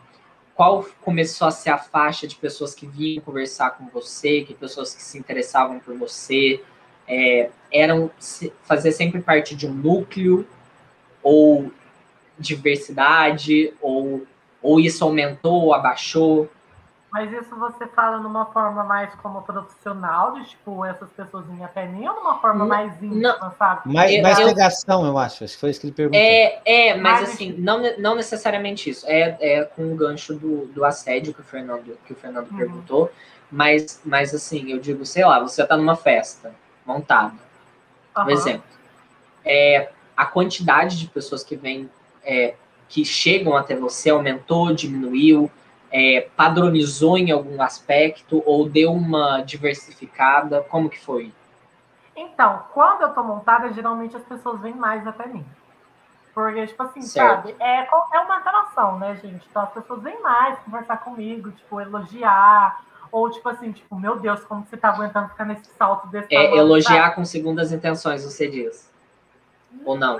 qual 0.54 0.86
começou 1.02 1.46
a 1.46 1.50
ser 1.50 1.68
a 1.68 1.78
faixa 1.78 2.26
de 2.26 2.36
pessoas 2.36 2.74
que 2.74 2.86
vinham 2.86 3.22
conversar 3.22 3.72
com 3.72 3.86
você, 3.88 4.40
que 4.40 4.54
pessoas 4.54 4.94
que 4.94 5.02
se 5.02 5.18
interessavam 5.18 5.78
por 5.78 5.94
você, 5.94 6.64
é, 7.06 7.50
eram 7.70 8.10
fazer 8.62 8.92
sempre 8.92 9.20
parte 9.20 9.54
de 9.54 9.66
um 9.66 9.74
núcleo 9.74 10.48
ou 11.22 11.70
diversidade 12.38 13.74
ou 13.82 14.26
ou 14.62 14.80
isso 14.80 15.04
aumentou 15.04 15.64
ou 15.64 15.74
abaixou? 15.74 16.48
Mas 17.12 17.32
isso 17.32 17.56
você 17.56 17.88
fala 17.88 18.18
numa 18.18 18.46
forma 18.46 18.84
mais 18.84 19.12
como 19.16 19.42
profissional, 19.42 20.34
de 20.34 20.44
tipo, 20.44 20.84
essas 20.84 21.10
pessoas 21.10 21.44
até 21.62 21.84
mim, 21.86 22.06
ou 22.06 22.14
numa 22.14 22.38
forma 22.38 22.60
não, 22.60 22.68
mais 22.68 23.02
íntima, 23.02 23.36
não, 23.40 23.52
sabe? 23.58 23.92
Mais, 23.92 24.22
mais 24.22 24.38
eu, 24.38 24.46
pegação, 24.46 25.04
eu 25.04 25.18
acho. 25.18 25.42
Acho 25.42 25.54
que 25.54 25.60
foi 25.60 25.70
isso 25.70 25.80
que 25.80 25.86
ele 25.88 25.94
perguntou. 25.94 26.20
É, 26.20 26.60
é 26.64 26.96
mas, 26.96 27.28
assim, 27.28 27.52
não, 27.58 27.82
não 27.98 28.14
necessariamente 28.14 28.88
isso. 28.88 29.04
É, 29.08 29.36
é 29.40 29.64
com 29.64 29.92
o 29.92 29.96
gancho 29.96 30.34
do, 30.34 30.66
do 30.66 30.84
assédio 30.84 31.34
que 31.34 31.40
o 31.40 31.44
Fernando, 31.44 31.98
que 32.06 32.12
o 32.12 32.16
Fernando 32.16 32.48
uhum. 32.48 32.56
perguntou. 32.56 33.10
Mas, 33.50 34.00
mas 34.04 34.32
assim, 34.32 34.70
eu 34.70 34.78
digo, 34.78 35.04
sei 35.04 35.24
lá, 35.24 35.40
você 35.40 35.66
tá 35.66 35.76
numa 35.76 35.96
festa 35.96 36.54
montada. 36.86 37.34
Por 38.14 38.30
exemplo. 38.30 38.70
É, 39.44 39.90
a 40.16 40.26
quantidade 40.26 40.98
de 40.98 41.08
pessoas 41.08 41.42
que 41.42 41.56
vêm 41.56 41.90
é, 42.22 42.54
que 42.90 43.04
chegam 43.04 43.56
até 43.56 43.76
você 43.76 44.10
aumentou, 44.10 44.74
diminuiu, 44.74 45.48
é, 45.92 46.28
padronizou 46.36 47.16
em 47.16 47.30
algum 47.30 47.62
aspecto 47.62 48.42
ou 48.44 48.68
deu 48.68 48.92
uma 48.92 49.42
diversificada? 49.42 50.60
Como 50.68 50.90
que 50.90 50.98
foi? 50.98 51.32
Então, 52.16 52.64
quando 52.74 53.02
eu 53.02 53.14
tô 53.14 53.22
montada, 53.22 53.72
geralmente 53.72 54.16
as 54.16 54.24
pessoas 54.24 54.60
vêm 54.60 54.74
mais 54.74 55.06
até 55.06 55.26
mim. 55.28 55.46
Porque, 56.34 56.66
tipo 56.66 56.82
assim, 56.82 57.00
certo. 57.00 57.48
sabe? 57.48 57.56
É, 57.60 57.86
é 57.86 58.20
uma 58.20 58.38
atração, 58.38 58.98
né, 58.98 59.16
gente? 59.22 59.46
Então 59.48 59.62
as 59.62 59.70
pessoas 59.70 60.02
vêm 60.02 60.20
mais 60.20 60.58
conversar 60.58 60.96
comigo, 60.98 61.52
tipo, 61.52 61.80
elogiar. 61.80 62.82
Ou, 63.12 63.30
tipo 63.30 63.48
assim, 63.48 63.70
tipo, 63.70 63.96
meu 63.96 64.18
Deus, 64.18 64.42
como 64.44 64.64
você 64.64 64.76
tá 64.76 64.90
aguentando 64.90 65.28
ficar 65.28 65.44
nesse 65.44 65.70
salto 65.76 66.08
desse 66.08 66.32
é, 66.34 66.44
tamanho, 66.44 66.60
Elogiar 66.60 67.04
sabe? 67.04 67.14
com 67.14 67.24
segundas 67.24 67.72
intenções, 67.72 68.24
você 68.24 68.48
diz. 68.48 68.92
Ou 69.84 69.96
não? 69.96 70.18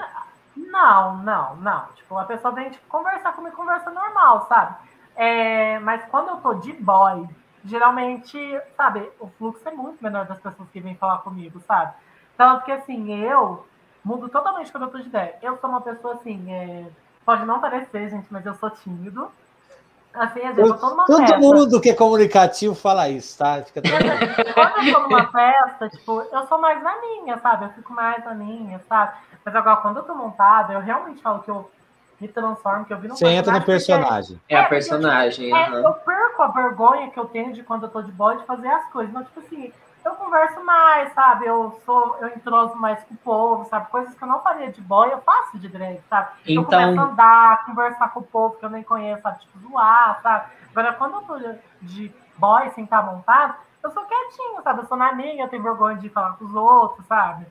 Não, 0.69 1.16
não, 1.19 1.57
não. 1.57 1.87
Tipo, 1.95 2.19
a 2.19 2.24
pessoa 2.24 2.53
vem 2.53 2.70
tipo, 2.70 2.87
conversar 2.89 3.32
comigo, 3.32 3.57
conversa 3.57 3.91
normal, 3.91 4.47
sabe? 4.49 4.77
É, 5.16 5.78
mas 5.81 6.05
quando 6.07 6.28
eu 6.28 6.37
tô 6.37 6.55
de 6.55 6.73
boy, 6.73 7.28
geralmente, 7.65 8.39
sabe, 8.77 9.11
o 9.19 9.28
fluxo 9.28 9.66
é 9.69 9.73
muito 9.73 10.03
menor 10.03 10.27
das 10.27 10.39
pessoas 10.41 10.69
que 10.70 10.81
vêm 10.81 10.95
falar 10.97 11.19
comigo, 11.19 11.61
sabe? 11.66 11.95
Tanto 12.37 12.65
que, 12.65 12.73
assim, 12.73 13.12
eu 13.23 13.66
mudo 14.05 14.28
totalmente 14.28 14.70
quando 14.70 14.85
eu 14.85 14.91
tô 14.91 14.99
de 14.99 15.09
ideia. 15.09 15.37
Eu 15.43 15.59
sou 15.59 15.70
uma 15.70 15.81
pessoa, 15.81 16.15
assim, 16.15 16.53
é, 16.53 16.91
pode 17.24 17.45
não 17.45 17.61
parecer, 17.61 18.09
gente, 18.11 18.27
mas 18.31 18.45
eu 18.45 18.55
sou 18.55 18.70
tímido. 18.70 19.31
Assim, 20.12 20.41
eu 20.41 20.55
numa 20.55 21.07
Todo 21.07 21.19
festa. 21.19 21.39
mundo 21.39 21.81
que 21.81 21.91
é 21.91 21.95
comunicativo 21.95 22.74
fala 22.74 23.09
isso, 23.09 23.39
tá? 23.39 23.62
Fica 23.62 23.81
tranquilo. 23.81 24.55
Quando 24.55 24.87
eu 24.89 24.93
tô 24.93 25.01
numa 25.03 25.27
festa, 25.31 25.89
tipo, 25.89 26.20
eu 26.32 26.47
sou 26.49 26.61
mais 26.61 26.82
na 26.82 27.01
minha, 27.01 27.39
sabe? 27.39 27.66
Eu 27.66 27.70
fico 27.70 27.93
mais 27.93 28.24
na 28.24 28.35
minha, 28.35 28.81
sabe? 28.89 29.12
Mas 29.45 29.55
agora, 29.55 29.77
quando 29.77 29.99
eu 29.99 30.03
tô 30.03 30.15
montada, 30.15 30.73
eu 30.73 30.81
realmente 30.81 31.23
falo 31.23 31.41
que 31.43 31.51
eu 31.51 31.70
me 32.20 32.27
transformo, 32.27 32.85
que 32.85 32.93
eu 32.93 32.99
vi 32.99 33.09
no 33.09 33.16
Você 33.16 33.27
entra 33.28 33.53
no 33.53 33.62
personagem. 33.65 34.41
É 34.49 34.57
a 34.57 34.59
É, 34.59 34.62
porque, 34.62 34.74
personagem. 34.74 35.53
É, 35.55 35.65
aham. 35.66 35.82
eu 35.85 35.93
perco 35.95 36.43
a 36.43 36.49
vergonha 36.49 37.11
que 37.11 37.19
eu 37.19 37.27
tenho 37.27 37.53
de 37.53 37.62
quando 37.62 37.85
eu 37.85 37.89
tô 37.89 38.03
de 38.03 38.11
boy 38.12 38.37
de 38.37 38.45
fazer 38.45 38.69
as 38.69 38.91
coisas. 38.91 39.11
Então, 39.11 39.24
tipo 39.24 39.41
assim, 39.41 39.73
eu 40.05 40.12
converso 40.14 40.62
mais, 40.64 41.12
sabe? 41.12 41.47
Eu 41.47 41.81
sou, 41.85 42.16
eu 42.20 42.28
entroso 42.28 42.74
mais 42.77 43.02
com 43.05 43.14
o 43.14 43.18
povo, 43.18 43.64
sabe? 43.66 43.90
Coisas 43.90 44.14
que 44.14 44.22
eu 44.22 44.28
não 44.28 44.40
faria 44.43 44.70
de 44.70 44.81
boy, 44.81 45.10
eu 45.12 45.20
faço 45.20 45.59
de 45.59 45.68
drag, 45.68 46.01
sabe? 46.09 46.31
Eu 46.47 46.62
Então- 46.62 46.64
começo 46.81 47.01
a 47.01 47.05
andar, 47.05 47.66
conversar 47.66 48.09
com 48.12 48.20
o 48.20 48.24
povo 48.24 48.56
que 48.56 48.64
eu 48.64 48.70
nem 48.70 48.82
conheço, 48.82 49.22
sabe? 49.22 49.40
Tipo, 49.40 49.59
zoar, 49.60 50.20
sabe? 50.22 50.51
Agora, 50.70 50.93
quando 50.94 51.14
eu 51.14 51.22
tô 51.22 51.39
de 51.82 52.12
boy 52.36 52.70
sem 52.70 52.85
estar 52.85 53.02
montado, 53.05 53.55
eu 53.82 53.90
sou 53.90 54.05
quietinho, 54.05 54.62
sabe? 54.62 54.81
Eu 54.82 54.86
sou 54.86 54.97
na 54.97 55.12
minha, 55.12 55.44
eu 55.44 55.48
tenho 55.48 55.62
vergonha 55.62 55.97
de 55.97 56.09
falar 56.09 56.32
com 56.36 56.44
os 56.44 56.55
outros, 56.55 57.06
sabe? 57.06 57.47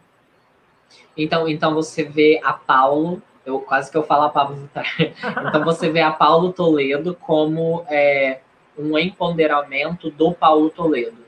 Então, 1.16 1.48
então 1.48 1.74
você 1.74 2.04
vê 2.04 2.42
a 2.44 2.54
Paulo, 2.54 3.22
eu 3.46 3.60
quase 3.60 3.92
que 3.92 3.98
eu 3.98 4.04
falo 4.04 4.24
a 4.24 4.30
Pablo 4.30 4.56
Vittar. 4.56 4.86
Então 5.50 5.64
você 5.64 5.90
vê 5.92 6.02
a 6.02 6.12
Paulo 6.12 6.52
Toledo 6.54 7.14
como 7.16 7.84
é, 7.88 8.42
um 8.78 8.98
empoderamento 8.98 10.10
do 10.12 10.34
Paulo 10.34 10.70
Toledo. 10.70 11.19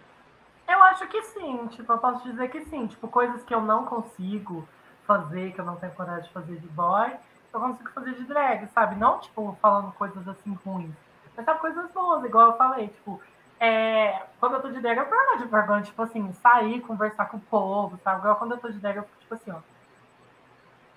Eu 0.71 0.81
acho 0.83 1.05
que 1.07 1.21
sim, 1.23 1.67
tipo, 1.67 1.91
eu 1.91 1.97
posso 1.97 2.23
dizer 2.23 2.49
que 2.49 2.63
sim. 2.65 2.87
Tipo, 2.87 3.09
coisas 3.09 3.43
que 3.43 3.53
eu 3.53 3.59
não 3.59 3.85
consigo 3.85 4.65
fazer, 5.05 5.51
que 5.53 5.59
eu 5.59 5.65
não 5.65 5.75
tenho 5.75 5.91
coragem 5.93 6.23
de 6.23 6.33
fazer 6.33 6.55
de 6.55 6.67
boy, 6.69 7.11
eu 7.53 7.59
consigo 7.59 7.89
fazer 7.89 8.13
de 8.13 8.23
drag, 8.23 8.67
sabe? 8.67 8.95
Não, 8.95 9.19
tipo, 9.19 9.57
falando 9.61 9.91
coisas 9.93 10.25
assim 10.29 10.57
ruins. 10.65 10.95
Mas 11.35 11.45
sabe, 11.45 11.59
coisas 11.59 11.91
boas, 11.91 12.23
igual 12.23 12.47
eu 12.47 12.57
falei, 12.57 12.87
tipo, 12.87 13.21
é, 13.59 14.21
quando 14.39 14.53
eu 14.53 14.61
tô 14.61 14.69
de 14.69 14.79
drag, 14.79 14.97
eu 14.97 15.05
perco 15.05 15.37
de 15.39 15.45
vergonha, 15.45 15.81
tipo 15.81 16.01
assim, 16.01 16.31
sair, 16.33 16.79
conversar 16.81 17.25
com 17.25 17.37
o 17.37 17.41
povo, 17.41 17.99
sabe? 18.01 18.19
Igual 18.19 18.37
quando 18.37 18.53
eu 18.53 18.57
tô 18.57 18.69
de 18.69 18.79
drag, 18.79 18.95
eu 18.95 19.03
fico 19.03 19.19
tipo 19.19 19.33
assim, 19.33 19.51
ó. 19.51 19.59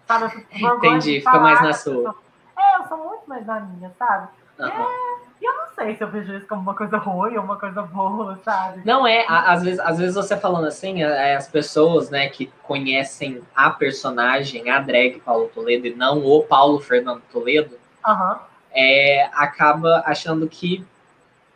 Sabe, 0.06 0.24
eu 0.26 0.30
fico 0.30 0.52
vergonha 0.52 0.98
Entendi, 0.98 1.18
fica 1.18 1.40
mais 1.40 1.60
na 1.60 1.72
sua. 1.72 1.94
pessoas. 1.94 2.16
É, 2.56 2.78
eu 2.78 2.86
sou 2.86 2.98
muito 2.98 3.28
mais 3.28 3.44
na 3.44 3.58
minha, 3.58 3.92
sabe? 3.98 4.28
Aham. 4.60 5.13
E 5.44 5.46
eu 5.46 5.52
não 5.58 5.66
sei 5.74 5.94
se 5.94 6.02
eu 6.02 6.08
vejo 6.08 6.34
isso 6.34 6.46
como 6.46 6.62
uma 6.62 6.74
coisa 6.74 6.96
ruim 6.96 7.36
ou 7.36 7.44
uma 7.44 7.58
coisa 7.58 7.82
boa, 7.82 8.40
sabe? 8.42 8.80
Não 8.82 9.06
é, 9.06 9.26
às 9.28 9.62
vezes, 9.62 9.78
às 9.78 9.98
vezes 9.98 10.14
você 10.14 10.38
falando 10.38 10.66
assim, 10.66 11.02
é, 11.02 11.36
as 11.36 11.46
pessoas, 11.46 12.08
né, 12.08 12.30
que 12.30 12.50
conhecem 12.62 13.42
a 13.54 13.68
personagem, 13.68 14.70
a 14.70 14.80
drag 14.80 15.20
Paulo 15.20 15.50
Toledo 15.54 15.86
e 15.86 15.94
não 15.94 16.24
o 16.24 16.42
Paulo 16.44 16.80
Fernando 16.80 17.20
Toledo, 17.30 17.76
Aham. 18.06 18.40
é, 18.72 19.28
acaba 19.34 20.02
achando 20.06 20.48
que 20.48 20.82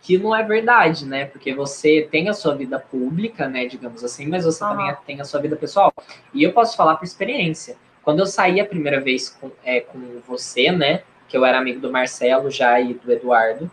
que 0.03 0.17
não 0.19 0.37
é 0.37 0.43
verdade, 0.43 1.05
né? 1.05 1.25
Porque 1.25 1.53
você 1.53 2.07
tem 2.11 2.29
a 2.29 2.33
sua 2.35 2.55
vida 2.55 2.79
pública, 2.79 3.49
né, 3.49 3.67
digamos 3.67 4.05
assim, 4.05 4.29
mas 4.29 4.45
você 4.45 4.63
Aham. 4.63 4.77
também 4.77 4.97
tem 5.07 5.21
a 5.21 5.25
sua 5.25 5.41
vida 5.41 5.57
pessoal. 5.57 5.93
E 6.35 6.43
eu 6.43 6.53
posso 6.53 6.77
falar 6.77 6.97
por 6.97 7.05
experiência. 7.05 7.77
Quando 8.03 8.19
eu 8.19 8.27
saí 8.27 8.61
a 8.61 8.67
primeira 8.67 9.01
vez 9.01 9.31
com, 9.31 9.51
é, 9.65 9.81
com 9.81 10.21
você, 10.27 10.71
né, 10.71 11.03
que 11.27 11.37
eu 11.37 11.45
era 11.45 11.59
amigo 11.59 11.81
do 11.81 11.91
Marcelo 11.91 12.51
já 12.51 12.79
e 12.81 12.95
do 12.95 13.11
Eduardo, 13.11 13.71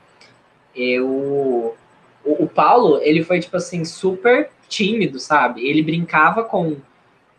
eu 0.75 1.75
o, 2.23 2.43
o 2.43 2.47
Paulo, 2.47 2.99
ele 3.01 3.23
foi 3.23 3.39
tipo 3.39 3.57
assim 3.57 3.85
super 3.85 4.49
tímido, 4.67 5.19
sabe? 5.19 5.67
Ele 5.67 5.81
brincava 5.81 6.43
com 6.43 6.77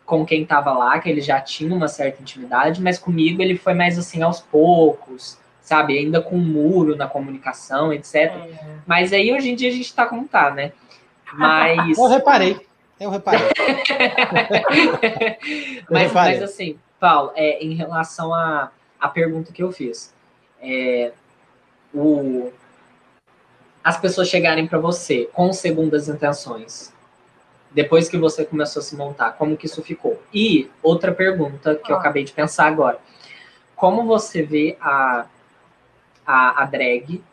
com 0.05 0.25
quem 0.25 0.45
tava 0.45 0.71
lá, 0.71 0.97
que 0.99 1.09
ele 1.09 1.19
já 1.19 1.41
tinha 1.41 1.75
uma 1.75 1.89
certa 1.89 2.21
intimidade, 2.21 2.81
mas 2.81 2.97
comigo 2.97 3.41
ele 3.41 3.57
foi 3.57 3.73
mais 3.73 3.99
assim 3.99 4.21
aos 4.21 4.39
poucos, 4.39 5.37
sabe? 5.61 5.97
Ainda 5.97 6.21
com 6.21 6.37
um 6.37 6.39
muro 6.39 6.95
na 6.95 7.07
comunicação, 7.07 7.91
etc. 7.91 8.15
É. 8.15 8.77
Mas 8.87 9.11
aí 9.11 9.33
hoje 9.33 9.49
em 9.49 9.55
dia 9.55 9.67
a 9.69 9.73
gente 9.73 9.93
tá 9.93 10.05
como 10.05 10.25
tá, 10.25 10.49
né? 10.49 10.71
Mas. 11.33 11.97
Eu 11.99 12.07
reparei. 12.07 12.57
Eu 12.97 13.09
reparei. 13.09 13.41
mas, 15.91 16.07
reparei. 16.07 16.39
mas 16.39 16.41
assim, 16.41 16.79
Paulo, 16.99 17.31
é, 17.35 17.63
em 17.63 17.75
relação 17.75 18.33
à 18.33 18.71
a, 18.99 19.07
pergunta 19.07 19.51
que 19.51 19.61
eu 19.61 19.71
fiz, 19.71 20.11
é, 20.59 21.11
o, 21.93 22.51
as 23.87 23.97
pessoas 23.97 24.27
chegarem 24.27 24.67
para 24.67 24.77
você 24.77 25.29
com 25.31 25.53
segundas 25.53 26.09
intenções, 26.09 26.93
depois 27.71 28.09
que 28.09 28.17
você 28.17 28.43
começou 28.43 28.81
a 28.81 28.83
se 28.83 28.97
montar, 28.97 29.31
como 29.37 29.55
que 29.55 29.65
isso 29.65 29.81
ficou? 29.81 30.21
E 30.33 30.69
outra 30.83 31.13
pergunta 31.13 31.73
que 31.73 31.89
eu 31.89 31.95
Ah. 31.95 31.99
acabei 31.99 32.25
de 32.25 32.33
pensar 32.33 32.67
agora, 32.67 32.99
como 33.77 34.05
você 34.05 34.43
vê 34.43 34.75
a, 34.81 35.25
a, 36.25 36.63
a 36.63 36.65
drag, 36.65 37.23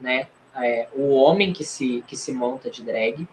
né? 0.00 0.28
É, 0.56 0.88
o 0.94 1.10
homem 1.10 1.52
que 1.52 1.64
se, 1.64 2.02
que 2.06 2.16
se 2.16 2.32
monta 2.32 2.70
de 2.70 2.82
drag 2.82 3.28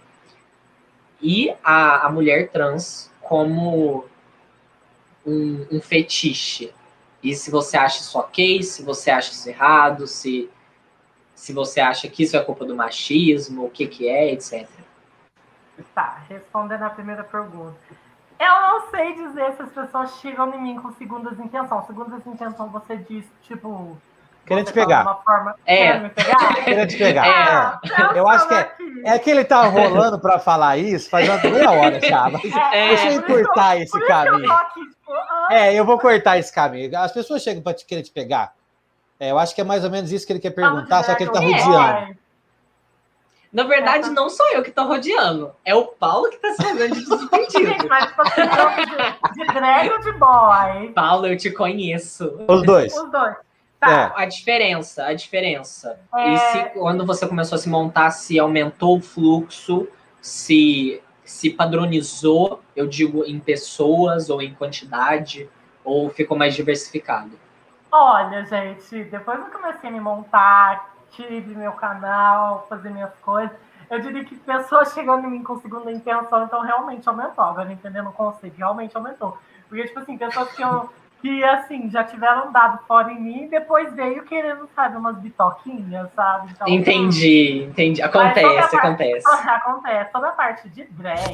e 1.21 1.53
a, 1.63 2.05
a 2.05 2.11
mulher 2.11 2.49
trans 2.49 3.09
como 3.21 4.03
um, 5.25 5.65
um 5.71 5.79
fetiche. 5.79 6.73
E 7.23 7.33
se 7.33 7.49
você 7.49 7.77
acha 7.77 8.01
isso 8.01 8.19
ok, 8.19 8.61
se 8.61 8.83
você 8.83 9.09
acha 9.09 9.31
isso 9.31 9.47
errado, 9.47 10.05
se, 10.05 10.49
se 11.37 11.53
você 11.53 11.79
acha 11.79 12.07
que 12.07 12.23
isso 12.23 12.35
é 12.35 12.43
culpa 12.43 12.65
do 12.65 12.75
machismo, 12.75 13.65
o 13.65 13.69
que 13.69 13.85
que 13.85 14.09
é, 14.09 14.33
etc. 14.33 14.67
Tá, 15.93 16.17
respondendo 16.27 16.81
a 16.81 16.89
primeira 16.89 17.23
pergunta. 17.23 17.75
Eu 18.39 18.61
não 18.61 18.89
sei 18.89 19.13
dizer 19.13 19.53
se 19.55 19.61
as 19.61 19.69
pessoas 19.69 20.17
chegam 20.19 20.51
em 20.55 20.61
mim 20.61 20.79
com 20.79 20.91
segundas 20.93 21.39
intenções. 21.39 21.85
Segundas 21.85 22.25
intenções 22.25 22.71
você 22.71 22.97
diz, 22.97 23.23
tipo. 23.43 23.95
Querendo 24.45 24.65
te 24.65 24.73
pegar. 24.73 25.01
de 25.03 25.07
Uma 25.09 25.15
forma, 25.15 25.55
É. 25.65 25.75
querendo 25.75 26.03
me 26.03 26.09
pegar? 26.09 26.53
Querendo 26.63 26.87
te 26.89 26.97
pegar. 26.97 27.25
Ah, 27.27 27.79
É. 28.15 28.19
Eu 28.19 28.27
acho 28.27 28.47
que 28.47 28.53
é- 28.53 28.59
aqui. 28.59 29.01
É 29.05 29.19
que 29.19 29.29
ele 29.29 29.43
tá 29.45 29.61
rolando 29.63 30.19
pra 30.19 30.39
falar 30.39 30.77
isso 30.77 31.09
faz 31.09 31.27
uma 31.29 31.37
meia 31.51 31.69
hora 31.71 31.99
já. 31.99 32.29
Mas 32.29 32.41
É. 32.73 32.87
deixa 32.87 33.11
eu 33.11 33.13
encurtar 33.19 33.77
esse 33.77 33.91
por 33.91 33.99
isso 33.99 34.07
que 34.07 34.13
eu 34.13 34.23
caminho. 34.25 34.45
tô 34.47 34.53
aqui, 34.53 34.79
tipo, 34.87 35.11
ah, 35.13 35.47
É, 35.51 35.73
eu 35.73 35.85
vou 35.85 35.99
cortar 35.99 36.37
esse 36.39 36.51
caminho. 36.53 36.97
As 36.97 37.11
pessoas 37.11 37.43
chegam 37.43 37.61
pra 37.61 37.73
te 37.73 37.85
querer 37.85 38.01
te 38.03 38.11
pegar. 38.11 38.53
É, 39.19 39.31
eu 39.31 39.39
acho 39.39 39.55
que 39.55 39.61
é 39.61 39.63
mais 39.63 39.83
ou 39.83 39.89
menos 39.89 40.11
isso 40.11 40.25
que 40.25 40.33
ele 40.33 40.39
quer 40.39 40.51
perguntar, 40.51 41.03
só 41.03 41.15
que 41.15 41.23
ele 41.23 41.31
tá 41.31 41.39
drag, 41.39 41.51
rodeando. 41.61 42.05
boy. 42.05 42.17
Na 43.51 43.63
verdade, 43.63 44.09
não 44.11 44.29
sou 44.29 44.45
eu 44.53 44.61
que 44.61 44.71
tô 44.71 44.83
rodeando. 44.83 45.51
É 45.65 45.73
o 45.73 45.85
Paulo 45.85 46.29
que 46.29 46.37
tá 46.37 46.51
se 46.51 46.63
fazendo 46.63 46.93
de 46.93 46.99
Gente, 46.99 47.09
desimpedido. 47.09 47.87
mas 47.89 48.13
eu 48.37 49.33
de, 49.33 49.45
de 49.45 49.53
drag 49.53 49.89
ou 49.89 49.99
de 49.99 50.11
boy? 50.13 50.93
Paulo, 50.93 51.27
eu 51.27 51.37
te 51.37 51.49
conheço. 51.49 52.39
Os 52.47 52.63
dois. 52.63 52.95
Os 52.95 53.11
dois. 53.11 53.35
Tá. 53.79 54.13
A 54.15 54.25
diferença, 54.25 55.05
a 55.05 55.13
diferença. 55.13 55.99
É. 56.15 56.33
E 56.33 56.37
se 56.37 56.59
quando 56.73 57.05
você 57.05 57.27
começou 57.27 57.55
a 57.55 57.59
se 57.59 57.69
montar, 57.69 58.11
se 58.11 58.37
aumentou 58.39 58.97
o 58.97 59.01
fluxo, 59.01 59.87
se 60.21 61.01
se 61.23 61.49
padronizou, 61.49 62.61
eu 62.73 62.87
digo 62.87 63.25
em 63.25 63.37
pessoas 63.37 64.29
ou 64.29 64.41
em 64.41 64.53
quantidade, 64.53 65.49
ou 65.83 66.09
ficou 66.09 66.37
mais 66.37 66.55
diversificado? 66.55 67.31
Olha, 67.99 68.45
gente, 68.45 69.05
depois 69.05 69.39
eu 69.39 69.45
comecei 69.47 69.89
a 69.89 69.91
me 69.91 69.99
montar, 69.99 70.87
tive 71.09 71.55
meu 71.55 71.71
canal, 71.71 72.67
fazer 72.69 72.91
minhas 72.91 73.11
coisas. 73.23 73.57
Eu 73.89 73.99
diria 73.99 74.23
que 74.23 74.35
pessoas 74.35 74.93
chegando 74.93 75.25
em 75.25 75.31
mim 75.31 75.43
com 75.43 75.57
segunda 75.57 75.91
intenção, 75.91 76.43
então 76.43 76.61
realmente 76.61 77.09
aumentou. 77.09 77.43
Agora 77.43 77.73
entendendo 77.73 78.09
o 78.09 78.13
conceito, 78.13 78.55
realmente 78.55 78.95
aumentou. 78.95 79.35
Porque, 79.67 79.83
tipo 79.85 79.99
assim, 79.99 80.15
pessoas 80.15 80.51
que, 80.53 80.61
eu, 80.61 80.93
que 81.21 81.43
assim, 81.43 81.89
já 81.89 82.03
tiveram 82.03 82.51
dado 82.51 82.85
fora 82.85 83.11
em 83.11 83.19
mim 83.19 83.43
e 83.45 83.49
depois 83.49 83.91
veio 83.95 84.23
querendo, 84.25 84.69
sabe, 84.75 84.95
umas 84.95 85.17
bitoquinhas, 85.17 86.13
sabe? 86.13 86.51
Então, 86.51 86.67
Entendi, 86.67 87.63
entendi. 87.63 88.01
Acontece, 88.03 88.43
parte- 88.43 88.75
acontece. 88.75 89.27
Acontece. 89.49 90.11
Toda 90.11 90.27
a 90.29 90.33
parte 90.33 90.69
de 90.69 90.83
drag, 90.83 91.33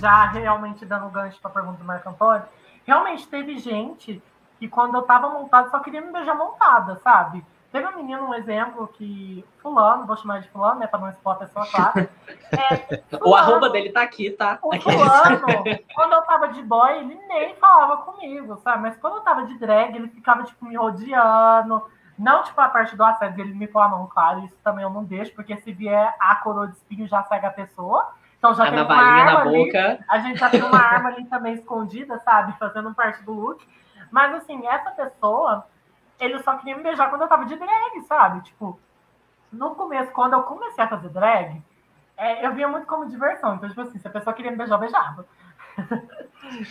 já 0.00 0.24
realmente 0.28 0.86
dando 0.86 1.10
gancho 1.10 1.38
para 1.38 1.50
a 1.50 1.54
pergunta 1.54 1.76
do 1.78 1.84
Marco 1.84 2.08
Antônio, 2.08 2.44
realmente 2.86 3.28
teve 3.28 3.58
gente 3.58 4.22
que 4.58 4.68
quando 4.68 4.96
eu 4.96 5.02
tava 5.02 5.28
montada 5.28 5.70
só 5.70 5.78
queria 5.80 6.00
me 6.00 6.12
beijar 6.12 6.34
montada, 6.34 6.96
sabe? 6.96 7.44
Teve 7.70 7.86
um 7.86 7.96
menino, 7.96 8.24
um 8.24 8.34
exemplo, 8.34 8.88
que 8.88 9.44
fulano, 9.62 10.06
vou 10.06 10.16
chamar 10.16 10.40
de 10.40 10.48
fulano, 10.48 10.80
né, 10.80 10.86
para 10.86 11.00
não 11.00 11.10
expor 11.10 11.34
a 11.34 11.36
pessoa, 11.36 11.66
claro. 11.66 12.08
É, 12.50 13.02
O 13.22 13.34
arroba 13.34 13.68
dele 13.68 13.92
tá 13.92 14.02
aqui, 14.02 14.30
tá? 14.30 14.58
o 14.62 14.74
fulano, 14.80 15.46
quando 15.94 16.12
eu 16.14 16.22
tava 16.22 16.48
de 16.48 16.62
boy, 16.62 16.98
ele 16.98 17.14
nem 17.28 17.54
falava 17.56 17.98
comigo, 17.98 18.56
sabe? 18.64 18.82
Mas 18.82 18.96
quando 18.96 19.16
eu 19.16 19.20
tava 19.20 19.44
de 19.44 19.58
drag, 19.58 19.94
ele 19.94 20.08
ficava, 20.08 20.44
tipo, 20.44 20.64
me 20.64 20.76
rodeando. 20.76 21.82
Não, 22.18 22.42
tipo, 22.42 22.58
a 22.60 22.68
parte 22.68 22.96
do 22.96 23.04
assédio 23.04 23.36
dele 23.36 23.54
me 23.54 23.68
pôr 23.68 23.80
a 23.80 23.88
mão, 23.88 24.06
claro, 24.06 24.44
isso 24.44 24.56
também 24.64 24.82
eu 24.82 24.90
não 24.90 25.04
deixo, 25.04 25.32
porque 25.34 25.56
se 25.58 25.70
vier 25.70 26.14
a 26.18 26.36
coroa 26.36 26.68
de 26.68 26.72
espinho 26.74 27.06
já 27.06 27.22
cega 27.24 27.48
a 27.48 27.52
pessoa. 27.52 28.12
Então 28.38 28.54
já 28.54 28.64
A 28.64 28.70
tem 28.70 28.82
uma 28.82 28.94
arma 28.94 29.40
ali, 29.40 29.72
a 30.08 30.18
gente 30.20 30.38
já 30.38 30.48
tem 30.48 30.62
uma 30.62 30.78
arma 30.78 31.10
ali 31.10 31.24
também 31.26 31.54
escondida, 31.54 32.18
sabe? 32.20 32.54
Fazendo 32.58 32.94
parte 32.94 33.22
do 33.24 33.32
look. 33.32 33.64
Mas 34.10 34.34
assim, 34.34 34.66
essa 34.66 34.90
pessoa, 34.90 35.66
ele 36.18 36.42
só 36.42 36.56
queria 36.56 36.76
me 36.76 36.82
beijar 36.82 37.10
quando 37.10 37.22
eu 37.22 37.28
tava 37.28 37.44
de 37.44 37.56
drag, 37.56 38.02
sabe? 38.06 38.42
Tipo, 38.42 38.78
no 39.52 39.74
começo, 39.74 40.12
quando 40.12 40.34
eu 40.34 40.42
comecei 40.42 40.84
a 40.84 40.88
fazer 40.88 41.08
drag, 41.08 41.62
é, 42.16 42.44
eu 42.44 42.52
via 42.54 42.68
muito 42.68 42.86
como 42.86 43.08
diversão. 43.08 43.54
Então, 43.54 43.68
tipo 43.68 43.80
assim, 43.80 43.98
se 43.98 44.06
a 44.06 44.10
pessoa 44.10 44.34
queria 44.34 44.50
me 44.50 44.56
beijar, 44.56 44.74
eu 44.74 44.80
beijava. 44.80 45.26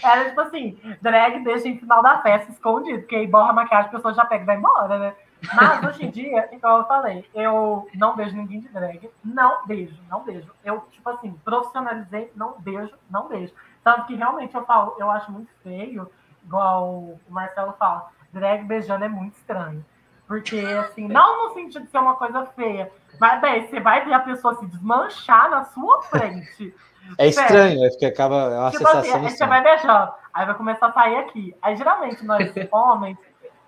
Era 0.03 0.25
tipo 0.29 0.41
assim, 0.41 0.79
drag 1.01 1.43
deixa 1.43 1.67
em 1.67 1.77
final 1.77 2.01
da 2.01 2.21
festa 2.21 2.51
escondido, 2.51 2.99
porque 2.99 3.15
aí 3.15 3.27
borra 3.27 3.51
a 3.51 3.53
maquiagem, 3.53 3.89
a 3.89 3.91
pessoa 3.91 4.13
já 4.13 4.25
pega 4.25 4.43
e 4.43 4.45
vai 4.45 4.57
embora, 4.57 4.97
né? 4.97 5.15
Mas 5.53 5.83
hoje 5.83 6.05
em 6.05 6.09
dia, 6.09 6.49
igual 6.53 6.79
eu 6.79 6.87
falei, 6.87 7.29
eu 7.33 7.87
não 7.95 8.15
beijo 8.15 8.35
ninguém 8.35 8.59
de 8.59 8.69
drag. 8.69 9.09
Não 9.23 9.65
beijo, 9.65 9.97
não 10.09 10.23
beijo. 10.23 10.51
Eu, 10.63 10.81
tipo 10.91 11.09
assim, 11.09 11.31
profissionalizei, 11.45 12.31
não 12.35 12.59
beijo, 12.59 12.93
não 13.09 13.27
beijo. 13.27 13.53
Tanto 13.83 14.05
que 14.07 14.15
realmente 14.15 14.55
eu 14.55 14.65
falo, 14.65 14.95
eu 14.97 15.09
acho 15.09 15.31
muito 15.31 15.49
feio, 15.63 16.09
igual 16.47 16.85
o 16.85 17.19
Marcelo 17.29 17.73
fala, 17.77 18.09
drag 18.31 18.63
beijando 18.63 19.05
é 19.05 19.09
muito 19.09 19.35
estranho. 19.35 19.85
Porque, 20.27 20.59
assim, 20.79 21.07
não 21.07 21.49
no 21.49 21.53
sentido 21.53 21.85
de 21.85 21.91
ser 21.91 21.99
uma 21.99 22.15
coisa 22.15 22.45
feia, 22.47 22.91
mas 23.19 23.39
bem, 23.41 23.67
você 23.67 23.79
vai 23.79 24.03
ver 24.03 24.13
a 24.13 24.19
pessoa 24.19 24.55
se 24.55 24.65
desmanchar 24.65 25.49
na 25.49 25.65
sua 25.65 26.01
frente. 26.03 26.73
É 27.17 27.27
estranho, 27.27 27.85
é 27.85 27.89
porque 27.89 28.05
acaba 28.05 28.35
é 28.35 28.59
uma 28.59 28.71
tipo 28.71 28.79
sensação 28.79 28.99
assim, 28.99 29.25
aí 29.25 29.31
você 29.31 29.45
vai 29.45 29.63
beijando, 29.63 30.13
aí 30.33 30.45
vai 30.45 30.55
começar 30.55 30.87
a 30.87 30.93
sair 30.93 31.17
aqui. 31.17 31.55
Aí 31.61 31.75
geralmente 31.75 32.25
nós 32.25 32.51
homens, 32.71 33.17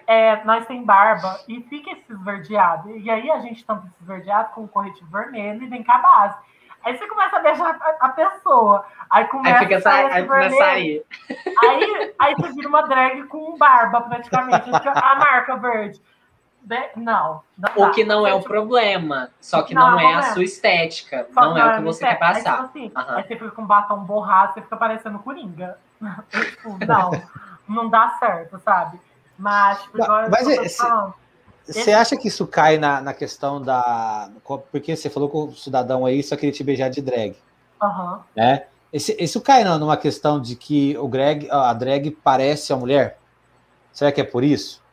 é, 0.06 0.44
nós 0.44 0.66
tem 0.66 0.84
barba 0.84 1.40
e 1.48 1.62
fica 1.64 1.92
esse 1.92 2.12
esverdeado. 2.12 2.90
E 2.98 3.10
aí 3.10 3.32
a 3.32 3.40
gente 3.40 3.64
tampa 3.64 3.88
esse 3.88 4.02
esverdeado 4.02 4.50
com 4.54 4.64
um 4.64 4.68
corretivo 4.68 5.10
vermelho 5.10 5.64
e 5.64 5.68
vem 5.68 5.84
com 5.84 5.92
a 5.92 5.98
base. 6.00 6.36
Aí 6.84 6.98
você 6.98 7.08
começa 7.08 7.38
a 7.38 7.40
beijar 7.40 7.78
a, 8.00 8.10
pessoa. 8.10 8.86
Aí 9.10 9.26
começa 9.26 9.58
aí 9.58 9.64
fica 9.64 9.78
a 9.78 9.82
sair. 9.82 10.12
Aí, 10.12 10.26
começa 10.26 10.56
a 10.56 10.60
sair. 10.60 11.06
Aí, 11.64 12.14
aí 12.20 12.36
você 12.36 12.54
vira 12.54 12.68
uma 12.70 12.82
drag 12.84 13.24
com 13.24 13.58
barba, 13.58 14.02
praticamente. 14.02 14.70
A 14.72 15.16
marca 15.16 15.56
verde. 15.58 16.02
Não. 16.96 17.42
não 17.58 17.88
o 17.88 17.92
que 17.92 18.04
não 18.04 18.28
é 18.28 18.34
um 18.34 18.42
problema. 18.42 19.30
Só 19.42 19.64
que 19.64 19.74
não, 19.74 19.92
não 19.92 20.00
é, 20.00 20.16
a 20.16 20.22
sua 20.34 20.44
estética. 20.44 21.28
Só 21.34 21.42
não 21.42 21.58
é 21.58 21.66
o 21.66 21.78
que 21.78 21.84
você 21.84 22.06
quer 22.06 22.20
passar. 22.20 22.36
Aí, 22.36 22.44
tipo 22.44 22.64
assim, 22.64 22.92
uhum. 22.96 23.16
aí 23.18 23.24
você 23.24 23.36
fica 23.36 23.52
com 23.52 23.66
batom 23.66 24.00
borrado, 24.04 24.54
você 24.54 24.62
fica 24.62 24.78
parecendo 24.78 25.20
coringa. 25.20 25.78
tipo, 26.30 26.78
não, 26.86 27.12
não 27.68 27.90
dá 27.90 28.10
certo, 28.20 28.60
sabe? 28.60 29.00
Mas, 29.38 29.82
tipo, 29.84 29.98
Mas 29.98 30.48
você 31.74 31.92
acha 31.92 32.18
que 32.18 32.28
isso 32.28 32.48
cai 32.48 32.78
na, 32.78 33.02
na 33.02 33.14
questão 33.14 33.62
da. 33.62 34.30
Porque 34.72 34.96
você 34.96 35.10
falou 35.10 35.30
com 35.30 35.46
o 35.46 35.56
cidadão 35.56 36.06
aí 36.06 36.24
só 36.24 36.36
queria 36.36 36.52
te 36.52 36.64
beijar 36.64 36.90
de 36.90 37.02
drag. 37.02 37.36
Uhum. 37.82 38.20
Né? 38.36 38.66
Esse, 38.92 39.16
isso 39.20 39.40
cai 39.42 39.64
não, 39.64 39.78
numa 39.78 39.98
questão 39.98 40.42
de 40.42 40.56
que 40.56 40.98
o 40.98 41.08
drag, 41.08 41.48
a 41.52 41.74
drag 41.74 42.12
parece 42.12 42.74
a 42.74 42.76
mulher? 42.76 43.20
Será 43.92 44.12
que 44.12 44.22
é 44.22 44.24
por 44.24 44.44
isso? 44.44 44.84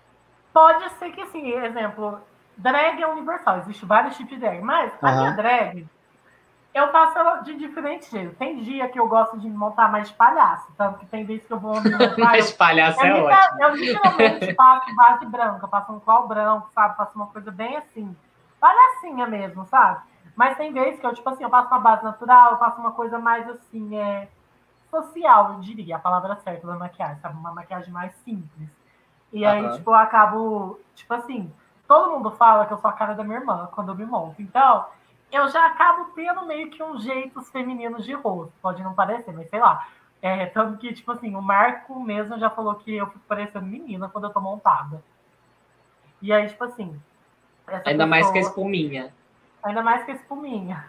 Pode 0.52 0.88
ser 0.98 1.10
que 1.12 1.26
sim. 1.28 1.50
Exemplo, 1.52 2.20
drag 2.56 3.02
é 3.02 3.06
universal, 3.06 3.58
existe 3.60 3.84
vários 3.84 4.16
tipos 4.16 4.34
de 4.34 4.40
drag, 4.40 4.60
mas 4.60 4.92
a 5.00 5.12
minha 5.12 5.30
drag, 5.30 5.86
eu 6.76 6.92
faço 6.92 7.18
ela 7.18 7.36
de 7.36 7.54
diferentes 7.54 8.10
jeitos. 8.10 8.36
Tem 8.36 8.60
dia 8.60 8.86
que 8.88 9.00
eu 9.00 9.08
gosto 9.08 9.38
de 9.38 9.48
montar 9.48 9.90
mais 9.90 10.10
palhaço, 10.10 10.70
tanto 10.76 10.98
que 10.98 11.06
tem 11.06 11.24
vezes 11.24 11.46
que 11.46 11.52
eu 11.52 11.58
vou 11.58 11.72
mais 12.18 12.52
palhaço 12.52 13.02
é 13.02 13.18
eu, 13.18 13.24
ótimo. 13.24 13.62
Eu 13.62 13.74
literalmente 13.76 14.54
faço 14.54 14.94
base 14.94 15.26
branca, 15.26 15.66
faço 15.68 15.92
um 15.92 16.00
qual 16.00 16.28
branco, 16.28 16.68
sabe? 16.74 16.96
Faço 16.98 17.12
uma 17.14 17.28
coisa 17.28 17.50
bem 17.50 17.78
assim, 17.78 18.14
palhacinha 18.60 19.26
mesmo, 19.26 19.64
sabe? 19.64 20.02
Mas 20.36 20.58
tem 20.58 20.70
vezes 20.70 21.00
que 21.00 21.06
eu, 21.06 21.14
tipo 21.14 21.26
assim, 21.30 21.44
eu 21.44 21.48
faço 21.48 21.68
uma 21.68 21.80
base 21.80 22.04
natural, 22.04 22.52
eu 22.52 22.58
faço 22.58 22.78
uma 22.78 22.92
coisa 22.92 23.18
mais 23.18 23.48
assim, 23.48 23.96
é 23.96 24.28
social, 24.90 25.54
eu 25.54 25.60
diria, 25.60 25.96
a 25.96 25.98
palavra 25.98 26.36
certa 26.36 26.66
da 26.66 26.76
maquiagem, 26.76 27.18
sabe? 27.20 27.38
Uma 27.38 27.54
maquiagem 27.54 27.90
mais 27.90 28.14
simples. 28.16 28.68
E 29.32 29.46
aí, 29.46 29.64
uhum. 29.64 29.72
tipo, 29.72 29.90
eu 29.90 29.94
acabo, 29.94 30.78
tipo 30.94 31.14
assim, 31.14 31.50
todo 31.88 32.10
mundo 32.12 32.30
fala 32.32 32.66
que 32.66 32.74
eu 32.74 32.78
sou 32.78 32.90
a 32.90 32.92
cara 32.92 33.14
da 33.14 33.24
minha 33.24 33.38
irmã 33.38 33.66
quando 33.72 33.88
eu 33.88 33.94
me 33.94 34.04
monto. 34.04 34.42
Então, 34.42 34.84
eu 35.32 35.48
já 35.48 35.66
acabo 35.66 36.12
tendo 36.14 36.46
meio 36.46 36.70
que 36.70 36.82
uns 36.82 37.02
jeitos 37.02 37.50
femininos 37.50 38.04
de 38.04 38.12
rosto. 38.12 38.52
Pode 38.62 38.82
não 38.82 38.94
parecer, 38.94 39.32
mas 39.32 39.48
sei 39.48 39.60
lá. 39.60 39.86
É, 40.22 40.46
tanto 40.46 40.78
que, 40.78 40.92
tipo 40.92 41.12
assim, 41.12 41.34
o 41.34 41.42
Marco 41.42 42.00
mesmo 42.00 42.38
já 42.38 42.48
falou 42.48 42.74
que 42.74 42.94
eu 42.94 43.06
fico 43.06 43.20
parecendo 43.28 43.66
menina 43.66 44.08
quando 44.08 44.24
eu 44.24 44.32
tô 44.32 44.40
montada. 44.40 45.02
E 46.22 46.32
aí, 46.32 46.48
tipo 46.48 46.64
assim. 46.64 46.98
Ainda 47.66 47.82
pessoa, 47.84 48.06
mais 48.06 48.30
que 48.30 48.38
a 48.38 48.40
espuminha. 48.40 49.14
Ainda 49.62 49.82
mais 49.82 50.04
que 50.04 50.12
a 50.12 50.14
espuminha. 50.14 50.84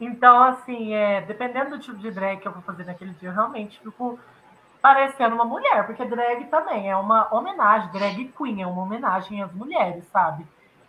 Então, 0.00 0.42
assim, 0.42 0.92
é, 0.92 1.20
dependendo 1.20 1.70
do 1.70 1.78
tipo 1.78 1.96
de 1.98 2.10
drag 2.10 2.40
que 2.40 2.48
eu 2.48 2.52
vou 2.52 2.62
fazer 2.62 2.84
naquele 2.84 3.12
dia, 3.12 3.28
eu 3.28 3.34
realmente 3.34 3.78
fico 3.80 4.18
parecendo 4.82 5.34
uma 5.34 5.44
mulher, 5.44 5.86
porque 5.86 6.04
drag 6.04 6.44
também 6.46 6.90
é 6.90 6.96
uma 6.96 7.32
homenagem, 7.34 7.90
drag 7.90 8.32
queen 8.36 8.60
é 8.60 8.66
uma 8.66 8.82
homenagem 8.82 9.42
às 9.42 9.52
mulheres, 9.52 10.04
sabe? 10.08 10.46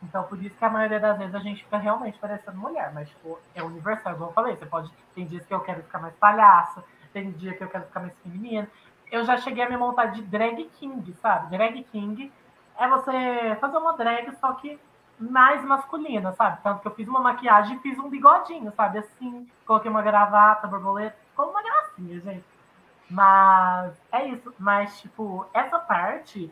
Então, 0.07 0.23
por 0.23 0.41
isso 0.41 0.55
que 0.55 0.65
a 0.65 0.69
maioria 0.69 0.99
das 0.99 1.17
vezes 1.17 1.35
a 1.35 1.39
gente 1.39 1.63
fica 1.63 1.77
realmente 1.77 2.17
parecendo 2.19 2.57
mulher, 2.57 2.91
mas 2.93 3.09
tipo, 3.09 3.39
é 3.53 3.63
universal, 3.63 4.13
como 4.13 4.29
eu 4.29 4.33
falei, 4.33 4.55
você 4.55 4.65
pode. 4.65 4.91
Tem 5.13 5.25
dias 5.25 5.45
que 5.45 5.53
eu 5.53 5.59
quero 5.61 5.81
ficar 5.83 5.99
mais 5.99 6.15
palhaça, 6.15 6.83
tem 7.11 7.31
dia 7.31 7.53
que 7.53 7.63
eu 7.63 7.69
quero 7.69 7.85
ficar 7.85 8.01
mais 8.01 8.13
feminina. 8.23 8.69
Eu 9.11 9.23
já 9.23 9.37
cheguei 9.37 9.63
a 9.63 9.69
me 9.69 9.77
montar 9.77 10.07
de 10.07 10.21
drag 10.21 10.63
king, 10.79 11.13
sabe? 11.21 11.49
Drag 11.49 11.83
king 11.85 12.31
é 12.77 12.87
você 12.87 13.57
fazer 13.59 13.77
uma 13.77 13.93
drag, 13.93 14.35
só 14.39 14.53
que 14.53 14.79
mais 15.17 15.63
masculina, 15.63 16.33
sabe? 16.33 16.59
Tanto 16.61 16.81
que 16.81 16.87
eu 16.87 16.95
fiz 16.95 17.07
uma 17.07 17.21
maquiagem 17.21 17.77
e 17.77 17.79
fiz 17.79 17.97
um 17.97 18.09
bigodinho, 18.09 18.71
sabe? 18.75 18.99
Assim, 18.99 19.47
coloquei 19.65 19.89
uma 19.89 20.01
gravata, 20.01 20.67
borboleta, 20.67 21.17
ficou 21.29 21.49
uma 21.49 21.63
gracinha, 21.63 22.19
gente. 22.19 22.43
Mas 23.09 23.93
é 24.11 24.25
isso. 24.25 24.53
Mas, 24.59 24.99
tipo, 24.99 25.45
essa 25.53 25.79
parte, 25.79 26.51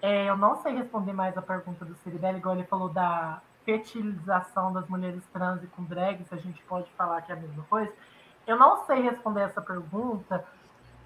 é, 0.00 0.28
eu 0.28 0.36
não 0.36 0.56
sei 0.56 0.74
responder 0.74 1.12
mais 1.12 1.36
a 1.36 1.42
pergunta 1.42 1.84
do 1.84 1.94
Ciribelli, 1.96 2.38
igual 2.38 2.54
ele 2.54 2.64
falou 2.64 2.88
da 2.88 3.40
fertilização 3.64 4.72
das 4.72 4.88
mulheres 4.88 5.22
trans 5.32 5.62
e 5.62 5.66
com 5.66 5.84
drag, 5.84 6.24
se 6.24 6.34
a 6.34 6.38
gente 6.38 6.62
pode 6.62 6.90
falar 6.92 7.20
que 7.22 7.32
é 7.32 7.34
a 7.34 7.38
mesma 7.38 7.64
coisa. 7.68 7.92
Eu 8.46 8.56
não 8.56 8.86
sei 8.86 9.02
responder 9.02 9.42
essa 9.42 9.60
pergunta, 9.60 10.42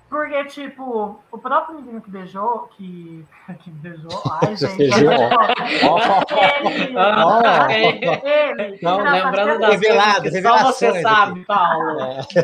porque, 0.09 0.45
tipo, 0.45 1.19
o 1.33 1.39
próprio 1.39 1.81
menino 1.81 2.01
que 2.03 2.11
beijou, 2.11 2.69
que, 2.77 3.27
que 3.61 3.71
beijou, 3.71 4.23
ai, 4.31 4.55
gente. 4.55 4.77
Beijou. 4.77 5.11
ele, 7.71 8.61
ele, 8.61 8.79
Não, 8.83 8.99
lembrando 8.99 9.59
das 9.59 9.71
revelado, 9.71 10.21
coisas 10.21 10.33
que 10.35 10.43
só 10.43 10.59
você 10.59 11.01
sabe, 11.01 11.45
Paulo. 11.47 12.01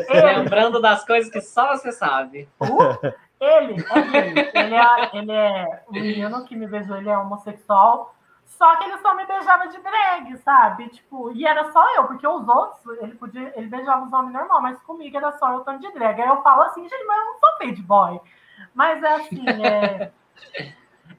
É. 0.09 0.35
Lembrando 0.35 0.81
das 0.81 1.05
coisas 1.05 1.31
que 1.31 1.41
só 1.41 1.77
você 1.77 1.91
sabe. 1.91 2.49
Uh, 2.59 3.13
ele, 3.39 3.81
é 3.81 4.17
ele, 4.17 4.51
ele 4.53 4.75
é, 4.75 5.09
ele 5.13 5.31
é 5.31 5.83
o 5.87 5.93
menino 5.93 6.45
que 6.45 6.55
me 6.55 6.67
beijou, 6.67 6.97
ele 6.97 7.09
é 7.09 7.17
homossexual, 7.17 8.13
só 8.45 8.75
que 8.75 8.83
ele 8.83 8.97
só 8.97 9.15
me 9.15 9.25
beijava 9.25 9.67
de 9.67 9.77
drag, 9.79 10.37
sabe? 10.39 10.89
Tipo, 10.89 11.31
e 11.31 11.45
era 11.45 11.71
só 11.71 11.95
eu, 11.95 12.05
porque 12.05 12.27
os 12.27 12.47
outros, 12.47 12.97
ele 13.01 13.15
podia, 13.15 13.53
ele 13.55 13.67
beijava 13.67 14.05
os 14.05 14.11
homens 14.11 14.33
normal, 14.33 14.61
mas 14.61 14.81
comigo 14.81 15.15
era 15.15 15.31
só 15.37 15.53
eu 15.53 15.61
tanto 15.61 15.81
de 15.81 15.93
drag. 15.93 16.21
Aí 16.21 16.27
eu 16.27 16.41
falo 16.41 16.63
assim, 16.63 16.81
gente, 16.81 17.05
mas 17.05 17.17
eu 17.17 17.25
não 17.25 17.39
sou 17.39 17.57
fade 17.57 17.81
boy. 17.81 18.19
Mas 18.73 19.01
é 19.01 19.15
assim, 19.15 19.45
é... 19.63 20.11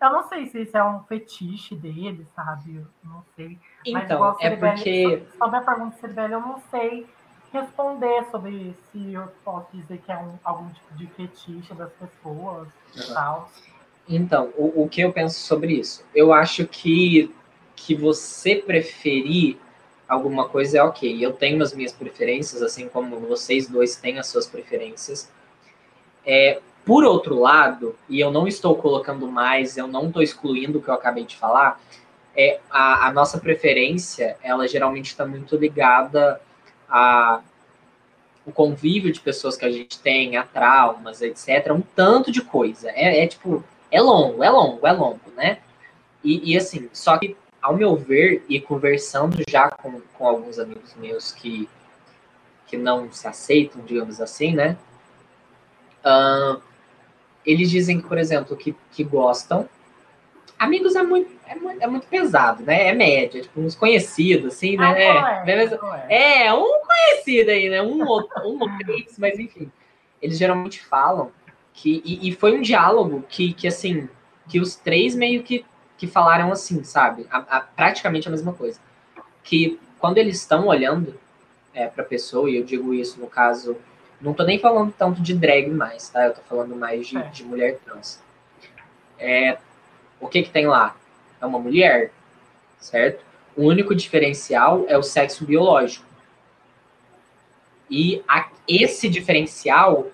eu 0.01 0.11
não 0.11 0.23
sei 0.25 0.47
se 0.47 0.63
isso 0.63 0.77
é 0.77 0.85
um 0.85 1.03
fetiche 1.05 1.75
dele, 1.75 2.27
sabe? 2.35 2.77
Eu 2.77 2.87
não 3.03 3.25
sei. 3.35 3.59
Então, 3.87 4.37
é 4.41 4.57
porque. 4.57 5.27
Sobre 5.39 5.57
a 5.57 5.63
pergunta 5.63 5.97
do 5.97 6.01
Ceribelli, 6.01 6.33
eu 6.35 6.41
não 6.41 6.59
sei 6.71 7.09
responder 7.53 8.25
sobre 8.31 8.75
se 8.91 9.13
eu 9.13 9.29
posso 9.45 9.67
dizer 9.73 9.99
que 9.99 10.13
é 10.13 10.17
um, 10.17 10.35
algum 10.45 10.69
tipo 10.69 10.95
de 10.95 11.07
fetiche 11.09 11.75
das 11.75 11.91
pessoas 11.93 12.69
e 12.95 13.01
uhum. 13.01 13.15
tal. 13.15 13.51
Então, 14.09 14.53
o, 14.57 14.83
o 14.85 14.89
que 14.89 15.01
eu 15.01 15.13
penso 15.13 15.41
sobre 15.41 15.75
isso? 15.75 16.05
Eu 16.15 16.33
acho 16.33 16.67
que, 16.67 17.35
que 17.77 17.95
você 17.95 18.57
preferir 18.57 19.59
alguma 20.09 20.49
coisa 20.49 20.79
é 20.79 20.83
ok. 20.83 21.25
Eu 21.25 21.33
tenho 21.33 21.63
as 21.63 21.73
minhas 21.73 21.93
preferências, 21.93 22.63
assim 22.63 22.89
como 22.89 23.19
vocês 23.21 23.69
dois 23.69 23.97
têm 23.97 24.19
as 24.19 24.27
suas 24.27 24.47
preferências. 24.47 25.31
É, 26.27 26.61
por 26.85 27.05
outro 27.05 27.39
lado, 27.39 27.97
e 28.09 28.21
eu 28.21 28.31
não 28.31 28.49
estou 28.49 28.75
colocando 28.75 29.31
mais, 29.31 29.77
eu 29.77 29.87
não 29.87 30.09
estou 30.09 30.23
excluindo 30.23 30.79
o 30.79 30.83
que 30.83 30.89
eu 30.89 30.95
acabei 30.95 31.25
de 31.25 31.37
falar, 31.37 31.81
é 32.37 32.61
a, 32.71 33.09
a 33.09 33.13
nossa 33.13 33.39
preferência, 33.39 34.37
ela 34.43 34.67
geralmente 34.67 35.07
está 35.07 35.27
muito 35.27 35.57
ligada 35.57 36.41
a 36.91 37.43
o 38.45 38.53
convívio 38.53 39.13
de 39.13 39.21
pessoas 39.21 39.57
que 39.57 39.65
a 39.65 39.71
gente 39.71 39.99
tem, 40.01 40.37
a 40.37 40.43
traumas, 40.43 41.21
etc. 41.23 41.73
Um 41.73 41.81
tanto 41.81 42.33
de 42.33 42.43
coisa. 42.43 42.91
É, 42.91 43.23
é 43.23 43.27
tipo, 43.27 43.63
é 43.91 44.01
longo, 44.01 44.43
é 44.43 44.51
longo, 44.51 44.87
é 44.87 44.93
longo, 44.93 45.21
né? 45.37 45.59
E, 46.23 46.53
e, 46.53 46.57
assim, 46.57 46.89
só 46.93 47.19
que, 47.19 47.37
ao 47.63 47.77
meu 47.77 47.97
ver, 47.97 48.45
e 48.49 48.61
conversando 48.61 49.43
já 49.49 49.71
com, 49.71 50.01
com 50.15 50.27
alguns 50.27 50.59
amigos 50.59 50.95
meus 50.97 51.33
que, 51.33 51.69
que 52.67 52.77
não 52.77 53.11
se 53.13 53.27
aceitam, 53.27 53.83
digamos 53.83 54.21
assim, 54.21 54.55
né? 54.55 54.77
Uh, 56.05 56.61
eles 57.45 57.71
dizem, 57.71 58.01
por 58.01 58.19
exemplo, 58.19 58.57
que, 58.57 58.75
que 58.93 59.05
gostam. 59.05 59.69
Amigos 60.59 60.95
é 60.95 61.03
muito, 61.03 61.31
é 61.51 61.55
muito, 61.57 61.83
é 61.83 61.87
muito 61.89 62.07
pesado, 62.07 62.63
né? 62.63 62.89
É 62.89 62.93
média, 62.95 63.43
tipo, 63.43 63.61
uns 63.61 63.75
conhecidos, 63.75 64.55
assim, 64.55 64.77
né? 64.77 64.87
Ah, 64.87 64.99
é, 64.99 65.45
é, 66.09 66.47
é, 66.47 66.55
um 66.55 66.81
conhecido 66.87 67.51
aí, 67.51 67.69
né? 67.69 67.83
Um 67.83 68.07
ou, 68.07 68.29
um 68.45 68.79
três, 68.79 69.19
mas 69.19 69.37
enfim. 69.37 69.71
Eles 70.23 70.39
geralmente 70.39 70.81
falam 70.81 71.33
que, 71.73 72.01
e, 72.05 72.29
e, 72.29 72.33
foi 72.33 72.57
um 72.57 72.61
diálogo 72.61 73.25
que, 73.29 73.53
que, 73.53 73.67
assim, 73.67 74.09
que 74.49 74.61
os 74.61 74.77
três 74.77 75.17
meio 75.17 75.43
que, 75.43 75.65
que 75.99 76.07
falaram 76.07 76.53
assim, 76.53 76.85
sabe? 76.85 77.27
A, 77.29 77.39
a, 77.39 77.61
praticamente 77.61 78.29
a 78.29 78.31
mesma 78.31 78.53
coisa. 78.53 78.79
Que 79.43 79.81
quando 79.99 80.19
eles 80.19 80.37
estão 80.37 80.69
olhando 80.69 81.19
é, 81.75 81.89
para 81.89 82.05
a 82.05 82.07
pessoa, 82.07 82.49
e 82.49 82.59
eu 82.59 82.65
digo 82.65 82.95
isso 82.95 83.19
no 83.19 83.27
caso, 83.27 83.77
não 84.21 84.35
tô 84.35 84.45
nem 84.45 84.61
falando 84.61 84.95
tanto 84.97 85.21
de 85.21 85.35
drag 85.35 85.69
mais, 85.69 86.11
tá? 86.11 86.27
Eu 86.27 86.35
tô 86.35 86.43
falando 86.43 86.77
mais 86.77 87.09
de, 87.09 87.19
é. 87.19 87.23
de 87.23 87.43
mulher 87.43 87.79
trans. 87.85 88.23
É, 89.19 89.59
o 90.21 90.29
que 90.29 90.43
que 90.45 90.51
tem 90.51 90.69
lá? 90.69 90.95
É 91.41 91.47
uma 91.47 91.59
mulher? 91.59 92.13
certo? 92.81 93.25
O 93.57 93.65
único 93.65 93.95
diferencial 93.95 94.85
é 94.89 94.97
o 94.97 95.03
sexo 95.03 95.45
biológico. 95.45 96.07
E 97.91 98.23
a, 98.27 98.49
esse 98.67 99.09
diferencial 99.09 100.09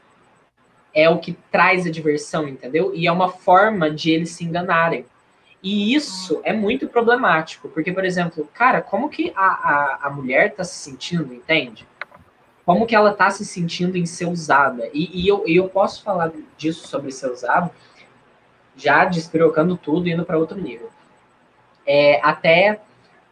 é 0.95 1.09
o 1.09 1.19
que 1.19 1.37
traz 1.51 1.87
a 1.87 1.91
diversão, 1.91 2.49
entendeu? 2.49 2.93
E 2.95 3.07
é 3.07 3.13
uma 3.13 3.29
forma 3.29 3.91
de 3.91 4.11
eles 4.11 4.31
se 4.31 4.45
enganarem. 4.45 5.05
E 5.63 5.95
isso 5.95 6.41
é 6.43 6.53
muito 6.53 6.89
problemático, 6.89 7.69
porque, 7.69 7.93
por 7.93 8.05
exemplo, 8.05 8.49
cara, 8.55 8.81
como 8.81 9.09
que 9.09 9.33
a, 9.37 9.47
a, 9.47 9.99
a 10.05 10.11
mulher 10.11 10.55
tá 10.55 10.65
se 10.65 10.77
sentindo, 10.77 11.35
entende? 11.35 11.87
Como 12.65 12.87
que 12.87 12.95
ela 12.95 13.13
tá 13.13 13.31
se 13.31 13.45
sentindo 13.45 13.97
em 13.97 14.07
ser 14.07 14.27
usada? 14.27 14.89
E, 14.93 15.23
e 15.23 15.29
eu, 15.29 15.45
eu 15.47 15.69
posso 15.69 16.03
falar 16.03 16.33
disso 16.57 16.89
sobre 16.89 17.13
ser 17.13 17.31
usado, 17.31 17.71
já 18.77 19.05
despirocando 19.05 19.77
tudo 19.77 20.09
e 20.09 20.13
indo 20.13 20.25
para 20.25 20.39
outro 20.39 20.57
nível. 20.57 20.91
É, 21.87 22.21
até 22.23 22.81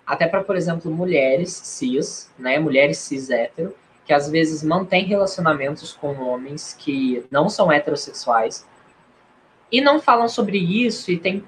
até 0.07 0.27
para, 0.27 0.45
por 0.45 0.55
exemplo, 0.55 0.91
mulheres 0.91 1.51
cis, 1.51 2.31
né, 2.39 2.59
mulheres 2.59 2.99
cis 2.99 3.31
hétero, 3.31 3.75
que 4.05 4.13
às 4.13 4.29
vezes 4.29 4.63
mantêm 4.63 5.05
relacionamentos 5.05 5.93
com 5.93 6.15
homens 6.21 6.75
que 6.79 7.25
não 7.31 7.49
são 7.49 7.73
heterossexuais 7.73 8.67
e 9.73 9.81
não 9.81 9.99
falam 9.99 10.29
sobre 10.29 10.59
isso 10.59 11.11
e 11.11 11.19
têm 11.19 11.43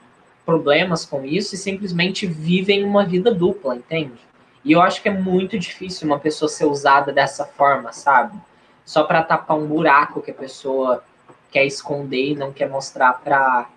problemas 0.45 1.05
com 1.05 1.24
isso 1.24 1.55
e 1.55 1.59
simplesmente 1.59 2.27
vivem 2.27 2.85
uma 2.85 3.05
vida 3.05 3.35
dupla, 3.35 3.77
entende? 3.77 4.19
E 4.65 4.73
eu 4.73 4.81
acho 4.81 5.03
que 5.03 5.09
é 5.09 5.12
muito 5.12 5.59
difícil 5.59 6.07
uma 6.07 6.19
pessoa 6.19 6.49
ser 6.49 6.65
usada 6.65 7.12
dessa 7.12 7.45
forma, 7.45 7.93
sabe? 7.93 8.39
Só 8.85 9.05
para 9.05 9.23
tapar 9.23 9.57
um 9.57 9.66
buraco 9.66 10.23
que 10.23 10.31
a 10.31 10.35
pessoa 10.35 11.05
quer 11.51 11.65
esconder 11.65 12.33
e 12.33 12.35
não 12.35 12.53
quer 12.53 12.69
mostrar 12.69 13.12
para 13.15 13.69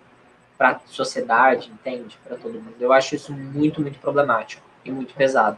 para 0.60 0.78
sociedade, 0.84 1.70
entende? 1.72 2.18
Para 2.22 2.36
todo 2.36 2.52
mundo. 2.52 2.74
Eu 2.78 2.92
acho 2.92 3.14
isso 3.14 3.32
muito, 3.32 3.80
muito 3.80 3.98
problemático 3.98 4.62
e 4.84 4.90
muito 4.90 5.14
pesado. 5.14 5.56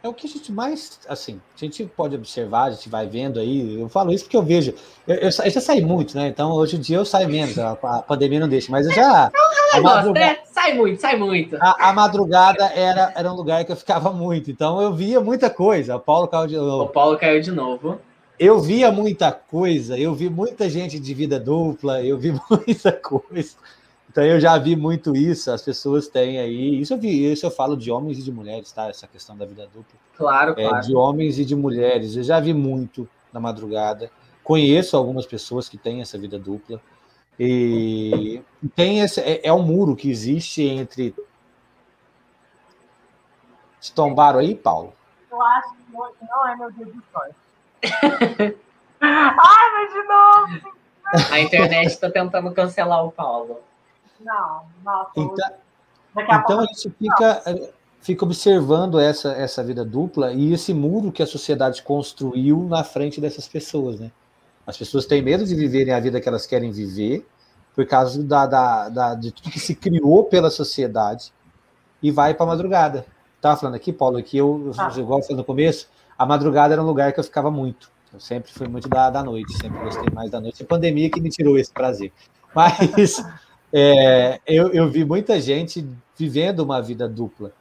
É 0.00 0.06
o 0.08 0.14
que 0.14 0.28
a 0.28 0.30
gente 0.30 0.52
mais, 0.52 1.00
assim, 1.08 1.40
a 1.56 1.58
gente 1.58 1.84
pode 1.84 2.14
observar, 2.14 2.64
a 2.64 2.70
gente 2.70 2.88
vai 2.88 3.04
vendo 3.08 3.40
aí, 3.40 3.80
eu 3.80 3.88
falo 3.88 4.12
isso 4.12 4.24
porque 4.24 4.36
eu 4.36 4.44
vejo, 4.44 4.74
eu, 5.08 5.16
eu, 5.16 5.22
eu 5.22 5.50
já 5.50 5.60
saí 5.60 5.80
muito, 5.80 6.14
né, 6.14 6.28
então 6.28 6.52
hoje 6.52 6.76
em 6.76 6.80
dia 6.80 6.98
eu 6.98 7.06
saio 7.06 7.26
menos, 7.26 7.58
a, 7.58 7.72
a 7.72 8.02
pandemia 8.02 8.38
não 8.38 8.48
deixa, 8.48 8.70
mas 8.70 8.86
eu 8.86 8.92
já... 8.92 9.32
É 9.74 9.80
madrugada, 9.80 10.26
né? 10.26 10.38
Sai 10.44 10.72
muito, 10.74 11.00
sai 11.00 11.16
muito. 11.16 11.56
A, 11.56 11.88
a, 11.88 11.92
madrugada 11.92 12.64
era, 12.66 13.12
era 13.16 13.32
um 13.32 13.34
lugar 13.34 13.64
que 13.64 13.72
eu 13.72 13.76
ficava 13.76 14.12
muito, 14.12 14.48
então 14.48 14.80
eu 14.80 14.94
via 14.94 15.20
muita 15.20 15.50
coisa, 15.50 15.96
o 15.96 16.00
Paulo 16.00 16.28
caiu 16.28 16.46
de 16.46 16.56
novo. 16.56 16.84
O 16.84 16.88
Paulo 16.90 17.18
caiu 17.18 17.40
de 17.40 17.50
novo. 17.50 17.98
Eu 18.38 18.60
via 18.60 18.90
muita 18.90 19.30
coisa, 19.30 19.98
eu 19.98 20.14
vi 20.14 20.28
muita 20.28 20.68
gente 20.68 20.98
de 20.98 21.14
vida 21.14 21.38
dupla, 21.38 22.02
eu 22.02 22.18
vi 22.18 22.32
muita 22.50 22.92
coisa. 22.92 23.56
Então 24.10 24.22
eu 24.24 24.38
já 24.38 24.56
vi 24.58 24.76
muito 24.76 25.16
isso, 25.16 25.50
as 25.50 25.62
pessoas 25.62 26.06
têm 26.08 26.38
aí. 26.38 26.80
Isso 26.80 26.94
eu 26.94 26.98
vi, 26.98 27.32
isso 27.32 27.44
eu 27.46 27.50
falo 27.50 27.76
de 27.76 27.90
homens 27.90 28.18
e 28.18 28.22
de 28.22 28.30
mulheres, 28.30 28.70
tá? 28.70 28.88
Essa 28.88 29.06
questão 29.06 29.36
da 29.36 29.44
vida 29.44 29.66
dupla. 29.66 29.98
Claro, 30.16 30.52
é, 30.52 30.68
claro. 30.68 30.86
De 30.86 30.94
homens 30.94 31.38
e 31.38 31.44
de 31.44 31.56
mulheres. 31.56 32.16
Eu 32.16 32.22
já 32.22 32.38
vi 32.38 32.54
muito 32.54 33.08
na 33.32 33.40
madrugada. 33.40 34.10
Conheço 34.42 34.96
algumas 34.96 35.26
pessoas 35.26 35.68
que 35.68 35.76
têm 35.76 36.00
essa 36.00 36.16
vida 36.16 36.38
dupla. 36.38 36.80
E 37.38 38.40
tem 38.76 39.00
esse. 39.00 39.20
É, 39.20 39.48
é 39.48 39.52
um 39.52 39.62
muro 39.62 39.96
que 39.96 40.08
existe 40.08 40.62
entre. 40.62 41.14
Te 43.80 43.92
tombaram 43.92 44.38
aí, 44.38 44.54
Paulo? 44.54 44.92
Eu 45.30 45.42
acho 45.42 45.74
que 45.74 45.96
hoje 45.96 46.14
não 46.22 46.48
é 46.48 46.56
meu 46.56 46.70
dia 46.70 46.86
de 46.86 47.00
sorte. 47.12 47.34
Ai, 49.00 49.72
mas 49.72 49.92
de 49.92 50.02
novo! 50.02 50.74
A 51.30 51.40
internet 51.40 51.88
está 51.88 52.10
tentando 52.10 52.50
cancelar 52.52 53.04
o 53.04 53.12
Paulo. 53.12 53.60
Não, 54.20 54.62
nossa. 54.82 55.10
Então, 55.16 55.50
a, 56.16 56.36
então 56.36 56.60
a 56.60 56.64
gente 56.66 56.90
fica, 56.90 57.42
fica 58.00 58.24
observando 58.24 58.98
essa, 58.98 59.32
essa 59.32 59.62
vida 59.62 59.84
dupla 59.84 60.32
e 60.32 60.52
esse 60.52 60.72
muro 60.72 61.12
que 61.12 61.22
a 61.22 61.26
sociedade 61.26 61.82
construiu 61.82 62.64
na 62.64 62.82
frente 62.82 63.20
dessas 63.20 63.46
pessoas, 63.46 64.00
né? 64.00 64.10
As 64.66 64.76
pessoas 64.76 65.04
têm 65.04 65.20
medo 65.20 65.44
de 65.44 65.54
viverem 65.54 65.92
a 65.92 66.00
vida 66.00 66.20
que 66.20 66.28
elas 66.28 66.46
querem 66.46 66.70
viver 66.70 67.26
por 67.74 67.86
causa 67.86 68.22
da, 68.22 68.46
da, 68.46 68.88
da 68.88 69.14
de 69.14 69.30
tudo 69.30 69.50
que 69.50 69.60
se 69.60 69.74
criou 69.74 70.24
pela 70.24 70.50
sociedade 70.50 71.32
e 72.02 72.10
vai 72.10 72.32
para 72.32 72.44
a 72.44 72.48
madrugada. 72.48 73.04
Estava 73.36 73.56
falando 73.56 73.74
aqui, 73.74 73.92
Paulo, 73.92 74.22
que 74.22 74.38
eu, 74.38 74.72
ah. 74.78 74.90
igual 74.96 75.18
eu 75.18 75.22
falei 75.22 75.36
no 75.36 75.44
começo, 75.44 75.88
a 76.18 76.26
madrugada 76.26 76.74
era 76.74 76.82
um 76.82 76.86
lugar 76.86 77.12
que 77.12 77.20
eu 77.20 77.24
ficava 77.24 77.50
muito. 77.50 77.90
Eu 78.12 78.20
sempre 78.20 78.52
fui 78.52 78.68
muito 78.68 78.88
da, 78.88 79.10
da 79.10 79.22
noite, 79.22 79.52
sempre 79.58 79.78
gostei 79.80 80.08
mais 80.12 80.30
da 80.30 80.40
noite. 80.40 80.62
A 80.62 80.66
pandemia 80.66 81.10
que 81.10 81.20
me 81.20 81.30
tirou 81.30 81.58
esse 81.58 81.72
prazer. 81.72 82.12
Mas 82.54 83.24
é, 83.72 84.40
eu, 84.46 84.68
eu 84.68 84.88
vi 84.88 85.04
muita 85.04 85.40
gente 85.40 85.84
vivendo 86.16 86.60
uma 86.60 86.80
vida 86.80 87.08
dupla, 87.08 87.52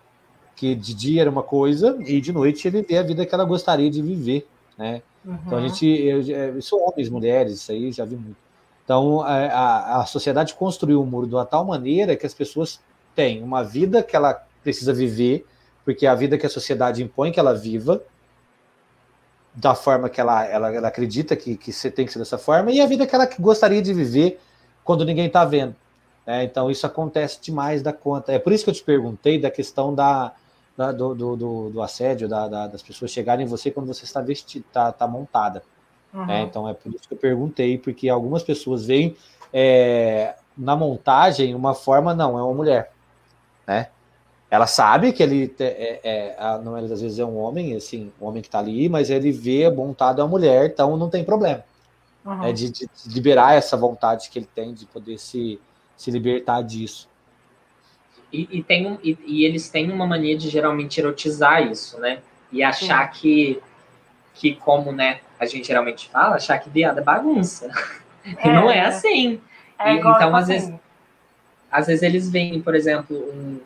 que 0.55 0.75
de 0.75 0.93
dia 0.93 1.21
era 1.21 1.29
uma 1.29 1.41
coisa 1.41 1.97
e 2.01 2.21
de 2.21 2.31
noite 2.31 2.65
ia 2.65 2.71
viver 2.71 2.97
a 2.97 3.03
vida 3.03 3.25
que 3.25 3.33
ela 3.33 3.43
gostaria 3.43 3.89
de 3.89 4.01
viver, 4.01 4.47
né? 4.77 5.01
Uhum. 5.25 5.39
Então 5.45 5.57
a 5.57 5.61
gente, 5.61 5.87
eu, 5.87 6.21
eu 6.21 6.61
sou 6.61 6.87
homens, 6.87 7.09
mulheres, 7.09 7.53
isso 7.53 7.71
aí 7.71 7.91
já 7.91 8.05
vi 8.05 8.15
muito. 8.15 8.37
Então 8.83 9.21
a, 9.21 9.33
a, 9.33 10.01
a 10.01 10.05
sociedade 10.05 10.53
construiu 10.53 10.99
o 10.99 11.03
um 11.03 11.05
muro 11.07 11.25
de 11.25 11.33
uma 11.33 11.45
tal 11.45 11.65
maneira 11.65 12.15
que 12.15 12.27
as 12.27 12.33
pessoas 12.33 12.79
têm 13.15 13.41
uma 13.41 13.63
vida 13.63 14.03
que 14.03 14.15
ela 14.15 14.33
precisa 14.61 14.93
viver, 14.93 15.45
porque 15.83 16.05
é 16.05 16.09
a 16.09 16.15
vida 16.15 16.37
que 16.37 16.45
a 16.45 16.49
sociedade 16.49 17.01
impõe 17.01 17.31
que 17.31 17.39
ela 17.39 17.55
viva, 17.55 18.03
da 19.53 19.75
forma 19.75 20.09
que 20.09 20.19
ela, 20.19 20.45
ela, 20.45 20.73
ela 20.73 20.87
acredita 20.87 21.35
que, 21.35 21.55
que 21.55 21.71
você 21.71 21.91
tem 21.91 22.05
que 22.05 22.11
ser 22.11 22.19
dessa 22.19 22.37
forma, 22.37 22.71
e 22.71 22.81
a 22.81 22.85
vida 22.87 23.05
que 23.05 23.13
ela 23.13 23.29
gostaria 23.39 23.81
de 23.81 23.93
viver 23.93 24.39
quando 24.83 25.05
ninguém 25.05 25.27
está 25.27 25.45
vendo. 25.45 25.75
É, 26.25 26.43
então, 26.43 26.71
isso 26.71 26.85
acontece 26.85 27.39
demais 27.41 27.81
da 27.81 27.91
conta. 27.91 28.31
É 28.31 28.39
por 28.39 28.53
isso 28.53 28.63
que 28.63 28.69
eu 28.69 28.73
te 28.73 28.83
perguntei 28.83 29.39
da 29.39 29.51
questão 29.51 29.93
da, 29.93 30.31
da 30.75 30.91
do, 30.91 31.13
do, 31.13 31.35
do, 31.35 31.69
do, 31.69 31.81
assédio, 31.81 32.27
da, 32.29 32.47
da, 32.47 32.67
das 32.67 32.81
pessoas 32.81 33.11
chegarem 33.11 33.45
em 33.45 33.49
você 33.49 33.69
quando 33.69 33.87
você 33.87 34.05
está 34.05 34.21
vestida, 34.21 34.65
está 34.67 34.91
tá 34.91 35.07
montada. 35.07 35.61
Uhum. 36.13 36.29
É, 36.29 36.41
então, 36.41 36.67
é 36.67 36.73
por 36.73 36.93
isso 36.93 37.07
que 37.07 37.13
eu 37.13 37.17
perguntei, 37.17 37.77
porque 37.77 38.07
algumas 38.07 38.41
pessoas 38.41 38.85
veem 38.85 39.15
é, 39.51 40.35
na 40.57 40.75
montagem 40.75 41.53
uma 41.53 41.73
forma, 41.73 42.13
não, 42.13 42.37
é 42.39 42.43
uma 42.43 42.53
mulher. 42.53 42.91
Né? 43.67 43.89
Ela 44.53 44.67
sabe 44.67 45.11
que 45.11 45.23
ele, 45.23 45.51
é, 45.59 45.99
é, 46.03 46.35
é 46.37 46.61
não 46.63 46.75
às 46.75 47.01
vezes 47.01 47.17
é 47.17 47.25
um 47.25 47.37
homem, 47.37 47.75
assim, 47.75 48.11
um 48.21 48.27
homem 48.27 48.41
que 48.41 48.47
está 48.47 48.59
ali, 48.59 48.87
mas 48.87 49.09
ele 49.09 49.31
vê 49.31 49.65
a 49.65 50.27
mulher, 50.27 50.67
então 50.67 50.95
não 50.95 51.09
tem 51.09 51.23
problema. 51.23 51.63
Uhum. 52.23 52.43
É 52.43 52.53
de, 52.53 52.71
de 52.71 52.87
liberar 53.07 53.55
essa 53.55 53.75
vontade 53.75 54.29
que 54.29 54.37
ele 54.37 54.47
tem 54.53 54.73
de 54.73 54.85
poder 54.85 55.17
se 55.17 55.59
se 55.95 56.11
libertar 56.11 56.61
disso. 56.61 57.09
E, 58.31 58.47
e 58.51 58.63
tem 58.63 58.87
um, 58.87 58.97
e, 59.03 59.17
e, 59.25 59.45
eles 59.45 59.69
têm 59.69 59.91
uma 59.91 60.05
mania 60.05 60.37
de 60.37 60.49
geralmente 60.49 60.99
erotizar 60.99 61.65
isso, 61.65 61.99
né? 61.99 62.19
E 62.51 62.63
achar 62.63 63.07
que, 63.09 63.61
que, 64.33 64.55
como 64.55 64.91
né, 64.91 65.21
a 65.39 65.45
gente 65.45 65.67
geralmente 65.67 66.09
fala, 66.09 66.35
achar 66.35 66.57
que 66.59 66.69
viado 66.69 66.99
é 66.99 67.03
bagunça. 67.03 67.69
É, 68.37 68.53
não 68.53 68.71
é 68.71 68.79
assim. 68.79 69.41
É 69.77 69.95
e, 69.95 69.97
então, 69.97 70.33
às 70.33 70.43
assim. 70.43 70.53
vezes, 70.53 70.73
às 71.69 71.87
vezes 71.87 72.03
eles 72.03 72.29
veem, 72.29 72.61
por 72.61 72.73
exemplo, 72.73 73.17
um, 73.17 73.59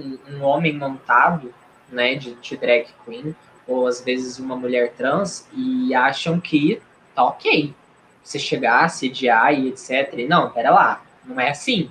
um, 0.00 0.36
um 0.36 0.42
homem 0.42 0.76
montado, 0.76 1.52
né, 1.88 2.14
de, 2.14 2.34
de 2.34 2.56
drag 2.56 2.86
queen, 3.04 3.34
ou 3.66 3.86
às 3.86 4.00
vezes 4.00 4.38
uma 4.38 4.56
mulher 4.56 4.92
trans, 4.94 5.46
e 5.52 5.94
acham 5.94 6.40
que 6.40 6.80
tá 7.14 7.24
ok. 7.24 7.74
Você 8.22 8.38
chegar, 8.38 8.88
sediar 8.88 9.52
e 9.52 9.68
etc. 9.68 10.14
E 10.14 10.26
não, 10.26 10.50
pera 10.50 10.70
lá 10.70 11.02
não 11.30 11.40
é 11.40 11.50
assim. 11.50 11.90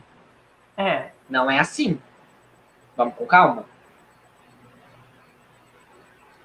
É. 0.77 1.09
Não 1.29 1.49
é 1.49 1.59
assim. 1.59 1.99
Vamos 2.95 3.15
com 3.15 3.25
calma. 3.25 3.65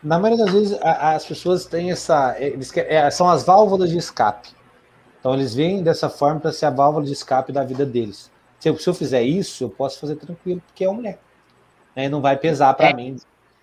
Na 0.03 0.19
maioria 0.19 0.45
das 0.45 0.55
vezes, 0.55 0.78
a, 0.82 1.15
as 1.15 1.24
pessoas 1.24 1.65
têm 1.65 1.91
essa. 1.91 2.36
Eles, 2.39 2.74
é, 2.77 3.11
são 3.11 3.28
as 3.28 3.45
válvulas 3.45 3.91
de 3.91 3.97
escape. 3.97 4.51
Então, 5.19 5.32
eles 5.32 5.55
vêm 5.55 5.82
dessa 5.82 6.11
forma 6.11 6.41
para 6.41 6.53
ser 6.53 6.66
a 6.66 6.70
válvula 6.70 7.05
de 7.05 7.12
escape 7.12 7.51
da 7.51 7.65
vida 7.65 7.86
deles. 7.86 8.31
Se 8.61 8.69
eu, 8.69 8.78
se 8.78 8.89
eu 8.89 8.95
fizer 8.95 9.23
isso, 9.23 9.65
eu 9.65 9.70
posso 9.70 9.99
fazer 9.99 10.16
tranquilo, 10.16 10.62
porque 10.66 10.85
é 10.85 10.89
uma 10.89 10.97
mulher. 10.97 11.19
Né? 11.95 12.09
Não 12.09 12.21
vai 12.21 12.37
pesar 12.37 12.75
para 12.75 12.91
é. 12.91 12.95
mim. 12.95 13.16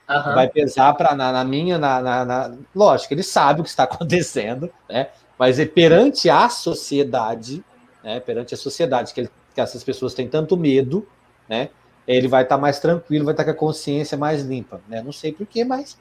Uhum. 0.10 0.36
Vai 0.36 0.49
pesar 0.49 0.94
para 0.94 1.16
na, 1.16 1.32
na, 1.32 1.44
minha. 1.44 1.78
Na, 1.78 2.02
na, 2.02 2.26
na, 2.26 2.58
Lógico, 2.76 3.14
ele 3.14 3.24
sabe 3.24 3.62
o 3.62 3.64
que 3.64 3.70
está 3.70 3.84
acontecendo, 3.86 4.72
né? 4.90 5.08
mas 5.41 5.58
é 5.58 5.66
perante 5.66 6.30
a 6.30 6.48
sociedade, 6.49 7.64
né, 8.03 8.20
perante 8.20 8.53
a 8.53 8.58
sociedade, 8.58 9.12
que, 9.12 9.22
ele, 9.22 9.30
que, 9.56 9.60
essas 9.60 9.84
pessoas 9.84 10.14
têm 10.14 10.28
tanto 10.28 10.56
medo, 10.56 11.08
né, 11.49 11.70
ele 12.08 12.28
vai 12.28 12.44
estar 12.44 12.58
tá 12.58 12.62
mais 12.62 12.80
tranquilo, 12.80 13.26
vai 13.26 13.34
estar 13.34 13.44
tá 13.44 13.52
com 13.52 13.58
a 13.58 13.60
consciência 13.60 14.16
mais 14.16 14.44
limpa. 14.44 14.80
Né? 14.88 15.02
Não 15.02 15.12
sei 15.12 15.32
porquê, 15.32 15.66
mas 15.66 15.98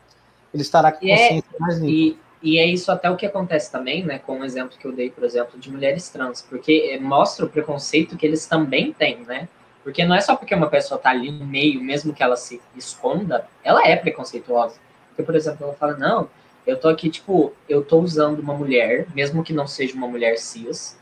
ele 0.53 0.63
estará 0.63 0.93
com 0.93 1.07
a 1.07 1.09
é 1.09 1.17
consciência 1.17 1.49
é, 1.55 1.59
mais 1.59 1.79
limpa. 1.79 1.91
E, 1.91 2.19
e, 2.43 2.59
é 2.59 2.67
isso 2.67 2.93
até 2.93 3.09
o 3.11 3.17
que 3.17 3.25
acontece 3.25 3.73
também, 3.73 4.05
né, 4.05 4.19
com 4.19 4.41
o 4.41 4.45
exemplo 4.45 4.77
que 4.79 4.87
eu 4.87 4.93
dei, 4.93 5.11
por 5.11 5.25
exemplo, 5.25 5.59
de 5.59 5.71
mulheres 5.71 6.11
trans, 6.11 6.43
porque 6.43 6.99
mostra 7.01 7.47
o 7.47 7.49
preconceito 7.49 8.19
que 8.19 8.27
eles 8.27 8.45
também 8.45 8.93
têm, 8.93 9.25
né? 9.25 9.49
Porque 9.91 10.05
não 10.05 10.15
é 10.15 10.21
só 10.21 10.37
porque 10.37 10.55
uma 10.55 10.69
pessoa 10.69 10.99
está 10.99 11.11
ali 11.11 11.33
no 11.33 11.45
meio, 11.45 11.83
mesmo 11.83 12.15
que 12.15 12.23
ela 12.23 12.37
se 12.37 12.63
esconda, 12.77 13.45
ela 13.65 13.85
é 13.85 13.97
preconceituosa. 13.97 14.77
Porque, 15.09 15.25
por 15.25 15.35
exemplo, 15.35 15.67
ela 15.67 15.75
fala, 15.75 15.97
não, 15.97 16.31
eu 16.65 16.79
tô 16.79 16.89
aqui, 16.89 17.11
tipo, 17.11 17.53
eu 17.69 17.85
tô 17.85 17.99
usando 17.99 18.39
uma 18.39 18.55
mulher, 18.55 19.09
mesmo 19.13 19.43
que 19.43 19.53
não 19.53 19.67
seja 19.67 19.97
uma 19.97 20.07
mulher 20.07 20.39
cis, 20.39 20.97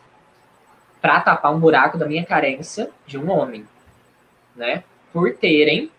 para 1.03 1.21
tapar 1.21 1.55
um 1.55 1.61
buraco 1.61 1.99
da 1.99 2.07
minha 2.07 2.25
carência 2.25 2.89
de 3.07 3.19
um 3.19 3.31
homem, 3.31 3.69
né? 4.57 4.83
Por 5.13 5.35
terem 5.35 5.91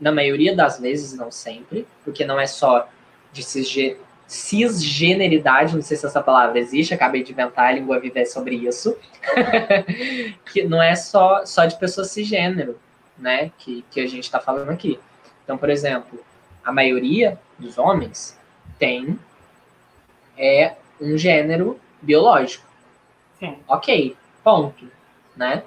na 0.00 0.10
maioria 0.10 0.56
das 0.56 0.80
vezes, 0.80 1.16
não 1.16 1.30
sempre, 1.30 1.86
porque 2.04 2.24
não 2.24 2.40
é 2.40 2.46
só 2.48 2.88
de 3.32 3.44
cisgeneridade, 4.32 5.74
não 5.74 5.82
sei 5.82 5.94
se 5.94 6.06
essa 6.06 6.22
palavra 6.22 6.58
existe, 6.58 6.94
acabei 6.94 7.22
de 7.22 7.32
inventar, 7.32 7.66
a 7.66 7.72
língua 7.72 8.00
viver 8.00 8.24
sobre 8.24 8.54
isso, 8.54 8.96
que 10.50 10.64
não 10.64 10.82
é 10.82 10.96
só, 10.96 11.44
só 11.44 11.66
de 11.66 11.78
pessoas 11.78 12.10
cisgênero, 12.10 12.78
né, 13.18 13.52
que, 13.58 13.84
que 13.90 14.00
a 14.00 14.06
gente 14.06 14.24
está 14.24 14.40
falando 14.40 14.70
aqui. 14.70 14.98
Então, 15.44 15.58
por 15.58 15.68
exemplo, 15.68 16.18
a 16.64 16.72
maioria 16.72 17.38
dos 17.58 17.76
homens 17.76 18.38
tem 18.78 19.18
é 20.38 20.76
um 20.98 21.18
gênero 21.18 21.78
biológico. 22.00 22.66
Sim. 23.38 23.58
Ok, 23.68 24.16
ponto, 24.42 24.90
né? 25.36 25.62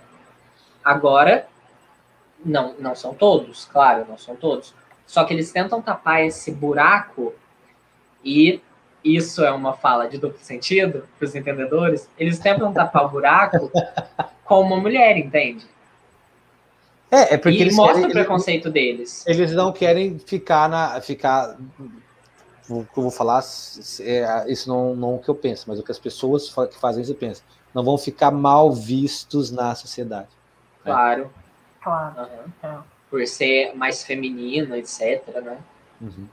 Agora, 0.84 1.48
não, 2.44 2.74
não 2.80 2.96
são 2.96 3.14
todos, 3.14 3.66
claro, 3.66 4.08
não 4.10 4.18
são 4.18 4.36
todos. 4.36 4.74
Só 5.06 5.24
que 5.24 5.36
eles 5.36 5.52
tentam 5.52 5.84
tapar 5.84 6.24
esse 6.26 6.52
buraco 6.52 7.32
e 8.26 8.60
isso 9.04 9.46
é 9.46 9.52
uma 9.52 9.74
fala 9.74 10.08
de 10.10 10.18
duplo 10.18 10.40
sentido 10.40 11.08
para 11.18 11.26
os 11.26 11.36
entendedores. 11.36 12.10
Eles 12.18 12.40
tentam 12.40 12.74
tapar 12.74 13.06
o 13.06 13.10
buraco 13.10 13.72
com 14.44 14.62
uma 14.62 14.78
mulher, 14.78 15.16
entende? 15.16 15.68
É, 17.12 17.36
é 17.36 17.38
porque 17.38 17.60
e 17.60 17.62
eles 17.62 17.76
mostra 17.76 18.02
querem, 18.02 18.10
o 18.10 18.14
preconceito 18.14 18.68
eles, 18.70 18.74
deles. 18.74 19.24
Eles 19.28 19.52
não 19.54 19.72
querem 19.72 20.18
ficar 20.18 20.68
na. 20.68 21.00
ficar. 21.02 21.56
O 22.68 22.84
que 22.84 22.98
eu 22.98 23.04
vou 23.04 23.12
falar, 23.12 23.44
é, 24.00 24.52
isso 24.52 24.68
não, 24.68 24.96
não 24.96 25.12
é 25.12 25.16
o 25.18 25.20
que 25.20 25.30
eu 25.30 25.36
penso, 25.36 25.66
mas 25.68 25.80
o 25.80 25.84
que 25.84 25.92
as 25.92 26.00
pessoas 26.00 26.50
que 26.50 26.80
fazem 26.80 27.04
isso 27.04 27.14
pensam. 27.14 27.46
Não 27.76 27.84
vão 27.84 27.96
ficar 27.96 28.32
mal 28.32 28.72
vistos 28.72 29.52
na 29.52 29.76
sociedade. 29.76 30.30
Claro. 30.84 31.32
Claro. 31.80 32.22
Uhum. 32.22 32.70
É. 32.70 32.78
Por 33.08 33.28
ser 33.28 33.76
mais 33.76 34.04
feminino, 34.04 34.76
etc. 34.76 35.28
Né? 35.44 35.58
Uhum. 36.02 36.28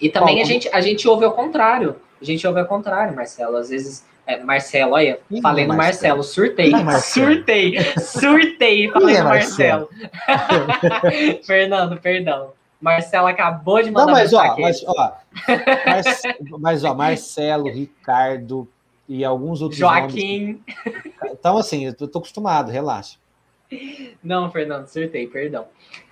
E 0.00 0.08
também 0.08 0.36
Bom, 0.36 0.42
a, 0.42 0.44
gente, 0.44 0.68
a 0.72 0.80
gente 0.80 1.08
ouve 1.08 1.24
ao 1.24 1.32
contrário. 1.32 1.96
A 2.20 2.24
gente 2.24 2.46
ouve 2.46 2.60
ao 2.60 2.66
contrário, 2.66 3.14
Marcelo. 3.14 3.56
Às 3.56 3.70
vezes. 3.70 4.04
É, 4.26 4.42
Marcelo, 4.42 4.94
olha, 4.94 5.20
Quem 5.28 5.40
falei 5.40 5.64
é 5.64 5.68
no 5.68 5.74
Marcelo? 5.74 6.16
Marcelo, 6.16 6.22
surtei. 6.24 6.74
É 6.74 6.82
Marcelo? 6.82 7.26
Surtei, 7.34 7.76
surtei, 8.00 8.90
falei 8.90 9.18
no 9.18 9.24
Marcelo. 9.24 9.88
Marcelo? 10.26 11.44
Fernando, 11.46 12.00
perdão. 12.00 12.52
Marcelo 12.80 13.28
acabou 13.28 13.80
de 13.80 13.90
Não, 13.90 14.00
mandar 14.00 14.12
mas 14.12 14.32
ó, 14.32 14.56
mas 14.58 14.84
ó, 14.84 15.16
mas 16.58 16.84
ó, 16.84 16.94
Marcelo, 16.94 17.68
Ricardo 17.70 18.68
e 19.08 19.24
alguns 19.24 19.62
outros 19.62 19.80
nomes. 19.80 20.12
Joaquim. 20.12 20.62
Então, 21.24 21.56
assim, 21.56 21.86
eu 21.86 21.94
tô 21.94 22.08
tô 22.08 22.18
acostumado, 22.18 22.70
relaxa. 22.70 23.18
Não, 24.22 24.50
Fernando, 24.50 24.86
surtei, 24.88 25.26
perdão. 25.26 25.66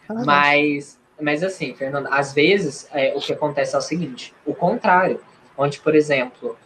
Ah, 0.09 0.24
Mas, 0.24 0.98
mas 1.20 1.42
assim, 1.42 1.74
Fernando, 1.74 2.08
às 2.10 2.32
vezes 2.32 2.88
é, 2.92 3.14
o 3.14 3.20
que 3.20 3.32
acontece 3.32 3.74
é 3.74 3.78
o 3.78 3.82
seguinte: 3.82 4.34
o 4.44 4.54
contrário, 4.54 5.20
onde, 5.56 5.80
por 5.80 5.94
exemplo, 5.94 6.56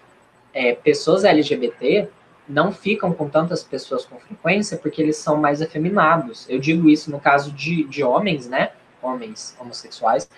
é, 0.52 0.74
pessoas 0.74 1.24
LGBT 1.24 2.08
não 2.48 2.72
ficam 2.72 3.12
com 3.12 3.28
tantas 3.28 3.62
pessoas 3.62 4.06
com 4.06 4.18
frequência 4.18 4.78
porque 4.78 5.02
eles 5.02 5.16
são 5.16 5.36
mais 5.36 5.60
afeminados. 5.60 6.48
Eu 6.48 6.58
digo 6.58 6.88
isso 6.88 7.10
no 7.10 7.20
caso 7.20 7.52
de, 7.52 7.84
de 7.84 8.02
homens, 8.02 8.48
né? 8.48 8.70
Homens 9.02 9.54
homossexuais. 9.60 10.28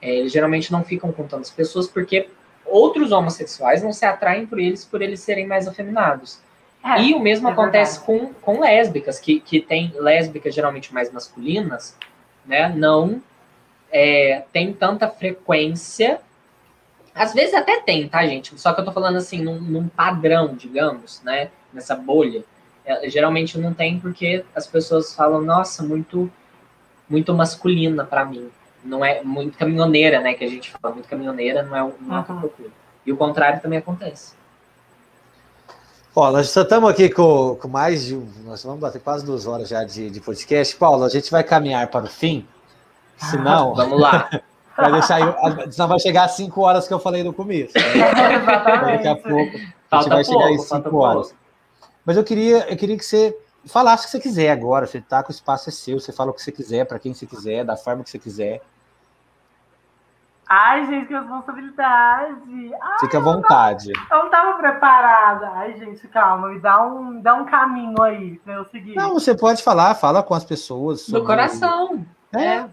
É, 0.00 0.14
eles 0.14 0.32
geralmente 0.32 0.70
não 0.70 0.84
ficam 0.84 1.10
com 1.10 1.26
tantas 1.26 1.50
pessoas 1.50 1.88
porque 1.88 2.28
outros 2.64 3.10
homossexuais 3.10 3.82
não 3.82 3.92
se 3.92 4.04
atraem 4.04 4.46
por 4.46 4.60
eles 4.60 4.84
por 4.84 5.02
eles 5.02 5.20
serem 5.20 5.46
mais 5.46 5.66
afeminados. 5.66 6.40
É, 6.84 7.02
E 7.02 7.14
o 7.14 7.18
mesmo 7.18 7.48
é 7.48 7.52
acontece 7.52 7.98
com, 8.00 8.32
com 8.34 8.60
lésbicas, 8.60 9.18
que, 9.18 9.40
que 9.40 9.60
tem 9.60 9.92
lésbicas 9.96 10.54
geralmente 10.54 10.94
mais 10.94 11.12
masculinas, 11.12 11.96
né? 12.46 12.68
Não 12.68 13.20
é, 13.90 14.44
tem 14.52 14.72
tanta 14.72 15.08
frequência. 15.08 16.20
Às 17.14 17.32
vezes 17.32 17.54
até 17.54 17.80
tem, 17.80 18.08
tá, 18.08 18.26
gente? 18.26 18.58
Só 18.60 18.72
que 18.74 18.80
eu 18.80 18.84
tô 18.84 18.92
falando 18.92 19.16
assim, 19.16 19.40
num, 19.42 19.58
num 19.60 19.88
padrão, 19.88 20.54
digamos, 20.54 21.22
né? 21.22 21.50
Nessa 21.72 21.94
bolha. 21.94 22.44
É, 22.84 23.08
geralmente 23.08 23.58
não 23.58 23.72
tem 23.74 23.98
porque 23.98 24.44
as 24.54 24.66
pessoas 24.66 25.14
falam, 25.14 25.40
nossa, 25.40 25.82
muito, 25.82 26.30
muito 27.08 27.34
masculina 27.34 28.04
pra 28.04 28.24
mim. 28.24 28.50
Não 28.84 29.04
é 29.04 29.22
muito 29.22 29.58
caminhoneira, 29.58 30.20
né? 30.20 30.34
Que 30.34 30.44
a 30.44 30.48
gente 30.48 30.70
fala, 30.70 30.94
muito 30.94 31.08
caminhoneira 31.08 31.62
não 31.62 31.74
é, 31.76 31.82
o- 31.82 31.94
não 32.00 32.16
é 32.16 32.20
o 32.20 32.24
que 32.24 32.30
eu 32.30 32.34
Uhum. 32.34 32.40
procuro. 32.42 32.72
E 33.04 33.12
o 33.12 33.16
contrário 33.16 33.60
também 33.60 33.78
acontece. 33.78 34.34
Ó, 36.14 36.30
nós 36.30 36.48
só 36.50 36.62
estamos 36.62 36.88
aqui 36.90 37.08
com, 37.10 37.56
com 37.60 37.68
mais 37.68 38.04
de. 38.06 38.14
um- 38.16 38.26
Nós 38.44 38.62
vamos 38.64 38.80
bater 38.80 39.00
quase 39.00 39.24
duas 39.24 39.46
horas 39.46 39.68
já 39.68 39.84
de, 39.84 40.08
de 40.10 40.20
podcast. 40.20 40.74
Paulo, 40.76 41.04
a 41.04 41.08
gente 41.08 41.30
vai 41.30 41.42
caminhar 41.44 41.86
para 41.88 42.04
o 42.06 42.08
fim. 42.08 42.46
Senão, 43.16 43.74
Vamos 43.74 44.00
lá. 44.00 44.28
vai 44.76 44.92
deixar 44.92 45.16
aí- 45.16 45.72
senão 45.72 45.88
vai 45.88 45.98
chegar 45.98 46.24
às 46.24 46.32
5 46.32 46.60
horas 46.60 46.86
que 46.86 46.92
eu 46.94 46.98
falei 46.98 47.22
no 47.24 47.32
começo. 47.32 47.72
né? 47.76 48.92
Daqui 48.96 49.08
a 49.08 49.16
pouco 49.16 49.56
a 49.56 49.58
gente 49.58 49.74
Falta 49.88 50.08
vai 50.10 50.24
chegar 50.24 50.50
em 50.50 50.56
pouco, 50.56 50.68
falta 50.68 50.88
5 50.90 50.96
horas. 50.98 51.34
Mas 52.04 52.16
eu 52.16 52.24
queria, 52.24 52.70
eu 52.70 52.76
queria 52.76 52.96
que 52.96 53.04
você 53.04 53.36
falasse 53.66 54.04
o 54.04 54.06
que 54.06 54.12
você 54.12 54.20
quiser 54.20 54.50
agora. 54.50 54.86
Você 54.86 55.00
tá 55.00 55.22
com 55.22 55.30
o 55.30 55.32
espaço 55.34 55.68
é 55.68 55.72
seu, 55.72 55.98
você 55.98 56.12
fala 56.12 56.30
o 56.30 56.34
que 56.34 56.42
você 56.42 56.52
quiser, 56.52 56.84
para 56.86 56.98
quem 56.98 57.14
você 57.14 57.26
quiser, 57.26 57.64
da 57.64 57.76
forma 57.76 58.04
que 58.04 58.10
você 58.10 58.18
quiser. 58.18 58.60
Ai, 60.48 60.86
gente, 60.86 61.06
que 61.08 61.14
responsabilidade. 61.14 62.72
Ai, 62.80 62.98
Fique 63.00 63.16
à 63.16 63.20
vontade. 63.20 63.90
eu 64.12 64.18
não 64.18 64.30
tava 64.30 64.56
preparada. 64.58 65.50
Ai, 65.54 65.76
gente, 65.76 66.06
calma, 66.06 66.48
me 66.48 66.60
dá 66.60 66.84
um, 66.86 67.04
me 67.14 67.20
dá 67.20 67.34
um 67.34 67.44
caminho 67.44 68.00
aí 68.00 68.38
pra 68.44 68.54
eu 68.54 68.64
seguir. 68.66 68.94
Não, 68.94 69.14
você 69.14 69.34
pode 69.36 69.60
falar, 69.64 69.94
fala 69.96 70.22
com 70.22 70.34
as 70.34 70.44
pessoas. 70.44 71.08
Do 71.08 71.24
coração. 71.24 72.06
É, 72.32 72.44
É. 72.44 72.68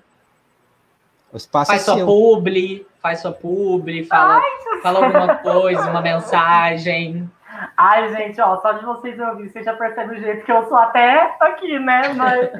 o 1.34 1.38
espaço 1.38 1.72
Faz 1.72 1.81
é 1.81 1.85
sua 1.85 1.95
seu. 1.95 2.05
publi, 2.05 2.88
faz 3.01 3.19
sua 3.19 3.31
publi, 3.31 4.05
fala, 4.05 4.39
fala 4.84 5.05
alguma 5.05 5.35
coisa, 5.38 5.89
uma 5.89 6.01
mensagem. 6.01 7.30
Ai, 7.76 8.14
gente, 8.15 8.39
ó, 8.39 8.57
só 8.61 8.73
de 8.73 8.85
vocês 8.85 9.19
ouvirem, 9.19 9.49
você 9.49 9.64
já 9.64 9.73
percebe 9.73 10.15
o 10.15 10.19
jeito 10.19 10.45
que 10.45 10.51
eu 10.51 10.68
sou 10.68 10.77
até 10.77 11.35
aqui, 11.39 11.80
né? 11.80 12.14
Mas... 12.14 12.51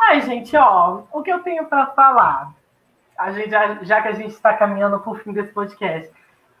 Ai, 0.00 0.22
gente, 0.22 0.56
ó, 0.56 1.02
o 1.12 1.22
que 1.22 1.30
eu 1.30 1.40
tenho 1.40 1.66
para 1.66 1.86
falar, 1.88 2.52
a 3.18 3.32
gente, 3.32 3.50
já, 3.50 3.78
já 3.82 4.00
que 4.00 4.08
a 4.08 4.12
gente 4.12 4.30
está 4.30 4.54
caminhando 4.54 5.00
para 5.00 5.12
o 5.12 5.16
fim 5.16 5.32
desse 5.32 5.52
podcast, 5.52 6.10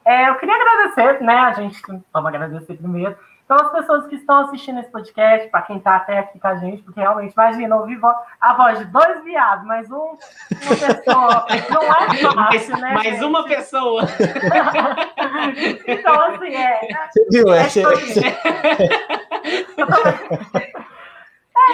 é, 0.04 0.28
eu 0.28 0.34
queria 0.34 0.54
agradecer, 0.54 1.22
né? 1.24 1.34
A 1.34 1.52
gente 1.52 1.80
vamos 2.12 2.28
agradecer 2.28 2.74
primeiro 2.74 3.16
pelas 3.48 3.72
pessoas 3.72 4.06
que 4.06 4.16
estão 4.16 4.40
assistindo 4.40 4.78
esse 4.78 4.90
podcast, 4.90 5.48
para 5.48 5.62
quem 5.62 5.78
está 5.78 5.96
até 5.96 6.18
aqui 6.18 6.38
com 6.38 6.46
a 6.48 6.56
gente, 6.56 6.82
porque 6.82 7.00
realmente, 7.00 7.32
imagina, 7.32 7.74
ouvir 7.76 7.96
vo- 7.96 8.14
a 8.40 8.52
voz 8.52 8.78
de 8.78 8.84
dois 8.84 9.24
viados, 9.24 9.64
mais 9.66 9.90
um, 9.90 9.96
uma 9.96 10.76
pessoa, 10.76 11.46
não 11.70 11.82
é 11.82 11.88
Mais, 11.88 12.20
fácil, 12.20 12.76
né? 12.76 12.92
mais 12.94 13.08
gente? 13.08 13.24
uma 13.24 13.44
pessoa. 13.44 14.02
então, 15.86 16.20
assim, 16.26 16.54
é, 16.54 16.80
Você 17.10 17.26
viu? 17.30 17.52
É, 17.52 17.60
É 17.62 17.66
isso 17.66 17.80
aí. 17.88 18.36
É, 20.58 20.72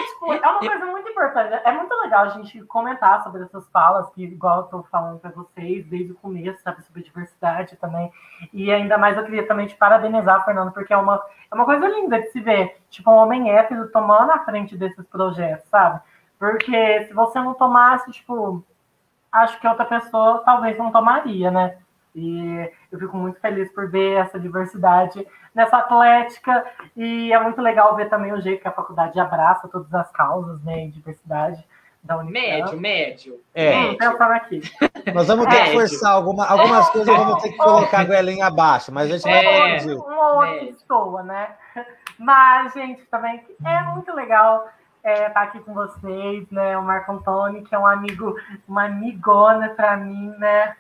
tipo, 0.03 0.33
é 0.33 0.49
uma 0.49 0.59
coisa 0.59 0.87
muito 0.87 1.09
importante. 1.09 1.61
É 1.65 1.73
muito 1.73 1.95
legal 1.95 2.25
a 2.25 2.29
gente 2.29 2.62
comentar 2.65 3.23
sobre 3.23 3.43
essas 3.43 3.69
falas, 3.71 4.11
que 4.11 4.25
igual 4.25 4.59
eu 4.59 4.62
tô 4.65 4.83
falando 4.85 5.19
para 5.21 5.31
vocês 5.31 5.87
desde 5.87 6.12
o 6.12 6.16
começo, 6.16 6.62
sabe, 6.62 6.83
sobre 6.83 7.03
diversidade 7.03 7.77
também. 7.77 8.12
E 8.53 8.73
ainda 8.73 8.99
mais 8.99 9.16
eu 9.16 9.25
queria 9.25 9.47
também 9.47 9.66
te 9.66 9.77
parabenizar, 9.77 10.45
Fernando, 10.45 10.73
porque 10.73 10.93
é 10.93 10.97
uma, 10.97 11.23
é 11.51 11.55
uma 11.55 11.65
coisa 11.65 11.87
linda 11.89 12.21
de 12.21 12.31
se 12.31 12.41
ver, 12.41 12.81
tipo, 12.91 13.11
um 13.11 13.16
homem 13.16 13.51
hétero 13.51 13.91
tomando 13.91 14.33
a 14.33 14.45
frente 14.45 14.77
desses 14.77 15.07
projetos, 15.07 15.69
sabe? 15.69 16.01
Porque 16.39 17.05
se 17.07 17.15
você 17.15 17.39
não 17.41 17.55
tomasse, 17.55 18.11
tipo, 18.11 18.62
acho 19.31 19.61
que 19.61 19.66
outra 19.66 19.85
pessoa 19.85 20.43
talvez 20.45 20.77
não 20.79 20.91
tomaria, 20.91 21.51
né? 21.51 21.79
E 22.15 22.71
eu 22.93 22.99
fico 22.99 23.16
muito 23.16 23.41
feliz 23.41 23.73
por 23.73 23.91
ver 23.91 24.19
essa 24.19 24.39
diversidade 24.39 25.27
nessa 25.55 25.79
atlética 25.79 26.65
e 26.97 27.33
é 27.33 27.41
muito 27.41 27.61
legal 27.63 27.95
ver 27.95 28.09
também 28.09 28.33
o 28.33 28.41
jeito 28.41 28.63
que 28.63 28.69
a 28.69 28.73
faculdade 28.73 29.19
abraça 29.21 29.69
todas 29.69 29.93
as 29.95 30.11
causas, 30.11 30.61
né, 30.63 30.87
e 30.87 30.91
diversidade 30.91 31.65
da 32.03 32.19
Unicamp. 32.19 32.33
Médio, 32.43 32.81
médio. 32.81 33.41
É. 33.55 33.77
Hum, 33.79 33.97
pensando 33.97 34.33
aqui. 34.33 34.61
Nós 35.15 35.27
vamos 35.27 35.47
ter 35.47 35.57
É, 35.57 35.65
que 35.65 35.73
forçar 35.73 36.13
alguma, 36.13 36.47
algumas 36.47 36.91
coisas, 36.91 37.17
vamos 37.17 37.43
ter 37.43 37.51
que 37.53 37.57
colocar 37.57 38.01
a 38.01 38.05
goelinha 38.05 38.47
abaixo, 38.47 38.93
mas 38.93 39.11
a 39.11 39.17
gente 39.17 39.23
vai 39.23 39.45
É. 39.47 39.79
fazer. 39.79 39.95
Um 39.95 40.01
ou 40.19 40.35
outro 40.37 40.45
É. 40.45 40.65
estou, 40.65 41.23
né? 41.23 41.49
Mas, 42.19 42.75
gente, 42.75 43.03
também 43.07 43.43
é 43.65 43.83
muito 43.85 44.13
legal 44.15 44.69
é, 45.03 45.29
estar 45.29 45.43
aqui 45.43 45.61
com 45.61 45.73
vocês, 45.75 46.51
né? 46.51 46.77
O 46.79 46.83
Marco 46.83 47.13
Antônio, 47.13 47.63
que 47.65 47.75
é 47.75 47.79
um 47.79 47.87
amigo, 47.87 48.37
uma 48.69 48.85
amigona 48.85 49.71
para 49.71 49.97
mim, 49.97 50.35
né? 50.39 50.77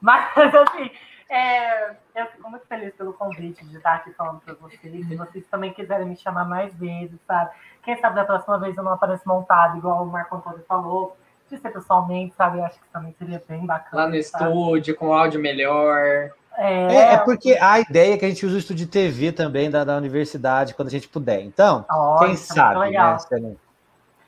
Mas, 0.00 0.28
assim, 0.36 0.90
é, 1.30 1.90
eu 2.16 2.26
fico 2.28 2.50
muito 2.50 2.66
feliz 2.66 2.94
pelo 2.94 3.12
convite 3.12 3.64
de 3.64 3.76
estar 3.76 3.96
aqui 3.96 4.10
falando 4.12 4.40
para 4.40 4.54
vocês. 4.54 5.06
Se 5.06 5.14
vocês 5.14 5.46
também 5.50 5.72
quiserem 5.72 6.06
me 6.06 6.16
chamar 6.16 6.46
mais 6.46 6.74
vezes, 6.74 7.18
sabe? 7.26 7.50
Quem 7.84 7.96
sabe 8.00 8.16
da 8.16 8.24
próxima 8.24 8.58
vez 8.58 8.76
eu 8.76 8.82
não 8.82 8.92
apareço 8.92 9.22
montado, 9.26 9.76
igual 9.76 10.02
o 10.02 10.06
Marco 10.06 10.36
Antônio 10.36 10.64
falou. 10.66 11.16
De 11.48 11.58
ser 11.58 11.70
pessoalmente, 11.70 12.34
sabe? 12.34 12.58
Eu 12.58 12.64
acho 12.64 12.76
que 12.80 12.88
também 12.92 13.14
seria 13.16 13.40
bem 13.48 13.64
bacana. 13.64 14.02
Lá 14.02 14.08
no 14.08 14.20
sabe? 14.22 14.44
estúdio, 14.44 14.96
com 14.96 15.12
áudio 15.12 15.40
melhor. 15.40 15.96
É, 15.96 16.32
É, 16.58 17.12
é 17.12 17.18
porque 17.18 17.56
a 17.60 17.78
ideia 17.78 18.14
é 18.14 18.18
que 18.18 18.24
a 18.24 18.28
gente 18.28 18.44
use 18.44 18.56
o 18.56 18.58
estúdio 18.58 18.86
de 18.86 18.90
TV 18.90 19.30
também 19.30 19.70
da, 19.70 19.84
da 19.84 19.96
universidade 19.96 20.74
quando 20.74 20.88
a 20.88 20.90
gente 20.90 21.06
puder. 21.06 21.42
Então, 21.42 21.84
ó, 21.88 22.18
quem 22.18 22.34
sabe, 22.34 22.80
legal. 22.80 23.12
né? 23.12 23.18
Você 23.18 23.38
não, 23.38 23.56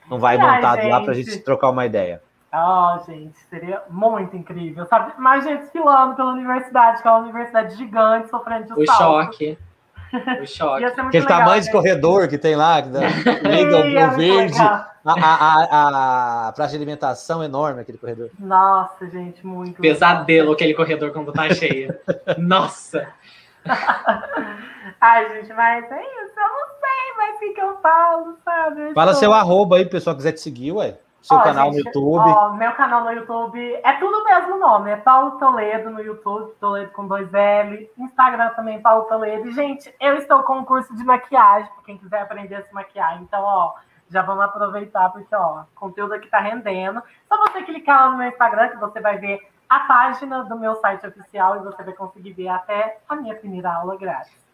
não 0.09 0.19
vai 0.21 0.37
Ai, 0.37 0.47
montado 0.57 0.87
lá 0.87 1.01
pra 1.03 1.15
gente. 1.15 1.31
gente 1.31 1.43
trocar 1.43 1.71
uma 1.71 1.87
ideia. 1.87 2.23
Oh, 2.53 2.99
gente, 3.05 3.39
seria 3.51 3.83
muito 3.91 4.35
incrível, 4.35 4.87
sabe? 4.87 5.13
Mais 5.19 5.45
gente 5.45 5.61
desfilando 5.61 6.15
pela 6.17 6.33
universidade, 6.33 7.03
que 7.03 7.09
é 7.09 7.11
uma 7.11 7.21
universidade 7.21 7.77
gigante, 7.77 8.31
sofrendo 8.31 8.75
de 8.75 8.83
O 8.83 8.87
salto. 8.87 9.25
choque. 9.33 9.59
O 10.41 10.47
choque. 10.49 10.85
Aquele 10.85 11.25
legal, 11.25 11.27
tamanho 11.41 11.61
de 11.61 11.67
né? 11.67 11.73
corredor 11.73 12.27
que 12.29 12.39
tem 12.39 12.57
lá, 12.57 12.81
que 12.81 12.89
dá, 12.89 13.01
é 13.05 13.65
muito 13.65 14.17
verde, 14.17 14.55
legal. 14.59 14.87
a, 15.05 15.13
a, 15.13 15.65
a, 15.71 16.49
a 16.49 16.53
praça 16.53 16.71
de 16.71 16.77
alimentação 16.77 17.45
enorme, 17.45 17.83
aquele 17.83 17.99
corredor. 17.99 18.31
Nossa, 18.39 19.07
gente, 19.11 19.47
muito 19.47 19.83
Pesadelo 19.83 20.53
aquele 20.53 20.73
corredor 20.73 21.13
quando 21.13 21.31
tá 21.35 21.51
cheio. 21.51 21.95
Nossa! 22.39 23.09
Ai, 25.01 25.29
gente, 25.35 25.53
mas 25.53 25.85
é 25.91 26.01
isso, 26.03 26.33
eu 26.37 26.49
não 26.49 26.67
sei 26.81 27.17
mais 27.17 27.37
o 27.37 27.39
que, 27.41 27.53
que 27.53 27.61
eu 27.61 27.77
falo, 27.81 28.39
sabe? 28.45 28.81
Eu 28.89 28.95
Fala 28.95 29.13
tô- 29.13 29.19
seu 29.19 29.33
arroba 29.35 29.77
aí, 29.77 29.85
pessoal 29.87 30.17
quiser 30.17 30.33
te 30.33 30.41
seguir, 30.41 30.73
ué. 30.73 30.97
Seu 31.21 31.37
Ó, 31.37 31.43
canal 31.43 31.73
gente, 31.73 31.85
no 31.85 31.89
YouTube. 31.89 32.31
Ó, 32.31 32.53
meu 32.53 32.73
canal 32.73 33.05
no 33.05 33.13
YouTube 33.13 33.81
é 33.83 33.93
tudo 33.95 34.19
o 34.19 34.25
mesmo 34.25 34.59
nome, 34.59 34.91
é 34.91 34.97
Paulo 34.97 35.33
Toledo 35.33 35.91
no 35.91 36.01
YouTube, 36.01 36.53
Toledo 36.61 36.93
com 36.93 37.07
dois 37.07 37.33
L. 37.35 37.91
Instagram 37.99 38.51
também, 38.51 38.81
Paulo 38.81 39.05
Toledo. 39.05 39.49
E, 39.49 39.53
gente, 39.53 39.93
eu 40.01 40.17
estou 40.17 40.43
com 40.45 40.59
um 40.59 40.65
curso 40.65 40.95
de 40.97 41.05
maquiagem, 41.05 41.71
para 41.75 41.85
quem 41.85 41.99
quiser 41.99 42.23
aprender 42.23 42.55
a 42.55 42.63
se 42.63 42.73
maquiar. 42.73 43.21
Então, 43.21 43.43
ó, 43.43 43.75
já 44.09 44.23
vamos 44.23 44.45
aproveitar, 44.45 45.11
porque, 45.11 45.35
ó, 45.35 45.63
o 45.63 45.67
conteúdo 45.75 46.15
aqui 46.15 46.29
tá 46.29 46.39
rendendo. 46.39 47.03
Só 47.29 47.37
você 47.39 47.63
clicar 47.63 48.05
lá 48.05 48.11
no 48.13 48.19
meu 48.19 48.29
Instagram, 48.29 48.69
que 48.69 48.77
você 48.77 49.01
vai 49.01 49.19
ver 49.19 49.41
a 49.69 49.81
página 49.81 50.45
do 50.45 50.57
meu 50.57 50.77
site 50.77 51.07
oficial 51.07 51.57
e 51.57 51.65
você 51.65 51.83
vai 51.83 51.95
conseguir 51.95 52.33
ver 52.33 52.49
até 52.49 53.01
a 53.09 53.17
minha 53.17 53.35
primeira 53.35 53.71
aula 53.75 53.97
grátis. 53.97 54.48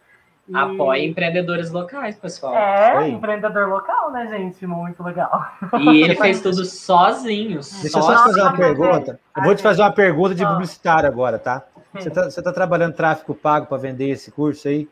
E- 0.47 0.55
Apoie 0.55 1.05
empreendedores 1.07 1.71
locais, 1.71 2.15
pessoal. 2.17 2.53
É, 2.53 2.97
aí. 2.97 3.11
empreendedor 3.11 3.67
local, 3.67 4.11
né, 4.11 4.27
gente? 4.27 4.65
Muito 4.67 5.01
legal. 5.03 5.45
E 5.79 6.03
ele 6.03 6.15
fez 6.17 6.39
tudo 6.41 6.63
sozinho. 6.65 7.59
Deixa 7.81 7.97
eu 7.97 8.01
só 8.01 8.13
te 8.13 8.17
sozinho. 8.19 8.23
fazer 8.23 8.41
uma 8.41 8.53
pergunta. 8.55 9.19
Eu 9.35 9.43
vou 9.43 9.55
te 9.55 9.63
fazer 9.63 9.81
uma 9.81 9.91
pergunta 9.91 10.35
de 10.35 10.43
Ah. 10.43 10.49
publicitário 10.51 11.09
agora, 11.09 11.39
tá? 11.39 11.63
Você 11.93 12.03
Sim, 12.03 12.09
tá, 12.11 12.23
você 12.29 12.41
tá 12.43 12.51
trabalhando 12.53 12.93
tráfego 12.93 13.33
pago 13.33 13.65
para 13.67 13.77
vender 13.77 14.09
esse 14.09 14.31
curso 14.31 14.67
aí? 14.67 14.87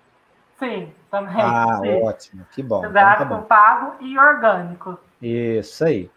sim 0.58 0.92
também. 1.12 1.36
Ah, 1.42 1.80
sim. 1.82 2.02
ótimo. 2.02 2.46
Que 2.54 2.64
bom. 2.64 2.80
Então, 2.80 2.94
tá 2.94 3.26
pago 3.48 3.96
e 4.00 4.18
orgânico. 4.18 4.98
Isso 5.22 5.84
aí. 5.84 6.10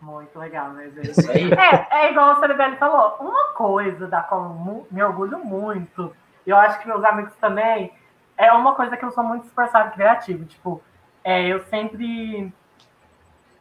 Muito 0.00 0.38
legal, 0.38 0.68
né, 0.70 0.90
gente? 0.94 1.10
Isso 1.10 1.28
aí. 1.30 1.50
É, 1.52 1.86
é 2.06 2.10
igual 2.12 2.34
o 2.36 2.40
Ceribelli 2.40 2.76
falou, 2.76 3.16
uma 3.20 3.48
coisa 3.54 4.06
da 4.06 4.20
qual 4.20 4.86
me 4.90 5.02
orgulho 5.02 5.38
muito, 5.44 6.14
e 6.46 6.50
eu 6.50 6.56
acho 6.56 6.78
que 6.80 6.86
meus 6.86 7.02
amigos 7.02 7.32
também, 7.40 7.90
é 8.36 8.52
uma 8.52 8.74
coisa 8.74 8.96
que 8.96 9.04
eu 9.04 9.10
sou 9.10 9.24
muito 9.24 9.46
esforçado 9.46 9.88
e 9.88 9.92
criativo. 9.92 10.44
Tipo, 10.44 10.82
é, 11.24 11.46
eu 11.46 11.60
sempre. 11.64 12.52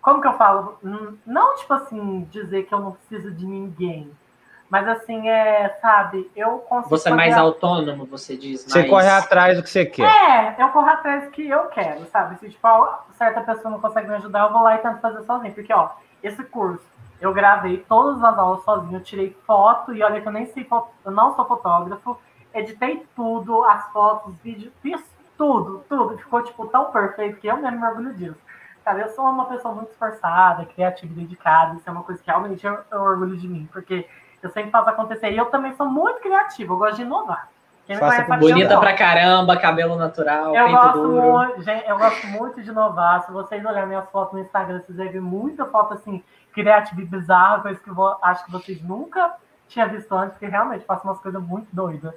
Como 0.02 0.22
que 0.22 0.28
eu 0.28 0.34
falo? 0.34 0.78
Não, 1.26 1.56
tipo 1.56 1.74
assim, 1.74 2.28
dizer 2.30 2.64
que 2.64 2.74
eu 2.74 2.80
não 2.80 2.92
preciso 2.92 3.32
de 3.32 3.46
ninguém. 3.46 4.12
Mas 4.70 4.88
assim, 4.88 5.30
é, 5.30 5.70
sabe, 5.82 6.30
eu 6.36 6.58
consigo. 6.60 6.90
Você 6.98 7.10
é 7.10 7.14
mais 7.14 7.38
autônomo, 7.38 8.06
você 8.06 8.36
diz. 8.36 8.64
Você 8.64 8.84
corre 8.86 9.08
atrás 9.08 9.58
do 9.58 9.64
que 9.64 9.70
você 9.70 9.86
quer. 9.86 10.04
É, 10.04 10.56
eu 10.58 10.70
corro 10.70 10.90
atrás 10.90 11.26
do 11.26 11.32
que 11.32 11.48
eu 11.48 11.68
quero, 11.68 12.06
sabe? 12.08 12.38
Se 12.40 12.50
tipo, 12.50 12.68
certa 13.14 13.42
pessoa 13.42 13.72
não 13.72 13.80
consegue 13.80 14.08
me 14.08 14.16
ajudar, 14.16 14.46
eu 14.46 14.52
vou 14.52 14.64
lá 14.64 14.76
e 14.76 14.80
tento 14.80 15.00
fazer 15.00 15.24
sozinho. 15.24 15.54
Porque, 15.54 15.72
ó, 15.72 15.90
esse 16.22 16.44
curso, 16.44 16.84
eu 17.22 17.32
gravei 17.32 17.78
todas 17.88 18.24
as 18.24 18.38
aulas 18.38 18.64
sozinho, 18.64 18.98
eu 18.98 19.04
tirei 19.04 19.38
foto, 19.46 19.94
e 19.94 20.04
olha 20.04 20.20
que 20.20 20.28
eu 20.28 20.32
nem 20.32 20.48
sei, 20.48 20.68
eu 21.06 21.12
não 21.12 21.36
sou 21.36 21.46
fotógrafo, 21.46 22.20
editei 22.56 23.06
tudo, 23.16 23.64
as 23.66 23.88
fotos, 23.92 24.34
os 24.34 24.40
vídeos, 24.42 24.74
fiz 24.82 25.04
tudo, 25.38 25.84
tudo. 25.90 26.18
Ficou, 26.18 26.42
tipo, 26.42 26.66
tão 26.68 26.86
perfeito 26.92 27.40
que 27.40 27.48
eu 27.48 27.58
mesmo 27.58 27.80
me 27.80 27.86
orgulho 27.86 28.14
disso. 28.14 28.38
Sabe, 28.84 29.02
eu 29.02 29.10
sou 29.10 29.26
uma 29.26 29.46
pessoa 29.46 29.74
muito 29.74 29.92
esforçada, 29.92 30.66
criativa 30.66 31.12
e 31.12 31.16
dedicada, 31.16 31.76
isso 31.76 31.90
é 31.90 31.92
uma 31.92 32.04
coisa 32.04 32.22
que 32.22 32.30
realmente 32.30 32.66
eu, 32.66 32.78
eu 32.92 33.02
orgulho 33.02 33.36
de 33.36 33.48
mim, 33.48 33.68
porque 33.72 34.08
eu 34.42 34.50
sempre 34.50 34.72
faço 34.72 34.90
acontecer. 34.90 35.32
E 35.32 35.38
eu 35.38 35.46
também 35.48 35.74
sou 35.74 35.88
muito 35.88 36.22
criativa, 36.22 36.74
eu 36.74 36.78
gosto 36.78 36.96
de 36.98 37.02
inovar. 37.02 37.50
Conhece 37.88 38.24
Bonita 38.40 38.80
pra 38.80 38.96
caramba, 38.96 39.58
cabelo 39.58 39.96
natural, 39.96 40.56
Eu 40.56 40.66
peito 40.66 40.82
gosto, 40.82 41.02
duro. 41.02 41.22
muito, 41.22 41.62
gente, 41.62 41.88
eu 41.88 41.98
gosto 41.98 42.28
muito 42.28 42.62
de 42.64 42.70
inovar. 42.70 43.22
Se 43.24 43.32
vocês 43.32 43.64
olharem 43.64 43.88
minhas 43.88 44.10
fotos 44.10 44.34
no 44.34 44.40
Instagram, 44.40 44.82
vocês 44.82 44.98
vão 44.98 45.12
ver 45.12 45.22
muita 45.22 45.66
foto 45.66 45.94
assim, 45.94 46.24
criativa 46.52 47.00
e 47.00 47.06
bizarra, 47.06 47.62
coisa 47.62 47.80
que 47.80 47.90
eu 47.90 48.18
acho 48.24 48.46
que 48.46 48.52
vocês 48.52 48.82
nunca 48.82 49.36
tinham 49.68 49.88
visto 49.90 50.12
antes, 50.16 50.32
porque 50.32 50.48
realmente 50.48 50.84
faço 50.86 51.04
umas 51.04 51.20
coisas 51.20 51.42
muito 51.42 51.68
doidas. 51.72 52.14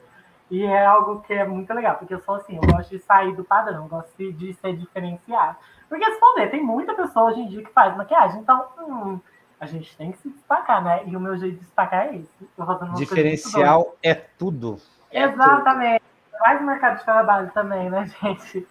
E 0.51 0.65
é 0.65 0.87
algo 0.87 1.21
que 1.23 1.33
é 1.35 1.47
muito 1.47 1.73
legal, 1.75 1.97
porque 1.97 2.15
eu 2.15 2.21
sou 2.21 2.37
assim, 2.37 2.57
eu 2.57 2.63
gosto 2.63 2.89
de 2.91 2.99
sair 3.01 3.35
do 3.37 3.45
padrão, 3.45 3.83
eu 3.85 3.89
gosto 3.89 4.11
de- 4.17 4.33
de 4.33 4.55
ser 4.55 4.75
diferenciado. 4.77 5.57
Porque 5.89 6.05
se 6.05 6.19
for 6.19 6.35
ver, 6.35 6.51
tem 6.51 6.63
muita 6.65 6.95
pessoa 6.95 7.31
hoje 7.31 7.41
em 7.41 7.49
dia 7.49 7.63
que 7.63 7.73
faz 7.73 7.97
maquiagem, 7.97 8.41
então 8.41 8.67
hum, 8.81 9.21
a 9.61 9.67
gente 9.67 9.95
tem 9.97 10.13
que 10.13 10.19
se 10.19 10.31
destacar, 10.31 10.83
né? 10.83 11.03
E 11.07 11.15
o 11.17 11.21
meu 11.21 11.37
jeito 11.37 11.55
de 11.55 11.61
destacar 11.61 12.07
é 12.07 12.17
esse. 12.17 12.49
Doidas. 12.57 12.95
Diferencial 12.99 13.97
é 14.03 14.15
tudo. 14.15 14.81
É 15.11 15.25
Exatamente. 15.25 16.03
Mais 16.41 16.63
mercado 16.63 16.99
de 16.99 17.05
trabalho 17.05 17.51
também, 17.53 17.91
né, 17.91 18.07
gente? 18.23 18.67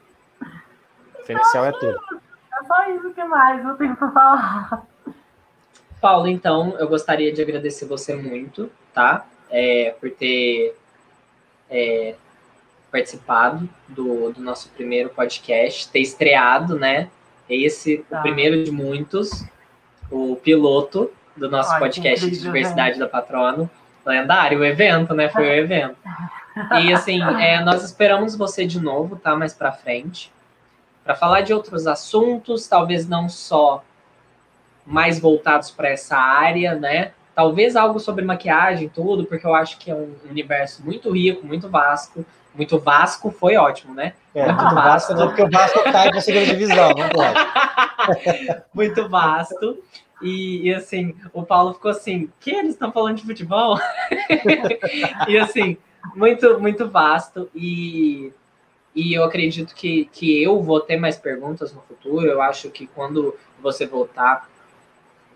Diferencial 1.19 1.65
é 1.65 1.71
tudo. 1.73 1.99
É 2.59 2.63
só 2.65 2.89
isso 2.89 3.13
que 3.13 3.23
mais 3.23 3.63
eu 3.63 3.75
tenho 3.75 3.95
pra 3.95 4.11
falar. 4.11 4.83
Paulo, 6.01 6.27
então, 6.27 6.75
eu 6.79 6.87
gostaria 6.87 7.33
de 7.33 7.41
agradecer 7.41 7.85
você 7.85 8.15
muito, 8.15 8.71
tá? 8.93 9.25
É, 9.49 9.95
por 9.99 10.09
ter 10.11 10.77
é, 11.69 12.15
participado 12.91 13.67
do, 13.87 14.31
do 14.31 14.41
nosso 14.41 14.69
primeiro 14.69 15.09
podcast, 15.09 15.89
ter 15.89 15.99
estreado, 15.99 16.77
né? 16.77 17.09
Esse, 17.49 17.99
Tá. 18.09 18.19
o 18.19 18.21
primeiro 18.21 18.63
de 18.63 18.71
muitos, 18.71 19.45
o 20.11 20.35
piloto 20.37 21.11
do 21.35 21.49
nosso 21.49 21.71
Ai, 21.73 21.79
podcast 21.79 22.19
de 22.21 22.27
incrível, 22.27 22.51
Diversidade 22.53 22.99
da 22.99 23.07
Patrono. 23.07 23.69
Lendário, 24.05 24.59
o 24.59 24.65
evento, 24.65 25.13
né? 25.13 25.29
Foi 25.29 25.43
o 25.47 25.53
evento. 25.53 25.97
E 26.81 26.93
assim, 26.93 27.21
é, 27.41 27.61
nós 27.61 27.83
esperamos 27.83 28.35
você 28.35 28.65
de 28.65 28.79
novo, 28.79 29.17
tá? 29.17 29.35
Mais 29.35 29.53
pra 29.53 29.71
frente. 29.71 30.31
Para 31.03 31.13
falar 31.15 31.41
de 31.41 31.53
outros 31.53 31.87
assuntos, 31.87 32.67
talvez 32.67 33.07
não 33.07 33.27
só 33.29 33.83
mais 34.85 35.19
voltados 35.19 35.69
para 35.69 35.89
essa 35.89 36.17
área, 36.17 36.73
né? 36.75 37.11
Talvez 37.37 37.75
algo 37.75 37.99
sobre 37.99 38.25
maquiagem, 38.25 38.89
tudo, 38.89 39.23
porque 39.23 39.45
eu 39.45 39.53
acho 39.53 39.77
que 39.77 39.91
é 39.91 39.93
um 39.93 40.15
universo 40.27 40.83
muito 40.83 41.11
rico, 41.11 41.45
muito 41.45 41.69
vasto. 41.69 42.25
Muito 42.55 42.79
vasco 42.79 43.29
foi 43.29 43.55
ótimo, 43.55 43.93
né? 43.93 44.13
É, 44.33 44.43
Muito 44.47 44.57
tudo 44.57 44.73
vasto. 44.73 45.13
Não, 45.13 45.27
porque 45.27 45.43
o 45.43 45.51
Vasco 45.51 45.83
cai 45.83 46.09
pra 46.09 46.19
segunda 46.19 46.47
divisão, 46.47 46.89
não 46.89 47.09
pode. 47.09 48.63
muito 48.73 49.07
vasto. 49.07 49.77
E, 50.19 50.67
e, 50.67 50.73
assim, 50.73 51.15
o 51.31 51.43
Paulo 51.43 51.75
ficou 51.75 51.91
assim, 51.91 52.27
que 52.39 52.49
eles 52.49 52.71
estão 52.71 52.91
falando 52.91 53.17
de 53.17 53.23
futebol? 53.23 53.77
e 55.29 55.37
assim, 55.37 55.77
muito, 56.15 56.59
muito 56.59 56.89
vasto. 56.89 57.51
E, 57.53 58.33
e 58.95 59.13
eu 59.13 59.23
acredito 59.23 59.75
que, 59.75 60.05
que 60.05 60.41
eu 60.41 60.59
vou 60.59 60.79
ter 60.79 60.97
mais 60.97 61.17
perguntas 61.17 61.71
no 61.71 61.81
futuro. 61.81 62.25
Eu 62.25 62.41
acho 62.41 62.71
que 62.71 62.87
quando 62.87 63.35
você 63.61 63.85
voltar, 63.85 64.49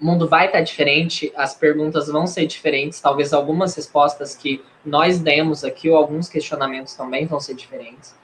o 0.02 0.06
mundo 0.06 0.28
vai 0.28 0.48
estar 0.48 0.62
diferente, 0.62 1.32
as 1.36 1.54
perguntas 1.54 2.08
vão 2.08 2.26
ser 2.26 2.48
diferentes, 2.48 3.00
talvez 3.00 3.32
algumas 3.34 3.76
respostas 3.76 4.36
que 4.36 4.64
nós 4.84 5.20
demos 5.20 5.64
aqui, 5.64 5.90
ou 5.90 5.96
alguns 5.96 6.28
questionamentos 6.28 6.96
também 6.96 7.28
vão 7.28 7.40
ser 7.40 7.54
diferentes. 7.54 8.16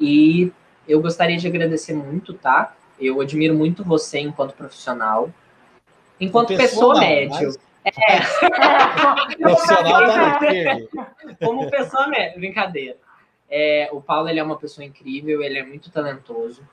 E 0.00 0.52
eu 0.88 1.00
gostaria 1.00 1.36
de 1.36 1.46
agradecer 1.46 1.94
muito, 1.94 2.34
tá? 2.34 2.74
Eu 2.98 3.20
admiro 3.20 3.54
muito 3.54 3.84
você 3.84 4.18
enquanto 4.18 4.54
profissional. 4.54 5.30
Enquanto 6.20 6.56
pessoa, 6.56 6.94
não, 6.94 7.00
médio. 7.00 7.46
mas 7.48 7.58
Profissional 9.38 10.06
tá 10.06 10.32
no 10.32 10.38
firme. 10.38 10.88
Como 11.40 11.70
pessoa 11.70 12.08
média. 12.08 12.36
Brincadeira. 12.36 12.96
É, 13.48 13.88
o 13.92 14.00
Paulo 14.00 14.28
ele 14.28 14.40
é 14.40 14.42
uma 14.42 14.56
pessoa 14.56 14.84
incrível, 14.84 15.42
ele 15.42 15.58
é 15.58 15.64
muito 15.64 15.90
talentoso. 15.90 16.66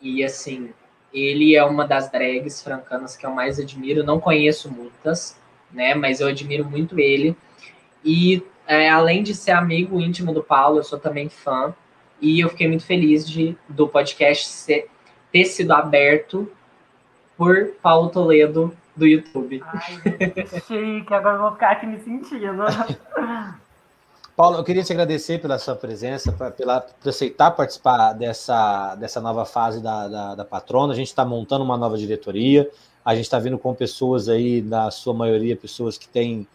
E 0.00 0.22
assim, 0.22 0.72
ele 1.12 1.56
é 1.56 1.64
uma 1.64 1.86
das 1.86 2.10
drags 2.10 2.62
francanas 2.62 3.16
que 3.16 3.26
eu 3.26 3.30
mais 3.30 3.58
admiro. 3.58 4.04
Não 4.04 4.20
conheço 4.20 4.70
muitas, 4.70 5.38
né? 5.72 5.94
Mas 5.94 6.20
eu 6.20 6.28
admiro 6.28 6.64
muito 6.64 6.98
ele. 6.98 7.36
E 8.04 8.42
é, 8.66 8.88
além 8.88 9.22
de 9.22 9.34
ser 9.34 9.52
amigo 9.52 10.00
íntimo 10.00 10.32
do 10.32 10.42
Paulo, 10.42 10.78
eu 10.78 10.84
sou 10.84 10.98
também 10.98 11.28
fã. 11.28 11.74
E 12.20 12.40
eu 12.40 12.48
fiquei 12.48 12.68
muito 12.68 12.84
feliz 12.84 13.28
de 13.28 13.56
do 13.68 13.88
podcast 13.88 14.46
ser, 14.46 14.88
ter 15.32 15.44
sido 15.46 15.72
aberto 15.72 16.50
por 17.36 17.72
Paulo 17.82 18.10
Toledo 18.10 18.76
do 18.94 19.06
YouTube. 19.06 19.62
Ai, 19.64 19.80
chique, 20.66 21.14
agora 21.14 21.36
eu 21.36 21.40
vou 21.40 21.52
ficar 21.52 21.70
aqui 21.70 21.86
me 21.86 21.98
sentindo. 21.98 22.64
Paulo, 24.40 24.56
eu 24.56 24.64
queria 24.64 24.82
te 24.82 24.90
agradecer 24.90 25.38
pela 25.38 25.58
sua 25.58 25.76
presença, 25.76 26.32
pela, 26.32 26.80
por 26.80 27.10
aceitar 27.10 27.50
participar 27.50 28.14
dessa, 28.14 28.94
dessa 28.94 29.20
nova 29.20 29.44
fase 29.44 29.82
da, 29.82 30.08
da, 30.08 30.34
da 30.36 30.44
patrona. 30.46 30.94
A 30.94 30.96
gente 30.96 31.08
está 31.08 31.26
montando 31.26 31.62
uma 31.62 31.76
nova 31.76 31.98
diretoria, 31.98 32.66
a 33.04 33.14
gente 33.14 33.24
está 33.24 33.38
vindo 33.38 33.58
com 33.58 33.74
pessoas 33.74 34.30
aí, 34.30 34.62
na 34.62 34.90
sua 34.90 35.12
maioria, 35.12 35.54
pessoas 35.54 35.98
que 35.98 36.08
têm 36.08 36.48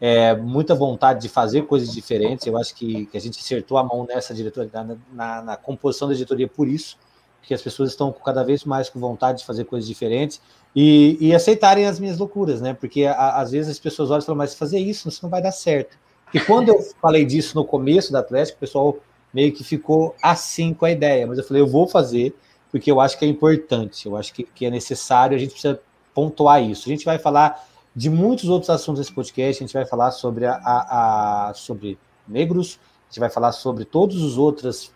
é, 0.00 0.34
muita 0.34 0.74
vontade 0.74 1.20
de 1.20 1.28
fazer 1.28 1.66
coisas 1.66 1.92
diferentes. 1.92 2.46
Eu 2.46 2.56
acho 2.56 2.74
que, 2.74 3.04
que 3.04 3.18
a 3.18 3.20
gente 3.20 3.38
acertou 3.38 3.76
a 3.76 3.84
mão 3.84 4.06
nessa 4.08 4.32
diretoria, 4.32 4.70
na, 4.72 4.96
na, 5.12 5.42
na 5.42 5.56
composição 5.58 6.08
da 6.08 6.14
diretoria 6.14 6.48
por 6.48 6.66
isso. 6.66 6.96
porque 7.42 7.52
as 7.52 7.60
pessoas 7.60 7.90
estão 7.90 8.10
cada 8.10 8.42
vez 8.42 8.64
mais 8.64 8.88
com 8.88 8.98
vontade 8.98 9.40
de 9.40 9.44
fazer 9.44 9.64
coisas 9.64 9.86
diferentes 9.86 10.40
e, 10.74 11.18
e 11.20 11.34
aceitarem 11.34 11.84
as 11.84 12.00
minhas 12.00 12.16
loucuras, 12.16 12.62
né? 12.62 12.72
Porque 12.72 13.04
a, 13.04 13.36
às 13.36 13.50
vezes 13.50 13.70
as 13.70 13.78
pessoas 13.78 14.10
olham 14.10 14.22
e 14.22 14.24
falam, 14.24 14.38
mas 14.38 14.54
fazer 14.54 14.78
isso, 14.78 15.10
isso 15.10 15.20
não 15.22 15.28
vai 15.28 15.42
dar 15.42 15.52
certo. 15.52 16.07
E 16.32 16.40
quando 16.40 16.68
eu 16.68 16.80
falei 17.00 17.24
disso 17.24 17.56
no 17.56 17.64
começo 17.64 18.12
da 18.12 18.20
Atlético, 18.20 18.56
o 18.56 18.60
pessoal 18.60 18.96
meio 19.32 19.52
que 19.52 19.64
ficou 19.64 20.14
assim 20.22 20.72
com 20.72 20.84
a 20.84 20.90
ideia, 20.90 21.26
mas 21.26 21.38
eu 21.38 21.44
falei, 21.44 21.62
eu 21.62 21.66
vou 21.66 21.86
fazer, 21.86 22.34
porque 22.70 22.90
eu 22.90 23.00
acho 23.00 23.18
que 23.18 23.24
é 23.24 23.28
importante, 23.28 24.06
eu 24.06 24.16
acho 24.16 24.32
que, 24.32 24.42
que 24.42 24.66
é 24.66 24.70
necessário, 24.70 25.36
a 25.36 25.38
gente 25.38 25.52
precisa 25.52 25.80
pontuar 26.14 26.62
isso. 26.62 26.88
A 26.88 26.92
gente 26.92 27.04
vai 27.04 27.18
falar 27.18 27.64
de 27.94 28.10
muitos 28.10 28.48
outros 28.48 28.70
assuntos 28.70 29.00
nesse 29.00 29.12
podcast, 29.12 29.62
a 29.62 29.66
gente 29.66 29.74
vai 29.74 29.86
falar 29.86 30.10
sobre, 30.10 30.46
a, 30.46 30.54
a, 30.54 31.48
a 31.48 31.54
sobre 31.54 31.98
negros, 32.26 32.78
a 33.08 33.10
gente 33.10 33.20
vai 33.20 33.30
falar 33.30 33.52
sobre 33.52 33.84
todos 33.84 34.22
os 34.22 34.36
outros, 34.36 34.92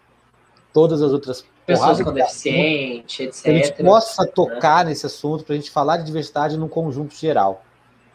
todas 0.72 1.02
as 1.02 1.12
outras 1.12 1.44
pessoas 1.66 2.00
com 2.02 2.12
deficiente, 2.12 3.22
etc. 3.22 3.42
Que 3.42 3.50
a 3.50 3.54
gente 3.54 3.82
possa 3.82 4.26
tocar 4.26 4.84
nesse 4.84 5.06
assunto 5.06 5.44
para 5.44 5.54
a 5.54 5.59
gente 5.59 5.70
falar 5.70 5.96
de 5.96 6.04
diversidade 6.04 6.56
num 6.56 6.68
conjunto 6.68 7.14
geral, 7.14 7.64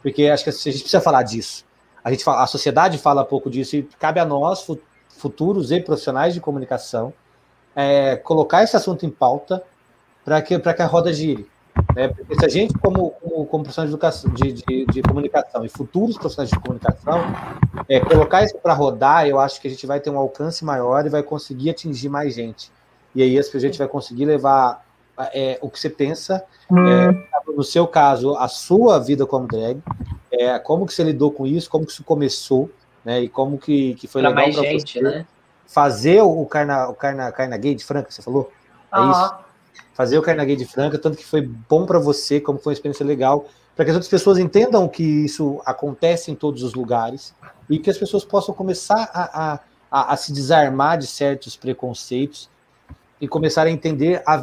porque 0.01 0.27
acho 0.27 0.43
que 0.43 0.49
a 0.49 0.53
gente 0.53 0.79
precisa 0.79 1.01
falar 1.01 1.23
disso. 1.23 1.66
A 2.07 2.11
gente 2.11 2.23
fala, 2.23 2.41
a 2.41 2.47
sociedade 2.47 2.97
fala 2.97 3.25
pouco 3.25 3.49
disso 3.49 3.75
e 3.75 3.83
cabe 3.99 4.17
a 4.17 4.23
nós, 4.23 4.65
futuros 5.09 5.73
e 5.73 5.81
profissionais 5.81 6.33
de 6.33 6.39
comunicação, 6.39 7.13
é, 7.75 8.15
colocar 8.15 8.63
esse 8.63 8.77
assunto 8.77 9.05
em 9.05 9.09
pauta 9.09 9.61
para 10.23 10.41
que 10.41 10.57
para 10.57 10.73
que 10.73 10.81
a 10.81 10.85
roda 10.85 11.11
gire. 11.11 11.45
Né? 11.93 12.07
Porque 12.07 12.33
se 12.35 12.45
a 12.45 12.47
gente, 12.47 12.73
como, 12.75 13.11
como, 13.11 13.45
como 13.47 13.63
profissionais 13.65 13.89
de, 13.89 13.93
educação, 13.93 14.33
de, 14.33 14.53
de, 14.53 14.85
de, 14.85 15.01
comunicação 15.01 15.65
e 15.65 15.67
futuros 15.67 16.17
profissionais 16.17 16.49
de 16.49 16.57
comunicação, 16.57 17.19
é, 17.89 17.99
colocar 17.99 18.41
isso 18.41 18.57
para 18.57 18.73
rodar, 18.73 19.27
eu 19.27 19.37
acho 19.37 19.59
que 19.59 19.67
a 19.67 19.69
gente 19.69 19.85
vai 19.85 19.99
ter 19.99 20.09
um 20.09 20.17
alcance 20.17 20.63
maior 20.63 21.05
e 21.05 21.09
vai 21.09 21.21
conseguir 21.21 21.71
atingir 21.71 22.07
mais 22.07 22.33
gente. 22.33 22.71
E 23.13 23.21
aí 23.21 23.37
a 23.37 23.59
gente 23.59 23.77
vai 23.77 23.87
conseguir 23.89 24.23
levar 24.23 24.86
é, 25.33 25.57
o 25.61 25.69
que 25.69 25.79
você 25.79 25.89
pensa, 25.89 26.43
é, 26.71 27.51
no 27.55 27.63
seu 27.63 27.87
caso, 27.87 28.35
a 28.35 28.47
sua 28.47 28.99
vida 28.99 29.25
como 29.25 29.47
drag, 29.47 29.81
é, 30.31 30.59
como 30.59 30.85
que 30.85 30.93
você 30.93 31.03
lidou 31.03 31.31
com 31.31 31.47
isso, 31.47 31.69
como 31.69 31.85
que 31.85 31.91
isso 31.91 32.03
começou, 32.03 32.69
né? 33.03 33.21
E 33.21 33.29
como 33.29 33.57
que, 33.57 33.95
que 33.95 34.07
foi 34.07 34.21
pra 34.21 34.29
legal 34.29 34.51
para 34.51 34.79
você 34.79 35.01
né? 35.01 35.25
fazer 35.65 36.21
o 36.21 36.45
carna, 36.45 36.89
o 36.89 36.93
carna, 36.93 37.31
carna 37.31 37.57
gay 37.57 37.73
de 37.73 37.83
Franca, 37.83 38.11
você 38.11 38.21
falou? 38.21 38.51
É 38.93 38.99
isso? 38.99 39.35
Fazer 39.93 40.17
o 40.17 40.21
carna 40.21 40.45
gay 40.45 40.55
de 40.55 40.65
Franca, 40.65 40.99
tanto 40.99 41.17
que 41.17 41.25
foi 41.25 41.41
bom 41.41 41.85
para 41.85 41.97
você, 41.97 42.39
como 42.39 42.59
foi 42.59 42.71
uma 42.71 42.75
experiência 42.75 43.05
legal, 43.05 43.47
para 43.75 43.85
que 43.85 43.91
as 43.91 43.95
outras 43.95 44.09
pessoas 44.09 44.37
entendam 44.37 44.87
que 44.87 45.03
isso 45.03 45.61
acontece 45.65 46.31
em 46.31 46.35
todos 46.35 46.63
os 46.63 46.73
lugares 46.73 47.33
e 47.69 47.79
que 47.79 47.89
as 47.89 47.97
pessoas 47.97 48.23
possam 48.23 48.53
começar 48.53 49.09
a, 49.13 49.53
a, 49.53 49.59
a, 49.89 50.13
a 50.13 50.17
se 50.17 50.31
desarmar 50.31 50.97
de 50.97 51.07
certos 51.07 51.55
preconceitos 51.55 52.49
e 53.19 53.27
começar 53.27 53.63
a 53.63 53.69
entender 53.69 54.21
a, 54.25 54.35
a 54.35 54.39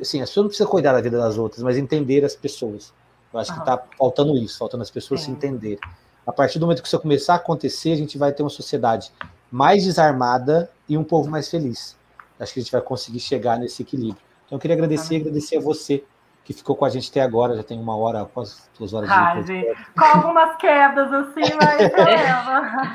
assim, 0.00 0.22
as 0.22 0.30
pessoas 0.30 0.44
não 0.44 0.48
precisam 0.48 0.66
cuidar 0.68 0.92
da 0.92 1.00
vida 1.00 1.18
das 1.18 1.36
outras, 1.36 1.62
mas 1.62 1.76
entender 1.76 2.24
as 2.24 2.34
pessoas. 2.34 2.92
Eu 3.32 3.40
acho 3.40 3.52
que 3.52 3.58
está 3.58 3.82
faltando 3.98 4.36
isso, 4.36 4.58
faltando 4.58 4.82
as 4.82 4.90
pessoas 4.90 5.20
Sim. 5.20 5.26
se 5.26 5.32
entenderem. 5.32 5.78
A 6.26 6.32
partir 6.32 6.58
do 6.58 6.66
momento 6.66 6.82
que 6.82 6.88
isso 6.88 6.98
começar 6.98 7.34
a 7.34 7.36
acontecer, 7.36 7.92
a 7.92 7.96
gente 7.96 8.16
vai 8.16 8.32
ter 8.32 8.42
uma 8.42 8.50
sociedade 8.50 9.12
mais 9.50 9.84
desarmada 9.84 10.70
e 10.88 10.96
um 10.96 11.04
povo 11.04 11.30
mais 11.30 11.48
feliz. 11.48 11.96
Acho 12.40 12.52
que 12.52 12.60
a 12.60 12.62
gente 12.62 12.72
vai 12.72 12.80
conseguir 12.80 13.20
chegar 13.20 13.58
nesse 13.58 13.82
equilíbrio. 13.82 14.22
Então, 14.46 14.56
eu 14.56 14.60
queria 14.60 14.74
agradecer 14.74 15.14
e 15.14 15.20
agradecer 15.20 15.56
a 15.56 15.60
você 15.60 16.04
que 16.46 16.52
ficou 16.52 16.76
com 16.76 16.84
a 16.84 16.88
gente 16.88 17.10
até 17.10 17.20
agora, 17.20 17.56
já 17.56 17.64
tem 17.64 17.76
uma 17.76 17.96
hora, 17.96 18.24
quase 18.24 18.54
duas 18.78 18.94
horas 18.94 19.10
Ai, 19.10 19.42
de 19.42 19.48
gente, 19.48 19.76
Com 19.98 20.04
algumas 20.04 20.56
quedas 20.58 21.12
assim, 21.12 21.40
mas 21.60 21.90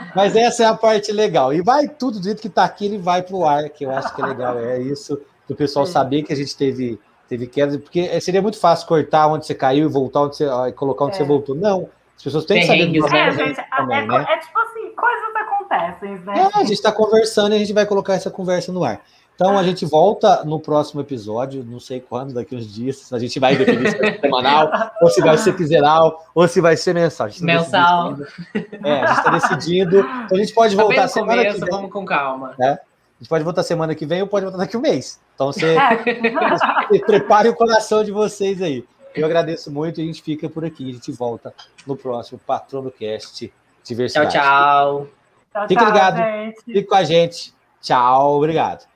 Mas 0.15 0.35
essa 0.37 0.63
é 0.63 0.65
a 0.67 0.73
parte 0.73 1.11
legal. 1.11 1.53
E 1.53 1.61
vai 1.61 1.89
tudo 1.89 2.17
do 2.17 2.23
jeito 2.23 2.41
que 2.41 2.47
está 2.47 2.63
aqui, 2.63 2.85
ele 2.85 2.97
vai 2.97 3.21
para 3.21 3.35
o 3.35 3.45
ar, 3.45 3.67
que 3.67 3.83
eu 3.83 3.91
acho 3.91 4.15
que 4.15 4.21
é 4.21 4.25
legal. 4.25 4.57
É 4.57 4.79
isso, 4.79 5.21
o 5.49 5.53
pessoal 5.53 5.85
Sim. 5.85 5.91
saber 5.91 6.23
que 6.23 6.31
a 6.31 6.35
gente 6.35 6.55
teve, 6.55 6.97
teve 7.27 7.45
quedas, 7.45 7.75
porque 7.75 8.21
seria 8.21 8.41
muito 8.41 8.57
fácil 8.57 8.87
cortar 8.87 9.27
onde 9.27 9.45
você 9.45 9.53
caiu 9.53 9.85
e 9.85 9.91
voltar 9.91 10.21
onde 10.21 10.37
você, 10.37 10.45
e 10.69 10.71
colocar 10.71 11.03
onde 11.03 11.15
é. 11.15 11.17
você 11.17 11.25
voltou. 11.25 11.53
Não. 11.53 11.89
As 12.15 12.23
pessoas 12.23 12.45
têm 12.45 12.61
que 12.61 12.67
saber 12.67 12.85
do 12.87 13.05
é, 13.05 13.31
gente, 13.31 13.69
também, 13.69 13.97
é, 13.97 14.07
né? 14.07 14.25
é 14.29 14.37
tipo 14.37 14.59
assim, 14.59 14.95
coisas 14.95 15.35
acontecem, 15.35 16.19
né? 16.19 16.33
É, 16.37 16.57
a 16.57 16.63
gente 16.63 16.73
está 16.73 16.91
conversando 16.91 17.51
e 17.51 17.55
a 17.55 17.59
gente 17.59 17.73
vai 17.73 17.85
colocar 17.85 18.13
essa 18.13 18.31
conversa 18.31 18.71
no 18.71 18.83
ar. 18.85 19.01
Então 19.41 19.57
a 19.57 19.63
gente 19.63 19.87
volta 19.87 20.45
no 20.45 20.59
próximo 20.59 21.01
episódio, 21.01 21.63
não 21.63 21.79
sei 21.79 21.99
quando, 21.99 22.31
daqui 22.31 22.55
uns 22.55 22.71
dias, 22.71 23.11
a 23.11 23.17
gente 23.17 23.39
vai 23.39 23.55
definir 23.55 23.89
se 23.89 23.97
vai 23.97 24.11
ser 24.11 24.21
semanal, 24.21 24.71
ou 25.01 25.09
se 25.09 25.19
vai 25.19 25.35
ser 25.35 25.55
quinzenal, 25.55 26.27
ou 26.35 26.47
se 26.47 26.61
vai 26.61 26.77
ser 26.77 26.93
mensal. 26.93 27.27
Tá 27.27 27.35
mensal. 27.41 28.17
É, 28.53 29.01
a 29.01 29.07
gente 29.07 29.17
está 29.17 29.31
decidindo. 29.31 29.99
Então 30.01 30.37
a 30.37 30.39
gente 30.39 30.53
pode 30.53 30.75
tá 30.75 30.83
voltar 30.83 31.07
semana 31.07 31.41
começo, 31.41 31.55
que 31.55 31.65
vem. 31.65 31.69
Vamos 31.71 31.91
com 31.91 32.05
calma. 32.05 32.53
Né? 32.59 32.73
A 32.73 33.19
gente 33.19 33.29
pode 33.29 33.43
voltar 33.43 33.63
semana 33.63 33.95
que 33.95 34.05
vem 34.05 34.21
ou 34.21 34.27
pode 34.27 34.45
voltar 34.45 34.59
daqui 34.59 34.77
um 34.77 34.81
mês. 34.81 35.19
Então 35.33 35.47
você, 35.51 35.73
você 36.87 36.99
prepare 36.99 37.49
o 37.49 37.55
coração 37.55 38.03
de 38.03 38.11
vocês 38.11 38.61
aí. 38.61 38.85
Eu 39.15 39.25
agradeço 39.25 39.71
muito 39.71 39.99
e 39.99 40.03
a 40.03 40.05
gente 40.05 40.21
fica 40.21 40.47
por 40.47 40.63
aqui. 40.63 40.87
A 40.87 40.93
gente 40.93 41.11
volta 41.11 41.51
no 41.87 41.97
próximo 41.97 42.39
Patrono 42.45 42.91
Cast 42.91 43.51
Diversidade. 43.83 44.33
Tchau, 44.33 45.07
tchau. 45.51 45.67
Fique 45.67 45.83
ligado. 45.83 46.21
Fique 46.63 46.83
com 46.83 46.95
a 46.95 47.03
gente. 47.03 47.55
Tchau, 47.81 48.37
obrigado. 48.37 48.90